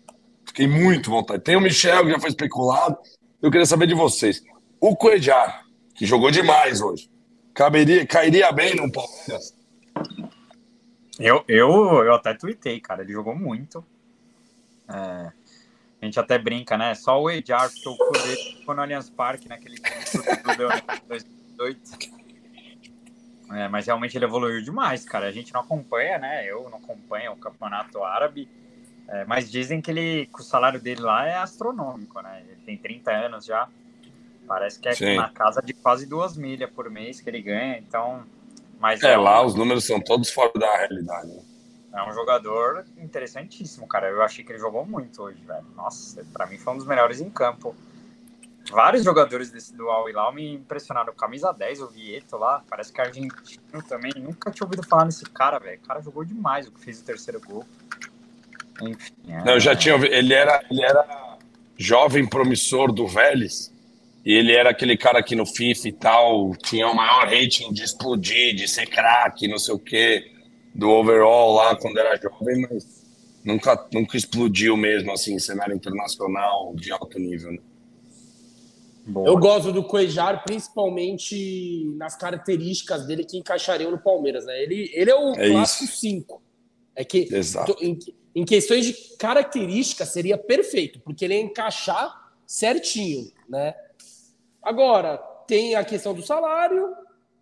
Fiquei 0.46 0.68
muito 0.68 1.10
vontade. 1.10 1.42
Tem 1.42 1.56
o 1.56 1.60
Michel, 1.60 2.04
que 2.04 2.10
já 2.12 2.20
foi 2.20 2.28
especulado. 2.28 2.96
Eu 3.40 3.50
queria 3.50 3.66
saber 3.66 3.86
de 3.86 3.94
vocês. 3.94 4.42
O 4.80 4.94
Coedjar, 4.94 5.62
que 5.94 6.06
jogou 6.06 6.30
demais 6.30 6.80
hoje, 6.80 7.10
caberia, 7.52 8.06
cairia 8.06 8.52
bem 8.52 8.76
no 8.76 8.90
Palmeiras? 8.92 9.54
Eu, 11.18 11.44
eu, 11.46 12.04
eu 12.04 12.14
até 12.14 12.34
tuitei, 12.34 12.80
cara. 12.80 13.02
Ele 13.02 13.12
jogou 13.12 13.34
muito. 13.34 13.84
É, 14.88 15.32
a 16.00 16.04
gente 16.04 16.18
até 16.18 16.38
brinca, 16.38 16.76
né? 16.76 16.94
Só 16.94 17.20
o 17.20 17.30
Edjar, 17.30 17.70
cu 17.70 18.12
dele 18.12 18.58
ficou 18.58 18.74
no 18.74 18.82
Allianz 18.82 19.10
Parque, 19.10 19.48
naquele 19.48 19.76
time 19.76 20.24
do 20.56 21.08
2018. 21.08 22.12
É, 23.52 23.68
mas 23.68 23.86
realmente 23.86 24.16
ele 24.16 24.24
evoluiu 24.24 24.62
demais, 24.62 25.04
cara. 25.04 25.26
A 25.26 25.32
gente 25.32 25.52
não 25.52 25.60
acompanha, 25.60 26.18
né? 26.18 26.44
Eu 26.46 26.68
não 26.70 26.78
acompanho 26.78 27.32
o 27.32 27.36
campeonato 27.36 28.02
árabe. 28.02 28.48
É, 29.08 29.24
mas 29.26 29.50
dizem 29.50 29.80
que 29.80 29.90
ele, 29.90 30.26
que 30.26 30.40
o 30.40 30.44
salário 30.44 30.80
dele 30.80 31.02
lá 31.02 31.26
é 31.26 31.36
astronômico, 31.36 32.20
né? 32.22 32.42
Ele 32.48 32.56
tem 32.64 32.78
30 32.78 33.10
anos 33.10 33.44
já. 33.44 33.68
Parece 34.46 34.80
que 34.80 34.88
é 34.88 34.92
Sim. 34.92 35.16
na 35.16 35.28
casa 35.28 35.60
de 35.62 35.72
quase 35.72 36.06
duas 36.06 36.36
milhas 36.36 36.70
por 36.70 36.90
mês 36.90 37.20
que 37.20 37.28
ele 37.28 37.42
ganha, 37.42 37.78
então. 37.78 38.24
Mas 38.82 39.00
é, 39.04 39.12
é 39.12 39.16
lá 39.16 39.40
os 39.46 39.54
números 39.54 39.84
são 39.84 40.00
todos 40.00 40.28
fora 40.28 40.50
da 40.56 40.76
realidade. 40.76 41.30
É 41.94 42.02
um 42.02 42.12
jogador 42.12 42.84
interessantíssimo, 42.98 43.86
cara. 43.86 44.08
Eu 44.08 44.20
achei 44.22 44.44
que 44.44 44.50
ele 44.50 44.58
jogou 44.58 44.84
muito 44.84 45.22
hoje, 45.22 45.40
velho. 45.44 45.64
Nossa, 45.76 46.26
para 46.32 46.46
mim 46.46 46.58
foi 46.58 46.74
um 46.74 46.78
dos 46.78 46.86
melhores 46.86 47.20
em 47.20 47.30
campo. 47.30 47.76
Vários 48.68 49.04
jogadores 49.04 49.50
desse 49.50 49.72
do 49.76 49.88
Al 49.88 50.08
Hilal 50.08 50.32
me 50.32 50.54
impressionaram. 50.54 51.14
Camisa 51.14 51.52
10, 51.52 51.80
o 51.82 51.88
Vieto 51.88 52.36
lá, 52.36 52.64
parece 52.68 52.92
que 52.92 53.00
é 53.00 53.04
argentino 53.04 53.82
também. 53.88 54.12
Nunca 54.16 54.50
tinha 54.50 54.66
ouvido 54.66 54.82
falar 54.82 55.04
nesse 55.04 55.24
cara, 55.26 55.60
velho. 55.60 55.78
O 55.78 55.86
cara 55.86 56.00
jogou 56.00 56.24
demais 56.24 56.66
o 56.66 56.72
que 56.72 56.80
fez 56.80 57.00
o 57.00 57.04
terceiro 57.04 57.40
gol. 57.40 57.64
Enfim. 58.80 59.14
É... 59.28 59.44
Não, 59.44 59.52
eu 59.52 59.60
já 59.60 59.76
tinha 59.76 59.94
ele 59.94 60.34
era, 60.34 60.64
ele 60.68 60.82
era 60.82 61.38
jovem 61.76 62.26
promissor 62.26 62.90
do 62.90 63.06
Vélez. 63.06 63.71
E 64.24 64.32
ele 64.32 64.52
era 64.52 64.70
aquele 64.70 64.96
cara 64.96 65.22
que 65.22 65.34
no 65.34 65.44
FIFA 65.44 65.88
e 65.88 65.92
tal 65.92 66.56
tinha 66.56 66.86
o 66.88 66.94
maior 66.94 67.26
rating 67.26 67.72
de 67.72 67.82
explodir, 67.82 68.54
de 68.54 68.68
ser 68.68 68.86
craque, 68.86 69.48
não 69.48 69.58
sei 69.58 69.74
o 69.74 69.78
quê, 69.78 70.30
do 70.74 70.90
overall 70.90 71.54
lá 71.54 71.76
quando 71.76 71.98
era 71.98 72.16
jovem, 72.16 72.62
mas 72.62 73.02
nunca, 73.44 73.88
nunca 73.92 74.16
explodiu 74.16 74.76
mesmo 74.76 75.10
assim, 75.12 75.38
cenário 75.38 75.74
internacional 75.74 76.72
de 76.76 76.92
alto 76.92 77.18
nível. 77.18 77.52
Né? 77.52 77.58
Eu 79.06 79.36
gosto 79.36 79.72
do 79.72 79.82
Cuejar, 79.82 80.44
principalmente 80.44 81.92
nas 81.96 82.14
características 82.14 83.04
dele 83.04 83.24
que 83.24 83.36
encaixariam 83.36 83.90
no 83.90 83.98
Palmeiras. 83.98 84.46
Né? 84.46 84.62
Ele, 84.62 84.90
ele 84.94 85.10
é 85.10 85.14
o 85.14 85.32
é 85.32 85.50
clássico 85.50 85.92
5. 85.92 86.42
É 86.94 87.04
que 87.04 87.28
Exato. 87.34 87.76
Em, 87.80 87.98
em 88.34 88.44
questões 88.44 88.86
de 88.86 89.16
características 89.18 90.10
seria 90.10 90.38
perfeito, 90.38 91.00
porque 91.00 91.24
ele 91.24 91.34
ia 91.34 91.40
encaixar 91.40 92.14
certinho, 92.46 93.32
né? 93.48 93.74
Agora, 94.62 95.18
tem 95.46 95.74
a 95.74 95.84
questão 95.84 96.14
do 96.14 96.22
salário 96.22 96.94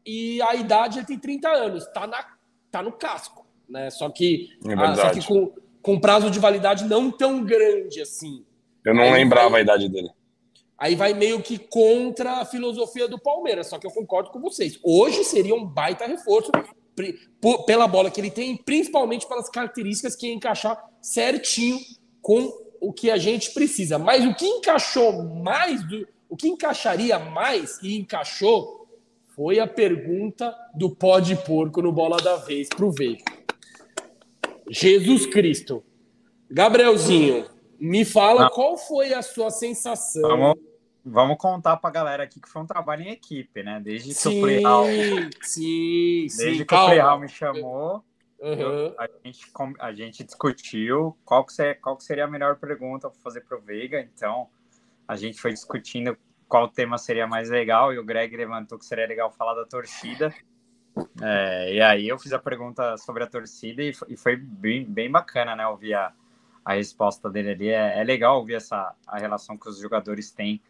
e 0.06 0.40
a 0.42 0.54
idade 0.54 0.98
ele 0.98 1.06
tem 1.06 1.18
30 1.18 1.48
anos, 1.48 1.86
tá, 1.92 2.06
na, 2.06 2.24
tá 2.70 2.82
no 2.82 2.92
casco, 2.92 3.46
né? 3.68 3.90
Só 3.90 4.08
que, 4.08 4.48
é 4.66 4.72
ah, 4.74 4.94
só 4.94 5.10
que 5.10 5.26
com, 5.26 5.52
com 5.82 6.00
prazo 6.00 6.30
de 6.30 6.38
validade 6.38 6.84
não 6.84 7.10
tão 7.10 7.44
grande 7.44 8.00
assim. 8.00 8.44
Eu 8.84 8.94
não 8.94 9.04
aí 9.04 9.12
lembrava 9.12 9.50
vai, 9.50 9.60
a 9.60 9.62
idade 9.62 9.88
dele. 9.88 10.10
Aí 10.78 10.94
vai 10.94 11.12
meio 11.12 11.42
que 11.42 11.58
contra 11.58 12.40
a 12.40 12.44
filosofia 12.46 13.06
do 13.06 13.18
Palmeiras, 13.18 13.66
só 13.66 13.78
que 13.78 13.86
eu 13.86 13.90
concordo 13.90 14.30
com 14.30 14.40
vocês. 14.40 14.78
Hoje 14.82 15.22
seria 15.24 15.54
um 15.54 15.64
baita 15.64 16.06
reforço, 16.06 16.50
pela 17.66 17.86
bola 17.86 18.10
que 18.10 18.20
ele 18.20 18.30
tem, 18.30 18.56
principalmente 18.56 19.26
pelas 19.26 19.48
características 19.48 20.16
que 20.16 20.30
encaixar 20.32 20.82
certinho 21.00 21.78
com 22.20 22.50
o 22.80 22.92
que 22.92 23.10
a 23.10 23.16
gente 23.16 23.52
precisa. 23.52 23.98
Mas 23.98 24.24
o 24.24 24.34
que 24.34 24.46
encaixou 24.46 25.22
mais, 25.22 25.86
do, 25.86 26.06
o 26.30 26.36
que 26.36 26.48
encaixaria 26.48 27.18
mais 27.18 27.78
e 27.82 27.98
encaixou 27.98 28.88
foi 29.34 29.58
a 29.58 29.66
pergunta 29.66 30.56
do 30.74 30.94
pó 30.94 31.18
de 31.20 31.36
porco 31.36 31.82
no 31.82 31.92
bola 31.92 32.16
da 32.18 32.36
vez 32.36 32.68
para 32.68 32.84
o 32.84 32.92
Veiga. 32.92 33.24
Jesus 34.68 35.26
Cristo. 35.26 35.82
Gabrielzinho, 36.50 37.46
me 37.78 38.04
fala 38.04 38.44
Não. 38.44 38.50
qual 38.50 38.78
foi 38.78 39.12
a 39.12 39.22
sua 39.22 39.50
sensação. 39.50 40.22
Vamos 40.22 40.70
Vamos 41.04 41.38
contar 41.38 41.78
para 41.78 41.88
a 41.88 41.92
galera 41.92 42.22
aqui 42.24 42.40
que 42.40 42.48
foi 42.48 42.60
um 42.60 42.66
trabalho 42.66 43.02
em 43.02 43.10
equipe, 43.10 43.62
né? 43.62 43.80
Desde 43.82 44.12
sim, 44.12 44.30
que 44.30 44.36
o 44.36 44.40
Playhall, 44.42 44.86
sim, 45.40 46.20
desde 46.20 46.30
sim, 46.30 46.56
que 46.58 46.64
calma. 46.66 46.84
o 46.84 46.88
Playhall 46.88 47.20
me 47.20 47.28
chamou, 47.28 48.04
uhum. 48.38 48.52
eu, 48.52 48.94
a, 48.98 49.08
gente, 49.24 49.52
a 49.78 49.92
gente 49.92 50.24
discutiu 50.24 51.16
qual 51.24 51.44
que, 51.44 51.54
seria, 51.54 51.74
qual 51.76 51.96
que 51.96 52.04
seria 52.04 52.24
a 52.24 52.28
melhor 52.28 52.56
pergunta 52.56 53.08
para 53.08 53.18
fazer 53.22 53.40
para 53.40 53.56
o 53.56 53.60
Veiga. 53.62 53.98
Então, 53.98 54.48
a 55.10 55.16
gente 55.16 55.40
foi 55.40 55.52
discutindo 55.52 56.16
qual 56.46 56.68
tema 56.68 56.96
seria 56.96 57.26
mais 57.26 57.50
legal 57.50 57.92
e 57.92 57.98
o 57.98 58.04
Greg 58.04 58.36
levantou 58.36 58.78
que 58.78 58.84
seria 58.84 59.08
legal 59.08 59.28
falar 59.28 59.54
da 59.54 59.66
torcida. 59.66 60.32
É, 61.20 61.74
e 61.74 61.80
aí 61.80 62.08
eu 62.08 62.16
fiz 62.16 62.32
a 62.32 62.38
pergunta 62.38 62.96
sobre 62.96 63.24
a 63.24 63.26
torcida 63.26 63.82
e, 63.82 63.92
e 64.06 64.16
foi 64.16 64.36
bem, 64.36 64.84
bem 64.84 65.10
bacana, 65.10 65.56
né? 65.56 65.66
Ouvir 65.66 65.94
a, 65.94 66.12
a 66.64 66.74
resposta 66.74 67.28
dele 67.28 67.50
ali. 67.50 67.68
É, 67.70 67.98
é 67.98 68.04
legal 68.04 68.38
ouvir 68.38 68.54
essa 68.54 68.94
a 69.04 69.18
relação 69.18 69.58
que 69.58 69.68
os 69.68 69.80
jogadores 69.80 70.30
têm 70.30 70.62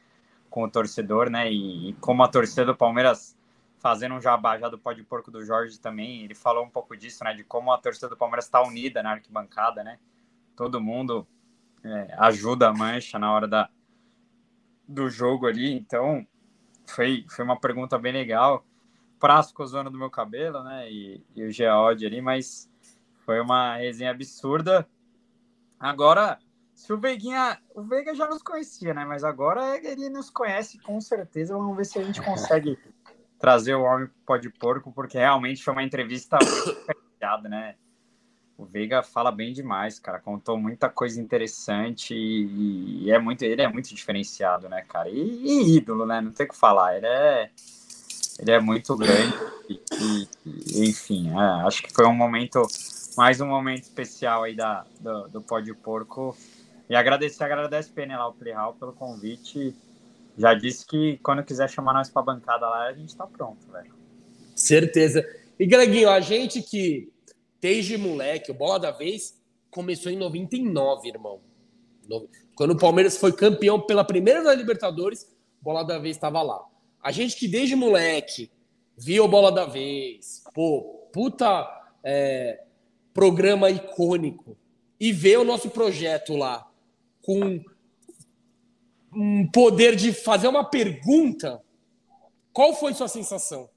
com 0.49 0.63
o 0.65 0.71
torcedor, 0.71 1.29
né? 1.29 1.53
E, 1.53 1.91
e, 1.91 1.93
como 2.01 2.23
a 2.23 2.29
torcida 2.29 2.65
do 2.65 2.75
Palmeiras 2.75 3.37
fazendo 3.79 4.15
um 4.15 4.23
jabá 4.23 4.59
já 4.59 4.71
do 4.71 4.79
pó 4.79 4.95
de 4.95 5.03
porco 5.03 5.31
do 5.31 5.45
Jorge 5.45 5.79
também, 5.79 6.25
ele 6.25 6.35
falou 6.35 6.65
um 6.65 6.71
pouco 6.71 6.97
disso, 6.97 7.23
né? 7.25 7.35
De 7.35 7.45
como 7.45 7.71
a 7.75 7.79
torcida 7.79 8.09
do 8.09 8.17
Palmeiras 8.17 8.47
está 8.47 8.63
unida 8.63 9.03
na 9.03 9.11
arquibancada, 9.11 9.85
né? 9.85 9.99
Todo 10.57 10.81
mundo 10.81 11.27
é, 11.85 12.15
ajuda 12.21 12.71
a 12.71 12.73
mancha 12.73 13.19
na 13.19 13.31
hora 13.31 13.47
da, 13.47 13.69
do 14.91 15.09
jogo 15.09 15.47
ali, 15.47 15.73
então 15.73 16.27
foi, 16.87 17.25
foi 17.29 17.45
uma 17.45 17.59
pergunta 17.59 17.99
bem 17.99 18.13
legal. 18.13 18.65
Prasco 19.19 19.65
zoando 19.67 19.91
do 19.91 19.99
meu 19.99 20.11
cabelo, 20.11 20.63
né? 20.63 20.91
E, 20.91 21.25
e 21.37 21.45
o 21.45 21.51
Geode 21.51 22.07
ali, 22.07 22.21
mas 22.21 22.71
foi 23.25 23.41
uma 23.41 23.77
resenha 23.77 24.11
absurda. 24.11 24.89
Agora, 25.79 26.39
se 26.75 26.93
o 26.93 26.99
Veiguinha. 26.99 27.59
O 27.75 27.83
Veiga 27.83 28.15
já 28.15 28.27
nos 28.27 28.43
conhecia, 28.43 28.95
né? 28.95 29.05
Mas 29.05 29.23
agora 29.23 29.77
ele 29.77 30.09
nos 30.09 30.31
conhece 30.31 30.79
com 30.79 31.01
certeza. 31.01 31.55
Vamos 31.55 31.77
ver 31.77 31.85
se 31.85 31.99
a 31.99 32.03
gente 32.03 32.23
consegue 32.23 32.79
trazer 33.39 33.75
o 33.75 33.83
homem 33.83 34.09
pó 34.27 34.37
de 34.37 34.51
porco, 34.51 34.91
porque 34.93 35.19
realmente 35.19 35.63
foi 35.63 35.73
uma 35.73 35.83
entrevista 35.83 36.39
muito 37.21 37.49
né? 37.49 37.77
O 38.61 38.67
Veiga 38.67 39.03
fala 39.03 39.33
bem 39.33 39.55
demais, 39.55 39.99
cara. 39.99 40.21
Contou 40.21 40.59
muita 40.59 40.91
coisa 40.91 41.19
interessante 41.19 42.15
e, 42.15 43.05
e 43.05 43.11
é 43.11 43.19
muito, 43.19 43.43
ele 43.43 43.63
é 43.63 43.67
muito 43.67 43.95
diferenciado, 43.95 44.69
né, 44.69 44.85
cara? 44.87 45.09
E, 45.09 45.19
e, 45.19 45.77
ídolo, 45.79 46.05
né? 46.05 46.21
Não 46.21 46.31
tem 46.31 46.45
o 46.45 46.49
que 46.51 46.55
falar. 46.57 46.95
Ele 46.95 47.07
é, 47.07 47.51
ele 48.39 48.51
é 48.51 48.61
muito 48.61 48.95
grande. 48.99 49.35
E, 49.67 50.29
e 50.45 50.89
enfim, 50.91 51.31
é, 51.31 51.67
acho 51.67 51.83
que 51.83 51.91
foi 51.91 52.07
um 52.07 52.13
momento, 52.13 52.61
mais 53.17 53.41
um 53.41 53.47
momento 53.47 53.85
especial 53.85 54.43
aí 54.43 54.55
da, 54.55 54.85
do, 55.01 55.29
do 55.29 55.41
Pó 55.41 55.59
de 55.59 55.73
Porco 55.73 56.37
e 56.87 56.95
agradecer 56.95 57.43
a 57.43 57.49
galera 57.49 57.69
da 57.69 57.81
SPN 57.81 58.15
lá, 58.15 58.29
o 58.29 58.35
Playhall, 58.35 58.75
pelo 58.75 58.93
convite. 58.93 59.75
Já 60.37 60.53
disse 60.53 60.85
que 60.85 61.19
quando 61.23 61.43
quiser 61.43 61.71
chamar 61.71 61.95
nós 61.95 62.11
pra 62.11 62.21
bancada 62.21 62.69
lá, 62.69 62.89
a 62.89 62.93
gente 62.93 63.17
tá 63.17 63.27
pronto, 63.27 63.73
velho. 63.73 63.95
Certeza. 64.55 65.27
E, 65.59 65.65
Greginho, 65.65 66.11
a 66.11 66.21
gente 66.21 66.61
que 66.61 67.11
desde 67.61 67.97
moleque, 67.97 68.51
o 68.51 68.55
Bola 68.55 68.79
da 68.79 68.91
Vez 68.91 69.41
começou 69.71 70.11
em 70.11 70.17
99, 70.17 71.09
irmão. 71.09 71.41
Quando 72.57 72.73
o 72.73 72.79
Palmeiras 72.79 73.17
foi 73.17 73.33
campeão 73.33 73.81
pela 73.81 74.05
primeira 74.05 74.43
da 74.43 74.55
Libertadores, 74.55 75.31
Bola 75.61 75.85
da 75.85 75.99
Vez 75.99 76.17
estava 76.17 76.43
lá. 76.43 76.61
A 77.03 77.13
gente 77.13 77.37
que 77.37 77.47
desde 77.47 77.77
moleque 77.77 78.51
via 78.97 79.23
o 79.23 79.29
Bola 79.29 79.53
da 79.53 79.65
Vez, 79.65 80.43
pô, 80.53 81.09
puta 81.13 81.69
é, 82.03 82.65
programa 83.15 83.71
icônico, 83.71 84.57
e 84.99 85.13
vê 85.13 85.37
o 85.37 85.45
nosso 85.45 85.71
projeto 85.71 86.37
lá 86.37 86.71
com 87.23 87.63
um 89.13 89.51
poder 89.51 89.97
de 89.97 90.13
fazer 90.13 90.49
uma 90.49 90.65
pergunta, 90.65 91.63
qual 92.53 92.75
foi 92.75 92.93
sua 92.93 93.09
sensação? 93.09 93.69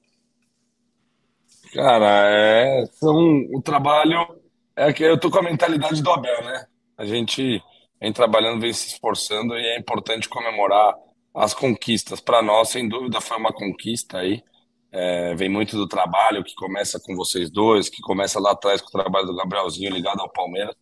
Cara, 1.74 2.30
é 2.30 2.86
são, 2.86 3.48
o 3.52 3.62
trabalho 3.62 4.40
é 4.76 4.94
que 4.94 5.04
eu 5.04 5.20
tô 5.20 5.32
com 5.32 5.40
a 5.40 5.44
mentalidade 5.44 6.04
do 6.04 6.12
Abel, 6.12 6.44
né? 6.44 6.68
A 6.95 7.04
gente 7.04 7.62
vem 8.00 8.14
trabalhando, 8.14 8.62
vem 8.62 8.72
se 8.72 8.90
esforçando 8.90 9.56
e 9.56 9.66
é 9.66 9.80
importante 9.80 10.30
comemorar 10.30 10.94
as 11.34 11.54
conquistas. 11.54 12.20
Para 12.20 12.44
nós, 12.44 12.70
sem 12.70 12.88
dúvida, 12.88 13.20
foi 13.20 13.38
uma 13.38 13.52
conquista 13.52 14.20
aí. 14.20 14.44
É, 14.91 15.34
vem 15.34 15.50
muito 15.50 15.76
do 15.76 15.88
trabalho 15.88 16.44
que 16.44 16.54
começa 16.54 17.00
com 17.00 17.16
vocês 17.16 17.50
dois, 17.50 17.90
que 17.90 18.02
começa 18.02 18.40
lá 18.40 18.52
atrás 18.52 18.80
com 18.80 18.90
o 18.90 19.02
trabalho 19.02 19.26
do 19.26 19.36
Gabrielzinho 19.36 19.91
ligado 19.91 20.22
ao 20.22 20.32
Palmeiras. 20.32 20.76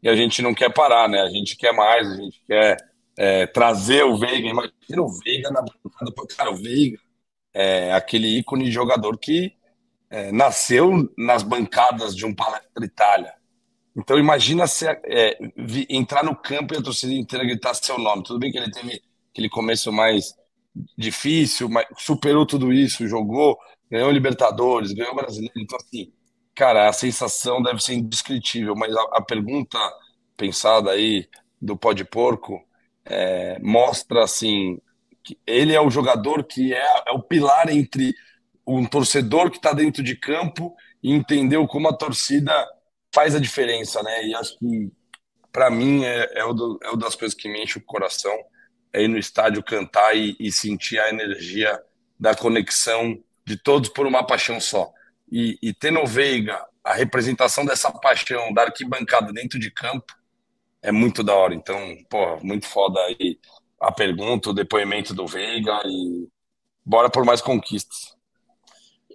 E 0.00 0.08
a 0.08 0.14
gente 0.14 0.40
não 0.40 0.54
quer 0.54 0.72
parar, 0.72 1.08
né? 1.08 1.20
A 1.20 1.28
gente 1.28 1.56
quer 1.56 1.72
mais, 1.72 2.08
a 2.08 2.16
gente 2.16 2.40
quer 2.46 2.76
é, 3.18 3.46
trazer 3.48 4.04
o 4.04 4.16
Veiga. 4.16 4.46
Imagina 4.48 5.02
o 5.02 5.08
Veiga 5.08 5.50
na 5.50 5.62
bancada. 5.62 6.12
Cara, 6.36 6.50
o 6.52 6.56
Veiga 6.56 6.98
é 7.52 7.92
aquele 7.92 8.38
ícone 8.38 8.66
de 8.66 8.70
jogador 8.70 9.18
que 9.18 9.57
é, 10.10 10.32
nasceu 10.32 11.12
nas 11.16 11.42
bancadas 11.42 12.14
de 12.16 12.24
um 12.24 12.34
palestra 12.34 12.84
Itália. 12.84 13.34
Então 13.96 14.18
imagina 14.18 14.66
se 14.66 14.86
é, 14.86 15.38
entrar 15.88 16.22
no 16.24 16.36
campo 16.36 16.74
e 16.74 16.78
a 16.78 16.82
torcida 16.82 17.12
inteira 17.12 17.44
gritar 17.44 17.74
seu 17.74 17.98
nome. 17.98 18.22
Tudo 18.22 18.38
bem 18.38 18.50
que 18.50 18.58
ele 18.58 18.70
teve 18.70 19.02
aquele 19.30 19.48
começo 19.48 19.92
mais 19.92 20.34
difícil, 20.96 21.68
mas 21.68 21.86
superou 21.96 22.46
tudo 22.46 22.72
isso, 22.72 23.08
jogou, 23.08 23.58
ganhou 23.90 24.10
Libertadores, 24.10 24.92
ganhou 24.92 25.14
Brasileiro. 25.14 25.54
Então, 25.56 25.76
assim, 25.76 26.12
cara, 26.54 26.88
a 26.88 26.92
sensação 26.92 27.60
deve 27.60 27.82
ser 27.82 27.94
indescritível, 27.94 28.74
mas 28.76 28.94
a, 28.94 29.02
a 29.14 29.22
pergunta 29.22 29.78
pensada 30.36 30.92
aí 30.92 31.28
do 31.60 31.76
pó 31.76 31.92
de 31.92 32.04
porco 32.04 32.64
é, 33.04 33.58
mostra, 33.60 34.22
assim, 34.22 34.78
que 35.24 35.38
ele 35.46 35.74
é 35.74 35.80
o 35.80 35.90
jogador 35.90 36.44
que 36.44 36.72
é, 36.72 37.02
é 37.08 37.12
o 37.12 37.22
pilar 37.22 37.68
entre 37.68 38.14
um 38.68 38.84
torcedor 38.84 39.50
que 39.50 39.56
está 39.56 39.72
dentro 39.72 40.02
de 40.02 40.14
campo 40.14 40.76
e 41.02 41.12
entendeu 41.12 41.66
como 41.66 41.88
a 41.88 41.96
torcida 41.96 42.52
faz 43.14 43.34
a 43.34 43.40
diferença, 43.40 44.02
né? 44.02 44.26
E 44.26 44.34
acho 44.34 44.58
que, 44.58 44.92
para 45.50 45.70
mim, 45.70 46.04
é, 46.04 46.40
é, 46.40 46.44
o 46.44 46.52
do, 46.52 46.78
é 46.82 46.96
das 46.96 47.14
coisas 47.14 47.36
que 47.36 47.48
me 47.48 47.62
enche 47.62 47.78
o 47.78 47.84
coração 47.84 48.36
é 48.92 49.02
ir 49.02 49.08
no 49.08 49.18
estádio 49.18 49.62
cantar 49.62 50.16
e, 50.16 50.36
e, 50.38 50.52
sentir 50.52 50.98
a 50.98 51.08
energia 51.08 51.78
da 52.18 52.34
conexão 52.34 53.22
de 53.44 53.56
todos 53.56 53.88
por 53.88 54.06
uma 54.06 54.26
paixão 54.26 54.60
só. 54.60 54.92
E, 55.30 55.58
e 55.62 55.72
ter 55.72 55.90
no 55.90 56.06
Veiga 56.06 56.64
a 56.84 56.94
representação 56.94 57.64
dessa 57.64 57.90
paixão 57.90 58.52
da 58.52 58.62
arquibancada 58.62 59.32
dentro 59.32 59.58
de 59.58 59.70
campo 59.70 60.14
é 60.82 60.92
muito 60.92 61.22
da 61.22 61.34
hora. 61.34 61.54
Então, 61.54 61.78
pô, 62.08 62.38
muito 62.42 62.66
foda 62.66 62.98
aí 63.00 63.38
a 63.80 63.92
pergunta, 63.92 64.50
o 64.50 64.54
depoimento 64.54 65.14
do 65.14 65.26
Veiga 65.26 65.80
e 65.84 66.28
bora 66.84 67.10
por 67.10 67.24
mais 67.24 67.40
conquistas. 67.40 68.07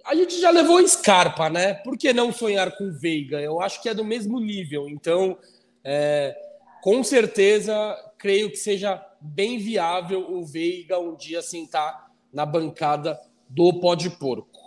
A 0.04 0.14
gente 0.14 0.38
já 0.38 0.50
levou 0.50 0.86
Scarpa, 0.86 1.48
né? 1.48 1.74
Por 1.74 1.96
que 1.96 2.12
não 2.12 2.30
sonhar 2.30 2.76
com 2.76 2.92
Veiga? 2.92 3.40
Eu 3.40 3.60
acho 3.60 3.80
que 3.80 3.88
é 3.88 3.94
do 3.94 4.04
mesmo 4.04 4.38
nível. 4.38 4.86
Então, 4.86 5.38
é, 5.82 6.36
com 6.82 7.02
certeza, 7.02 7.96
creio 8.18 8.50
que 8.50 8.56
seja 8.56 9.02
bem 9.18 9.58
viável 9.58 10.30
o 10.30 10.44
Veiga 10.44 10.98
um 10.98 11.16
dia 11.16 11.40
sentar 11.40 12.10
na 12.30 12.44
bancada 12.44 13.18
do 13.48 13.80
pó 13.80 13.94
de 13.94 14.10
porco. 14.10 14.60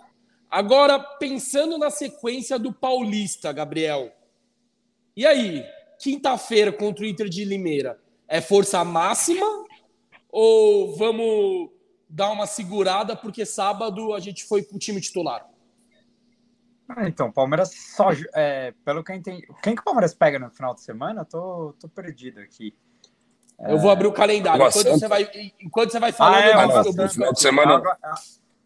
Agora, 0.50 0.98
pensando 0.98 1.78
na 1.78 1.90
sequência 1.90 2.58
do 2.58 2.72
Paulista, 2.72 3.52
Gabriel. 3.52 4.10
E 5.16 5.24
aí, 5.24 5.64
quinta-feira 6.00 6.72
contra 6.72 7.04
o 7.04 7.06
Inter 7.06 7.28
de 7.28 7.44
Limeira, 7.44 8.00
é 8.26 8.40
força 8.40 8.84
máxima 8.84 9.46
ou 10.30 10.96
vamos 10.96 11.70
dar 12.08 12.30
uma 12.30 12.46
segurada 12.46 13.14
porque 13.14 13.44
sábado 13.44 14.14
a 14.14 14.20
gente 14.20 14.44
foi 14.44 14.62
pro 14.62 14.78
time 14.78 15.00
titular? 15.00 15.46
Ah, 16.88 17.06
então, 17.06 17.30
Palmeiras 17.30 17.70
só. 17.74 18.08
É, 18.34 18.72
pelo 18.84 19.04
que 19.04 19.12
eu 19.12 19.16
entendi. 19.16 19.46
Quem 19.62 19.74
que 19.74 19.82
o 19.82 19.84
Palmeiras 19.84 20.14
pega 20.14 20.38
no 20.38 20.50
final 20.50 20.74
de 20.74 20.80
semana? 20.80 21.24
Tô, 21.24 21.74
tô 21.78 21.86
perdido 21.88 22.40
aqui. 22.40 22.74
Eu 23.60 23.78
vou 23.78 23.90
abrir 23.90 24.06
o 24.06 24.12
calendário. 24.12 24.64
Enquanto 24.64 24.88
você, 24.88 25.08
vai, 25.08 25.28
enquanto 25.60 25.90
você 25.90 25.98
vai 25.98 26.12
falando, 26.12 26.36
ah, 26.36 26.46
é, 26.46 26.54
eu 26.54 26.60
Água 26.60 26.84
Santa, 26.84 27.08
final 27.08 27.32
de 27.32 27.40
semana. 27.40 27.74
Água, 27.74 27.98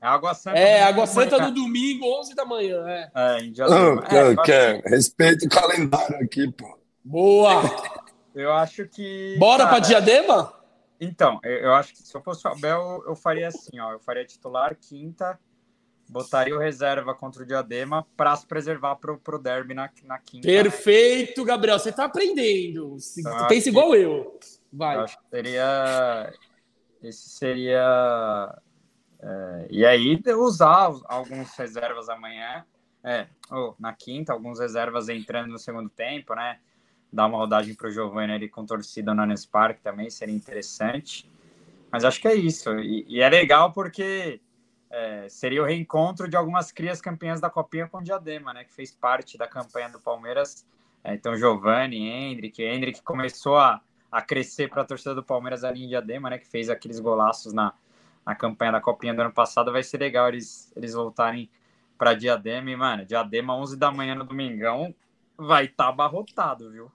é 0.01 0.07
Água 0.07 0.35
Santa. 0.35 0.59
É, 0.59 0.83
Água 0.83 1.07
Santa 1.07 1.39
no 1.39 1.51
domingo, 1.51 2.05
11 2.21 2.35
da 2.35 2.45
manhã. 2.45 2.85
É, 2.87 3.11
é 3.15 3.41
em 3.41 3.53
Diadema. 3.53 4.05
Ah, 4.07 4.15
é, 4.15 4.37
quer, 4.45 4.83
respeita 4.85 5.47
o 5.47 5.49
calendário 5.49 6.17
aqui, 6.23 6.53
pô. 6.53 6.79
Boa! 7.03 7.63
Eu 8.35 8.53
acho 8.53 8.87
que. 8.87 9.37
Bora 9.39 9.67
para 9.67 9.79
Diadema? 9.79 10.53
Então, 11.05 11.41
eu 11.43 11.75
acho 11.75 11.93
que 11.95 12.01
se 12.01 12.17
eu 12.17 12.23
fosse 12.23 12.47
o 12.47 12.51
Abel, 12.53 13.03
eu 13.09 13.17
faria 13.17 13.49
assim, 13.49 13.81
ó. 13.81 13.91
Eu 13.91 13.99
faria 13.99 14.25
titular 14.25 14.77
quinta, 14.77 15.37
botaria 16.09 16.55
o 16.55 16.61
reserva 16.61 17.13
contra 17.13 17.43
o 17.43 17.47
Diadema 17.47 18.07
para 18.17 18.37
se 18.37 18.47
preservar 18.47 18.95
pro, 18.95 19.19
pro 19.19 19.37
derby 19.37 19.75
na, 19.75 19.91
na 20.05 20.21
quinta. 20.21 20.47
Perfeito, 20.47 21.45
Gabriel. 21.45 21.77
Você 21.77 21.91
tá 21.91 22.05
aprendendo. 22.05 22.97
Então, 23.19 23.49
Pensa 23.49 23.69
igual 23.69 23.97
eu. 23.97 24.39
Vai. 24.73 24.95
Eu 24.97 25.01
acho 25.01 25.19
que 25.19 25.29
seria. 25.29 26.33
Esse 27.03 27.31
seria. 27.31 28.63
É, 29.21 29.67
e 29.71 29.85
aí 29.85 30.23
usar 30.37 30.93
alguns 31.07 31.53
reservas 31.57 32.09
amanhã. 32.09 32.65
É, 33.03 33.27
ou 33.51 33.75
na 33.77 33.93
quinta, 33.93 34.33
alguns 34.33 34.61
reservas 34.61 35.09
entrando 35.09 35.51
no 35.51 35.59
segundo 35.59 35.91
tempo, 35.91 36.33
né? 36.37 36.61
Dar 37.13 37.27
uma 37.27 37.39
rodagem 37.39 37.75
para 37.75 37.89
o 37.89 37.91
Giovanni 37.91 38.33
ali 38.33 38.49
com 38.49 38.65
torcida 38.65 39.13
no 39.15 39.21
Allianz 39.21 39.45
Park 39.45 39.81
também 39.83 40.09
seria 40.09 40.35
interessante. 40.35 41.31
Mas 41.91 42.05
acho 42.05 42.21
que 42.21 42.29
é 42.29 42.35
isso. 42.35 42.71
E, 42.79 43.05
e 43.09 43.21
é 43.21 43.29
legal 43.29 43.73
porque 43.73 44.41
é, 44.91 45.29
seria 45.29 45.63
o 45.63 45.67
reencontro 45.67 46.29
de 46.29 46.37
algumas 46.37 46.73
crias 46.73 47.01
campeãs 47.01 47.41
da 47.41 47.51
Copinha 47.51 47.87
com 47.87 47.99
o 47.99 48.03
Diadema, 48.03 48.55
né? 48.55 48.65
Que 48.65 48.73
fez 48.73 48.91
parte 48.91 49.37
da 49.37 49.47
campanha 49.47 49.91
do 49.91 50.01
Palmeiras. 50.01 50.67
É, 51.05 51.15
então, 51.15 51.37
Giovanni, 51.37 52.09
Hendrick, 52.09 52.63
Hendrick 52.63 53.03
começou 53.03 53.59
a 53.59 53.83
a 54.13 54.21
crescer 54.21 54.69
para 54.69 54.83
a 54.83 54.85
torcida 54.85 55.15
do 55.15 55.23
Palmeiras 55.23 55.65
ali 55.65 55.85
em 55.85 55.89
Diadema, 55.89 56.29
né? 56.29 56.37
Que 56.37 56.47
fez 56.47 56.69
aqueles 56.69 57.01
golaços 57.01 57.55
na, 57.55 57.73
na 58.27 58.35
campanha 58.35 58.73
da 58.73 58.81
Copinha 58.81 59.15
do 59.15 59.23
ano 59.23 59.33
passado. 59.33 59.73
Vai 59.73 59.83
ser 59.83 59.97
legal 59.97 60.29
eles, 60.29 60.71
eles 60.77 60.93
voltarem 60.93 61.49
para 61.97 62.13
Diadema. 62.13 62.71
E, 62.71 62.77
mano, 62.77 63.07
Diadema, 63.07 63.57
11 63.57 63.79
da 63.79 63.91
manhã 63.91 64.15
no 64.15 64.25
domingão, 64.25 64.95
vai 65.35 65.65
estar 65.65 65.85
tá 65.85 65.89
abarrotado, 65.89 66.71
viu? 66.71 66.93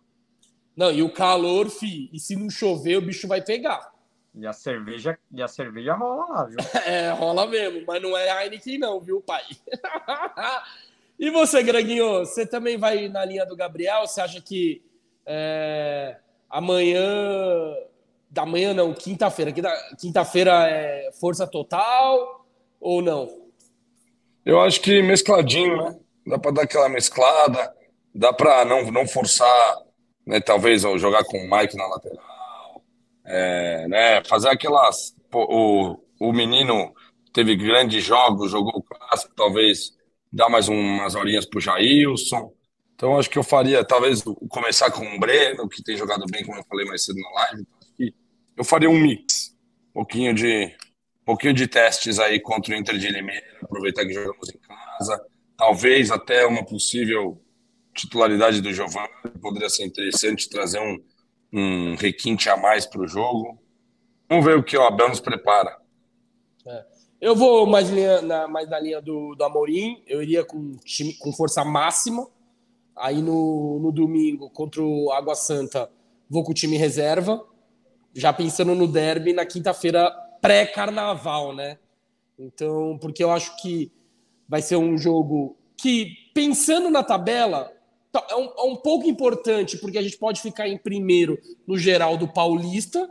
Não, 0.78 0.92
e 0.92 1.02
o 1.02 1.12
calor, 1.12 1.70
fi, 1.70 2.10
e 2.14 2.20
se 2.20 2.36
não 2.36 2.50
chover, 2.50 2.98
o 2.98 3.02
bicho 3.02 3.28
vai 3.28 3.42
pegar. 3.42 3.92
E 4.34 4.46
a 4.46 4.54
cerveja, 4.54 5.18
e 5.32 5.42
a 5.42 5.48
cerveja 5.48 5.96
rola 5.96 6.26
lá, 6.30 6.46
viu? 6.46 6.58
É, 6.86 7.10
rola 7.10 7.48
mesmo, 7.48 7.84
mas 7.86 8.02
não 8.02 8.16
é 8.16 8.46
Heineken 8.46 8.78
não, 8.78 9.02
viu, 9.02 9.20
pai? 9.20 9.44
e 11.20 11.32
você, 11.32 11.64
Greguinho, 11.64 12.20
você 12.20 12.46
também 12.46 12.78
vai 12.78 13.10
na 13.10 13.26
linha 13.26 13.46
do 13.46 13.56
Gabriel? 13.56 14.06
Você 14.06 14.22
acha 14.22 14.40
que 14.40 14.84
é, 15.26 16.18
Amanhã. 16.50 17.04
Da 18.30 18.46
manhã 18.46 18.74
não, 18.74 18.94
quinta-feira. 18.94 19.54
Quinta-feira 19.98 20.68
é 20.70 21.12
força 21.14 21.48
total 21.48 22.46
ou 22.80 23.02
não? 23.02 23.48
Eu 24.46 24.60
acho 24.62 24.82
que 24.82 25.02
mescladinho, 25.02 25.78
né? 25.78 26.00
Dá 26.26 26.38
para 26.38 26.52
dar 26.52 26.62
aquela 26.64 26.90
mesclada, 26.90 27.74
dá 28.14 28.34
para 28.34 28.66
não, 28.66 28.92
não 28.92 29.08
forçar, 29.08 29.78
né? 30.28 30.42
Talvez 30.42 30.82
jogar 30.82 31.24
com 31.24 31.38
o 31.38 31.50
Mike 31.50 31.78
na 31.78 31.88
lateral, 31.88 32.84
é, 33.26 33.88
né? 33.88 34.24
Fazer 34.26 34.50
aquelas. 34.50 35.16
O, 35.34 35.98
o 36.20 36.34
menino 36.34 36.94
teve 37.34 37.56
grandes 37.56 38.04
jogos, 38.04 38.52
jogou 38.52 38.74
o 38.76 38.84
clássico, 38.84 39.34
talvez 39.36 39.96
dar 40.32 40.50
mais 40.50 40.68
umas 40.68 41.16
horinhas 41.16 41.46
pro 41.46 41.62
Jailson. 41.62 42.52
Então, 42.94 43.18
acho 43.18 43.30
que 43.30 43.38
eu 43.38 43.44
faria, 43.44 43.86
talvez, 43.86 44.24
começar 44.50 44.92
com 44.92 45.06
o 45.06 45.20
Breno, 45.20 45.70
que 45.70 45.84
tem 45.84 45.96
jogado 45.96 46.26
bem, 46.30 46.44
como 46.44 46.58
eu 46.58 46.64
falei 46.66 46.86
mais 46.86 47.06
cedo 47.06 47.20
na 47.20 47.30
live. 47.32 47.68
Eu 48.58 48.64
faria 48.64 48.90
um 48.90 49.00
mix, 49.00 49.56
um 49.90 49.94
pouquinho 49.94 50.34
de, 50.34 50.66
um 51.22 51.26
pouquinho 51.26 51.54
de 51.54 51.68
testes 51.68 52.18
aí 52.18 52.40
contra 52.40 52.74
o 52.74 52.78
Inter 52.78 52.98
de 52.98 53.08
Limeira, 53.08 53.46
aproveitar 53.62 54.04
que 54.04 54.14
jogamos 54.14 54.50
em 54.50 54.58
casa. 54.58 55.24
Talvez 55.56 56.10
até 56.10 56.46
uma 56.48 56.66
possível 56.66 57.40
titularidade 57.98 58.62
do 58.62 58.74
Giovanni, 58.74 59.10
poderia 59.42 59.70
ser 59.70 59.86
interessante 59.86 60.50
trazer 60.50 60.80
um, 60.80 60.98
um 61.52 61.96
requinte 61.96 62.50
a 62.50 62.56
mais 62.56 62.86
para 62.86 63.02
o 63.02 63.08
jogo. 63.08 63.60
Vamos 64.30 64.46
ver 64.46 64.58
o 64.58 64.64
que 64.64 64.78
o 64.78 64.84
Abel 64.84 65.10
nos 65.10 65.20
prepara. 65.20 65.78
É. 66.66 66.86
Eu 67.20 67.36
vou 67.36 67.66
mais, 67.66 67.90
linha, 67.90 68.22
na, 68.22 68.48
mais 68.48 68.70
na 68.70 68.80
linha 68.80 69.02
do, 69.02 69.34
do 69.36 69.44
Amorim, 69.44 70.04
eu 70.06 70.22
iria 70.22 70.46
com, 70.46 70.76
time, 70.86 71.14
com 71.16 71.34
força 71.34 71.66
máxima 71.66 72.28
Aí 72.98 73.22
no, 73.22 73.80
no 73.80 73.92
domingo, 73.92 74.50
contra 74.50 74.82
o 74.82 75.12
Água 75.12 75.36
Santa, 75.36 75.90
vou 76.28 76.44
com 76.44 76.52
o 76.52 76.56
time 76.56 76.78
reserva. 76.78 77.46
Já 78.14 78.34
pensando 78.34 78.74
no 78.74 78.88
derby 78.88 79.34
na 79.34 79.46
quinta-feira 79.46 80.10
pré-carnaval, 80.42 81.56
né? 81.56 81.78
Então, 82.40 82.98
porque 83.00 83.24
eu 83.24 83.32
acho 83.32 83.56
que 83.62 83.92
vai 84.50 84.62
ser 84.62 84.78
um 84.78 84.98
jogo 84.98 85.56
que, 85.78 86.12
pensando 86.34 86.90
na 86.90 87.04
tabela, 87.04 87.72
é 88.30 88.36
um, 88.36 88.46
é 88.46 88.64
um 88.64 88.76
pouco 88.76 89.08
importante, 89.08 89.78
porque 89.78 89.98
a 89.98 90.02
gente 90.02 90.18
pode 90.18 90.42
ficar 90.42 90.68
em 90.68 90.78
primeiro 90.78 91.40
no 91.66 91.78
geral 91.78 92.18
do 92.18 92.28
Paulista 92.28 93.10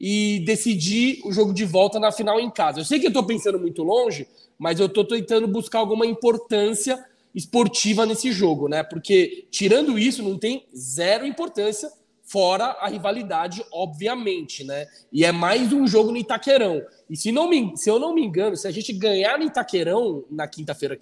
e 0.00 0.40
decidir 0.46 1.20
o 1.24 1.32
jogo 1.32 1.52
de 1.52 1.64
volta 1.64 1.98
na 1.98 2.12
final 2.12 2.38
em 2.38 2.50
casa. 2.50 2.80
Eu 2.80 2.84
sei 2.84 2.98
que 3.00 3.06
eu 3.06 3.10
estou 3.10 3.24
pensando 3.24 3.58
muito 3.58 3.82
longe, 3.82 4.28
mas 4.58 4.78
eu 4.78 4.86
estou 4.86 5.04
tentando 5.04 5.48
buscar 5.48 5.78
alguma 5.80 6.06
importância 6.06 7.04
esportiva 7.34 8.06
nesse 8.06 8.32
jogo, 8.32 8.68
né? 8.68 8.82
Porque 8.82 9.46
tirando 9.50 9.98
isso, 9.98 10.22
não 10.22 10.38
tem 10.38 10.66
zero 10.74 11.26
importância, 11.26 11.90
fora 12.22 12.76
a 12.80 12.88
rivalidade, 12.88 13.64
obviamente, 13.72 14.62
né? 14.62 14.86
E 15.12 15.24
é 15.24 15.32
mais 15.32 15.72
um 15.72 15.86
jogo 15.86 16.10
no 16.10 16.18
Itaquerão. 16.18 16.82
E 17.08 17.16
se, 17.16 17.32
não 17.32 17.48
me, 17.48 17.76
se 17.76 17.90
eu 17.90 17.98
não 17.98 18.14
me 18.14 18.22
engano, 18.22 18.56
se 18.56 18.68
a 18.68 18.70
gente 18.70 18.92
ganhar 18.92 19.38
no 19.38 19.44
Itaquerão 19.44 20.24
na 20.30 20.46
quinta-feira, 20.46 20.98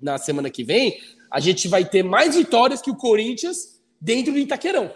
na 0.00 0.16
semana 0.18 0.48
que 0.48 0.62
vem, 0.62 0.98
a 1.30 1.40
gente 1.40 1.68
vai 1.68 1.84
ter 1.84 2.02
mais 2.02 2.34
vitórias 2.34 2.80
que 2.80 2.90
o 2.90 2.96
Corinthians 2.96 3.80
dentro 4.00 4.32
do 4.32 4.38
Itaquerão. 4.38 4.90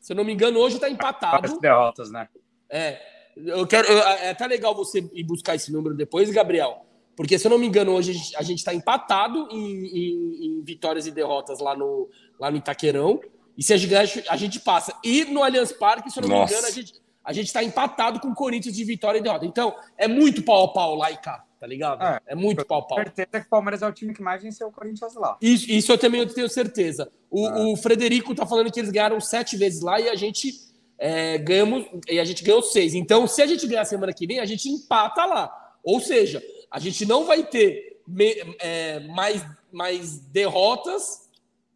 Se 0.00 0.12
eu 0.12 0.16
não 0.16 0.24
me 0.24 0.32
engano, 0.32 0.60
hoje 0.60 0.76
está 0.76 0.88
empatado. 0.88 1.32
Várias 1.32 1.58
derrotas, 1.58 2.10
né? 2.10 2.28
É. 2.70 3.00
Eu 3.36 3.66
quero. 3.66 3.88
Eu, 3.88 3.98
é 3.98 4.30
até 4.30 4.46
legal 4.46 4.74
você 4.74 4.98
ir 5.12 5.24
buscar 5.24 5.54
esse 5.54 5.72
número 5.72 5.94
depois, 5.94 6.30
Gabriel. 6.30 6.86
Porque, 7.16 7.38
se 7.38 7.46
eu 7.46 7.50
não 7.50 7.58
me 7.58 7.66
engano, 7.66 7.92
hoje 7.92 8.12
a 8.36 8.42
gente 8.42 8.58
está 8.58 8.74
empatado 8.74 9.48
em, 9.50 9.86
em, 9.86 10.46
em, 10.46 10.62
vitórias 10.62 11.06
e 11.06 11.10
derrotas 11.10 11.58
lá 11.60 11.74
no, 11.74 12.08
lá 12.38 12.50
no 12.50 12.58
Itaquerão. 12.58 13.20
E 13.56 13.62
se 13.62 13.72
a 13.72 13.76
gente 13.76 14.24
a 14.28 14.36
gente 14.36 14.60
passa. 14.60 14.94
E 15.02 15.24
no 15.24 15.42
Allianz 15.42 15.72
Parque, 15.72 16.10
se 16.10 16.18
eu 16.18 16.22
não 16.22 16.28
Nossa. 16.28 16.52
me 16.52 16.58
engano, 16.58 16.68
a 16.68 16.70
gente, 16.70 16.92
a 17.26 17.32
gente 17.32 17.48
está 17.48 17.62
empatado 17.62 18.20
com 18.20 18.28
o 18.28 18.34
Corinthians 18.34 18.74
de 18.74 18.84
vitória 18.84 19.18
e 19.18 19.22
derrota. 19.22 19.44
Então, 19.44 19.74
é 19.98 20.06
muito 20.06 20.42
pau 20.42 20.64
a 20.64 20.72
pau 20.72 20.94
lá 20.94 21.10
e 21.10 21.16
cá 21.16 21.44
tá 21.58 21.66
ligado? 21.66 22.02
É, 22.02 22.20
é 22.28 22.34
muito 22.34 22.64
pau-pau. 22.64 22.98
certeza 22.98 23.40
que 23.40 23.46
o 23.46 23.48
Palmeiras 23.48 23.82
é 23.82 23.88
o 23.88 23.92
time 23.92 24.14
que 24.14 24.22
mais 24.22 24.42
venceu 24.42 24.68
o 24.68 24.72
Corinthians 24.72 25.14
lá. 25.14 25.36
Isso, 25.40 25.70
isso 25.70 25.90
eu 25.90 25.98
também 25.98 26.26
tenho 26.28 26.48
certeza. 26.48 27.10
O, 27.30 27.48
é. 27.48 27.72
o 27.72 27.76
Frederico 27.76 28.34
tá 28.34 28.46
falando 28.46 28.70
que 28.70 28.78
eles 28.78 28.90
ganharam 28.90 29.18
sete 29.20 29.56
vezes 29.56 29.80
lá 29.80 30.00
e 30.00 30.08
a 30.08 30.14
gente 30.14 30.52
é, 30.98 31.38
ganhamos 31.38 31.86
e 32.08 32.20
a 32.20 32.24
gente 32.24 32.44
ganhou 32.44 32.62
seis. 32.62 32.94
Então, 32.94 33.26
se 33.26 33.42
a 33.42 33.46
gente 33.46 33.66
ganhar 33.66 33.84
semana 33.84 34.12
que 34.12 34.26
vem, 34.26 34.38
a 34.38 34.44
gente 34.44 34.68
empata 34.68 35.24
lá. 35.24 35.50
Ou 35.82 35.98
seja, 36.00 36.42
a 36.70 36.78
gente 36.78 37.06
não 37.06 37.24
vai 37.24 37.42
ter 37.42 38.00
me, 38.06 38.34
é, 38.60 39.00
mais, 39.08 39.44
mais 39.72 40.18
derrotas 40.18 41.26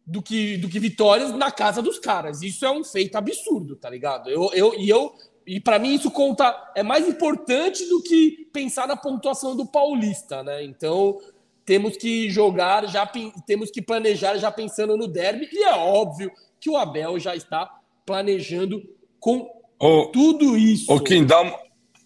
do 0.05 0.21
que, 0.21 0.57
do 0.57 0.69
que 0.69 0.79
vitórias 0.79 1.33
na 1.33 1.51
casa 1.51 1.81
dos 1.81 1.97
caras. 1.99 2.41
Isso 2.41 2.65
é 2.65 2.71
um 2.71 2.83
feito 2.83 3.15
absurdo, 3.15 3.75
tá 3.75 3.89
ligado? 3.89 4.29
Eu, 4.29 4.51
eu, 4.53 4.73
e 4.75 4.89
eu 4.89 5.13
e 5.45 5.59
para 5.59 5.79
mim 5.79 5.95
isso 5.95 6.11
conta 6.11 6.71
é 6.75 6.83
mais 6.83 7.07
importante 7.07 7.87
do 7.87 8.01
que 8.01 8.47
pensar 8.53 8.87
na 8.87 8.95
pontuação 8.95 9.55
do 9.55 9.65
Paulista, 9.65 10.43
né? 10.43 10.63
Então 10.63 11.19
temos 11.65 11.97
que 11.97 12.29
jogar, 12.29 12.87
já 12.87 13.09
temos 13.45 13.71
que 13.71 13.81
planejar 13.81 14.37
já 14.37 14.51
pensando 14.51 14.97
no 14.97 15.07
derby 15.07 15.49
e 15.51 15.63
é 15.63 15.73
óbvio 15.73 16.31
que 16.59 16.69
o 16.69 16.77
Abel 16.77 17.19
já 17.19 17.35
está 17.35 17.69
planejando 18.05 18.83
com 19.19 19.49
ô, 19.79 20.07
tudo 20.07 20.57
isso. 20.57 20.91
Ô 20.91 20.99
Kim, 20.99 21.25
dá, 21.25 21.41
uma, 21.41 21.59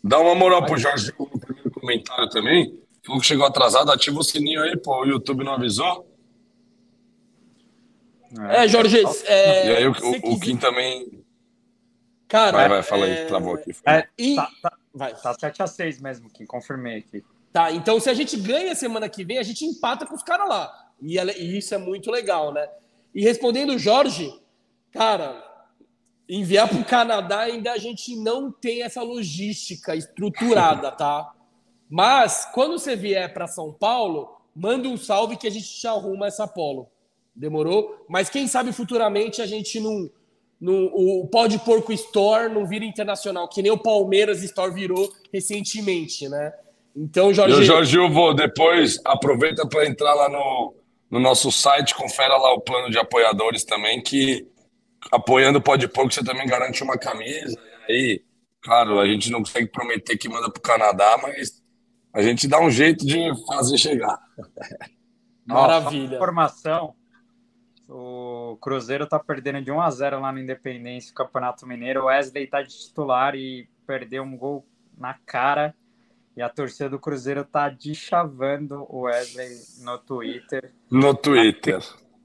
dá 0.04 0.20
uma 0.20 0.36
moral 0.36 0.66
pro 0.66 0.78
Jorge 0.78 1.14
no 1.18 1.40
primeiro 1.40 1.72
comentário 1.72 2.30
também. 2.30 2.78
Falou 3.04 3.22
que 3.22 3.28
chegou 3.28 3.46
atrasado, 3.46 3.92
ativa 3.92 4.20
o 4.20 4.24
sininho 4.24 4.62
aí, 4.62 4.76
pô, 4.78 5.02
o 5.02 5.06
YouTube 5.06 5.44
não 5.44 5.54
avisou. 5.54 6.06
É, 8.50 8.68
Jorge. 8.68 9.02
É, 9.26 9.68
e 9.68 9.76
aí 9.78 9.88
o, 9.88 9.92
o, 9.92 10.34
o 10.34 10.40
Kim 10.40 10.58
também 10.58 11.25
Cara, 12.28 12.58
vai, 12.58 12.70
vai, 12.70 12.84
fala 12.84 13.08
é... 13.08 13.22
aí, 13.22 13.28
travou 13.28 13.56
aqui. 13.56 13.76
É, 13.86 14.08
e... 14.18 14.36
tá, 14.36 14.50
tá, 14.62 14.78
vai. 14.94 15.16
tá 15.16 15.36
7x6 15.36 16.02
mesmo, 16.02 16.30
que 16.30 16.46
confirmei 16.46 16.98
aqui. 16.98 17.24
Tá, 17.52 17.72
então 17.72 18.00
se 18.00 18.10
a 18.10 18.14
gente 18.14 18.36
ganha 18.38 18.76
semana 18.76 19.08
que 19.08 19.24
vem, 19.24 19.38
a 19.38 19.44
gente 19.44 19.64
empata 19.64 20.06
com 20.06 20.16
os 20.16 20.24
caras 20.24 20.50
lá. 20.50 20.92
E, 21.02 21.18
e, 21.18 21.58
isso 21.58 21.74
é 21.74 21.78
muito 21.78 22.12
legal, 22.12 22.54
né? 22.54 22.68
E 23.14 23.22
respondendo 23.24 23.72
o 23.72 23.80
Jorge, 23.80 24.34
cara, 24.92 25.42
enviar 26.28 26.68
para 26.68 26.80
o 26.80 26.86
Canadá 26.86 27.42
ainda 27.42 27.72
a 27.72 27.78
gente 27.78 28.16
não 28.16 28.52
tem 28.52 28.84
essa 28.84 29.02
logística 29.02 29.96
estruturada, 29.96 30.92
tá? 30.92 31.32
Mas 31.90 32.46
quando 32.54 32.80
você 32.80 32.96
vier 32.96 33.32
para 33.34 33.48
São 33.48 33.72
Paulo, 33.72 34.36
manda 34.56 34.90
um 34.90 34.98
salve 34.98 35.38
que 35.38 35.48
a 35.48 35.52
gente 35.52 35.68
te 35.68 35.88
arruma 35.88 36.28
essa 36.28 36.48
polo. 36.48 36.90
Demorou? 37.36 38.06
Mas 38.10 38.30
quem 38.30 38.48
sabe 38.48 38.72
futuramente 38.72 39.42
a 39.42 39.46
gente 39.46 39.80
não 39.80 40.10
no, 40.60 40.86
o 40.94 41.28
Pode 41.28 41.60
Porco 41.60 41.92
Store 41.94 42.52
não 42.52 42.66
vira 42.66 42.86
internacional, 42.86 43.48
que 43.48 43.62
nem 43.62 43.72
o 43.72 43.78
Palmeiras 43.78 44.42
Store 44.44 44.74
virou 44.74 45.12
recentemente, 45.34 46.28
né? 46.30 46.54
Então, 46.96 47.34
Jorge. 47.34 47.56
Eu, 47.56 47.64
Jorge, 47.64 47.98
eu 47.98 48.10
vou 48.10 48.34
depois, 48.34 49.00
aproveita 49.04 49.68
para 49.68 49.86
entrar 49.86 50.14
lá 50.14 50.30
no, 50.30 50.74
no 51.12 51.20
nosso 51.20 51.52
site, 51.52 51.94
confere 51.94 52.30
lá 52.30 52.54
o 52.54 52.62
plano 52.62 52.90
de 52.90 52.98
apoiadores 52.98 53.66
também, 53.66 54.02
que 54.02 54.48
apoiando 55.12 55.60
o 55.60 55.62
Pode 55.62 55.88
Porco 55.88 56.14
você 56.14 56.24
também 56.24 56.48
garante 56.48 56.84
uma 56.84 56.98
camisa. 56.98 57.60
E 57.90 57.92
aí, 57.92 58.24
claro, 58.62 59.00
a 59.00 59.08
gente 59.08 59.30
não 59.30 59.40
consegue 59.40 59.68
prometer 59.68 60.18
que 60.18 60.30
manda 60.30 60.50
para 60.50 60.60
o 60.60 60.64
Canadá, 60.64 61.20
mas 61.22 61.62
a 62.14 62.22
gente 62.22 62.48
dá 62.48 62.62
um 62.62 62.72
jeito 62.72 63.06
de 63.06 63.30
fazer 63.46 63.78
chegar. 63.78 64.18
Maravilha. 65.46 66.16
Informação 66.16 66.96
o 67.88 68.58
Cruzeiro 68.62 69.06
tá 69.08 69.20
perdendo 69.20 69.62
de 69.62 69.72
1 69.72 69.82
a 69.82 69.90
0 69.90 70.20
lá 70.20 70.32
no 70.32 70.40
Independência, 70.40 71.14
Campeonato 71.14 71.68
Mineiro. 71.68 72.02
O 72.02 72.06
Wesley 72.06 72.48
tá 72.48 72.62
de 72.62 72.70
titular 72.70 73.36
e 73.36 73.68
perdeu 73.86 74.24
um 74.24 74.38
gol 74.38 74.66
na 74.98 75.14
cara. 75.26 75.76
E 76.36 76.42
a 76.42 76.50
torcida 76.50 76.90
do 76.90 77.00
Cruzeiro 77.00 77.46
tá 77.46 77.74
chavando 77.94 78.86
o 78.90 79.02
Wesley 79.02 79.58
no 79.80 79.98
Twitter. 80.00 80.72
No 80.90 81.14
Twitter. 81.14 81.82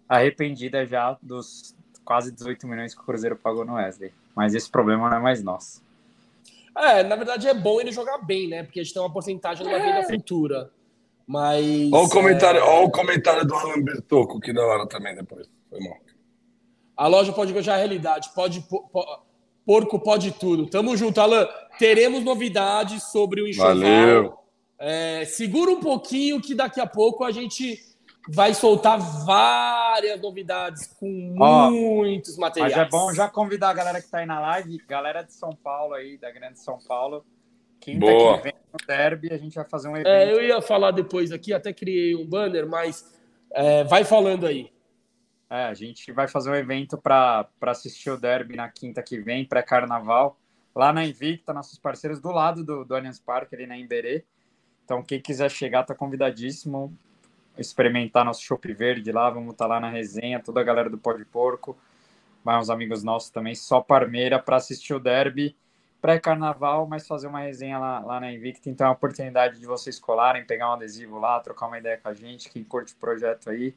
Arrependida 0.09 0.85
já 0.85 1.17
dos 1.23 1.77
quase 2.05 2.33
18 2.33 2.67
milhões 2.67 2.95
que 2.95 3.01
o 3.01 3.05
Cruzeiro 3.05 3.37
pagou 3.37 3.65
no 3.65 3.75
Wesley. 3.75 4.13
Mas 4.35 4.55
esse 4.55 4.69
problema 4.69 5.09
não 5.09 5.19
é 5.19 5.21
mais 5.21 5.43
nosso. 5.43 5.83
É, 6.77 7.03
na 7.05 7.15
verdade 7.15 7.47
é 7.47 7.55
bom 7.55 7.81
ele 7.81 7.93
jogar 7.93 8.19
bem, 8.19 8.49
né? 8.49 8.63
Porque 8.63 8.81
a 8.81 8.83
gente 8.83 8.93
tem 8.93 9.03
uma 9.03 9.13
porcentagem 9.13 9.69
é. 9.69 9.79
vida 9.79 10.09
futura. 10.09 10.71
Mas. 11.31 11.93
Olha 11.93 12.07
o 12.07 12.09
comentário, 12.09 12.59
é... 12.59 12.63
olha 12.65 12.87
o 12.87 12.91
comentário 12.91 13.47
do 13.47 13.55
Alan 13.55 13.81
Bertocco, 13.85 14.41
que 14.41 14.53
da 14.53 14.67
hora 14.67 14.85
também 14.89 15.15
depois. 15.15 15.49
Foi 15.69 15.79
mal. 15.79 15.97
A 16.97 17.07
loja 17.07 17.33
pode 17.33 17.53
viajar 17.53 17.75
a 17.75 17.77
realidade. 17.77 18.31
Pode, 18.35 18.61
po, 18.63 18.91
porco 19.65 20.01
pode 20.01 20.33
tudo. 20.33 20.67
Tamo 20.67 20.97
junto, 20.97 21.21
Alan. 21.21 21.49
Teremos 21.79 22.25
novidades 22.25 23.05
sobre 23.05 23.43
o 23.43 23.47
enxoval. 23.47 23.77
Valeu. 23.77 24.39
É, 24.77 25.25
segura 25.25 25.71
um 25.71 25.79
pouquinho 25.79 26.41
que 26.41 26.53
daqui 26.53 26.81
a 26.81 26.87
pouco 26.87 27.23
a 27.23 27.31
gente 27.31 27.79
vai 28.29 28.53
soltar 28.53 28.99
várias 28.99 30.21
novidades 30.21 30.89
com 30.99 31.37
Ó, 31.39 31.71
muitos 31.71 32.37
materiais. 32.39 32.75
Mas 32.75 32.87
é 32.87 32.91
bom 32.91 33.15
já 33.15 33.29
convidar 33.29 33.71
a 33.71 33.75
galera 33.75 34.01
que 34.01 34.07
está 34.07 34.19
aí 34.19 34.27
na 34.27 34.41
live, 34.41 34.79
galera 34.89 35.23
de 35.23 35.33
São 35.33 35.55
Paulo 35.55 35.95
aí, 35.95 36.19
da 36.19 36.33
Grande 36.33 36.59
São 36.59 36.81
Paulo, 36.89 37.25
Quinta 37.81 37.99
Boa. 37.99 38.37
que 38.37 38.45
vem 38.45 38.53
no 38.73 38.87
derby, 38.87 39.33
a 39.33 39.39
gente 39.39 39.55
vai 39.55 39.65
fazer 39.65 39.89
um 39.89 39.97
evento. 39.97 40.09
É, 40.09 40.31
eu 40.31 40.43
ia 40.43 40.61
falar 40.61 40.91
depois 40.91 41.33
aqui, 41.33 41.53
até 41.53 41.73
criei 41.73 42.15
um 42.15 42.27
banner, 42.27 42.69
mas 42.69 43.19
é, 43.53 43.83
vai 43.85 44.05
falando 44.05 44.47
aí. 44.47 44.71
É, 45.49 45.65
a 45.65 45.75
gente 45.75 46.13
vai 46.13 46.29
fazer 46.29 46.51
um 46.51 46.55
evento 46.55 46.97
para 46.97 47.49
assistir 47.63 48.11
o 48.11 48.17
derby 48.17 48.55
na 48.55 48.69
quinta 48.69 49.03
que 49.03 49.19
vem, 49.19 49.45
pré-carnaval, 49.45 50.39
lá 50.75 50.93
na 50.93 51.05
Invicta, 51.05 51.53
nossos 51.53 51.79
parceiros 51.79 52.21
do 52.21 52.31
lado 52.31 52.63
do, 52.63 52.85
do 52.85 52.95
Allianz 52.95 53.19
Parque, 53.19 53.57
ali 53.57 53.67
na 53.67 53.77
Emberê. 53.77 54.25
Então, 54.85 55.03
quem 55.03 55.21
quiser 55.21 55.51
chegar, 55.51 55.83
tá 55.85 55.95
convidadíssimo. 55.95 56.97
Experimentar 57.59 58.25
nosso 58.25 58.43
chopp 58.43 58.73
verde 58.73 59.11
lá, 59.11 59.29
vamos 59.29 59.53
estar 59.53 59.65
tá 59.65 59.75
lá 59.75 59.81
na 59.81 59.91
resenha, 59.91 60.41
toda 60.41 60.61
a 60.61 60.65
galera 60.65 60.89
do 60.89 60.97
Pó 60.97 61.13
de 61.13 61.25
Porco, 61.25 61.77
vai 62.45 62.59
uns 62.59 62.71
amigos 62.71 63.03
nossos 63.03 63.31
também, 63.31 63.55
só 63.55 63.81
Parmeira, 63.81 64.39
para 64.39 64.57
assistir 64.57 64.95
o 64.95 65.01
derby 65.01 65.57
pré-carnaval, 66.01 66.87
mas 66.87 67.07
fazer 67.07 67.27
uma 67.27 67.41
resenha 67.41 67.79
lá, 67.79 68.01
lá 68.01 68.21
na 68.21 68.33
Invicta. 68.33 68.71
Então 68.71 68.87
é 68.87 68.89
uma 68.89 68.95
oportunidade 68.95 69.59
de 69.59 69.67
vocês 69.67 69.99
colarem, 69.99 70.45
pegar 70.45 70.71
um 70.71 70.73
adesivo 70.73 71.19
lá, 71.19 71.39
trocar 71.41 71.67
uma 71.67 71.79
ideia 71.79 71.99
com 71.99 72.09
a 72.09 72.15
gente, 72.15 72.51
quem 72.51 72.65
curte 72.65 72.95
o 72.95 72.97
projeto 72.97 73.51
aí. 73.51 73.75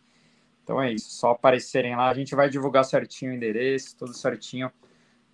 Então 0.64 0.82
é 0.82 0.92
isso, 0.94 1.12
só 1.12 1.32
aparecerem 1.32 1.96
lá. 1.96 2.10
A 2.10 2.14
gente 2.14 2.34
vai 2.36 2.50
divulgar 2.50 2.86
certinho 2.86 3.32
o 3.32 3.36
endereço, 3.36 3.96
tudo 3.98 4.14
certinho 4.14 4.72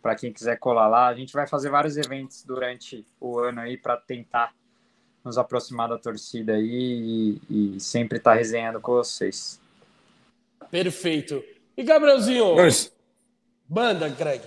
para 0.02 0.16
quem 0.16 0.34
quiser 0.34 0.58
colar 0.58 0.88
lá. 0.88 1.08
A 1.08 1.14
gente 1.14 1.34
vai 1.34 1.46
fazer 1.48 1.70
vários 1.70 1.98
eventos 1.98 2.44
durante 2.44 3.06
o 3.20 3.38
ano 3.40 3.62
aí 3.62 3.78
para 3.78 3.96
tentar 3.98 4.54
nos 5.24 5.38
aproximar 5.38 5.90
da 5.90 5.98
torcida 5.98 6.54
aí 6.54 7.40
e, 7.50 7.76
e 7.76 7.80
sempre 7.80 8.18
estar 8.18 8.32
tá 8.32 8.38
resenhando 8.38 8.82
com 8.82 8.94
vocês. 8.94 9.60
Perfeito. 10.72 11.44
E 11.78 11.84
Gabrielzinho? 11.84 12.56
Mas... 12.56 12.92
Banda, 13.68 14.10
Greg. 14.10 14.42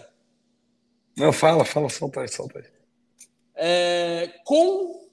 Não, 1.16 1.32
fala, 1.32 1.64
fala, 1.64 1.88
solta 1.88 2.20
aí, 2.20 2.28
solta 2.28 2.58
aí. 2.58 2.64
É, 3.54 4.40
com 4.44 5.08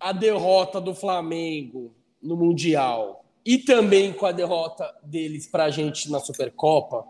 a 0.00 0.12
derrota 0.12 0.80
do 0.80 0.94
Flamengo 0.94 1.94
no 2.20 2.36
Mundial, 2.36 3.22
e 3.44 3.58
também 3.58 4.12
com 4.12 4.26
a 4.26 4.32
derrota 4.32 4.92
deles 5.02 5.46
para 5.46 5.64
a 5.64 5.70
gente 5.70 6.10
na 6.10 6.20
Supercopa, 6.20 7.06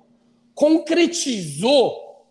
concretizou 0.54 2.26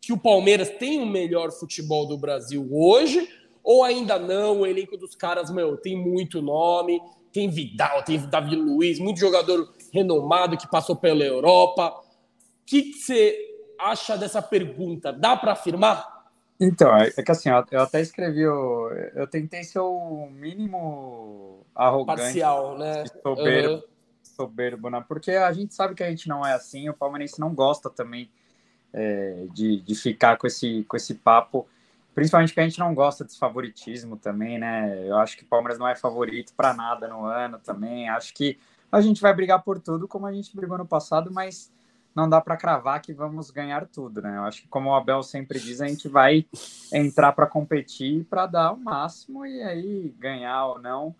que 0.00 0.12
o 0.12 0.18
Palmeiras 0.18 0.70
tem 0.70 1.00
o 1.00 1.06
melhor 1.06 1.50
futebol 1.50 2.06
do 2.06 2.16
Brasil 2.16 2.68
hoje? 2.70 3.28
Ou 3.62 3.82
ainda 3.82 4.18
não? 4.18 4.60
O 4.60 4.66
elenco 4.66 4.96
dos 4.96 5.14
caras, 5.14 5.50
meu, 5.50 5.76
tem 5.76 5.96
muito 5.96 6.40
nome, 6.40 7.00
tem 7.32 7.48
Vidal, 7.48 8.04
tem 8.04 8.18
Davi 8.28 8.54
Luiz, 8.54 8.98
muito 8.98 9.18
jogador 9.18 9.74
renomado 9.92 10.56
que 10.56 10.70
passou 10.70 10.94
pela 10.94 11.24
Europa. 11.24 11.88
O 11.88 12.04
que 12.64 12.92
você 12.92 13.45
acha 13.78 14.16
dessa 14.16 14.42
pergunta? 14.42 15.12
Dá 15.12 15.36
para 15.36 15.52
afirmar? 15.52 16.16
Então, 16.58 16.96
é, 16.96 17.12
é 17.16 17.22
que 17.22 17.30
assim, 17.30 17.50
eu 17.70 17.80
até 17.80 18.00
escrevi, 18.00 18.40
eu, 18.40 18.90
eu 19.14 19.26
tentei 19.26 19.62
ser 19.62 19.80
o 19.80 20.28
mínimo 20.30 21.66
arrogante. 21.74 22.22
Parcial, 22.22 22.78
né? 22.78 23.04
Soberbo, 23.22 23.74
uhum. 23.74 23.82
soberbo, 24.22 24.90
né? 24.90 25.04
Porque 25.06 25.32
a 25.32 25.52
gente 25.52 25.74
sabe 25.74 25.94
que 25.94 26.02
a 26.02 26.08
gente 26.08 26.28
não 26.28 26.44
é 26.46 26.54
assim, 26.54 26.88
o 26.88 26.94
palmeirense 26.94 27.38
não 27.38 27.54
gosta 27.54 27.90
também 27.90 28.30
é, 28.92 29.46
de, 29.52 29.82
de 29.82 29.94
ficar 29.94 30.38
com 30.38 30.46
esse, 30.46 30.84
com 30.84 30.96
esse 30.96 31.14
papo, 31.14 31.68
principalmente 32.14 32.54
que 32.54 32.60
a 32.60 32.62
gente 32.62 32.78
não 32.78 32.94
gosta 32.94 33.22
desse 33.22 33.38
favoritismo 33.38 34.16
também, 34.16 34.58
né? 34.58 35.06
Eu 35.06 35.18
acho 35.18 35.36
que 35.36 35.44
o 35.44 35.46
Palmeiras 35.46 35.78
não 35.78 35.86
é 35.86 35.94
favorito 35.94 36.54
para 36.56 36.72
nada 36.72 37.06
no 37.06 37.26
ano 37.26 37.58
também, 37.58 38.08
acho 38.08 38.32
que 38.32 38.58
a 38.90 39.02
gente 39.02 39.20
vai 39.20 39.34
brigar 39.34 39.62
por 39.62 39.78
tudo 39.78 40.08
como 40.08 40.26
a 40.26 40.32
gente 40.32 40.56
brigou 40.56 40.78
no 40.78 40.86
passado, 40.86 41.30
mas 41.30 41.70
não 42.16 42.26
dá 42.26 42.40
para 42.40 42.56
cravar 42.56 43.02
que 43.02 43.12
vamos 43.12 43.50
ganhar 43.50 43.86
tudo, 43.86 44.22
né? 44.22 44.38
Eu 44.38 44.44
acho 44.44 44.62
que, 44.62 44.68
como 44.68 44.88
o 44.88 44.94
Abel 44.94 45.22
sempre 45.22 45.60
diz, 45.60 45.82
a 45.82 45.86
gente 45.86 46.08
vai 46.08 46.46
entrar 46.90 47.32
para 47.32 47.46
competir, 47.46 48.24
para 48.24 48.46
dar 48.46 48.72
o 48.72 48.78
máximo 48.78 49.44
e 49.44 49.62
aí 49.62 50.14
ganhar 50.18 50.64
ou 50.64 50.80
não 50.80 51.14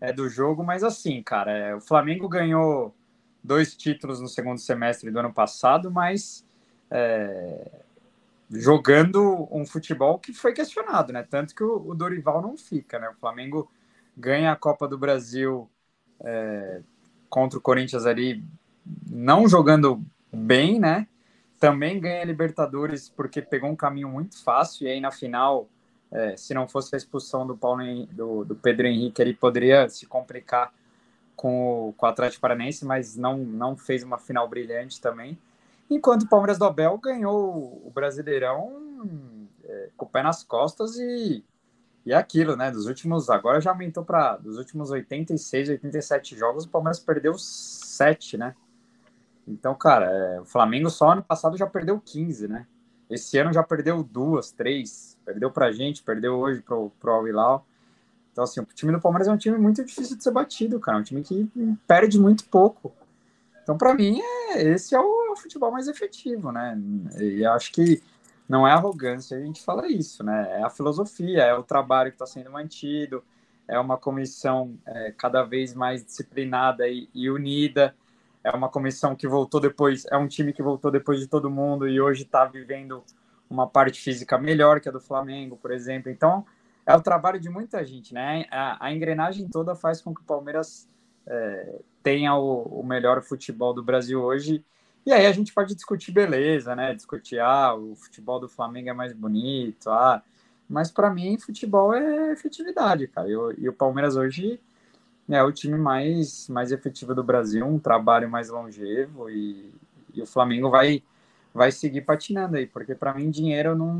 é 0.00 0.12
do 0.12 0.28
jogo. 0.28 0.62
Mas 0.62 0.84
assim, 0.84 1.20
cara, 1.20 1.50
é, 1.50 1.74
o 1.74 1.80
Flamengo 1.80 2.28
ganhou 2.28 2.94
dois 3.42 3.76
títulos 3.76 4.20
no 4.20 4.28
segundo 4.28 4.58
semestre 4.58 5.10
do 5.10 5.18
ano 5.18 5.32
passado, 5.32 5.90
mas 5.90 6.46
é, 6.92 7.80
jogando 8.48 9.48
um 9.50 9.66
futebol 9.66 10.16
que 10.16 10.32
foi 10.32 10.52
questionado, 10.52 11.12
né? 11.12 11.24
Tanto 11.28 11.56
que 11.56 11.64
o, 11.64 11.88
o, 11.88 11.92
Dorival 11.92 12.40
não 12.40 12.56
fica, 12.56 13.00
né? 13.00 13.08
O 13.08 13.14
Flamengo 13.14 13.68
ganha 14.16 14.52
a 14.52 14.56
Copa 14.56 14.86
do 14.86 14.96
Brasil 14.96 15.68
é, 16.20 16.82
contra 17.28 17.58
o 17.58 17.62
Corinthians 17.62 18.06
ali, 18.06 18.44
não 19.10 19.48
jogando 19.48 20.06
bem, 20.36 20.78
né? 20.78 21.06
Também 21.58 21.98
ganha 21.98 22.24
Libertadores 22.24 23.08
porque 23.08 23.40
pegou 23.40 23.70
um 23.70 23.76
caminho 23.76 24.08
muito 24.08 24.42
fácil 24.42 24.86
e 24.86 24.90
aí 24.90 25.00
na 25.00 25.10
final, 25.10 25.68
é, 26.12 26.36
se 26.36 26.52
não 26.52 26.68
fosse 26.68 26.94
a 26.94 26.98
expulsão 26.98 27.46
do 27.46 27.56
Paulo 27.56 27.82
do, 28.12 28.44
do 28.44 28.54
Pedro 28.54 28.86
Henrique, 28.86 29.22
ele 29.22 29.34
poderia 29.34 29.88
se 29.88 30.06
complicar 30.06 30.72
com 31.34 31.88
o, 31.88 31.92
com 31.94 32.06
o 32.06 32.08
Atlético 32.08 32.40
Paranense, 32.40 32.84
mas 32.84 33.16
não, 33.16 33.38
não 33.38 33.76
fez 33.76 34.02
uma 34.02 34.18
final 34.18 34.48
brilhante 34.48 35.00
também. 35.00 35.38
Enquanto 35.88 36.22
o 36.22 36.28
Palmeiras 36.28 36.58
do 36.58 36.64
Abel 36.64 36.98
ganhou 36.98 37.82
o 37.84 37.90
Brasileirão 37.94 38.72
é, 39.64 39.90
com 39.96 40.04
o 40.04 40.08
pé 40.08 40.22
nas 40.22 40.42
costas 40.42 40.96
e, 40.98 41.44
e 42.04 42.12
é 42.12 42.16
aquilo, 42.16 42.56
né? 42.56 42.70
Dos 42.70 42.86
últimos, 42.86 43.30
agora 43.30 43.60
já 43.60 43.70
aumentou 43.70 44.04
para 44.04 44.36
dos 44.36 44.58
últimos 44.58 44.90
86, 44.90 45.68
87 45.70 46.36
jogos, 46.36 46.64
o 46.64 46.68
Palmeiras 46.68 46.98
perdeu 46.98 47.34
7, 47.38 48.36
né? 48.36 48.54
Então, 49.46 49.74
cara, 49.74 50.06
é, 50.06 50.40
o 50.40 50.44
Flamengo 50.44 50.90
só 50.90 51.12
ano 51.12 51.22
passado 51.22 51.56
já 51.56 51.66
perdeu 51.66 52.00
15, 52.00 52.48
né? 52.48 52.66
Esse 53.08 53.38
ano 53.38 53.52
já 53.52 53.62
perdeu 53.62 54.02
duas, 54.02 54.50
três. 54.50 55.16
Perdeu 55.24 55.50
pra 55.50 55.70
gente, 55.70 56.02
perdeu 56.02 56.34
hoje 56.34 56.60
pro, 56.60 56.90
pro 56.98 57.12
Al 57.12 57.28
Hilal. 57.28 57.66
Então, 58.32 58.42
assim, 58.44 58.60
o 58.60 58.64
time 58.64 58.92
do 58.92 59.00
Palmeiras 59.00 59.28
é 59.28 59.32
um 59.32 59.36
time 59.36 59.56
muito 59.56 59.84
difícil 59.84 60.16
de 60.16 60.22
ser 60.22 60.32
batido, 60.32 60.80
cara. 60.80 60.98
É 60.98 61.00
um 61.00 61.04
time 61.04 61.22
que 61.22 61.48
perde 61.86 62.18
muito 62.18 62.44
pouco. 62.46 62.92
Então, 63.62 63.78
para 63.78 63.94
mim, 63.94 64.20
é, 64.20 64.62
esse 64.62 64.94
é 64.94 65.00
o, 65.00 65.26
é 65.26 65.30
o, 65.30 65.36
futebol 65.36 65.70
mais 65.70 65.88
efetivo, 65.88 66.52
né? 66.52 66.78
E 67.18 67.44
acho 67.46 67.72
que 67.72 68.02
não 68.48 68.66
é 68.66 68.72
arrogância 68.72 69.36
a 69.36 69.40
gente 69.40 69.62
fala 69.62 69.88
isso, 69.88 70.22
né? 70.22 70.60
É 70.60 70.62
a 70.62 70.70
filosofia, 70.70 71.42
é 71.42 71.54
o 71.54 71.62
trabalho 71.62 72.10
que 72.10 72.16
está 72.16 72.26
sendo 72.26 72.50
mantido, 72.50 73.24
é 73.66 73.78
uma 73.78 73.96
comissão 73.96 74.76
é, 74.84 75.12
cada 75.16 75.42
vez 75.42 75.74
mais 75.74 76.04
disciplinada 76.04 76.88
e, 76.88 77.08
e 77.14 77.30
unida 77.30 77.94
é 78.46 78.50
uma 78.52 78.68
comissão 78.68 79.16
que 79.16 79.26
voltou 79.26 79.60
depois, 79.60 80.06
é 80.06 80.16
um 80.16 80.28
time 80.28 80.52
que 80.52 80.62
voltou 80.62 80.88
depois 80.88 81.18
de 81.18 81.26
todo 81.26 81.50
mundo 81.50 81.88
e 81.88 82.00
hoje 82.00 82.22
está 82.22 82.44
vivendo 82.44 83.02
uma 83.50 83.66
parte 83.66 84.00
física 84.00 84.38
melhor 84.38 84.80
que 84.80 84.88
a 84.88 84.92
do 84.92 85.00
Flamengo, 85.00 85.56
por 85.56 85.72
exemplo. 85.72 86.12
Então, 86.12 86.46
é 86.86 86.94
o 86.94 87.02
trabalho 87.02 87.40
de 87.40 87.50
muita 87.50 87.84
gente, 87.84 88.14
né? 88.14 88.44
A, 88.50 88.86
a 88.86 88.94
engrenagem 88.94 89.48
toda 89.48 89.74
faz 89.74 90.00
com 90.00 90.14
que 90.14 90.20
o 90.20 90.24
Palmeiras 90.24 90.88
é, 91.26 91.80
tenha 92.04 92.36
o, 92.36 92.62
o, 92.80 92.86
melhor 92.86 93.20
futebol 93.20 93.74
do 93.74 93.82
Brasil 93.82 94.22
hoje. 94.22 94.64
E 95.04 95.12
aí 95.12 95.26
a 95.26 95.32
gente 95.32 95.52
pode 95.52 95.74
discutir 95.74 96.12
beleza, 96.12 96.76
né? 96.76 96.94
Discutir, 96.94 97.40
ah, 97.40 97.74
o 97.74 97.96
futebol 97.96 98.38
do 98.38 98.48
Flamengo 98.48 98.90
é 98.90 98.92
mais 98.92 99.12
bonito, 99.12 99.90
ah. 99.90 100.22
Mas 100.68 100.88
para 100.88 101.10
mim, 101.10 101.36
futebol 101.36 101.92
é 101.92 102.32
efetividade, 102.32 103.08
cara. 103.08 103.28
E, 103.28 103.32
e 103.58 103.68
o 103.68 103.72
Palmeiras 103.72 104.14
hoje 104.14 104.60
é 105.28 105.42
o 105.42 105.52
time 105.52 105.76
mais, 105.76 106.48
mais 106.48 106.70
efetivo 106.70 107.14
do 107.14 107.22
Brasil, 107.22 107.66
um 107.66 107.78
trabalho 107.78 108.30
mais 108.30 108.48
longevo 108.48 109.28
e, 109.28 109.72
e 110.14 110.22
o 110.22 110.26
Flamengo 110.26 110.70
vai, 110.70 111.02
vai 111.52 111.72
seguir 111.72 112.02
patinando 112.02 112.56
aí, 112.56 112.66
porque 112.66 112.94
para 112.94 113.14
mim 113.14 113.30
dinheiro 113.30 113.74
não, 113.74 113.94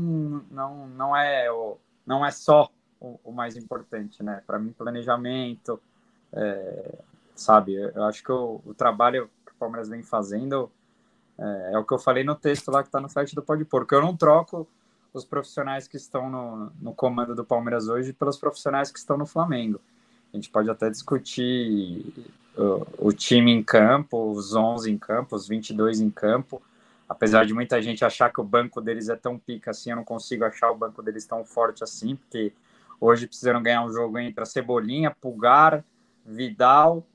não, 0.49 0.87
não, 0.87 1.15
é, 1.15 1.51
o, 1.51 1.77
não 2.05 2.25
é 2.25 2.31
só 2.31 2.69
o, 2.99 3.19
o 3.23 3.31
mais 3.31 3.55
importante, 3.57 4.23
né? 4.23 4.41
Para 4.45 4.57
mim, 4.57 4.71
planejamento, 4.71 5.79
é, 6.33 6.95
sabe? 7.35 7.75
Eu 7.75 8.03
acho 8.03 8.23
que 8.23 8.31
o, 8.31 8.61
o, 8.65 8.73
trabalho 8.73 9.29
que 9.45 9.51
o 9.51 9.55
Palmeiras 9.55 9.89
vem 9.89 10.03
fazendo 10.03 10.71
é, 11.37 11.71
é 11.73 11.77
o 11.77 11.85
que 11.85 11.93
eu 11.93 11.99
falei 11.99 12.23
no 12.23 12.35
texto 12.35 12.71
lá 12.71 12.81
que 12.81 12.89
está 12.89 12.99
no 12.99 13.09
site 13.09 13.35
do 13.35 13.43
Pode 13.43 13.65
porque 13.65 13.93
eu 13.93 14.01
não 14.01 14.15
troco 14.15 14.67
os 15.13 15.25
profissionais 15.25 15.87
que 15.87 15.97
estão 15.97 16.29
no, 16.29 16.71
no 16.81 16.93
comando 16.93 17.35
do 17.35 17.43
Palmeiras 17.43 17.87
hoje 17.87 18.13
pelos 18.13 18.37
profissionais 18.37 18.91
que 18.91 18.99
estão 18.99 19.17
no 19.17 19.25
Flamengo. 19.25 19.79
A 20.33 20.35
gente 20.35 20.49
pode 20.49 20.69
até 20.69 20.89
discutir 20.89 22.13
o, 22.57 23.07
o 23.09 23.13
time 23.13 23.51
em 23.51 23.63
campo, 23.63 24.31
os 24.31 24.55
11 24.55 24.91
em 24.91 24.97
campo, 24.97 25.35
os 25.35 25.47
22 25.47 26.01
em 26.01 26.09
campo. 26.09 26.61
Apesar 27.07 27.45
de 27.45 27.53
muita 27.53 27.81
gente 27.81 28.03
achar 28.03 28.31
que 28.31 28.41
o 28.41 28.43
banco 28.43 28.81
deles 28.81 29.07
é 29.07 29.15
tão 29.15 29.39
pica 29.39 29.71
assim, 29.71 29.91
eu 29.91 29.95
não 29.95 30.03
consigo 30.03 30.43
achar 30.43 30.69
o 30.71 30.77
banco 30.77 31.01
deles 31.01 31.25
tão 31.25 31.45
forte 31.45 31.83
assim, 31.83 32.17
porque 32.17 32.51
hoje 32.99 33.27
precisaram 33.27 33.63
ganhar 33.63 33.85
um 33.85 33.91
jogo 33.91 34.19
entre 34.19 34.43
a 34.43 34.45
Cebolinha, 34.45 35.15
Pulgar, 35.21 35.85
Vidal, 36.25 37.05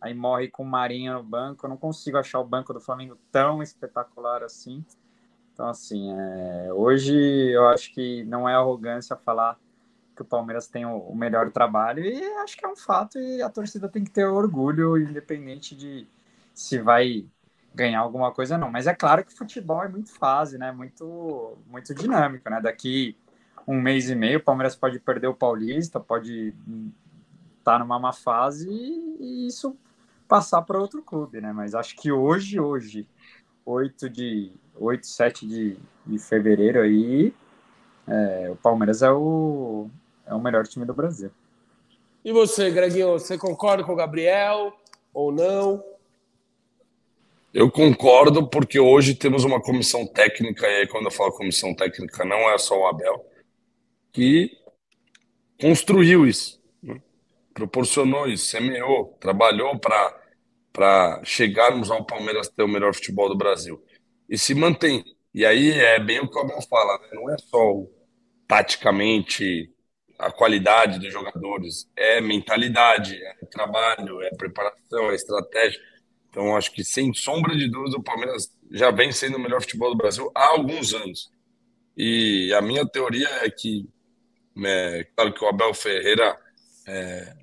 aí 0.00 0.12
morre 0.12 0.48
com 0.48 0.62
o 0.62 0.66
Marinho 0.66 1.14
no 1.14 1.22
banco. 1.22 1.64
Eu 1.64 1.70
não 1.70 1.76
consigo 1.78 2.18
achar 2.18 2.40
o 2.40 2.44
banco 2.44 2.74
do 2.74 2.80
Flamengo 2.80 3.16
tão 3.32 3.62
espetacular 3.62 4.42
assim. 4.42 4.84
Então, 5.54 5.68
assim, 5.68 6.12
é... 6.12 6.72
hoje 6.72 7.14
eu 7.50 7.66
acho 7.68 7.92
que 7.94 8.22
não 8.24 8.48
é 8.48 8.54
arrogância 8.54 9.16
falar 9.16 9.58
que 10.18 10.22
o 10.22 10.24
Palmeiras 10.24 10.66
tem 10.66 10.84
o, 10.84 11.14
melhor 11.14 11.50
trabalho 11.52 12.04
e 12.04 12.24
acho 12.38 12.56
que 12.56 12.66
é 12.66 12.68
um 12.68 12.74
fato 12.74 13.18
e 13.18 13.40
a 13.40 13.48
torcida 13.48 13.88
tem 13.88 14.02
que 14.02 14.10
ter 14.10 14.24
orgulho, 14.24 14.98
independente 14.98 15.76
de 15.76 16.08
se 16.52 16.80
vai 16.80 17.24
ganhar 17.72 18.00
alguma 18.00 18.32
coisa 18.32 18.58
não. 18.58 18.68
Mas 18.68 18.88
é 18.88 18.94
claro 18.94 19.24
que 19.24 19.32
futebol 19.32 19.84
é 19.84 19.88
muito 19.88 20.10
fase, 20.10 20.58
né? 20.58 20.72
Muito, 20.72 21.56
muito 21.68 21.94
dinâmico, 21.94 22.50
né? 22.50 22.60
Daqui 22.60 23.16
um 23.66 23.80
mês 23.80 24.10
e 24.10 24.16
meio 24.16 24.38
o 24.38 24.42
Palmeiras 24.42 24.74
pode 24.74 24.98
perder 24.98 25.28
o 25.28 25.34
Paulista, 25.34 26.00
pode 26.00 26.48
estar 27.58 27.74
tá 27.74 27.78
numa 27.78 27.98
má 28.00 28.12
fase 28.12 28.68
e 28.68 29.46
isso 29.46 29.76
passar 30.26 30.62
para 30.62 30.80
outro 30.80 31.00
clube, 31.00 31.40
né? 31.40 31.52
Mas 31.52 31.76
acho 31.76 31.94
que 31.94 32.10
hoje, 32.10 32.58
hoje, 32.58 33.06
8 33.64 34.10
de 34.10 34.52
8, 34.74 35.06
7 35.06 35.46
de, 35.46 35.78
de 36.06 36.18
fevereiro 36.18 36.80
aí, 36.80 37.32
é, 38.08 38.48
o 38.50 38.56
Palmeiras 38.56 39.02
é 39.02 39.10
o, 39.12 39.88
é 40.28 40.34
o 40.34 40.40
melhor 40.40 40.66
time 40.66 40.84
do 40.84 40.94
Brasil. 40.94 41.30
E 42.24 42.32
você, 42.32 42.70
Greginho, 42.70 43.12
você 43.12 43.38
concorda 43.38 43.82
com 43.82 43.92
o 43.92 43.96
Gabriel 43.96 44.72
ou 45.12 45.32
não? 45.32 45.82
Eu 47.52 47.70
concordo, 47.70 48.46
porque 48.46 48.78
hoje 48.78 49.14
temos 49.14 49.42
uma 49.44 49.60
comissão 49.60 50.06
técnica, 50.06 50.66
e 50.66 50.80
aí 50.80 50.86
quando 50.86 51.06
eu 51.06 51.10
falo 51.10 51.32
comissão 51.32 51.74
técnica, 51.74 52.24
não 52.24 52.50
é 52.50 52.58
só 52.58 52.78
o 52.78 52.86
Abel, 52.86 53.24
que 54.12 54.52
construiu 55.58 56.26
isso, 56.26 56.60
né? 56.82 57.00
proporcionou 57.54 58.28
isso, 58.28 58.46
semeou, 58.46 59.16
trabalhou 59.18 59.78
para 59.78 61.22
chegarmos 61.24 61.90
ao 61.90 62.04
Palmeiras 62.04 62.48
ter 62.48 62.62
o 62.62 62.68
melhor 62.68 62.94
futebol 62.94 63.28
do 63.28 63.36
Brasil. 63.36 63.82
E 64.28 64.36
se 64.36 64.54
mantém. 64.54 65.02
E 65.32 65.46
aí 65.46 65.70
é 65.70 65.98
bem 65.98 66.20
o 66.20 66.28
que 66.28 66.36
o 66.36 66.40
Abel 66.40 66.60
fala, 66.62 66.98
né? 66.98 67.08
não 67.12 67.30
é 67.30 67.38
só 67.38 67.82
taticamente 68.46 69.72
a 70.18 70.32
qualidade 70.32 70.98
dos 70.98 71.12
jogadores, 71.12 71.88
é 71.96 72.20
mentalidade, 72.20 73.14
é 73.22 73.46
trabalho, 73.46 74.20
é 74.22 74.30
preparação, 74.30 75.10
é 75.10 75.14
estratégia. 75.14 75.80
Então, 76.28 76.56
acho 76.56 76.72
que, 76.72 76.84
sem 76.84 77.14
sombra 77.14 77.56
de 77.56 77.68
dúvida, 77.68 77.96
o 77.96 78.02
Palmeiras 78.02 78.52
já 78.70 78.90
vem 78.90 79.12
sendo 79.12 79.36
o 79.36 79.40
melhor 79.40 79.60
futebol 79.60 79.90
do 79.90 79.96
Brasil 79.96 80.30
há 80.34 80.48
alguns 80.48 80.92
anos. 80.92 81.30
E 81.96 82.52
a 82.52 82.60
minha 82.60 82.86
teoria 82.86 83.28
é 83.42 83.50
que, 83.50 83.88
é, 84.64 85.06
claro 85.16 85.32
que 85.32 85.44
o 85.44 85.48
Abel 85.48 85.72
Ferreira 85.72 86.36
é, 86.86 87.36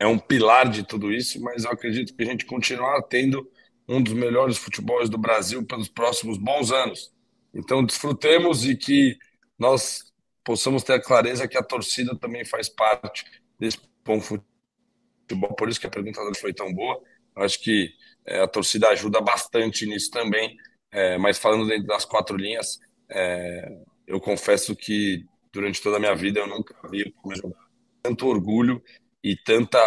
é 0.00 0.06
um 0.06 0.18
pilar 0.18 0.68
de 0.68 0.82
tudo 0.82 1.12
isso, 1.12 1.40
mas 1.40 1.64
eu 1.64 1.70
acredito 1.70 2.14
que 2.14 2.22
a 2.22 2.26
gente 2.26 2.44
continuar 2.44 3.02
tendo 3.02 3.48
um 3.88 4.02
dos 4.02 4.12
melhores 4.12 4.58
futebols 4.58 5.08
do 5.08 5.16
Brasil 5.16 5.64
pelos 5.64 5.88
próximos 5.88 6.38
bons 6.38 6.72
anos. 6.72 7.12
Então, 7.54 7.84
desfrutemos 7.84 8.64
e 8.64 8.76
que 8.76 9.16
nós 9.58 10.05
possamos 10.46 10.84
ter 10.84 10.92
a 10.92 11.02
clareza 11.02 11.48
que 11.48 11.58
a 11.58 11.62
torcida 11.62 12.16
também 12.16 12.44
faz 12.44 12.68
parte 12.68 13.24
desse 13.58 13.78
bom 14.04 14.20
futebol. 14.20 15.56
Por 15.56 15.68
isso 15.68 15.80
que 15.80 15.88
a 15.88 15.90
pergunta 15.90 16.20
foi 16.38 16.54
tão 16.54 16.72
boa. 16.72 17.02
Eu 17.36 17.42
acho 17.42 17.60
que 17.60 17.90
é, 18.24 18.40
a 18.40 18.46
torcida 18.46 18.88
ajuda 18.90 19.20
bastante 19.20 19.84
nisso 19.84 20.08
também. 20.08 20.56
É, 20.92 21.18
mas 21.18 21.36
falando 21.36 21.66
dentro 21.66 21.88
das 21.88 22.04
quatro 22.04 22.36
linhas, 22.36 22.78
é, 23.08 23.76
eu 24.06 24.20
confesso 24.20 24.76
que 24.76 25.26
durante 25.52 25.82
toda 25.82 25.96
a 25.96 26.00
minha 26.00 26.14
vida 26.14 26.38
eu 26.38 26.46
nunca 26.46 26.74
vi 26.88 27.12
tanto 28.00 28.28
orgulho 28.28 28.80
e 29.24 29.36
tanta 29.36 29.78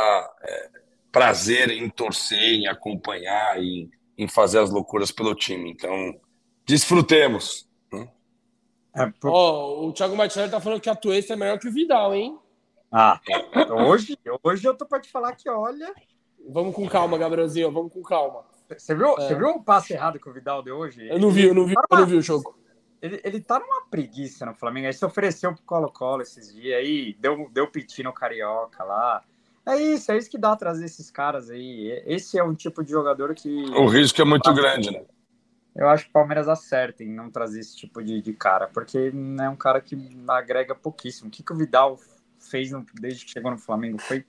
é, 0.44 0.70
prazer 1.10 1.70
em 1.70 1.90
torcer, 1.90 2.38
em 2.38 2.68
acompanhar, 2.68 3.64
em, 3.64 3.90
em 4.18 4.28
fazer 4.28 4.60
as 4.60 4.70
loucuras 4.70 5.10
pelo 5.10 5.34
time. 5.34 5.72
Então, 5.72 6.20
desfrutemos. 6.68 7.69
É, 8.96 9.12
oh, 9.24 9.88
o 9.88 9.94
Thiago 9.94 10.16
Martinelli 10.16 10.52
tá 10.52 10.60
falando 10.60 10.82
que 10.82 10.90
a 10.90 10.96
Tuesta 10.96 11.34
é 11.34 11.36
melhor 11.36 11.60
que 11.60 11.68
o 11.68 11.72
Vidal, 11.72 12.14
hein? 12.14 12.38
Ah, 12.92 13.20
hoje, 13.88 14.18
hoje 14.44 14.68
eu 14.68 14.76
tô 14.76 14.86
para 14.86 15.00
te 15.00 15.12
falar 15.12 15.34
que, 15.34 15.50
olha... 15.50 15.94
Vamos 16.48 16.74
com 16.74 16.88
calma, 16.88 17.18
Gabrielzinho, 17.18 17.72
vamos 17.72 17.94
com 17.94 18.02
calma. 18.02 18.44
Você 18.76 18.96
viu, 18.96 19.10
é. 19.10 19.16
você 19.16 19.36
viu 19.36 19.50
o 19.50 19.64
passe 19.64 19.94
errado 19.94 20.20
que 20.20 20.30
o 20.30 20.34
Vidal 20.34 20.64
deu 20.64 20.78
hoje? 20.78 21.08
Eu 21.08 21.20
não 21.20 21.30
vi, 21.30 21.46
eu 21.46 21.54
não 21.54 21.66
vi, 21.66 21.76
eu 21.76 21.98
não 21.98 22.06
vi 22.06 22.16
o 22.16 22.22
jogo. 22.22 22.58
Ele, 23.02 23.20
ele 23.24 23.40
tá 23.40 23.60
numa 23.60 23.86
preguiça 23.90 24.46
no 24.46 24.54
Flamengo. 24.54 24.88
Aí 24.88 24.94
se 24.94 25.06
ofereceu 25.06 25.54
pro 25.54 25.64
Colo-Colo 25.64 26.22
esses 26.22 26.54
dias 26.54 26.80
aí, 26.80 27.16
deu, 27.20 27.50
deu 27.52 27.68
piti 27.68 28.04
no 28.04 28.14
Carioca 28.14 28.84
lá. 28.84 29.24
É 29.66 29.78
isso, 29.78 30.12
é 30.12 30.18
isso 30.18 30.30
que 30.30 30.38
dá 30.38 30.56
trazer 30.56 30.86
esses 30.86 31.12
caras 31.12 31.50
aí. 31.50 32.02
Esse 32.06 32.40
é 32.40 32.44
um 32.44 32.56
tipo 32.56 32.84
de 32.84 32.92
jogador 32.92 33.36
que. 33.36 33.66
O 33.72 33.88
risco 33.88 34.22
é 34.22 34.26
muito 34.26 34.52
grande, 34.54 34.92
né? 34.92 35.04
Eu 35.80 35.88
acho 35.88 36.04
que 36.04 36.10
o 36.10 36.14
Palmeiras 36.14 36.50
acerta 36.50 37.06
em 37.06 37.10
não 37.10 37.32
trazer 37.32 37.62
esse 37.62 37.78
tipo 37.78 38.04
de, 38.04 38.22
de 38.22 38.34
cara, 38.34 38.68
porque 38.68 39.14
é 39.40 39.50
um 39.50 39.56
cara 39.56 39.80
que 39.80 39.98
agrega 40.28 40.76
pouquíssimo. 40.76 41.30
O 41.30 41.32
que, 41.32 41.42
que 41.42 41.54
o 41.54 41.56
Vidal 41.56 41.98
fez 42.38 42.70
no, 42.70 42.86
desde 43.00 43.24
que 43.24 43.32
chegou 43.32 43.50
no 43.50 43.58
Flamengo 43.58 43.98
foi, 43.98 44.26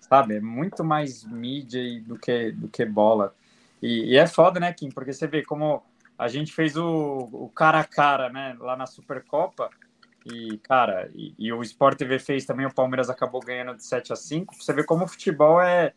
sabe, 0.00 0.34
é 0.34 0.40
muito 0.40 0.82
mais 0.82 1.22
mídia 1.22 1.80
do 2.02 2.18
que, 2.18 2.50
do 2.50 2.66
que 2.66 2.84
bola. 2.84 3.32
E, 3.80 4.14
e, 4.14 4.16
é 4.16 4.26
foda, 4.26 4.58
né, 4.58 4.72
Kim? 4.72 4.90
Porque 4.90 5.12
você 5.12 5.28
vê 5.28 5.44
como 5.44 5.80
a 6.18 6.26
gente 6.26 6.52
fez 6.52 6.76
o, 6.76 7.28
o 7.32 7.48
cara 7.54 7.78
a 7.78 7.84
cara, 7.84 8.28
né, 8.28 8.56
lá 8.58 8.76
na 8.76 8.86
Supercopa. 8.86 9.70
E, 10.26 10.58
cara, 10.58 11.08
e, 11.14 11.36
e, 11.38 11.52
o 11.52 11.62
Sport 11.62 11.96
TV 11.98 12.18
fez 12.18 12.44
também, 12.44 12.66
o 12.66 12.74
Palmeiras 12.74 13.08
acabou 13.08 13.40
ganhando 13.40 13.76
de 13.76 13.84
7 13.84 14.12
a 14.12 14.16
5. 14.16 14.56
Você 14.56 14.72
vê 14.72 14.82
como 14.82 15.04
o 15.04 15.08
futebol 15.08 15.62
é, 15.62 15.92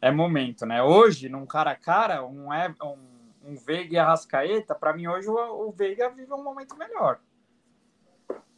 é 0.00 0.10
momento, 0.10 0.66
né? 0.66 0.82
Hoje, 0.82 1.28
num 1.28 1.46
cara 1.46 1.70
a 1.70 1.76
cara, 1.76 2.26
um, 2.26 2.48
um, 2.82 3.17
um 3.48 3.56
Veiga 3.56 3.94
e 3.94 3.98
Arrascaeta, 3.98 4.74
para 4.74 4.92
mim 4.92 5.06
hoje 5.06 5.28
o, 5.28 5.68
o 5.68 5.72
Veiga 5.72 6.10
vive 6.10 6.32
um 6.32 6.42
momento 6.42 6.76
melhor. 6.76 7.18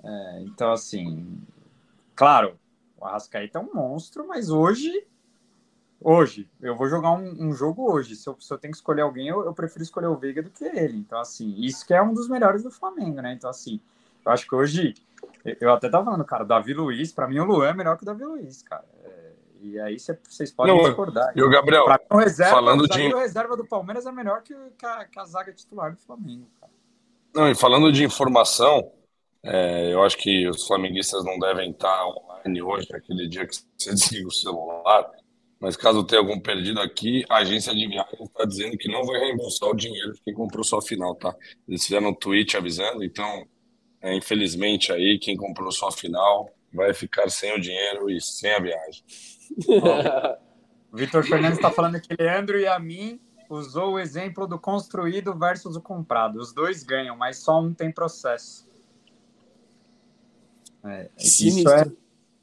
É, 0.02 0.40
então, 0.42 0.72
assim, 0.72 1.40
claro, 2.14 2.58
o 2.98 3.04
Arrascaeta 3.04 3.58
é 3.58 3.62
um 3.62 3.72
monstro, 3.72 4.26
mas 4.26 4.50
hoje 4.50 5.06
Hoje, 6.02 6.50
eu 6.62 6.74
vou 6.74 6.88
jogar 6.88 7.12
um, 7.12 7.48
um 7.48 7.52
jogo 7.52 7.92
hoje. 7.92 8.16
Se 8.16 8.26
eu, 8.26 8.34
se 8.40 8.50
eu, 8.50 8.56
tenho 8.56 8.72
que 8.72 8.78
escolher 8.78 9.02
alguém, 9.02 9.28
eu, 9.28 9.44
eu, 9.44 9.52
prefiro 9.52 9.82
escolher 9.82 10.06
o 10.06 10.16
Veiga 10.16 10.42
do 10.42 10.48
que 10.48 10.64
ele. 10.64 10.96
Então, 10.96 11.20
assim, 11.20 11.54
isso 11.58 11.86
que 11.86 11.92
é 11.92 12.00
um 12.00 12.14
dos 12.14 12.26
melhores 12.26 12.62
do 12.62 12.70
Flamengo, 12.70 13.20
né? 13.20 13.34
Então, 13.34 13.50
assim, 13.50 13.78
eu 14.24 14.32
acho 14.32 14.48
que 14.48 14.54
hoje, 14.54 14.94
eu 15.60 15.70
até 15.70 15.90
tava 15.90 16.06
falando, 16.06 16.24
cara, 16.24 16.42
Davi 16.42 16.72
Luiz, 16.72 17.12
para 17.12 17.28
mim 17.28 17.38
o 17.38 17.44
Luan 17.44 17.68
é 17.68 17.74
melhor 17.74 17.98
que 17.98 18.02
o 18.02 18.06
Davi 18.06 18.24
Luiz, 18.24 18.62
cara. 18.62 18.86
E 19.62 19.78
aí 19.78 19.96
vocês 19.98 20.52
podem 20.52 20.74
Não, 20.74 20.84
discordar. 20.84 21.32
E 21.36 21.42
o 21.42 21.50
Gabriel, 21.50 21.84
pra 21.84 21.98
mim, 21.98 22.04
o 22.10 22.16
reserva, 22.16 22.52
falando 22.52 22.88
de... 22.88 23.14
o 23.14 23.18
reserva 23.18 23.56
do 23.56 23.66
Palmeiras 23.66 24.06
é 24.06 24.12
melhor 24.12 24.42
que, 24.42 24.54
que, 24.78 24.86
a, 24.86 25.04
que 25.04 25.18
a 25.18 25.24
zaga 25.24 25.52
titular 25.52 25.92
do 25.92 25.98
Flamengo, 25.98 26.46
cara. 26.60 26.72
Não, 27.34 27.48
e 27.48 27.54
falando 27.54 27.92
de 27.92 28.04
informação, 28.04 28.90
é, 29.42 29.92
eu 29.92 30.02
acho 30.02 30.16
que 30.16 30.48
os 30.48 30.66
flamenguistas 30.66 31.24
não 31.24 31.38
devem 31.38 31.70
estar 31.70 32.06
online 32.06 32.62
hoje, 32.62 32.88
aquele 32.92 33.28
dia 33.28 33.46
que 33.46 33.54
você 33.54 33.92
desliga 33.94 34.28
o 34.28 34.32
celular 34.32 35.10
mas 35.60 35.76
caso 35.76 36.02
tenha 36.02 36.22
algum 36.22 36.40
perdido 36.40 36.80
aqui, 36.80 37.22
a 37.28 37.36
agência 37.38 37.74
de 37.74 37.86
viagem 37.86 38.22
está 38.22 38.46
dizendo 38.46 38.78
que 38.78 38.90
não 38.90 39.04
vai 39.04 39.20
reembolsar 39.20 39.68
o 39.68 39.76
dinheiro 39.76 40.14
de 40.14 40.22
quem 40.22 40.32
comprou 40.32 40.64
sua 40.64 40.80
final, 40.80 41.14
tá? 41.14 41.36
Eles 41.68 41.84
fizeram 41.84 42.08
um 42.08 42.14
tweet 42.14 42.56
avisando, 42.56 43.04
então, 43.04 43.46
é, 44.00 44.16
infelizmente 44.16 44.90
aí, 44.90 45.18
quem 45.18 45.36
comprou 45.36 45.70
sua 45.70 45.92
final 45.92 46.48
vai 46.72 46.94
ficar 46.94 47.28
sem 47.28 47.52
o 47.52 47.60
dinheiro 47.60 48.08
e 48.08 48.18
sem 48.22 48.50
a 48.50 48.58
viagem. 48.58 49.04
O 50.92 50.96
Vitor 50.96 51.24
Fernandes 51.24 51.58
está 51.58 51.70
falando 51.70 52.00
que 52.00 52.14
Leandro 52.18 52.58
e 52.58 52.66
a 52.66 52.78
mim 52.78 53.20
usou 53.48 53.94
o 53.94 53.98
exemplo 53.98 54.46
do 54.46 54.58
construído 54.58 55.34
versus 55.34 55.76
o 55.76 55.80
comprado. 55.80 56.38
Os 56.38 56.52
dois 56.52 56.82
ganham, 56.82 57.16
mas 57.16 57.38
só 57.38 57.60
um 57.60 57.74
tem 57.74 57.90
processo. 57.90 58.68
É, 60.84 61.10
isso, 61.18 61.68
é, 61.68 61.84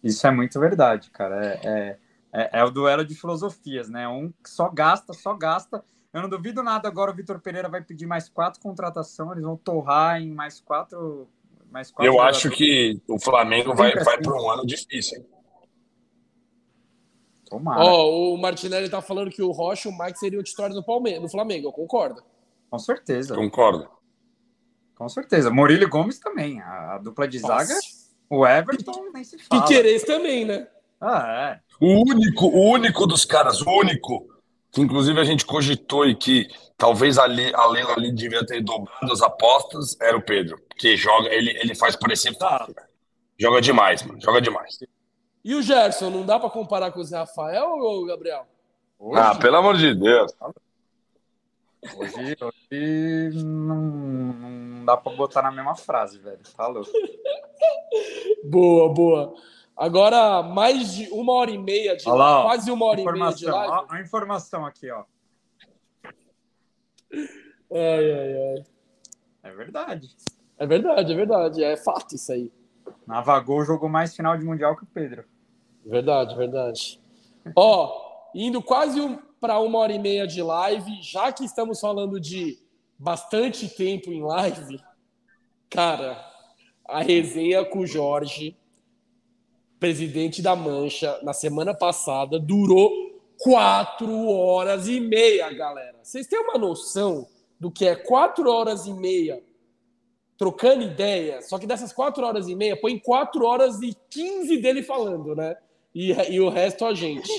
isso 0.03 0.27
é 0.27 0.31
muito 0.31 0.59
verdade, 0.59 1.09
cara. 1.09 1.43
é, 1.43 1.59
é 1.63 1.97
é, 2.37 2.59
é, 2.59 2.63
o 2.63 2.69
duelo 2.69 3.05
de 3.05 3.15
filosofias, 3.15 3.89
né? 3.89 4.07
Um 4.07 4.31
só 4.45 4.69
gasta, 4.69 5.13
só 5.13 5.33
gasta. 5.33 5.83
Eu 6.13 6.21
não 6.21 6.29
duvido 6.29 6.61
nada 6.61 6.87
agora 6.87 7.11
o 7.11 7.15
Vitor 7.15 7.39
Pereira 7.39 7.69
vai 7.69 7.81
pedir 7.81 8.05
mais 8.05 8.29
quatro 8.29 8.59
contratações, 8.61 9.31
eles 9.31 9.43
vão 9.43 9.57
torrar 9.57 10.21
em 10.21 10.31
mais 10.31 10.59
quatro. 10.59 11.27
Mais 11.71 11.91
quatro 11.91 12.11
Eu 12.11 12.21
acho 12.21 12.49
que 12.49 13.01
o 13.07 13.19
Flamengo 13.19 13.75
vai, 13.75 13.93
vai 13.93 14.19
para 14.21 14.33
um 14.33 14.49
ano 14.49 14.65
difícil. 14.65 15.19
Hein? 15.19 15.25
Tomara. 17.49 17.83
Oh, 17.83 18.33
o 18.33 18.37
Martinelli 18.37 18.89
tá 18.89 19.01
falando 19.01 19.31
que 19.31 19.41
o 19.41 19.51
Rocha 19.51 19.89
e 19.89 19.91
o 19.91 19.97
Mike 19.97 20.19
seriam 20.19 20.43
titulares 20.43 20.75
do 20.75 20.83
Palmeiras, 20.83 21.21
do 21.21 21.29
Flamengo, 21.29 21.67
eu 21.67 21.71
concordo. 21.71 22.21
Com 22.69 22.79
certeza. 22.79 23.35
Concordo. 23.35 23.89
Com 24.95 25.07
certeza. 25.07 25.49
Murilo 25.49 25.87
Gomes 25.87 26.19
também. 26.19 26.59
A, 26.61 26.95
a 26.95 26.97
dupla 26.97 27.27
de 27.27 27.39
Nossa. 27.39 27.65
zaga, 27.65 27.79
o 28.29 28.45
Everton 28.45 29.11
nem 29.13 29.23
se 29.23 29.37
fala. 29.37 29.61
Piqueires 29.61 30.03
também, 30.03 30.45
né? 30.45 30.67
Ah, 30.99 31.53
é. 31.53 31.59
O 31.79 32.01
único, 32.01 32.47
o 32.47 32.71
único 32.71 33.05
dos 33.05 33.23
caras, 33.23 33.61
o 33.61 33.69
único, 33.69 34.27
que 34.71 34.81
inclusive 34.81 35.19
a 35.19 35.23
gente 35.23 35.45
cogitou 35.45 36.07
e 36.07 36.15
que 36.15 36.47
talvez 36.75 37.17
a, 37.17 37.23
a 37.23 37.27
Leila 37.27 37.93
ali 37.93 38.11
devia 38.11 38.45
ter 38.45 38.63
dobrado 38.63 39.11
as 39.11 39.21
apostas, 39.21 39.95
era 40.01 40.17
o 40.17 40.21
Pedro. 40.21 40.59
Que 40.75 40.97
joga, 40.97 41.29
ele, 41.29 41.51
ele 41.59 41.75
faz 41.75 41.95
parecer 41.95 42.35
fácil. 42.37 42.75
Joga 43.39 43.61
demais, 43.61 44.01
mano. 44.03 44.19
Joga 44.19 44.41
demais. 44.41 44.79
E 45.47 45.55
o 45.55 45.61
Gerson, 45.61 46.09
não 46.09 46.25
dá 46.25 46.37
para 46.37 46.49
comparar 46.49 46.91
com 46.91 46.99
o 46.99 47.03
Zé 47.05 47.19
Rafael 47.19 47.69
ou 47.69 48.03
o 48.03 48.05
Gabriel? 48.05 48.45
Hoje, 48.99 49.21
ah, 49.21 49.33
pelo 49.33 49.55
amor 49.55 49.77
de 49.77 49.95
Deus. 49.95 50.33
Hoje, 51.95 52.35
hoje 52.41 53.45
não, 53.45 53.77
não 53.77 54.83
dá 54.83 54.97
para 54.97 55.15
botar 55.15 55.41
na 55.43 55.49
mesma 55.49 55.73
frase, 55.73 56.19
velho. 56.19 56.41
Tá 56.53 56.67
louco. 56.67 56.91
boa, 58.43 58.93
boa. 58.93 59.35
Agora, 59.77 60.43
mais 60.43 60.91
de 60.91 61.09
uma 61.11 61.31
hora 61.31 61.51
e 61.51 61.57
meia 61.57 61.95
de 61.95 62.09
lá, 62.09 62.43
quase 62.43 62.69
uma 62.69 62.85
hora 62.85 62.99
e 62.99 63.05
meia 63.05 63.31
de 63.31 63.45
live. 63.45 63.85
a 63.87 64.01
informação 64.01 64.65
aqui, 64.65 64.91
ó. 64.91 65.05
Ai, 67.71 68.11
ai, 68.11 68.33
ai. 68.33 68.65
É 69.43 69.51
verdade. 69.51 70.13
É 70.57 70.67
verdade, 70.67 71.13
é 71.13 71.15
verdade. 71.15 71.63
É 71.63 71.77
fato 71.77 72.15
isso 72.15 72.33
aí. 72.33 72.51
Navagou 73.05 73.63
jogou 73.63 73.87
mais 73.87 74.13
final 74.13 74.37
de 74.37 74.43
Mundial 74.43 74.75
que 74.75 74.83
o 74.83 74.87
Pedro. 74.87 75.23
Verdade, 75.87 76.35
verdade. 76.35 76.99
Ó, 77.55 78.29
indo 78.35 78.61
quase 78.61 78.99
um, 78.99 79.17
para 79.39 79.59
uma 79.59 79.79
hora 79.79 79.93
e 79.93 79.99
meia 79.99 80.27
de 80.27 80.41
live, 80.41 81.01
já 81.01 81.31
que 81.31 81.45
estamos 81.45 81.79
falando 81.79 82.19
de 82.19 82.59
bastante 82.99 83.69
tempo 83.69 84.11
em 84.11 84.21
live, 84.21 84.79
cara, 85.69 86.23
a 86.85 87.01
resenha 87.01 87.63
com 87.63 87.79
o 87.79 87.87
Jorge 87.87 88.55
presidente 89.79 90.41
da 90.41 90.55
Mancha, 90.55 91.19
na 91.21 91.33
semana 91.33 91.73
passada, 91.73 92.39
durou 92.39 92.91
quatro 93.37 94.27
horas 94.27 94.87
e 94.87 94.99
meia, 94.99 95.51
galera. 95.53 95.99
Vocês 96.01 96.27
têm 96.27 96.39
uma 96.39 96.57
noção 96.57 97.27
do 97.59 97.71
que 97.71 97.85
é 97.85 97.95
quatro 97.95 98.49
horas 98.51 98.87
e 98.87 98.93
meia 98.93 99.41
trocando 100.37 100.83
ideia? 100.83 101.41
Só 101.41 101.59
que 101.59 101.67
dessas 101.67 101.93
quatro 101.93 102.25
horas 102.25 102.47
e 102.47 102.55
meia, 102.55 102.79
põe 102.79 102.97
quatro 102.97 103.45
horas 103.45 103.81
e 103.81 103.95
quinze 104.09 104.57
dele 104.57 104.81
falando, 104.81 105.35
né? 105.35 105.55
E, 105.97 106.11
e 106.33 106.39
o 106.39 106.49
resto 106.49 106.85
a 106.85 106.93
gente. 106.93 107.31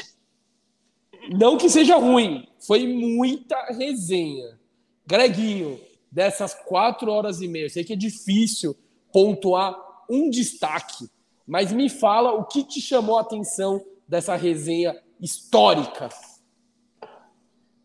Não 1.30 1.56
que 1.56 1.70
seja 1.70 1.97
ruim, 1.97 2.48
foi 2.66 2.86
muita 2.86 3.56
resenha. 3.72 4.59
Greguinho, 5.06 5.80
dessas 6.10 6.55
quatro 6.55 7.10
horas 7.12 7.40
e 7.40 7.47
meia, 7.47 7.66
eu 7.66 7.70
sei 7.70 7.85
que 7.85 7.93
é 7.93 7.97
difícil 7.97 8.76
pontuar 9.12 9.76
um 10.10 10.28
destaque 10.28 11.09
mas 11.48 11.72
me 11.72 11.89
fala 11.89 12.32
o 12.32 12.44
que 12.44 12.62
te 12.62 12.78
chamou 12.78 13.16
a 13.16 13.22
atenção 13.22 13.82
dessa 14.06 14.36
resenha 14.36 14.94
histórica. 15.18 16.10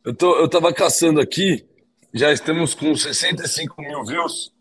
Eu, 0.04 0.14
tô, 0.14 0.36
eu 0.36 0.50
tava 0.50 0.74
caçando 0.74 1.22
aqui, 1.22 1.66
já 2.14 2.34
estamos 2.34 2.76
com 2.76 2.94
65 2.94 3.82
mil 3.82 4.04
views 4.04 4.52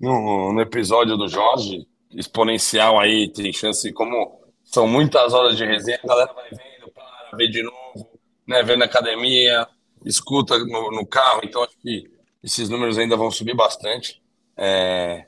no, 0.00 0.52
no 0.52 0.60
episódio 0.60 1.16
do 1.16 1.26
Jorge, 1.26 1.84
exponencial 2.12 3.00
aí, 3.00 3.28
tem 3.28 3.52
chance, 3.52 3.92
como 3.92 4.43
são 4.74 4.88
muitas 4.88 5.32
horas 5.32 5.56
de 5.56 5.64
resenha, 5.64 6.00
a 6.02 6.06
galera 6.06 6.32
vai 6.32 6.50
vendo, 6.50 6.90
pá, 6.92 7.30
ver 7.36 7.48
de 7.48 7.62
novo, 7.62 8.10
né? 8.46 8.60
Ver 8.64 8.76
na 8.76 8.86
academia, 8.86 9.68
escuta 10.04 10.58
no, 10.58 10.90
no 10.90 11.06
carro. 11.06 11.42
Então, 11.44 11.62
acho 11.62 11.78
que 11.78 12.10
esses 12.42 12.68
números 12.68 12.98
ainda 12.98 13.16
vão 13.16 13.30
subir 13.30 13.54
bastante. 13.54 14.20
É, 14.56 15.26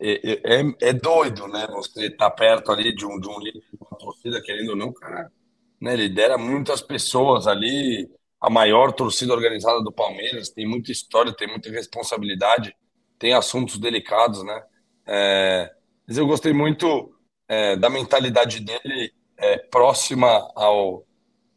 é, 0.00 0.60
é, 0.60 0.88
é 0.88 0.92
doido, 0.94 1.46
né? 1.46 1.66
Você 1.72 2.08
tá 2.08 2.30
perto 2.30 2.72
ali 2.72 2.94
de 2.94 3.04
um, 3.04 3.20
de 3.20 3.28
um 3.28 3.38
líder 3.38 3.62
com 3.78 3.94
a 3.94 3.98
torcida, 3.98 4.40
querendo 4.40 4.70
ou 4.70 4.76
não, 4.76 4.94
cara, 4.94 5.30
né? 5.78 5.94
Lidera 5.94 6.38
muitas 6.38 6.80
pessoas 6.80 7.46
ali, 7.46 8.10
a 8.40 8.48
maior 8.48 8.92
torcida 8.92 9.34
organizada 9.34 9.82
do 9.82 9.92
Palmeiras, 9.92 10.48
tem 10.48 10.66
muita 10.66 10.90
história, 10.90 11.36
tem 11.36 11.48
muita 11.48 11.70
responsabilidade, 11.70 12.74
tem 13.18 13.34
assuntos 13.34 13.78
delicados, 13.78 14.42
né? 14.42 14.62
É, 15.06 15.70
mas 16.08 16.16
eu 16.16 16.26
gostei 16.26 16.54
muito 16.54 17.14
é, 17.50 17.74
da 17.74 17.90
mentalidade 17.90 18.60
dele 18.60 19.12
é, 19.36 19.58
próxima 19.58 20.28
ao, 20.54 21.04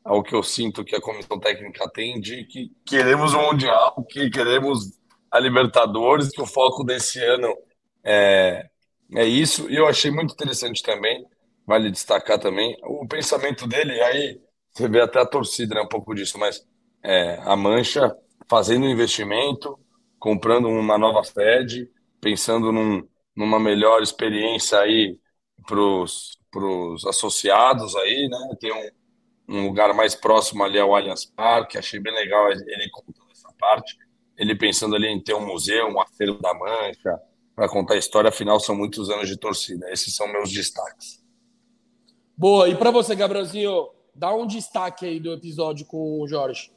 ao 0.03 0.23
que 0.23 0.33
eu 0.33 0.41
sinto 0.41 0.83
que 0.83 0.95
a 0.95 1.01
comissão 1.01 1.39
técnica 1.39 1.87
tem 1.87 2.19
de 2.19 2.45
que 2.45 2.71
queremos 2.83 3.35
o 3.35 3.39
Mundial, 3.39 4.03
que 4.09 4.27
queremos 4.31 4.99
a 5.29 5.39
Libertadores, 5.39 6.31
que 6.31 6.41
o 6.41 6.47
foco 6.47 6.83
desse 6.83 7.23
ano 7.23 7.55
é, 8.03 8.67
é 9.13 9.23
isso. 9.23 9.69
E 9.69 9.75
eu 9.75 9.87
achei 9.87 10.09
muito 10.09 10.33
interessante 10.33 10.81
também, 10.81 11.23
vale 11.63 11.91
destacar 11.91 12.39
também, 12.39 12.75
o 12.83 13.07
pensamento 13.07 13.67
dele, 13.67 14.01
aí 14.01 14.41
você 14.71 14.87
vê 14.87 14.99
até 14.99 15.21
a 15.21 15.27
torcida, 15.27 15.75
né, 15.75 15.81
um 15.81 15.87
pouco 15.87 16.15
disso, 16.15 16.39
mas 16.39 16.65
é, 17.03 17.37
a 17.43 17.55
Mancha 17.55 18.15
fazendo 18.49 18.87
investimento, 18.87 19.77
comprando 20.17 20.67
uma 20.69 20.97
nova 20.97 21.23
sede, 21.23 21.87
pensando 22.19 22.71
num, 22.71 23.07
numa 23.35 23.59
melhor 23.59 24.01
experiência 24.01 24.79
aí 24.79 25.19
para 25.65 25.79
os 25.79 27.05
associados 27.05 27.95
aí, 27.95 28.27
né? 28.29 28.55
Tem 28.59 28.71
um, 28.71 29.55
um, 29.55 29.67
lugar 29.67 29.93
mais 29.93 30.15
próximo 30.15 30.63
ali 30.63 30.79
ao 30.79 30.95
Allianz 30.95 31.25
Parque, 31.25 31.77
achei 31.77 31.99
bem 31.99 32.13
legal 32.13 32.51
ele 32.51 32.89
contando 32.91 33.31
essa 33.31 33.49
parte, 33.59 33.97
ele 34.37 34.55
pensando 34.55 34.95
ali 34.95 35.07
em 35.07 35.21
ter 35.21 35.33
um 35.33 35.45
museu, 35.45 35.87
um 35.87 36.01
acervo 36.01 36.39
da 36.41 36.53
Mancha, 36.53 37.19
para 37.55 37.69
contar 37.69 37.93
a 37.93 37.97
história, 37.97 38.29
afinal 38.29 38.59
são 38.59 38.75
muitos 38.75 39.09
anos 39.09 39.27
de 39.27 39.37
torcida. 39.37 39.89
Esses 39.91 40.15
são 40.15 40.27
meus 40.27 40.51
destaques. 40.51 41.23
Boa, 42.35 42.67
e 42.67 42.75
para 42.75 42.89
você, 42.89 43.15
Gabrielzinho, 43.15 43.89
dá 44.15 44.33
um 44.33 44.47
destaque 44.47 45.05
aí 45.05 45.19
do 45.19 45.31
episódio 45.31 45.85
com 45.85 46.19
o 46.19 46.27
Jorge. 46.27 46.72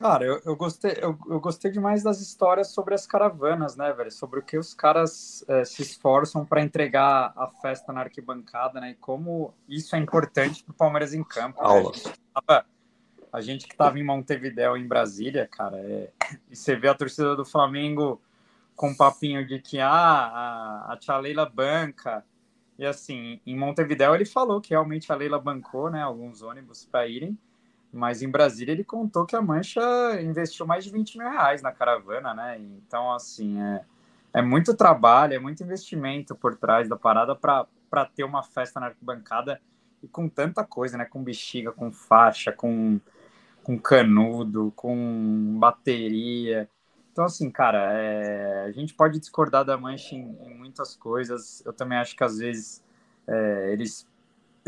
Cara, 0.00 0.24
eu, 0.24 0.40
eu 0.46 0.56
gostei, 0.56 0.92
eu, 0.92 1.18
eu, 1.28 1.38
gostei 1.38 1.70
demais 1.70 2.02
das 2.02 2.22
histórias 2.22 2.68
sobre 2.68 2.94
as 2.94 3.06
caravanas, 3.06 3.76
né, 3.76 3.92
velho? 3.92 4.10
Sobre 4.10 4.40
o 4.40 4.42
que 4.42 4.56
os 4.56 4.72
caras 4.72 5.44
é, 5.46 5.62
se 5.62 5.82
esforçam 5.82 6.42
para 6.42 6.62
entregar 6.62 7.34
a 7.36 7.46
festa 7.60 7.92
na 7.92 8.00
arquibancada, 8.00 8.80
né? 8.80 8.92
E 8.92 8.94
como 8.94 9.52
isso 9.68 9.94
é 9.94 9.98
importante 9.98 10.64
para 10.64 10.72
o 10.72 10.74
Palmeiras 10.74 11.12
em 11.12 11.22
campo. 11.22 11.60
Aula. 11.60 11.92
Né? 12.48 12.62
A 13.30 13.42
gente 13.42 13.66
que 13.66 13.74
estava 13.74 13.98
em 13.98 14.02
Montevidéu, 14.02 14.74
em 14.74 14.88
Brasília, 14.88 15.46
cara, 15.46 15.76
é... 15.76 16.10
e 16.50 16.56
você 16.56 16.74
vê 16.74 16.88
a 16.88 16.94
torcida 16.94 17.36
do 17.36 17.44
Flamengo 17.44 18.18
com 18.74 18.88
um 18.88 18.96
papinho 18.96 19.46
de 19.46 19.58
que 19.58 19.80
ah, 19.80 19.90
a, 19.92 20.92
a 20.94 20.96
tia 20.96 21.18
Leila 21.18 21.44
banca. 21.44 22.24
E 22.78 22.86
assim, 22.86 23.38
em 23.46 23.54
Montevidéu 23.54 24.14
ele 24.14 24.24
falou 24.24 24.62
que 24.62 24.70
realmente 24.70 25.12
a 25.12 25.14
Leila 25.14 25.38
bancou, 25.38 25.90
né, 25.90 26.00
alguns 26.00 26.40
ônibus 26.40 26.86
para 26.90 27.06
irem. 27.06 27.38
Mas 27.92 28.22
em 28.22 28.30
Brasília 28.30 28.72
ele 28.72 28.84
contou 28.84 29.26
que 29.26 29.34
a 29.34 29.42
Mancha 29.42 29.80
investiu 30.22 30.64
mais 30.64 30.84
de 30.84 30.90
20 30.90 31.18
mil 31.18 31.28
reais 31.28 31.60
na 31.60 31.72
caravana, 31.72 32.32
né? 32.32 32.58
Então, 32.58 33.12
assim, 33.12 33.60
é, 33.60 33.84
é 34.34 34.42
muito 34.42 34.74
trabalho, 34.74 35.34
é 35.34 35.38
muito 35.38 35.62
investimento 35.62 36.34
por 36.34 36.56
trás 36.56 36.88
da 36.88 36.96
parada 36.96 37.34
para 37.34 38.04
ter 38.14 38.22
uma 38.22 38.42
festa 38.42 38.78
na 38.78 38.86
arquibancada 38.86 39.60
e 40.02 40.06
com 40.06 40.28
tanta 40.28 40.64
coisa, 40.64 40.96
né? 40.96 41.04
Com 41.04 41.22
bexiga, 41.22 41.72
com 41.72 41.90
faixa, 41.90 42.52
com, 42.52 43.00
com 43.64 43.76
canudo, 43.76 44.72
com 44.76 45.58
bateria. 45.58 46.68
Então, 47.12 47.24
assim, 47.24 47.50
cara, 47.50 47.92
é, 47.92 48.64
a 48.66 48.70
gente 48.70 48.94
pode 48.94 49.18
discordar 49.18 49.64
da 49.64 49.76
Mancha 49.76 50.14
em, 50.14 50.38
em, 50.46 50.54
muitas 50.54 50.94
coisas. 50.94 51.60
Eu 51.66 51.72
também 51.72 51.98
acho 51.98 52.16
que 52.16 52.22
às 52.22 52.38
vezes 52.38 52.84
é, 53.26 53.72
eles 53.72 54.08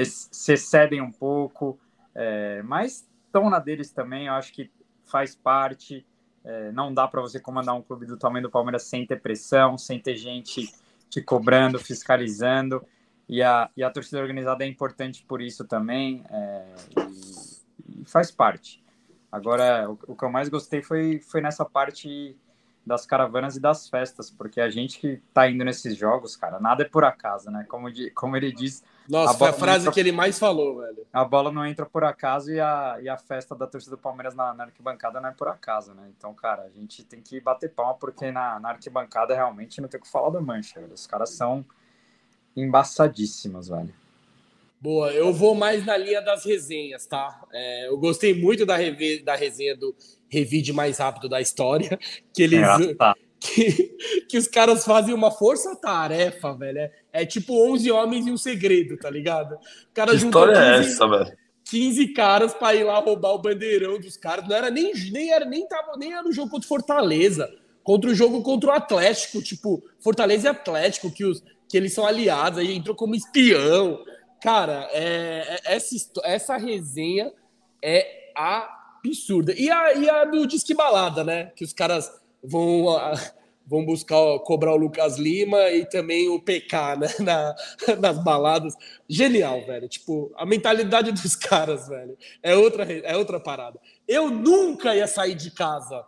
se 0.05 0.53
excedem 0.53 1.01
um 1.01 1.13
pouco, 1.13 1.79
é, 2.15 2.63
mas 2.63 3.07
estão 3.33 3.49
na 3.49 3.59
deles 3.59 3.91
também, 3.91 4.27
eu 4.27 4.35
acho 4.35 4.53
que 4.53 4.71
faz 5.05 5.35
parte. 5.35 6.07
É, 6.45 6.71
não 6.73 6.93
dá 6.93 7.09
para 7.09 7.21
você 7.21 7.41
comandar 7.41 7.75
um 7.75 7.83
clube 7.83 8.05
do 8.05 8.17
tamanho 8.17 8.43
do 8.43 8.51
Palmeiras 8.51 8.83
sem 8.83 9.07
ter 9.07 9.21
pressão, 9.21 9.79
sem 9.79 9.99
ter 9.99 10.17
gente 10.17 10.71
te 11.09 11.23
cobrando, 11.23 11.79
fiscalizando. 11.79 12.85
E 13.29 13.43
a, 13.43 13.71
e 13.77 13.83
a 13.83 13.91
torcida 13.91 14.21
organizada 14.21 14.65
é 14.65 14.67
importante 14.69 15.25
por 15.27 15.41
isso 15.41 15.65
também, 15.65 16.23
é, 16.29 16.75
e, 16.99 18.03
e, 18.03 18.05
faz 18.05 18.31
parte. 18.31 18.83
Agora, 19.31 19.89
o, 19.89 19.99
o, 20.09 20.17
que 20.17 20.25
eu 20.25 20.31
mais 20.31 20.49
gostei 20.49 20.83
foi, 20.83 21.21
foi 21.21 21.41
nessa 21.41 21.65
parte 21.65 22.37
das 22.85 23.07
caravanas 23.07 23.57
e 23.57 23.61
das 23.61 23.89
festas, 23.89 24.31
porque 24.31 24.61
a 24.61 24.69
gente 24.69 24.99
que 24.99 25.23
tá 25.33 25.49
indo 25.49 25.65
nesses 25.65 25.97
jogos, 25.97 26.37
cara, 26.37 26.61
nada 26.61 26.83
é 26.83 26.89
por 26.89 27.05
acaso, 27.05 27.51
né? 27.51 27.65
Como, 27.69 27.89
como 28.15 28.37
ele 28.37 28.53
diz. 28.53 28.85
Nossa, 29.09 29.33
a 29.33 29.37
foi 29.37 29.49
a 29.49 29.53
frase 29.53 29.81
entra, 29.83 29.93
que 29.93 30.01
ele 30.01 30.13
mais 30.13 30.39
falou, 30.39 30.79
velho. 30.79 31.07
A 31.13 31.25
bola 31.25 31.51
não 31.51 31.67
entra 31.67 31.85
por 31.85 32.05
acaso 32.05 32.53
e 32.53 32.61
a, 32.61 32.99
e 33.03 33.09
a 33.09 33.19
festa 33.19 33.55
da 33.55 33.67
torcida 33.67 33.97
do 33.97 34.01
Palmeiras 34.01 34.35
na, 34.35 34.55
na 34.55 34.65
arquibancada 34.65 35.21
não 35.21 35.29
é 35.29 35.33
por 35.33 35.49
acaso, 35.49 35.93
né? 35.95 36.11
Então, 36.17 36.33
cara, 36.35 36.63
a 36.63 36.71
gente 36.71 37.05
tem 37.05 37.21
que 37.21 37.41
bater 37.41 37.71
palma, 37.71 37.95
porque 37.95 38.31
na, 38.31 38.61
na 38.61 38.71
arquibancada 38.71 39.35
realmente 39.35 39.81
não 39.81 39.89
tem 39.89 39.99
o 39.99 40.03
que 40.03 40.11
falar 40.11 40.31
da 40.31 40.41
mancha, 40.41 40.81
velho. 40.81 40.95
Os 40.95 41.07
caras 41.07 41.31
são 41.31 41.65
embaçadíssimos, 42.57 43.69
velho. 43.69 43.93
Boa, 44.81 45.13
eu 45.13 45.33
vou 45.33 45.55
mais 45.55 45.87
na 45.87 45.97
linha 45.97 46.21
das 46.21 46.45
resenhas, 46.45 47.07
tá? 47.07 47.41
É, 47.53 47.89
eu 47.89 47.97
gostei 47.99 48.35
muito 48.35 48.67
da, 48.67 48.77
reve, 48.77 49.23
da 49.23 49.37
resenha 49.37 49.77
do 49.77 49.95
Revide 50.29 50.73
Mais 50.73 50.99
Rápido 50.99 51.29
da 51.29 51.41
História, 51.41 51.97
que 52.35 52.43
eles. 52.43 52.61
É, 52.61 52.95
tá. 52.95 53.15
Que, 53.43 53.97
que 54.29 54.39
os 54.39 54.47
caras 54.47 54.85
fazem 54.85 55.13
uma 55.13 55.31
força-tarefa, 55.31 56.55
velho. 56.55 56.79
É, 56.79 56.93
é, 57.13 57.27
tipo 57.27 57.53
11 57.73 57.91
homens 57.91 58.27
e 58.27 58.31
um 58.31 58.37
segredo, 58.37 58.97
tá 58.97 59.11
ligado? 59.11 59.55
O 59.55 59.59
cara 59.93 60.13
que 60.13 60.25
história 60.25 60.55
15, 60.55 60.65
é 60.65 60.79
essa, 60.79 61.09
velho? 61.09 61.37
15 61.65 62.09
caras 62.09 62.55
para 62.55 62.75
ir 62.75 62.85
lá 62.85 62.99
roubar 62.99 63.33
o 63.33 63.39
bandeirão 63.39 63.99
dos 63.99 64.17
caras. 64.17 64.47
Não 64.49 64.55
era 64.55 64.71
nem, 64.71 64.93
nem 65.11 65.33
era 65.33 65.45
nem 65.45 65.67
tava 65.67 65.97
nem 65.97 66.13
era 66.13 66.23
no 66.23 66.33
jogo 66.33 66.51
contra 66.51 66.67
o 66.67 66.69
Fortaleza, 66.69 67.53
contra 67.83 68.11
o 68.11 68.15
jogo 68.15 68.43
contra 68.43 68.71
o 68.71 68.73
Atlético, 68.73 69.43
tipo, 69.43 69.83
Fortaleza 69.99 70.47
e 70.47 70.51
Atlético, 70.51 71.11
que 71.11 71.25
os 71.25 71.43
que 71.69 71.79
eles 71.79 71.95
são 71.95 72.07
aliados, 72.07 72.59
aí 72.59 72.71
entrou 72.71 72.95
como 72.95 73.15
espião. 73.15 74.05
Cara, 74.43 74.91
é, 74.93 75.59
é, 75.65 75.75
essa, 75.75 75.97
essa 76.23 76.57
resenha 76.59 77.33
é 77.83 78.31
absurda. 78.37 79.55
E 79.57 79.71
a, 79.71 79.95
e 79.95 80.11
a 80.11 80.27
do 80.27 80.47
Disque 80.47 80.75
Balada, 80.75 81.25
né? 81.25 81.47
Que 81.57 81.65
os 81.65 81.73
caras 81.73 82.13
vão, 82.43 82.87
vão 83.67 83.85
buscar 83.85 84.39
cobrar 84.41 84.73
o 84.73 84.77
Lucas 84.77 85.19
Lima 85.19 85.71
e 85.71 85.87
também 85.87 86.29
o 86.29 86.41
PK 86.41 86.97
né? 86.97 87.09
Na, 87.21 87.55
nas 88.01 88.23
baladas. 88.23 88.75
Genial, 89.09 89.65
velho. 89.65 89.89
Tipo, 89.89 90.33
a 90.37 90.45
mentalidade 90.45 91.13
dos 91.13 91.37
caras, 91.37 91.89
velho. 91.89 92.17
É 92.43 92.55
outra, 92.55 92.85
é 92.85 93.17
outra 93.17 93.41
parada. 93.41 93.79
Eu 94.07 94.31
nunca 94.31 94.95
ia 94.95 95.07
sair 95.07 95.35
de 95.35 95.51
casa, 95.51 96.05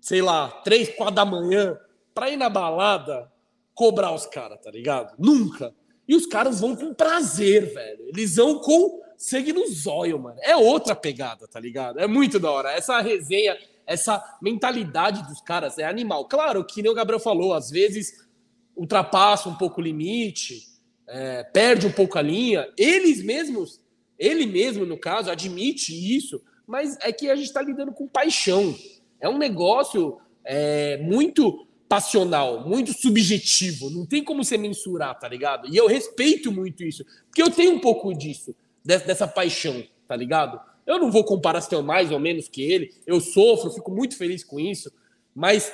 sei 0.00 0.22
lá, 0.22 0.48
três, 0.64 0.88
quatro 0.90 1.14
da 1.14 1.24
manhã, 1.24 1.78
pra 2.14 2.30
ir 2.30 2.36
na 2.36 2.48
balada 2.48 3.30
cobrar 3.74 4.12
os 4.12 4.26
caras, 4.26 4.58
tá 4.60 4.70
ligado? 4.70 5.14
Nunca. 5.18 5.72
E 6.08 6.16
os 6.16 6.26
caras 6.26 6.60
vão 6.60 6.74
com 6.74 6.92
prazer, 6.92 7.72
velho. 7.72 8.08
Eles 8.08 8.34
vão 8.34 8.58
com 8.58 9.00
sangue 9.16 9.52
no 9.52 9.68
zóio, 9.68 10.18
mano. 10.18 10.38
É 10.42 10.56
outra 10.56 10.96
pegada, 10.96 11.46
tá 11.46 11.60
ligado? 11.60 12.00
É 12.00 12.06
muito 12.06 12.40
da 12.40 12.50
hora. 12.50 12.72
Essa 12.72 13.00
resenha, 13.00 13.56
essa 13.88 14.22
mentalidade 14.42 15.26
dos 15.26 15.40
caras 15.40 15.78
é 15.78 15.84
animal. 15.84 16.26
Claro, 16.26 16.62
que 16.62 16.82
nem 16.82 16.92
o 16.92 16.94
Gabriel 16.94 17.18
falou, 17.18 17.54
às 17.54 17.70
vezes 17.70 18.28
ultrapassa 18.76 19.48
um 19.48 19.54
pouco 19.54 19.80
o 19.80 19.84
limite, 19.84 20.68
é, 21.08 21.42
perde 21.42 21.86
um 21.86 21.90
pouco 21.90 22.18
a 22.18 22.22
linha. 22.22 22.70
Eles 22.76 23.22
mesmos, 23.22 23.80
ele 24.18 24.44
mesmo, 24.44 24.84
no 24.84 24.98
caso, 24.98 25.30
admite 25.30 25.92
isso, 25.92 26.40
mas 26.66 26.98
é 27.00 27.10
que 27.10 27.30
a 27.30 27.34
gente 27.34 27.50
tá 27.50 27.62
lidando 27.62 27.90
com 27.90 28.06
paixão. 28.06 28.76
É 29.18 29.26
um 29.26 29.38
negócio 29.38 30.20
é, 30.44 30.98
muito 30.98 31.66
passional, 31.88 32.68
muito 32.68 32.92
subjetivo. 32.92 33.88
Não 33.88 34.04
tem 34.04 34.22
como 34.22 34.44
você 34.44 34.58
mensurar, 34.58 35.18
tá 35.18 35.26
ligado? 35.26 35.66
E 35.66 35.76
eu 35.76 35.86
respeito 35.86 36.52
muito 36.52 36.84
isso, 36.84 37.06
porque 37.24 37.42
eu 37.42 37.50
tenho 37.50 37.72
um 37.72 37.80
pouco 37.80 38.12
disso, 38.12 38.54
dessa 38.84 39.26
paixão, 39.26 39.82
tá 40.06 40.14
ligado? 40.14 40.60
Eu 40.88 40.98
não 40.98 41.10
vou 41.10 41.22
comparar 41.22 41.60
se 41.60 41.68
tenho 41.68 41.82
mais 41.82 42.10
ou 42.10 42.18
menos 42.18 42.48
que 42.48 42.62
ele. 42.62 42.94
Eu 43.06 43.20
sofro, 43.20 43.70
fico 43.70 43.90
muito 43.90 44.16
feliz 44.16 44.42
com 44.42 44.58
isso. 44.58 44.90
Mas 45.34 45.72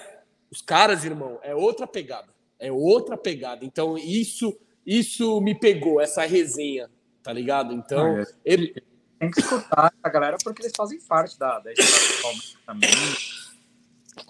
os 0.50 0.60
caras, 0.60 1.04
irmão, 1.04 1.38
é 1.42 1.54
outra 1.54 1.86
pegada. 1.86 2.28
É 2.58 2.70
outra 2.70 3.16
pegada. 3.16 3.64
Então, 3.64 3.96
isso 3.96 4.58
isso 4.84 5.40
me 5.40 5.54
pegou, 5.54 5.98
essa 5.98 6.26
resenha, 6.26 6.90
tá 7.22 7.32
ligado? 7.32 7.72
Então, 7.72 8.18
é. 8.18 8.24
ele... 8.44 8.74
tem 9.18 9.30
que 9.30 9.40
escutar 9.40 9.94
a 10.02 10.08
galera 10.10 10.36
porque 10.44 10.60
eles 10.60 10.72
fazem 10.76 11.00
parte 11.00 11.38
da, 11.38 11.58
da 11.58 11.72
história 11.72 12.08
do 12.08 12.22
Palmeiras 12.22 12.58
também 12.66 12.90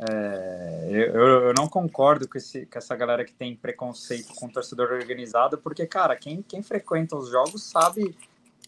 é, 0.09 0.89
eu, 0.91 1.49
eu 1.49 1.55
não 1.57 1.69
concordo 1.69 2.27
com, 2.27 2.39
esse, 2.39 2.67
com 2.67 2.79
essa 2.79 2.97
galera 2.97 3.25
que 3.25 3.35
tem 3.35 3.55
preconceito 3.55 4.35
com 4.35 4.49
torcedor 4.49 4.93
organizado, 4.93 5.59
porque, 5.59 5.87
cara, 5.87 6.17
quem, 6.17 6.43
quem 6.43 6.63
frequenta 6.63 7.17
os 7.17 7.31
jogos 7.31 7.63
sabe 7.65 8.17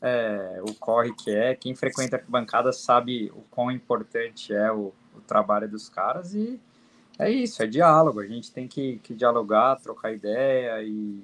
é, 0.06 0.60
o 0.62 0.74
corre 0.74 1.12
que 1.14 1.30
é. 1.30 1.54
Quem 1.54 1.74
frequenta 1.74 2.16
a 2.16 2.30
bancada 2.30 2.72
sabe 2.72 3.30
o 3.34 3.42
quão 3.50 3.70
importante 3.70 4.54
é 4.54 4.70
o, 4.72 4.92
o 5.14 5.20
trabalho 5.26 5.68
dos 5.68 5.88
caras 5.88 6.34
e 6.34 6.60
é 7.18 7.30
isso, 7.30 7.62
é 7.62 7.66
diálogo. 7.66 8.20
A 8.20 8.26
gente 8.26 8.52
tem 8.52 8.68
que, 8.68 8.98
que 9.02 9.14
dialogar, 9.14 9.76
trocar 9.76 10.12
ideia 10.12 10.82
e, 10.82 11.22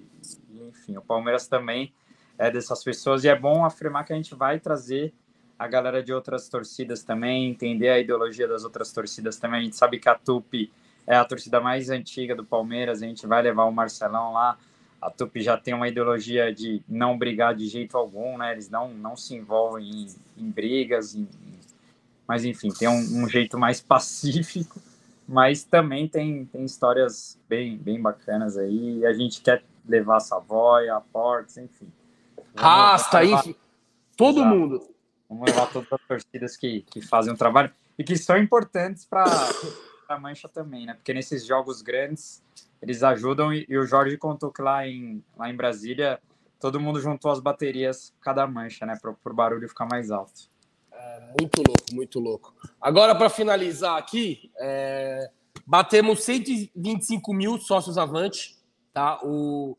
e, 0.51 0.69
enfim, 0.69 0.97
o 0.97 1.03
Palmeiras 1.03 1.47
também 1.47 1.93
é 2.39 2.51
dessas 2.51 2.83
pessoas 2.83 3.25
e 3.25 3.29
é 3.29 3.39
bom 3.39 3.65
afirmar 3.65 4.05
que 4.05 4.13
a 4.13 4.17
gente 4.17 4.35
vai 4.35 4.59
trazer 4.59 5.13
a 5.59 5.69
galera 5.69 6.03
de 6.03 6.13
outras 6.13 6.49
torcidas 6.49 7.05
também, 7.05 7.49
entender 7.49 7.89
a 7.89 7.99
ideologia 7.99 8.49
das 8.49 8.65
outras 8.65 8.93
torcidas 8.93 9.37
também. 9.37 9.61
A 9.61 9.65
gente 9.65 9.77
sabe 9.77 9.99
que 9.99 10.09
a 10.09 10.15
Tupi 10.15 10.73
é 11.07 11.15
a 11.15 11.25
torcida 11.25 11.61
mais 11.61 11.91
antiga 11.91 12.35
do 12.35 12.45
Palmeiras, 12.45 13.03
a 13.03 13.07
gente 13.07 13.27
vai 13.27 13.43
levar 13.43 13.65
o 13.65 13.73
Marcelão 13.73 14.33
lá. 14.33 14.59
A 15.03 15.11
Tupi 15.11 15.43
já 15.43 15.59
tem 15.59 15.74
uma 15.74 15.89
ideologia 15.89 16.55
de 16.55 16.81
não 16.89 17.19
brigar 17.19 17.55
de 17.55 17.66
jeito 17.66 17.99
algum, 17.99 18.39
né? 18.39 18.53
Eles 18.53 18.70
não, 18.70 18.95
não 18.95 19.16
se 19.16 19.35
envolvem 19.35 19.85
em, 19.85 20.07
em 20.39 20.51
brigas, 20.51 21.15
em, 21.15 21.29
mas 22.27 22.45
enfim, 22.45 22.70
tem 22.70 22.89
um, 22.89 23.24
um 23.24 23.29
jeito 23.29 23.59
mais 23.59 23.81
pacífico 23.83 24.81
mas 25.27 25.65
também 25.65 26.09
tem, 26.09 26.45
tem 26.47 26.65
histórias 26.65 27.39
bem, 27.49 27.77
bem 27.77 28.01
bacanas 28.01 28.57
aí. 28.57 28.99
E 28.99 29.07
a 29.07 29.12
gente 29.12 29.41
quer 29.41 29.65
levar 29.89 30.16
a 30.16 30.20
Savoy, 30.20 30.89
a 30.89 31.01
Ports, 31.01 31.57
enfim. 31.57 31.91
Rasta, 32.55 33.24
enfim. 33.24 33.55
Todo 34.16 34.41
Exato. 34.41 34.55
mundo. 34.55 34.89
Vamos 35.29 35.47
levar 35.47 35.73
todas 35.73 35.91
as 35.91 36.01
torcidas 36.07 36.57
que, 36.57 36.83
que 36.83 37.01
fazem 37.01 37.33
um 37.33 37.37
trabalho 37.37 37.73
e 37.99 38.05
que 38.05 38.16
são 38.16 38.37
importantes 38.37 39.07
para 39.07 39.24
a 40.09 40.19
Mancha 40.19 40.49
também, 40.49 40.85
né? 40.85 40.95
Porque 40.95 41.15
nesses 41.15 41.47
jogos 41.47 41.81
grandes 41.81 42.43
eles 42.83 43.03
ajudam 43.05 43.55
e, 43.55 43.65
e, 43.69 43.79
o 43.79 43.87
Jorge 43.87 44.19
contou 44.19 44.51
que 44.51 44.61
lá 44.61 44.87
em, 44.87 45.25
lá 45.39 45.49
em 45.49 45.57
Brasília 45.57 46.21
todo 46.59 46.81
mundo 46.81 47.01
juntou 47.01 47.31
as 47.31 47.41
baterias 47.41 48.13
cada 48.21 48.47
mancha, 48.47 48.85
né? 48.85 48.99
Para 49.01 49.33
o 49.33 49.35
barulho 49.35 49.69
ficar 49.69 49.87
mais 49.87 50.11
alto. 50.11 50.51
É, 50.93 51.21
muito 51.41 51.63
louco, 51.67 51.95
muito 51.95 52.21
louco. 52.21 52.55
Agora, 52.81 53.15
para 53.15 53.31
finalizar 53.31 53.97
aqui, 53.97 54.51
é, 54.59 55.31
batemos 55.65 56.23
125 56.25 57.33
mil 57.33 57.59
sócios 57.59 57.97
avante, 57.97 58.57
tá? 58.93 59.21
O, 59.23 59.77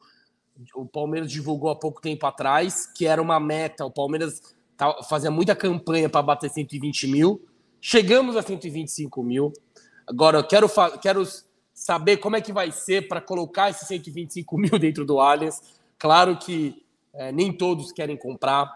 o 0.76 0.86
Palmeiras 0.86 1.32
divulgou 1.32 1.70
há 1.70 1.76
pouco 1.76 2.02
tempo 2.02 2.26
atrás 2.26 2.86
que 2.86 3.06
era 3.06 3.22
uma 3.22 3.40
meta. 3.40 3.86
O 3.86 3.92
Palmeiras 3.92 4.56
tá, 4.78 5.04
fazia 5.04 5.32
muita 5.32 5.56
campanha 5.56 6.10
para 6.10 6.22
bater 6.22 6.50
120 6.50 7.08
mil. 7.08 7.46
Chegamos 7.82 8.38
a 8.38 8.42
125 8.42 9.24
mil. 9.24 9.52
Agora, 10.08 10.40
eu 10.40 10.44
quero, 10.44 10.70
quero 11.02 11.24
saber 11.84 12.16
como 12.16 12.38
é 12.38 12.42
que 12.42 12.54
vai 12.54 12.72
ser 12.72 13.10
para 13.10 13.20
colocar 13.20 13.70
esses 13.70 13.86
125 13.90 14.56
mil 14.58 14.80
dentro 14.80 15.04
do 15.04 15.20
Allianz. 15.20 15.62
Claro 16.00 16.38
que 16.38 16.82
é, 17.14 17.30
nem 17.30 17.52
todos 17.52 17.92
querem 17.92 18.16
comprar. 18.16 18.72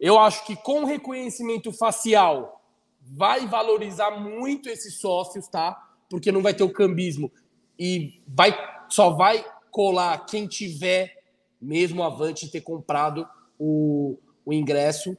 Eu 0.00 0.18
acho 0.18 0.44
que 0.44 0.56
com 0.56 0.84
reconhecimento 0.84 1.72
facial 1.72 2.60
vai 3.00 3.46
valorizar 3.46 4.10
muito 4.10 4.68
esses 4.68 4.98
sócios, 4.98 5.46
tá? 5.46 5.88
Porque 6.10 6.32
não 6.32 6.42
vai 6.42 6.52
ter 6.52 6.64
o 6.64 6.72
cambismo 6.72 7.30
e 7.78 8.20
vai 8.26 8.52
só 8.88 9.10
vai 9.10 9.44
colar 9.70 10.26
quem 10.26 10.48
tiver 10.48 11.16
mesmo 11.60 12.02
avante 12.02 12.50
ter 12.50 12.60
comprado 12.60 13.24
o, 13.56 14.18
o 14.44 14.52
ingresso. 14.52 15.16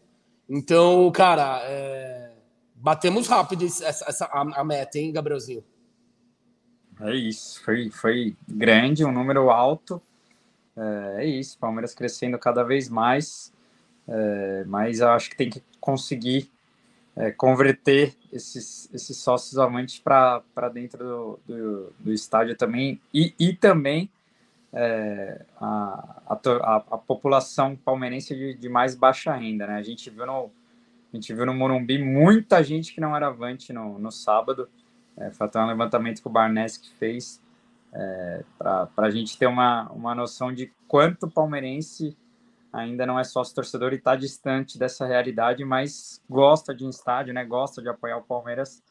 Então, 0.49 1.09
cara, 1.11 1.61
é, 1.63 2.33
batemos 2.75 3.27
rápido 3.27 3.63
essa, 3.63 3.87
essa 3.87 4.25
a, 4.25 4.59
a, 4.59 4.63
meta, 4.65 4.99
hein, 4.99 5.13
Gabrielzinho? 5.13 5.63
É 7.03 7.13
isso, 7.13 7.61
foi, 7.63 7.89
foi 7.89 8.35
grande, 8.47 9.03
um 9.03 9.11
número 9.11 9.49
alto. 9.49 10.01
É, 10.75 11.23
é 11.23 11.25
isso, 11.25 11.57
Palmeiras 11.59 11.93
crescendo 11.93 12.37
cada 12.39 12.63
vez 12.63 12.87
mais. 12.87 13.53
É, 14.07 14.63
mas 14.65 14.99
eu 14.99 15.09
acho 15.09 15.29
que 15.29 15.35
tem 15.35 15.49
que 15.49 15.61
conseguir 15.79 16.49
é, 17.15 17.31
converter 17.31 18.15
esses, 18.31 18.89
esses 18.93 19.17
sócios 19.17 19.57
amantes 19.57 19.99
para 19.99 20.41
dentro 20.73 20.97
do, 21.03 21.39
do, 21.45 21.93
do, 21.99 22.13
estádio 22.13 22.55
também 22.55 22.99
e, 23.13 23.33
e 23.39 23.53
também 23.53 24.09
é, 24.73 25.45
a, 25.59 26.21
a, 26.27 26.75
a, 26.91 26.97
população 26.97 27.75
palmeirense 27.75 28.35
de, 28.35 28.55
de, 28.55 28.69
mais 28.69 28.95
baixa 28.95 29.33
renda. 29.35 29.67
Né? 29.67 29.75
A 29.75 29.83
gente 29.83 30.09
viu 30.09 30.25
no, 30.25 30.51
a 31.13 31.15
gente 31.15 31.33
viu 31.33 31.45
no 31.45 31.53
Morumbi 31.53 31.99
muita 31.99 32.63
gente 32.63 32.93
que 32.93 33.01
não 33.01 33.15
era 33.15 33.27
avante 33.27 33.71
no, 33.71 33.99
no 33.99 34.11
sábado. 34.11 34.67
É, 35.17 35.31
foi 35.31 35.47
até 35.47 35.59
um 35.59 35.67
levantamento 35.67 36.21
que 36.21 36.27
o 36.27 36.31
Barnes 36.31 36.77
que 36.77 36.89
fez 36.95 37.41
é, 37.93 38.43
para 38.57 38.89
a 38.97 39.09
gente 39.11 39.37
ter 39.37 39.47
uma, 39.47 39.89
uma 39.91 40.15
noção 40.15 40.51
de 40.51 40.71
quanto 40.87 41.29
palmeirense 41.29 42.17
ainda 42.71 43.05
não 43.05 43.19
é 43.19 43.23
sócio 43.23 43.53
torcedor 43.53 43.93
e 43.93 43.97
está 43.97 44.15
distante 44.15 44.79
dessa 44.79 45.05
realidade, 45.05 45.63
mas 45.63 46.19
gosta 46.27 46.73
de 46.73 46.83
um 46.83 46.89
estádio, 46.89 47.31
né? 47.31 47.45
Gosta 47.45 47.83
de 47.83 47.89
apoiar 47.89 48.17
o 48.17 48.23
Palmeiras. 48.23 48.81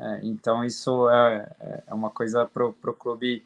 É, 0.00 0.20
então 0.22 0.64
isso 0.64 1.10
é, 1.10 1.82
é 1.86 1.94
uma 1.94 2.08
coisa 2.08 2.46
para 2.46 2.64
o 2.64 2.72
clube 2.72 3.44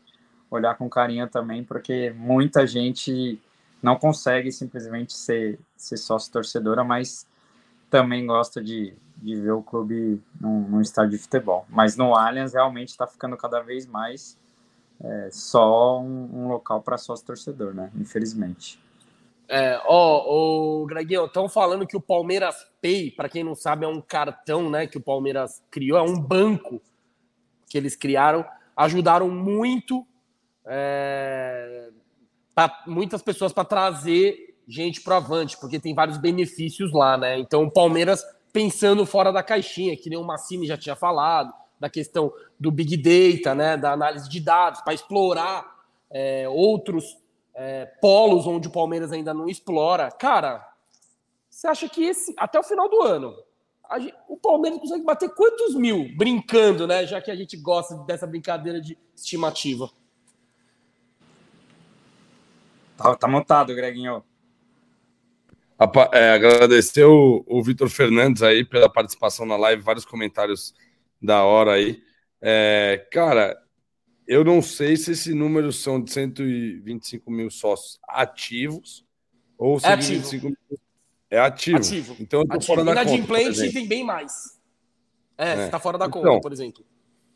olhar 0.49 0.77
com 0.77 0.89
carinho 0.89 1.28
também, 1.28 1.65
porque 1.65 2.11
muita 2.16 2.66
gente 2.66 3.40
não 3.82 3.97
consegue 3.97 4.53
simplesmente 4.53 5.15
ser, 5.15 5.59
ser 5.77 5.97
sócio 5.97 6.32
torcedora, 6.32 6.85
mas 6.85 7.27
também 7.90 8.24
gosta 8.24 8.62
de, 8.62 8.94
de 9.23 9.36
ver 9.36 9.53
o 9.53 9.62
clube 9.62 10.20
num, 10.40 10.69
num 10.69 10.81
estádio 10.81 11.12
de 11.12 11.19
futebol. 11.19 11.65
Mas 11.69 11.97
no 11.97 12.15
Allianz 12.15 12.53
realmente 12.53 12.89
está 12.89 13.07
ficando 13.07 13.36
cada 13.36 13.61
vez 13.61 13.86
mais 13.86 14.36
é, 15.01 15.28
só 15.31 16.01
um, 16.01 16.28
um 16.32 16.49
local 16.49 16.82
para 16.82 16.99
sócio 16.99 17.24
torcedor, 17.24 17.73
né? 17.73 17.90
Infelizmente. 17.94 18.81
É, 19.49 19.81
ó, 19.85 20.82
o 20.82 20.86
Greguinho, 20.86 21.27
estão 21.27 21.49
falando 21.49 21.86
que 21.86 21.97
o 21.97 22.01
Palmeiras 22.01 22.66
Pay, 22.81 23.11
para 23.11 23.28
quem 23.28 23.44
não 23.44 23.55
sabe, 23.55 23.85
é 23.85 23.89
um 23.89 24.01
cartão, 24.01 24.70
né, 24.70 24.86
que 24.86 24.97
o 24.97 25.01
Palmeiras 25.01 25.62
criou, 25.70 25.99
é 25.99 26.03
um 26.03 26.19
banco 26.19 26.81
que 27.69 27.77
eles 27.77 27.94
criaram, 27.94 28.44
ajudaram 28.77 29.28
muito 29.28 30.07
é, 30.65 31.90
pra, 32.55 32.82
muitas 32.86 33.23
pessoas 33.23 33.53
para 33.53 33.65
trazer 33.65 34.57
gente 34.66 35.01
para 35.03 35.16
avante, 35.16 35.59
porque 35.59 35.78
tem 35.78 35.94
vários 35.94 36.16
benefícios 36.16 36.93
lá, 36.93 37.19
né? 37.19 37.39
Então 37.39 37.65
o 37.65 37.70
Palmeiras 37.70 38.24
pensando 38.53 39.07
fora 39.07 39.33
da 39.33 39.43
caixinha, 39.43 39.97
que 39.97 40.11
nem 40.11 40.19
o 40.19 40.24
Massini 40.24 40.66
já 40.66 40.77
tinha 40.77 40.95
falado, 40.95 41.53
da 41.81 41.89
questão 41.89 42.33
do 42.59 42.70
Big 42.70 42.97
Data, 42.97 43.55
né, 43.55 43.77
da 43.77 43.93
análise 43.93 44.29
de 44.29 44.39
dados, 44.41 44.81
para 44.83 44.95
explorar 44.95 45.85
é, 46.11 46.49
outros 46.49 47.19
é, 47.55 47.87
polos 48.01 48.47
onde 48.47 48.69
o 48.69 48.73
Palmeiras 48.73 49.12
ainda 49.12 49.35
não 49.35 49.49
explora. 49.49 50.11
Cara, 50.11 50.66
você 51.49 51.66
acha 51.66 51.89
que 51.89 52.05
esse 52.05 52.35
até 52.37 52.59
o 52.59 52.62
final 52.62 52.89
do 52.89 53.03
ano 53.03 53.35
gente, 53.99 54.15
o 54.29 54.37
Palmeiras 54.37 54.79
consegue 54.79 55.05
bater 55.05 55.29
quantos 55.35 55.74
mil 55.74 56.09
brincando, 56.16 56.87
né? 56.87 57.07
Já 57.07 57.20
que 57.20 57.31
a 57.31 57.37
gente 57.37 57.57
gosta 57.57 57.97
dessa 58.05 58.27
brincadeira 58.27 58.81
de 58.81 58.97
estimativa. 59.15 59.91
Tá, 62.97 63.15
tá 63.16 63.29
montado, 63.29 63.74
Greginho. 63.74 64.24
É, 66.12 66.32
agradecer 66.32 67.04
o, 67.04 67.44
o 67.46 67.62
Vitor 67.62 67.88
Fernandes 67.88 68.42
aí 68.42 68.64
pela 68.64 68.88
participação 68.88 69.46
na 69.46 69.56
live, 69.56 69.82
vários 69.82 70.04
comentários 70.04 70.74
da 71.20 71.44
hora 71.44 71.72
aí. 71.72 72.02
É, 72.40 73.06
cara, 73.10 73.56
eu 74.26 74.44
não 74.44 74.60
sei 74.60 74.96
se 74.96 75.12
esse 75.12 75.34
número 75.34 75.72
são 75.72 76.02
de 76.02 76.10
125 76.10 77.30
mil 77.30 77.50
sócios 77.50 77.98
ativos 78.09 79.04
ou 79.56 79.78
é 79.82 79.92
ativo. 79.92 80.46
mil. 80.46 80.56
É 81.30 81.38
ativo. 81.38 81.76
ativo. 81.78 82.16
Então 82.20 82.40
eu 82.40 82.46
tô 82.46 82.54
ativo. 82.54 82.66
fora 82.66 82.84
da 82.84 82.94
conta. 82.94 83.09
Inadimplente 83.09 83.72
tem 83.72 83.86
bem 83.86 84.04
mais. 84.04 84.60
É, 85.38 85.52
é. 85.52 85.56
você 85.56 85.70
tá 85.70 85.78
fora 85.78 85.98
da 85.98 86.06
então, 86.06 86.22
conta, 86.22 86.40
por 86.40 86.52
exemplo. 86.52 86.84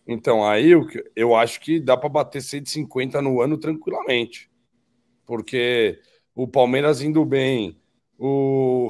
Então, 0.07 0.47
aí 0.47 0.71
eu, 0.71 0.87
eu 1.17 1.35
acho 1.35 1.61
que 1.61 1.81
dá 1.81 1.97
para 1.97 2.09
bater 2.09 2.41
150 2.41 3.21
no 3.21 3.41
ano 3.41 3.59
tranquilamente. 3.59 4.51
Porque 5.25 6.01
o 6.35 6.47
Palmeiras 6.47 7.01
indo 7.01 7.25
bem, 7.25 7.81
o 8.19 8.89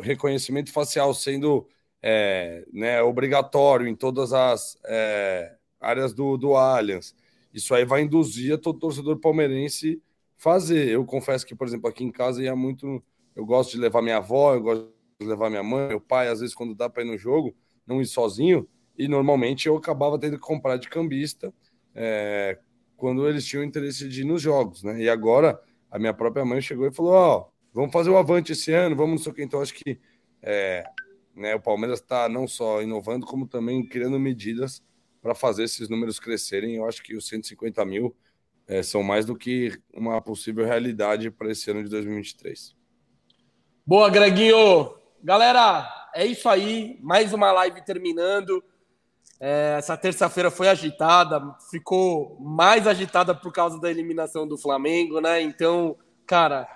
reconhecimento 0.00 0.72
facial 0.72 1.14
sendo 1.14 1.66
é, 2.02 2.66
né, 2.72 3.02
obrigatório 3.02 3.86
em 3.86 3.94
todas 3.94 4.32
as 4.32 4.76
é, 4.84 5.56
áreas 5.80 6.12
do, 6.12 6.36
do 6.36 6.56
Allianz. 6.56 7.14
Isso 7.52 7.74
aí 7.74 7.84
vai 7.84 8.02
induzir 8.02 8.54
a 8.54 8.58
todo 8.58 8.78
torcedor 8.78 9.18
palmeirense 9.18 10.02
fazer. 10.36 10.88
Eu 10.88 11.04
confesso 11.04 11.46
que, 11.46 11.54
por 11.54 11.66
exemplo, 11.66 11.88
aqui 11.88 12.04
em 12.04 12.10
casa 12.10 12.42
ia 12.42 12.54
muito. 12.54 13.02
Eu 13.34 13.44
gosto 13.44 13.72
de 13.72 13.78
levar 13.78 14.02
minha 14.02 14.18
avó, 14.18 14.54
eu 14.54 14.62
gosto 14.62 14.88
de 15.20 15.26
levar 15.26 15.50
minha 15.50 15.62
mãe, 15.62 15.88
meu 15.88 16.00
pai, 16.00 16.28
às 16.28 16.40
vezes, 16.40 16.54
quando 16.54 16.74
dá 16.74 16.88
para 16.88 17.02
ir 17.02 17.06
no 17.06 17.16
jogo, 17.16 17.54
não 17.86 18.00
ir 18.00 18.06
sozinho. 18.06 18.68
E 18.96 19.06
normalmente 19.06 19.68
eu 19.68 19.76
acabava 19.76 20.18
tendo 20.18 20.36
que 20.36 20.42
comprar 20.42 20.76
de 20.76 20.88
cambista 20.88 21.52
é, 21.94 22.58
quando 22.96 23.28
eles 23.28 23.46
tinham 23.46 23.62
interesse 23.62 24.08
de 24.08 24.22
ir 24.22 24.24
nos 24.24 24.42
jogos, 24.42 24.82
né? 24.82 25.00
E 25.00 25.08
agora 25.08 25.60
a 25.90 25.98
minha 25.98 26.12
própria 26.12 26.44
mãe 26.44 26.60
chegou 26.60 26.86
e 26.86 26.92
falou: 26.92 27.12
Ó, 27.12 27.38
oh, 27.38 27.57
vamos 27.72 27.92
fazer 27.92 28.10
o 28.10 28.16
avante 28.16 28.52
esse 28.52 28.72
ano, 28.72 28.96
vamos 28.96 29.12
não 29.12 29.18
sei 29.18 29.32
o 29.32 29.34
que. 29.34 29.42
Então 29.42 29.60
acho 29.60 29.74
que 29.74 29.98
é, 30.42 30.84
né, 31.34 31.54
o 31.54 31.60
Palmeiras 31.60 32.00
está 32.00 32.28
não 32.28 32.46
só 32.46 32.82
inovando, 32.82 33.26
como 33.26 33.46
também 33.46 33.86
criando 33.86 34.18
medidas 34.18 34.82
para 35.22 35.34
fazer 35.34 35.64
esses 35.64 35.88
números 35.88 36.18
crescerem. 36.18 36.76
Eu 36.76 36.86
acho 36.86 37.02
que 37.02 37.16
os 37.16 37.26
150 37.28 37.84
mil 37.84 38.14
é, 38.66 38.82
são 38.82 39.02
mais 39.02 39.24
do 39.24 39.36
que 39.36 39.80
uma 39.92 40.20
possível 40.20 40.64
realidade 40.64 41.30
para 41.30 41.50
esse 41.50 41.70
ano 41.70 41.82
de 41.82 41.88
2023. 41.88 42.76
Boa, 43.86 44.10
Greginho. 44.10 44.94
Galera, 45.22 45.88
é 46.14 46.26
isso 46.26 46.48
aí. 46.48 46.98
Mais 47.02 47.32
uma 47.32 47.50
live 47.52 47.82
terminando. 47.82 48.62
É, 49.40 49.76
essa 49.78 49.96
terça-feira 49.96 50.50
foi 50.50 50.68
agitada, 50.68 51.40
ficou 51.70 52.36
mais 52.40 52.86
agitada 52.86 53.34
por 53.34 53.52
causa 53.52 53.80
da 53.80 53.90
eliminação 53.90 54.46
do 54.46 54.58
Flamengo, 54.58 55.20
né? 55.20 55.40
Então, 55.40 55.96
cara, 56.26 56.68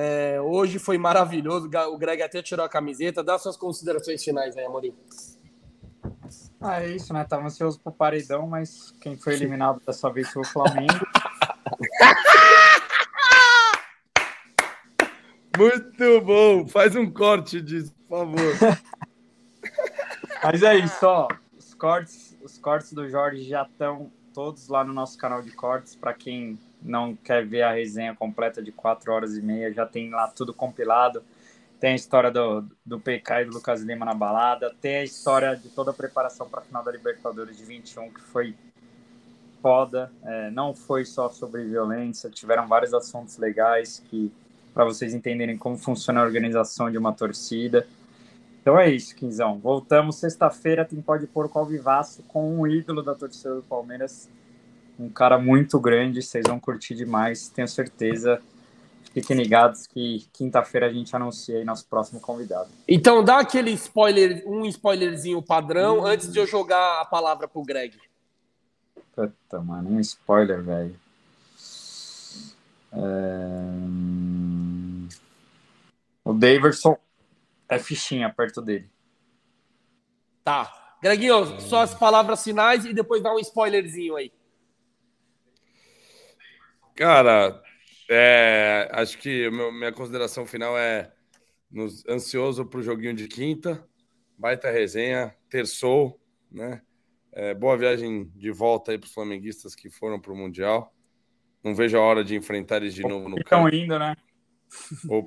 é, 0.00 0.40
hoje 0.40 0.78
foi 0.78 0.96
maravilhoso. 0.96 1.68
O 1.90 1.98
Greg 1.98 2.22
até 2.22 2.40
tirou 2.40 2.64
a 2.64 2.68
camiseta. 2.68 3.20
Dá 3.20 3.36
suas 3.36 3.56
considerações 3.56 4.22
finais 4.22 4.56
aí, 4.56 4.64
Amorim. 4.64 4.94
Ah, 6.60 6.84
é 6.84 6.90
isso, 6.90 7.12
né? 7.12 7.24
Tava 7.24 7.46
ansioso 7.46 7.80
pro 7.80 7.90
paredão, 7.90 8.46
mas 8.46 8.94
quem 9.00 9.16
foi 9.16 9.34
eliminado 9.34 9.82
dessa 9.84 10.08
vez 10.08 10.28
foi 10.28 10.42
o 10.42 10.46
Flamengo. 10.46 10.92
Muito 15.58 16.20
bom. 16.20 16.68
Faz 16.68 16.94
um 16.94 17.10
corte 17.10 17.60
disso, 17.60 17.92
por 18.08 18.20
favor. 18.20 18.38
Mas 20.44 20.62
é 20.62 20.76
isso, 20.76 21.04
ó. 21.04 21.26
Os 21.58 21.74
cortes, 21.74 22.38
os 22.40 22.56
cortes 22.56 22.92
do 22.92 23.08
Jorge 23.08 23.42
já 23.42 23.64
estão 23.64 24.12
todos 24.32 24.68
lá 24.68 24.84
no 24.84 24.92
nosso 24.92 25.18
canal 25.18 25.42
de 25.42 25.50
cortes. 25.50 25.96
Para 25.96 26.14
quem 26.14 26.56
não 26.82 27.14
quer 27.14 27.46
ver 27.46 27.62
a 27.62 27.72
resenha 27.72 28.14
completa 28.14 28.62
de 28.62 28.72
4 28.72 29.12
horas 29.12 29.36
e 29.36 29.42
meia, 29.42 29.72
já 29.72 29.86
tem 29.86 30.10
lá 30.10 30.28
tudo 30.28 30.54
compilado. 30.54 31.22
Tem 31.80 31.92
a 31.92 31.94
história 31.94 32.30
do, 32.30 32.64
do 32.84 32.98
PK 32.98 33.42
e 33.42 33.44
do 33.44 33.52
Lucas 33.52 33.82
Lima 33.82 34.04
na 34.04 34.14
balada. 34.14 34.74
Tem 34.80 34.96
a 34.96 35.04
história 35.04 35.54
de 35.54 35.68
toda 35.68 35.92
a 35.92 35.94
preparação 35.94 36.48
para 36.48 36.60
a 36.60 36.62
final 36.64 36.82
da 36.82 36.90
Libertadores 36.90 37.56
de 37.56 37.64
21, 37.64 38.10
que 38.10 38.20
foi 38.20 38.54
foda. 39.62 40.10
É, 40.24 40.50
não 40.50 40.74
foi 40.74 41.04
só 41.04 41.28
sobre 41.28 41.64
violência, 41.64 42.30
tiveram 42.30 42.66
vários 42.66 42.92
assuntos 42.92 43.38
legais 43.38 44.02
que 44.08 44.32
para 44.74 44.84
vocês 44.84 45.14
entenderem 45.14 45.56
como 45.56 45.76
funciona 45.76 46.20
a 46.20 46.24
organização 46.24 46.90
de 46.90 46.98
uma 46.98 47.12
torcida. 47.12 47.86
Então 48.60 48.78
é 48.78 48.90
isso, 48.90 49.14
Quinzão. 49.14 49.58
Voltamos 49.58 50.16
sexta-feira, 50.16 50.84
tem 50.84 51.00
Pode 51.00 51.26
Porco 51.26 51.58
ao 51.58 51.64
Vivaço 51.64 52.22
com 52.24 52.60
um 52.60 52.66
ídolo 52.66 53.02
da 53.02 53.14
torcida 53.14 53.54
do 53.54 53.62
Palmeiras. 53.62 54.28
Um 54.98 55.08
cara 55.08 55.38
muito 55.38 55.78
grande, 55.78 56.22
vocês 56.22 56.44
vão 56.46 56.58
curtir 56.58 56.94
demais, 56.94 57.48
tenho 57.48 57.68
certeza. 57.68 58.42
Fiquem 59.12 59.36
ligados 59.36 59.86
que 59.86 60.26
quinta-feira 60.32 60.86
a 60.86 60.92
gente 60.92 61.14
anuncia 61.14 61.58
aí 61.58 61.64
nosso 61.64 61.86
próximo 61.86 62.20
convidado. 62.20 62.68
Então 62.86 63.22
dá 63.22 63.38
aquele 63.38 63.70
spoiler, 63.72 64.42
um 64.46 64.66
spoilerzinho 64.66 65.40
padrão, 65.40 66.00
hum. 66.00 66.06
antes 66.06 66.32
de 66.32 66.38
eu 66.38 66.46
jogar 66.46 67.00
a 67.00 67.04
palavra 67.04 67.46
pro 67.48 67.62
Greg. 67.62 67.96
Puta, 69.14 69.60
mano, 69.60 69.90
um 69.90 70.00
spoiler, 70.00 70.62
velho. 70.62 70.94
É... 72.92 72.98
O 76.24 76.32
Daverson 76.32 76.96
é 77.68 77.78
fichinha 77.78 78.30
perto 78.30 78.60
dele. 78.60 78.88
Tá. 80.44 80.96
Greginho, 81.00 81.60
só 81.60 81.82
as 81.82 81.94
palavras 81.94 82.42
finais 82.42 82.84
e 82.84 82.92
depois 82.92 83.22
dá 83.22 83.32
um 83.32 83.38
spoilerzinho 83.38 84.16
aí. 84.16 84.32
Cara, 86.98 87.62
é, 88.10 88.88
acho 88.90 89.18
que 89.18 89.48
meu, 89.50 89.70
minha 89.70 89.92
consideração 89.92 90.44
final 90.44 90.76
é 90.76 91.12
nos, 91.70 92.04
ansioso 92.08 92.66
para 92.66 92.80
o 92.80 92.82
joguinho 92.82 93.14
de 93.14 93.28
quinta. 93.28 93.86
Baita 94.36 94.68
resenha, 94.68 95.32
terçou, 95.48 96.20
né? 96.50 96.82
É, 97.32 97.54
boa 97.54 97.76
viagem 97.76 98.28
de 98.34 98.50
volta 98.50 98.90
aí 98.90 98.98
para 98.98 99.06
os 99.06 99.14
flamenguistas 99.14 99.76
que 99.76 99.88
foram 99.88 100.18
para 100.18 100.32
o 100.32 100.36
Mundial. 100.36 100.92
Não 101.62 101.72
vejo 101.72 101.96
a 101.96 102.00
hora 102.00 102.24
de 102.24 102.34
enfrentar 102.34 102.78
eles 102.78 102.94
de 102.94 103.02
novo 103.02 103.28
no 103.28 103.38
Estão 103.38 103.68
indo, 103.68 103.96
né? 103.96 104.16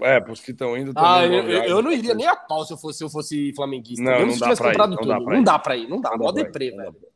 É, 0.01 0.19
para 0.19 0.33
os 0.33 0.41
que 0.41 0.51
estão 0.51 0.77
indo 0.77 0.91
Ah, 0.93 1.25
eu, 1.25 1.49
eu, 1.49 1.81
não 1.81 1.91
iria 1.91 2.13
nem 2.13 2.27
a 2.27 2.35
pau 2.35 2.65
se 2.65 2.73
eu 2.73 2.77
fosse, 2.77 2.97
se 2.97 3.03
eu 3.05 3.09
fosse 3.09 3.53
flamenguista. 3.55 4.03
Não, 4.03 4.25
não, 4.25 4.37
dá 4.37 4.55
pra 4.55 4.73
ir, 4.73 4.77
não, 4.77 4.89
dá 4.89 5.21
pra 5.21 5.35
não 5.35 5.43
dá 5.43 5.59
pra 5.59 5.77
ir. 5.77 5.87
Não 5.87 6.01
dá, 6.01 6.17
mó 6.17 6.31
deprê, 6.33 6.71
velho. 6.71 7.10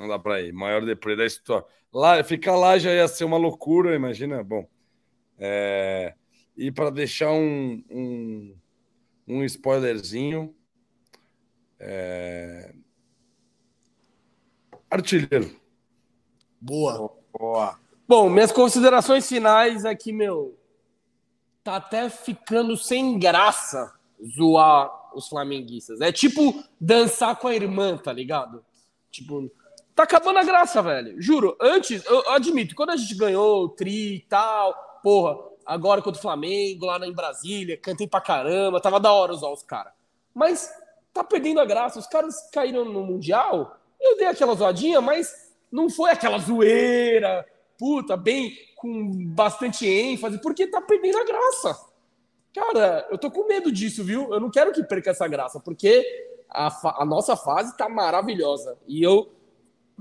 Não 0.00 0.08
dá 0.08 0.18
pra 0.18 0.40
ir. 0.40 0.50
Maior 0.50 0.82
deprê 0.82 1.14
da 1.14 1.26
história. 1.26 1.66
Lá, 1.92 2.24
ficar 2.24 2.56
lá 2.56 2.78
já 2.78 2.90
ia 2.90 3.06
ser 3.06 3.24
uma 3.24 3.36
loucura, 3.36 3.94
imagina. 3.94 4.42
Bom, 4.42 4.66
é... 5.38 6.14
e 6.56 6.72
para 6.72 6.88
deixar 6.88 7.30
um, 7.32 7.84
um, 7.90 8.56
um 9.28 9.44
spoilerzinho, 9.44 10.54
é... 11.78 12.74
artilheiro. 14.90 15.54
Boa. 16.58 17.14
Boa. 17.38 17.78
Bom, 18.08 18.30
minhas 18.30 18.50
considerações 18.52 19.28
finais 19.28 19.84
aqui, 19.84 20.12
meu 20.12 20.58
tá 21.62 21.76
até 21.76 22.08
ficando 22.08 22.74
sem 22.74 23.18
graça 23.18 23.92
zoar 24.34 24.90
os 25.14 25.28
flamenguistas. 25.28 26.00
É 26.00 26.10
tipo 26.10 26.64
dançar 26.80 27.36
com 27.36 27.48
a 27.48 27.54
irmã, 27.54 27.98
tá 27.98 28.12
ligado? 28.12 28.64
Tipo, 29.10 29.50
tá 30.00 30.04
acabando 30.04 30.38
a 30.38 30.44
graça, 30.44 30.80
velho. 30.82 31.20
Juro, 31.20 31.56
antes, 31.60 32.04
eu, 32.06 32.22
eu 32.22 32.30
admito, 32.30 32.74
quando 32.74 32.90
a 32.90 32.96
gente 32.96 33.14
ganhou 33.14 33.64
o 33.64 33.68
tri 33.68 34.16
e 34.16 34.20
tal, 34.20 34.74
porra, 35.02 35.38
agora 35.66 36.00
contra 36.00 36.18
o 36.18 36.22
Flamengo, 36.22 36.86
lá 36.86 36.98
em 37.06 37.12
Brasília, 37.12 37.76
cantei 37.76 38.06
pra 38.06 38.20
caramba, 38.20 38.80
tava 38.80 38.98
da 38.98 39.12
hora 39.12 39.32
usar 39.32 39.48
os 39.48 39.62
caras. 39.62 39.92
Mas 40.34 40.70
tá 41.12 41.22
perdendo 41.22 41.60
a 41.60 41.66
graça, 41.66 41.98
os 41.98 42.06
caras 42.06 42.48
caíram 42.50 42.84
no 42.84 43.02
Mundial, 43.02 43.76
eu 44.00 44.16
dei 44.16 44.26
aquela 44.26 44.54
zoadinha, 44.54 45.00
mas 45.00 45.52
não 45.70 45.90
foi 45.90 46.10
aquela 46.10 46.38
zoeira, 46.38 47.44
puta, 47.78 48.16
bem 48.16 48.56
com 48.76 49.10
bastante 49.34 49.86
ênfase, 49.86 50.40
porque 50.40 50.66
tá 50.66 50.80
perdendo 50.80 51.18
a 51.18 51.24
graça. 51.24 51.78
Cara, 52.54 53.06
eu 53.10 53.18
tô 53.18 53.30
com 53.30 53.46
medo 53.46 53.70
disso, 53.70 54.02
viu? 54.02 54.32
Eu 54.32 54.40
não 54.40 54.50
quero 54.50 54.72
que 54.72 54.82
perca 54.82 55.10
essa 55.10 55.28
graça, 55.28 55.60
porque 55.60 56.04
a, 56.48 57.02
a 57.02 57.04
nossa 57.04 57.36
fase 57.36 57.76
tá 57.76 57.88
maravilhosa. 57.88 58.78
E 58.88 59.02
eu 59.02 59.30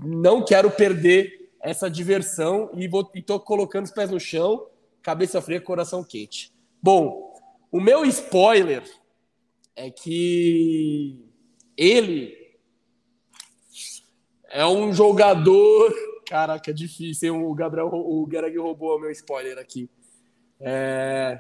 não 0.04 0.44
quero 0.44 0.72
perder 0.72 1.52
essa 1.62 1.90
diversão 1.90 2.72
e, 2.74 2.88
vou, 2.88 3.10
e 3.14 3.22
tô 3.22 3.40
colocando 3.40 3.86
os 3.86 3.92
pés 3.92 4.10
no 4.10 4.20
chão, 4.20 4.68
cabeça 5.02 5.42
fria, 5.42 5.60
coração 5.60 6.04
quente. 6.04 6.54
Bom, 6.82 7.34
o 7.72 7.80
meu 7.80 8.06
spoiler 8.06 8.84
é 9.76 9.90
que 9.92 11.20
ele 11.78 12.38
é 14.50 14.66
um 14.66 14.92
jogador 14.94 15.94
Caraca, 16.30 16.70
é 16.70 16.74
difícil. 16.74 17.36
O 17.44 17.56
Gabriel, 17.56 17.90
o 17.92 18.28
Gereg 18.32 18.56
roubou 18.60 18.96
o 18.96 19.00
meu 19.00 19.10
spoiler 19.10 19.58
aqui. 19.58 19.90
É... 20.60 21.40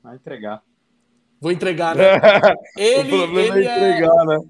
Vai 0.00 0.14
entregar. 0.14 0.62
Vou 1.40 1.50
entregar, 1.50 1.96
né? 1.98 2.12
ele, 2.76 3.12
o 3.12 3.18
problema 3.18 3.56
é 3.56 3.58
ele 3.58 3.66
é 3.66 3.76
entregar, 3.76 4.22
é... 4.22 4.26
né? 4.26 4.48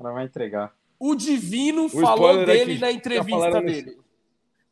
Ela 0.00 0.12
vai 0.12 0.24
entregar. 0.24 0.74
O 0.98 1.14
Divino 1.14 1.84
o 1.84 1.88
falou 1.88 2.44
dele 2.44 2.78
na 2.78 2.90
entrevista 2.90 3.60
dele. 3.60 3.98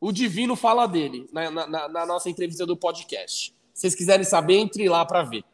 O 0.00 0.10
Divino 0.10 0.56
fala 0.56 0.86
dele 0.86 1.28
na, 1.32 1.50
na, 1.50 1.88
na, 1.88 2.06
nossa 2.06 2.28
entrevista 2.30 2.64
do 2.64 2.76
podcast. 2.76 3.54
Se 3.74 3.82
vocês 3.82 3.94
quiserem 3.94 4.24
saber, 4.24 4.54
entre 4.54 4.88
lá 4.88 5.04
para 5.04 5.22
ver. 5.22 5.44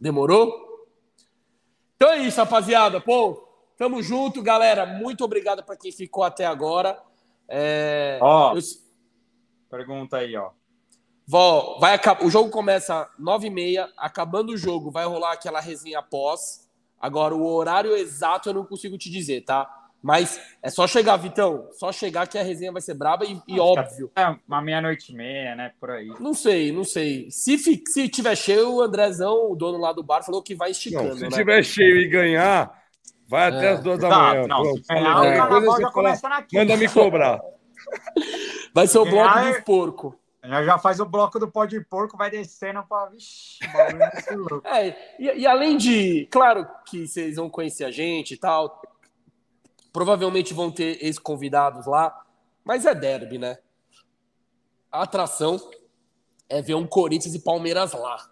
Demorou? 0.00 0.86
Então 1.96 2.10
é 2.10 2.18
isso, 2.18 2.38
rapaziada. 2.38 3.00
Pô, 3.00 3.48
Tamo 3.78 4.02
junto, 4.02 4.42
galera. 4.42 4.84
Muito 4.84 5.24
obrigado 5.24 5.62
para 5.62 5.76
quem 5.76 5.92
ficou 5.92 6.24
até 6.24 6.44
agora. 6.44 7.00
É... 7.46 8.18
Ó, 8.20 8.56
eu... 8.56 8.60
pergunta 9.70 10.16
aí, 10.16 10.36
ó. 10.36 10.50
Vó, 11.24 11.78
vai 11.78 11.94
acabar. 11.94 12.26
O 12.26 12.30
jogo 12.30 12.50
começa 12.50 13.08
às 13.16 13.44
e 13.44 13.50
meia. 13.50 13.88
Acabando 13.96 14.52
o 14.52 14.56
jogo, 14.56 14.90
vai 14.90 15.06
rolar 15.06 15.32
aquela 15.32 15.60
resenha 15.60 16.00
após. 16.00 16.67
Agora, 17.00 17.34
o 17.34 17.46
horário 17.46 17.96
exato 17.96 18.48
eu 18.48 18.54
não 18.54 18.64
consigo 18.64 18.96
te 18.98 19.10
dizer, 19.10 19.42
tá? 19.42 19.68
Mas 20.00 20.40
é 20.62 20.70
só 20.70 20.86
chegar, 20.86 21.16
Vitão. 21.16 21.68
Só 21.72 21.90
chegar 21.90 22.28
que 22.28 22.38
a 22.38 22.42
resenha 22.42 22.70
vai 22.70 22.80
ser 22.80 22.94
braba 22.94 23.24
e, 23.24 23.40
e 23.48 23.58
óbvio. 23.58 24.12
É 24.14 24.36
uma 24.46 24.62
meia-noite 24.62 25.12
e 25.12 25.14
meia, 25.16 25.56
né? 25.56 25.72
Por 25.80 25.90
aí. 25.90 26.08
Não 26.20 26.34
sei, 26.34 26.70
não 26.70 26.84
sei. 26.84 27.28
Se, 27.30 27.58
se 27.58 28.08
tiver 28.08 28.36
cheio, 28.36 28.74
o 28.74 28.80
Andrezão, 28.80 29.50
o 29.50 29.56
dono 29.56 29.78
lá 29.78 29.92
do 29.92 30.02
bar, 30.02 30.22
falou 30.22 30.42
que 30.42 30.54
vai 30.54 30.70
esticando. 30.70 31.08
Não, 31.08 31.16
se 31.16 31.22
né? 31.24 31.30
tiver 31.30 31.64
cheio 31.64 31.96
e 31.96 32.08
ganhar, 32.08 32.72
Vai 33.28 33.48
até 33.48 33.66
é. 33.66 33.68
as 33.72 33.82
duas 33.82 33.98
da 33.98 34.08
manhã. 34.08 34.46
Não, 34.46 34.62
pronto. 34.62 34.82
É, 34.90 35.00
me 36.76 36.88
cobrar. 36.88 37.40
Vai 38.74 38.86
ser 38.86 38.98
o 38.98 39.04
bloco 39.04 39.38
dos 39.40 39.60
porco. 39.60 40.17
Já, 40.44 40.78
faz 40.78 41.00
o 41.00 41.04
bloco 41.04 41.38
do 41.38 41.50
pó 41.50 41.64
de 41.64 41.80
porco, 41.80 42.16
vai 42.16 42.30
descendo 42.30 42.82
para. 42.84 43.10
Vixe, 43.10 43.58
é, 44.64 45.14
e, 45.18 45.40
e, 45.40 45.46
além 45.46 45.76
de. 45.76 46.26
Claro 46.30 46.66
que 46.86 47.08
vocês 47.08 47.36
vão 47.36 47.50
conhecer 47.50 47.84
a 47.84 47.90
gente 47.90 48.34
e 48.34 48.36
tal. 48.36 48.80
Provavelmente 49.92 50.54
vão 50.54 50.70
ter 50.70 51.04
ex-convidados 51.04 51.86
lá. 51.86 52.24
Mas 52.64 52.86
é 52.86 52.94
derby, 52.94 53.38
né? 53.38 53.58
A 54.92 55.02
atração 55.02 55.58
é 56.48 56.62
ver 56.62 56.74
um 56.74 56.86
Corinthians 56.86 57.34
e 57.34 57.40
Palmeiras 57.40 57.92
lá. 57.92 58.30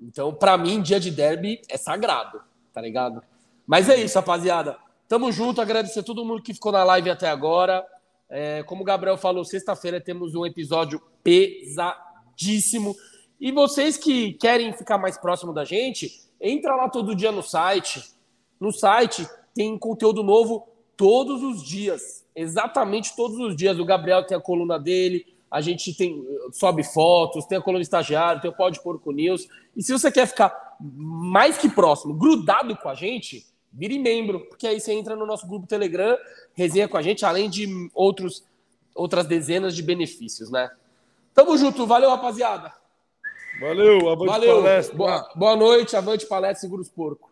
Então, 0.00 0.32
para 0.32 0.56
mim, 0.56 0.80
dia 0.80 1.00
de 1.00 1.10
derby 1.10 1.60
é 1.68 1.76
sagrado, 1.76 2.40
tá 2.72 2.80
ligado? 2.80 3.22
Mas 3.66 3.88
é 3.88 3.96
isso, 3.96 4.18
rapaziada. 4.18 4.78
Tamo 5.08 5.30
junto, 5.32 5.60
agradecer 5.60 6.00
a 6.00 6.02
todo 6.04 6.24
mundo 6.24 6.42
que 6.42 6.54
ficou 6.54 6.70
na 6.70 6.84
live 6.84 7.10
até 7.10 7.28
agora. 7.28 7.84
É, 8.28 8.62
como 8.62 8.82
o 8.82 8.84
Gabriel 8.84 9.18
falou, 9.18 9.44
sexta-feira 9.44 10.00
temos 10.00 10.34
um 10.34 10.46
episódio 10.46 11.02
pesadíssimo. 11.22 12.94
E 13.40 13.50
vocês 13.52 13.96
que 13.96 14.34
querem 14.34 14.72
ficar 14.72 14.98
mais 14.98 15.16
próximo 15.16 15.52
da 15.52 15.64
gente, 15.64 16.20
entra 16.40 16.74
lá 16.76 16.88
todo 16.88 17.14
dia 17.14 17.32
no 17.32 17.42
site. 17.42 18.02
No 18.58 18.72
site 18.72 19.26
tem 19.54 19.78
conteúdo 19.78 20.22
novo 20.22 20.68
todos 20.96 21.42
os 21.42 21.62
dias, 21.62 22.26
exatamente 22.36 23.16
todos 23.16 23.38
os 23.38 23.56
dias. 23.56 23.78
O 23.78 23.84
Gabriel 23.84 24.24
tem 24.26 24.36
a 24.36 24.40
coluna 24.40 24.78
dele, 24.78 25.26
a 25.50 25.60
gente 25.60 25.94
tem 25.94 26.22
sobe 26.52 26.84
fotos, 26.84 27.46
tem 27.46 27.58
a 27.58 27.62
coluna 27.62 27.82
estagiário, 27.82 28.40
tem 28.40 28.50
o 28.50 28.54
Pode 28.54 28.82
Porco 28.82 29.10
News. 29.10 29.48
E 29.74 29.82
se 29.82 29.92
você 29.92 30.12
quer 30.12 30.26
ficar 30.26 30.76
mais 30.78 31.56
que 31.56 31.68
próximo, 31.68 32.14
grudado 32.14 32.76
com 32.76 32.88
a 32.88 32.94
gente, 32.94 33.46
vire 33.72 33.98
membro, 33.98 34.40
porque 34.40 34.66
aí 34.66 34.78
você 34.80 34.92
entra 34.92 35.16
no 35.16 35.26
nosso 35.26 35.46
grupo 35.46 35.66
Telegram, 35.66 36.16
resenha 36.54 36.88
com 36.88 36.96
a 36.96 37.02
gente, 37.02 37.24
além 37.24 37.48
de 37.48 37.66
outros, 37.94 38.44
outras 38.94 39.26
dezenas 39.26 39.74
de 39.74 39.82
benefícios, 39.82 40.50
né? 40.50 40.70
Tamo 41.34 41.56
junto, 41.56 41.86
valeu, 41.86 42.10
rapaziada. 42.10 42.74
Valeu, 43.60 44.08
avante 44.08 44.26
valeu. 44.26 44.62
palestra. 44.62 44.96
Boa, 44.96 45.32
boa 45.34 45.56
noite, 45.56 45.96
avante 45.96 46.26
palestra, 46.26 46.60
segura 46.60 46.82
os 46.82 46.88
porcos. 46.88 47.29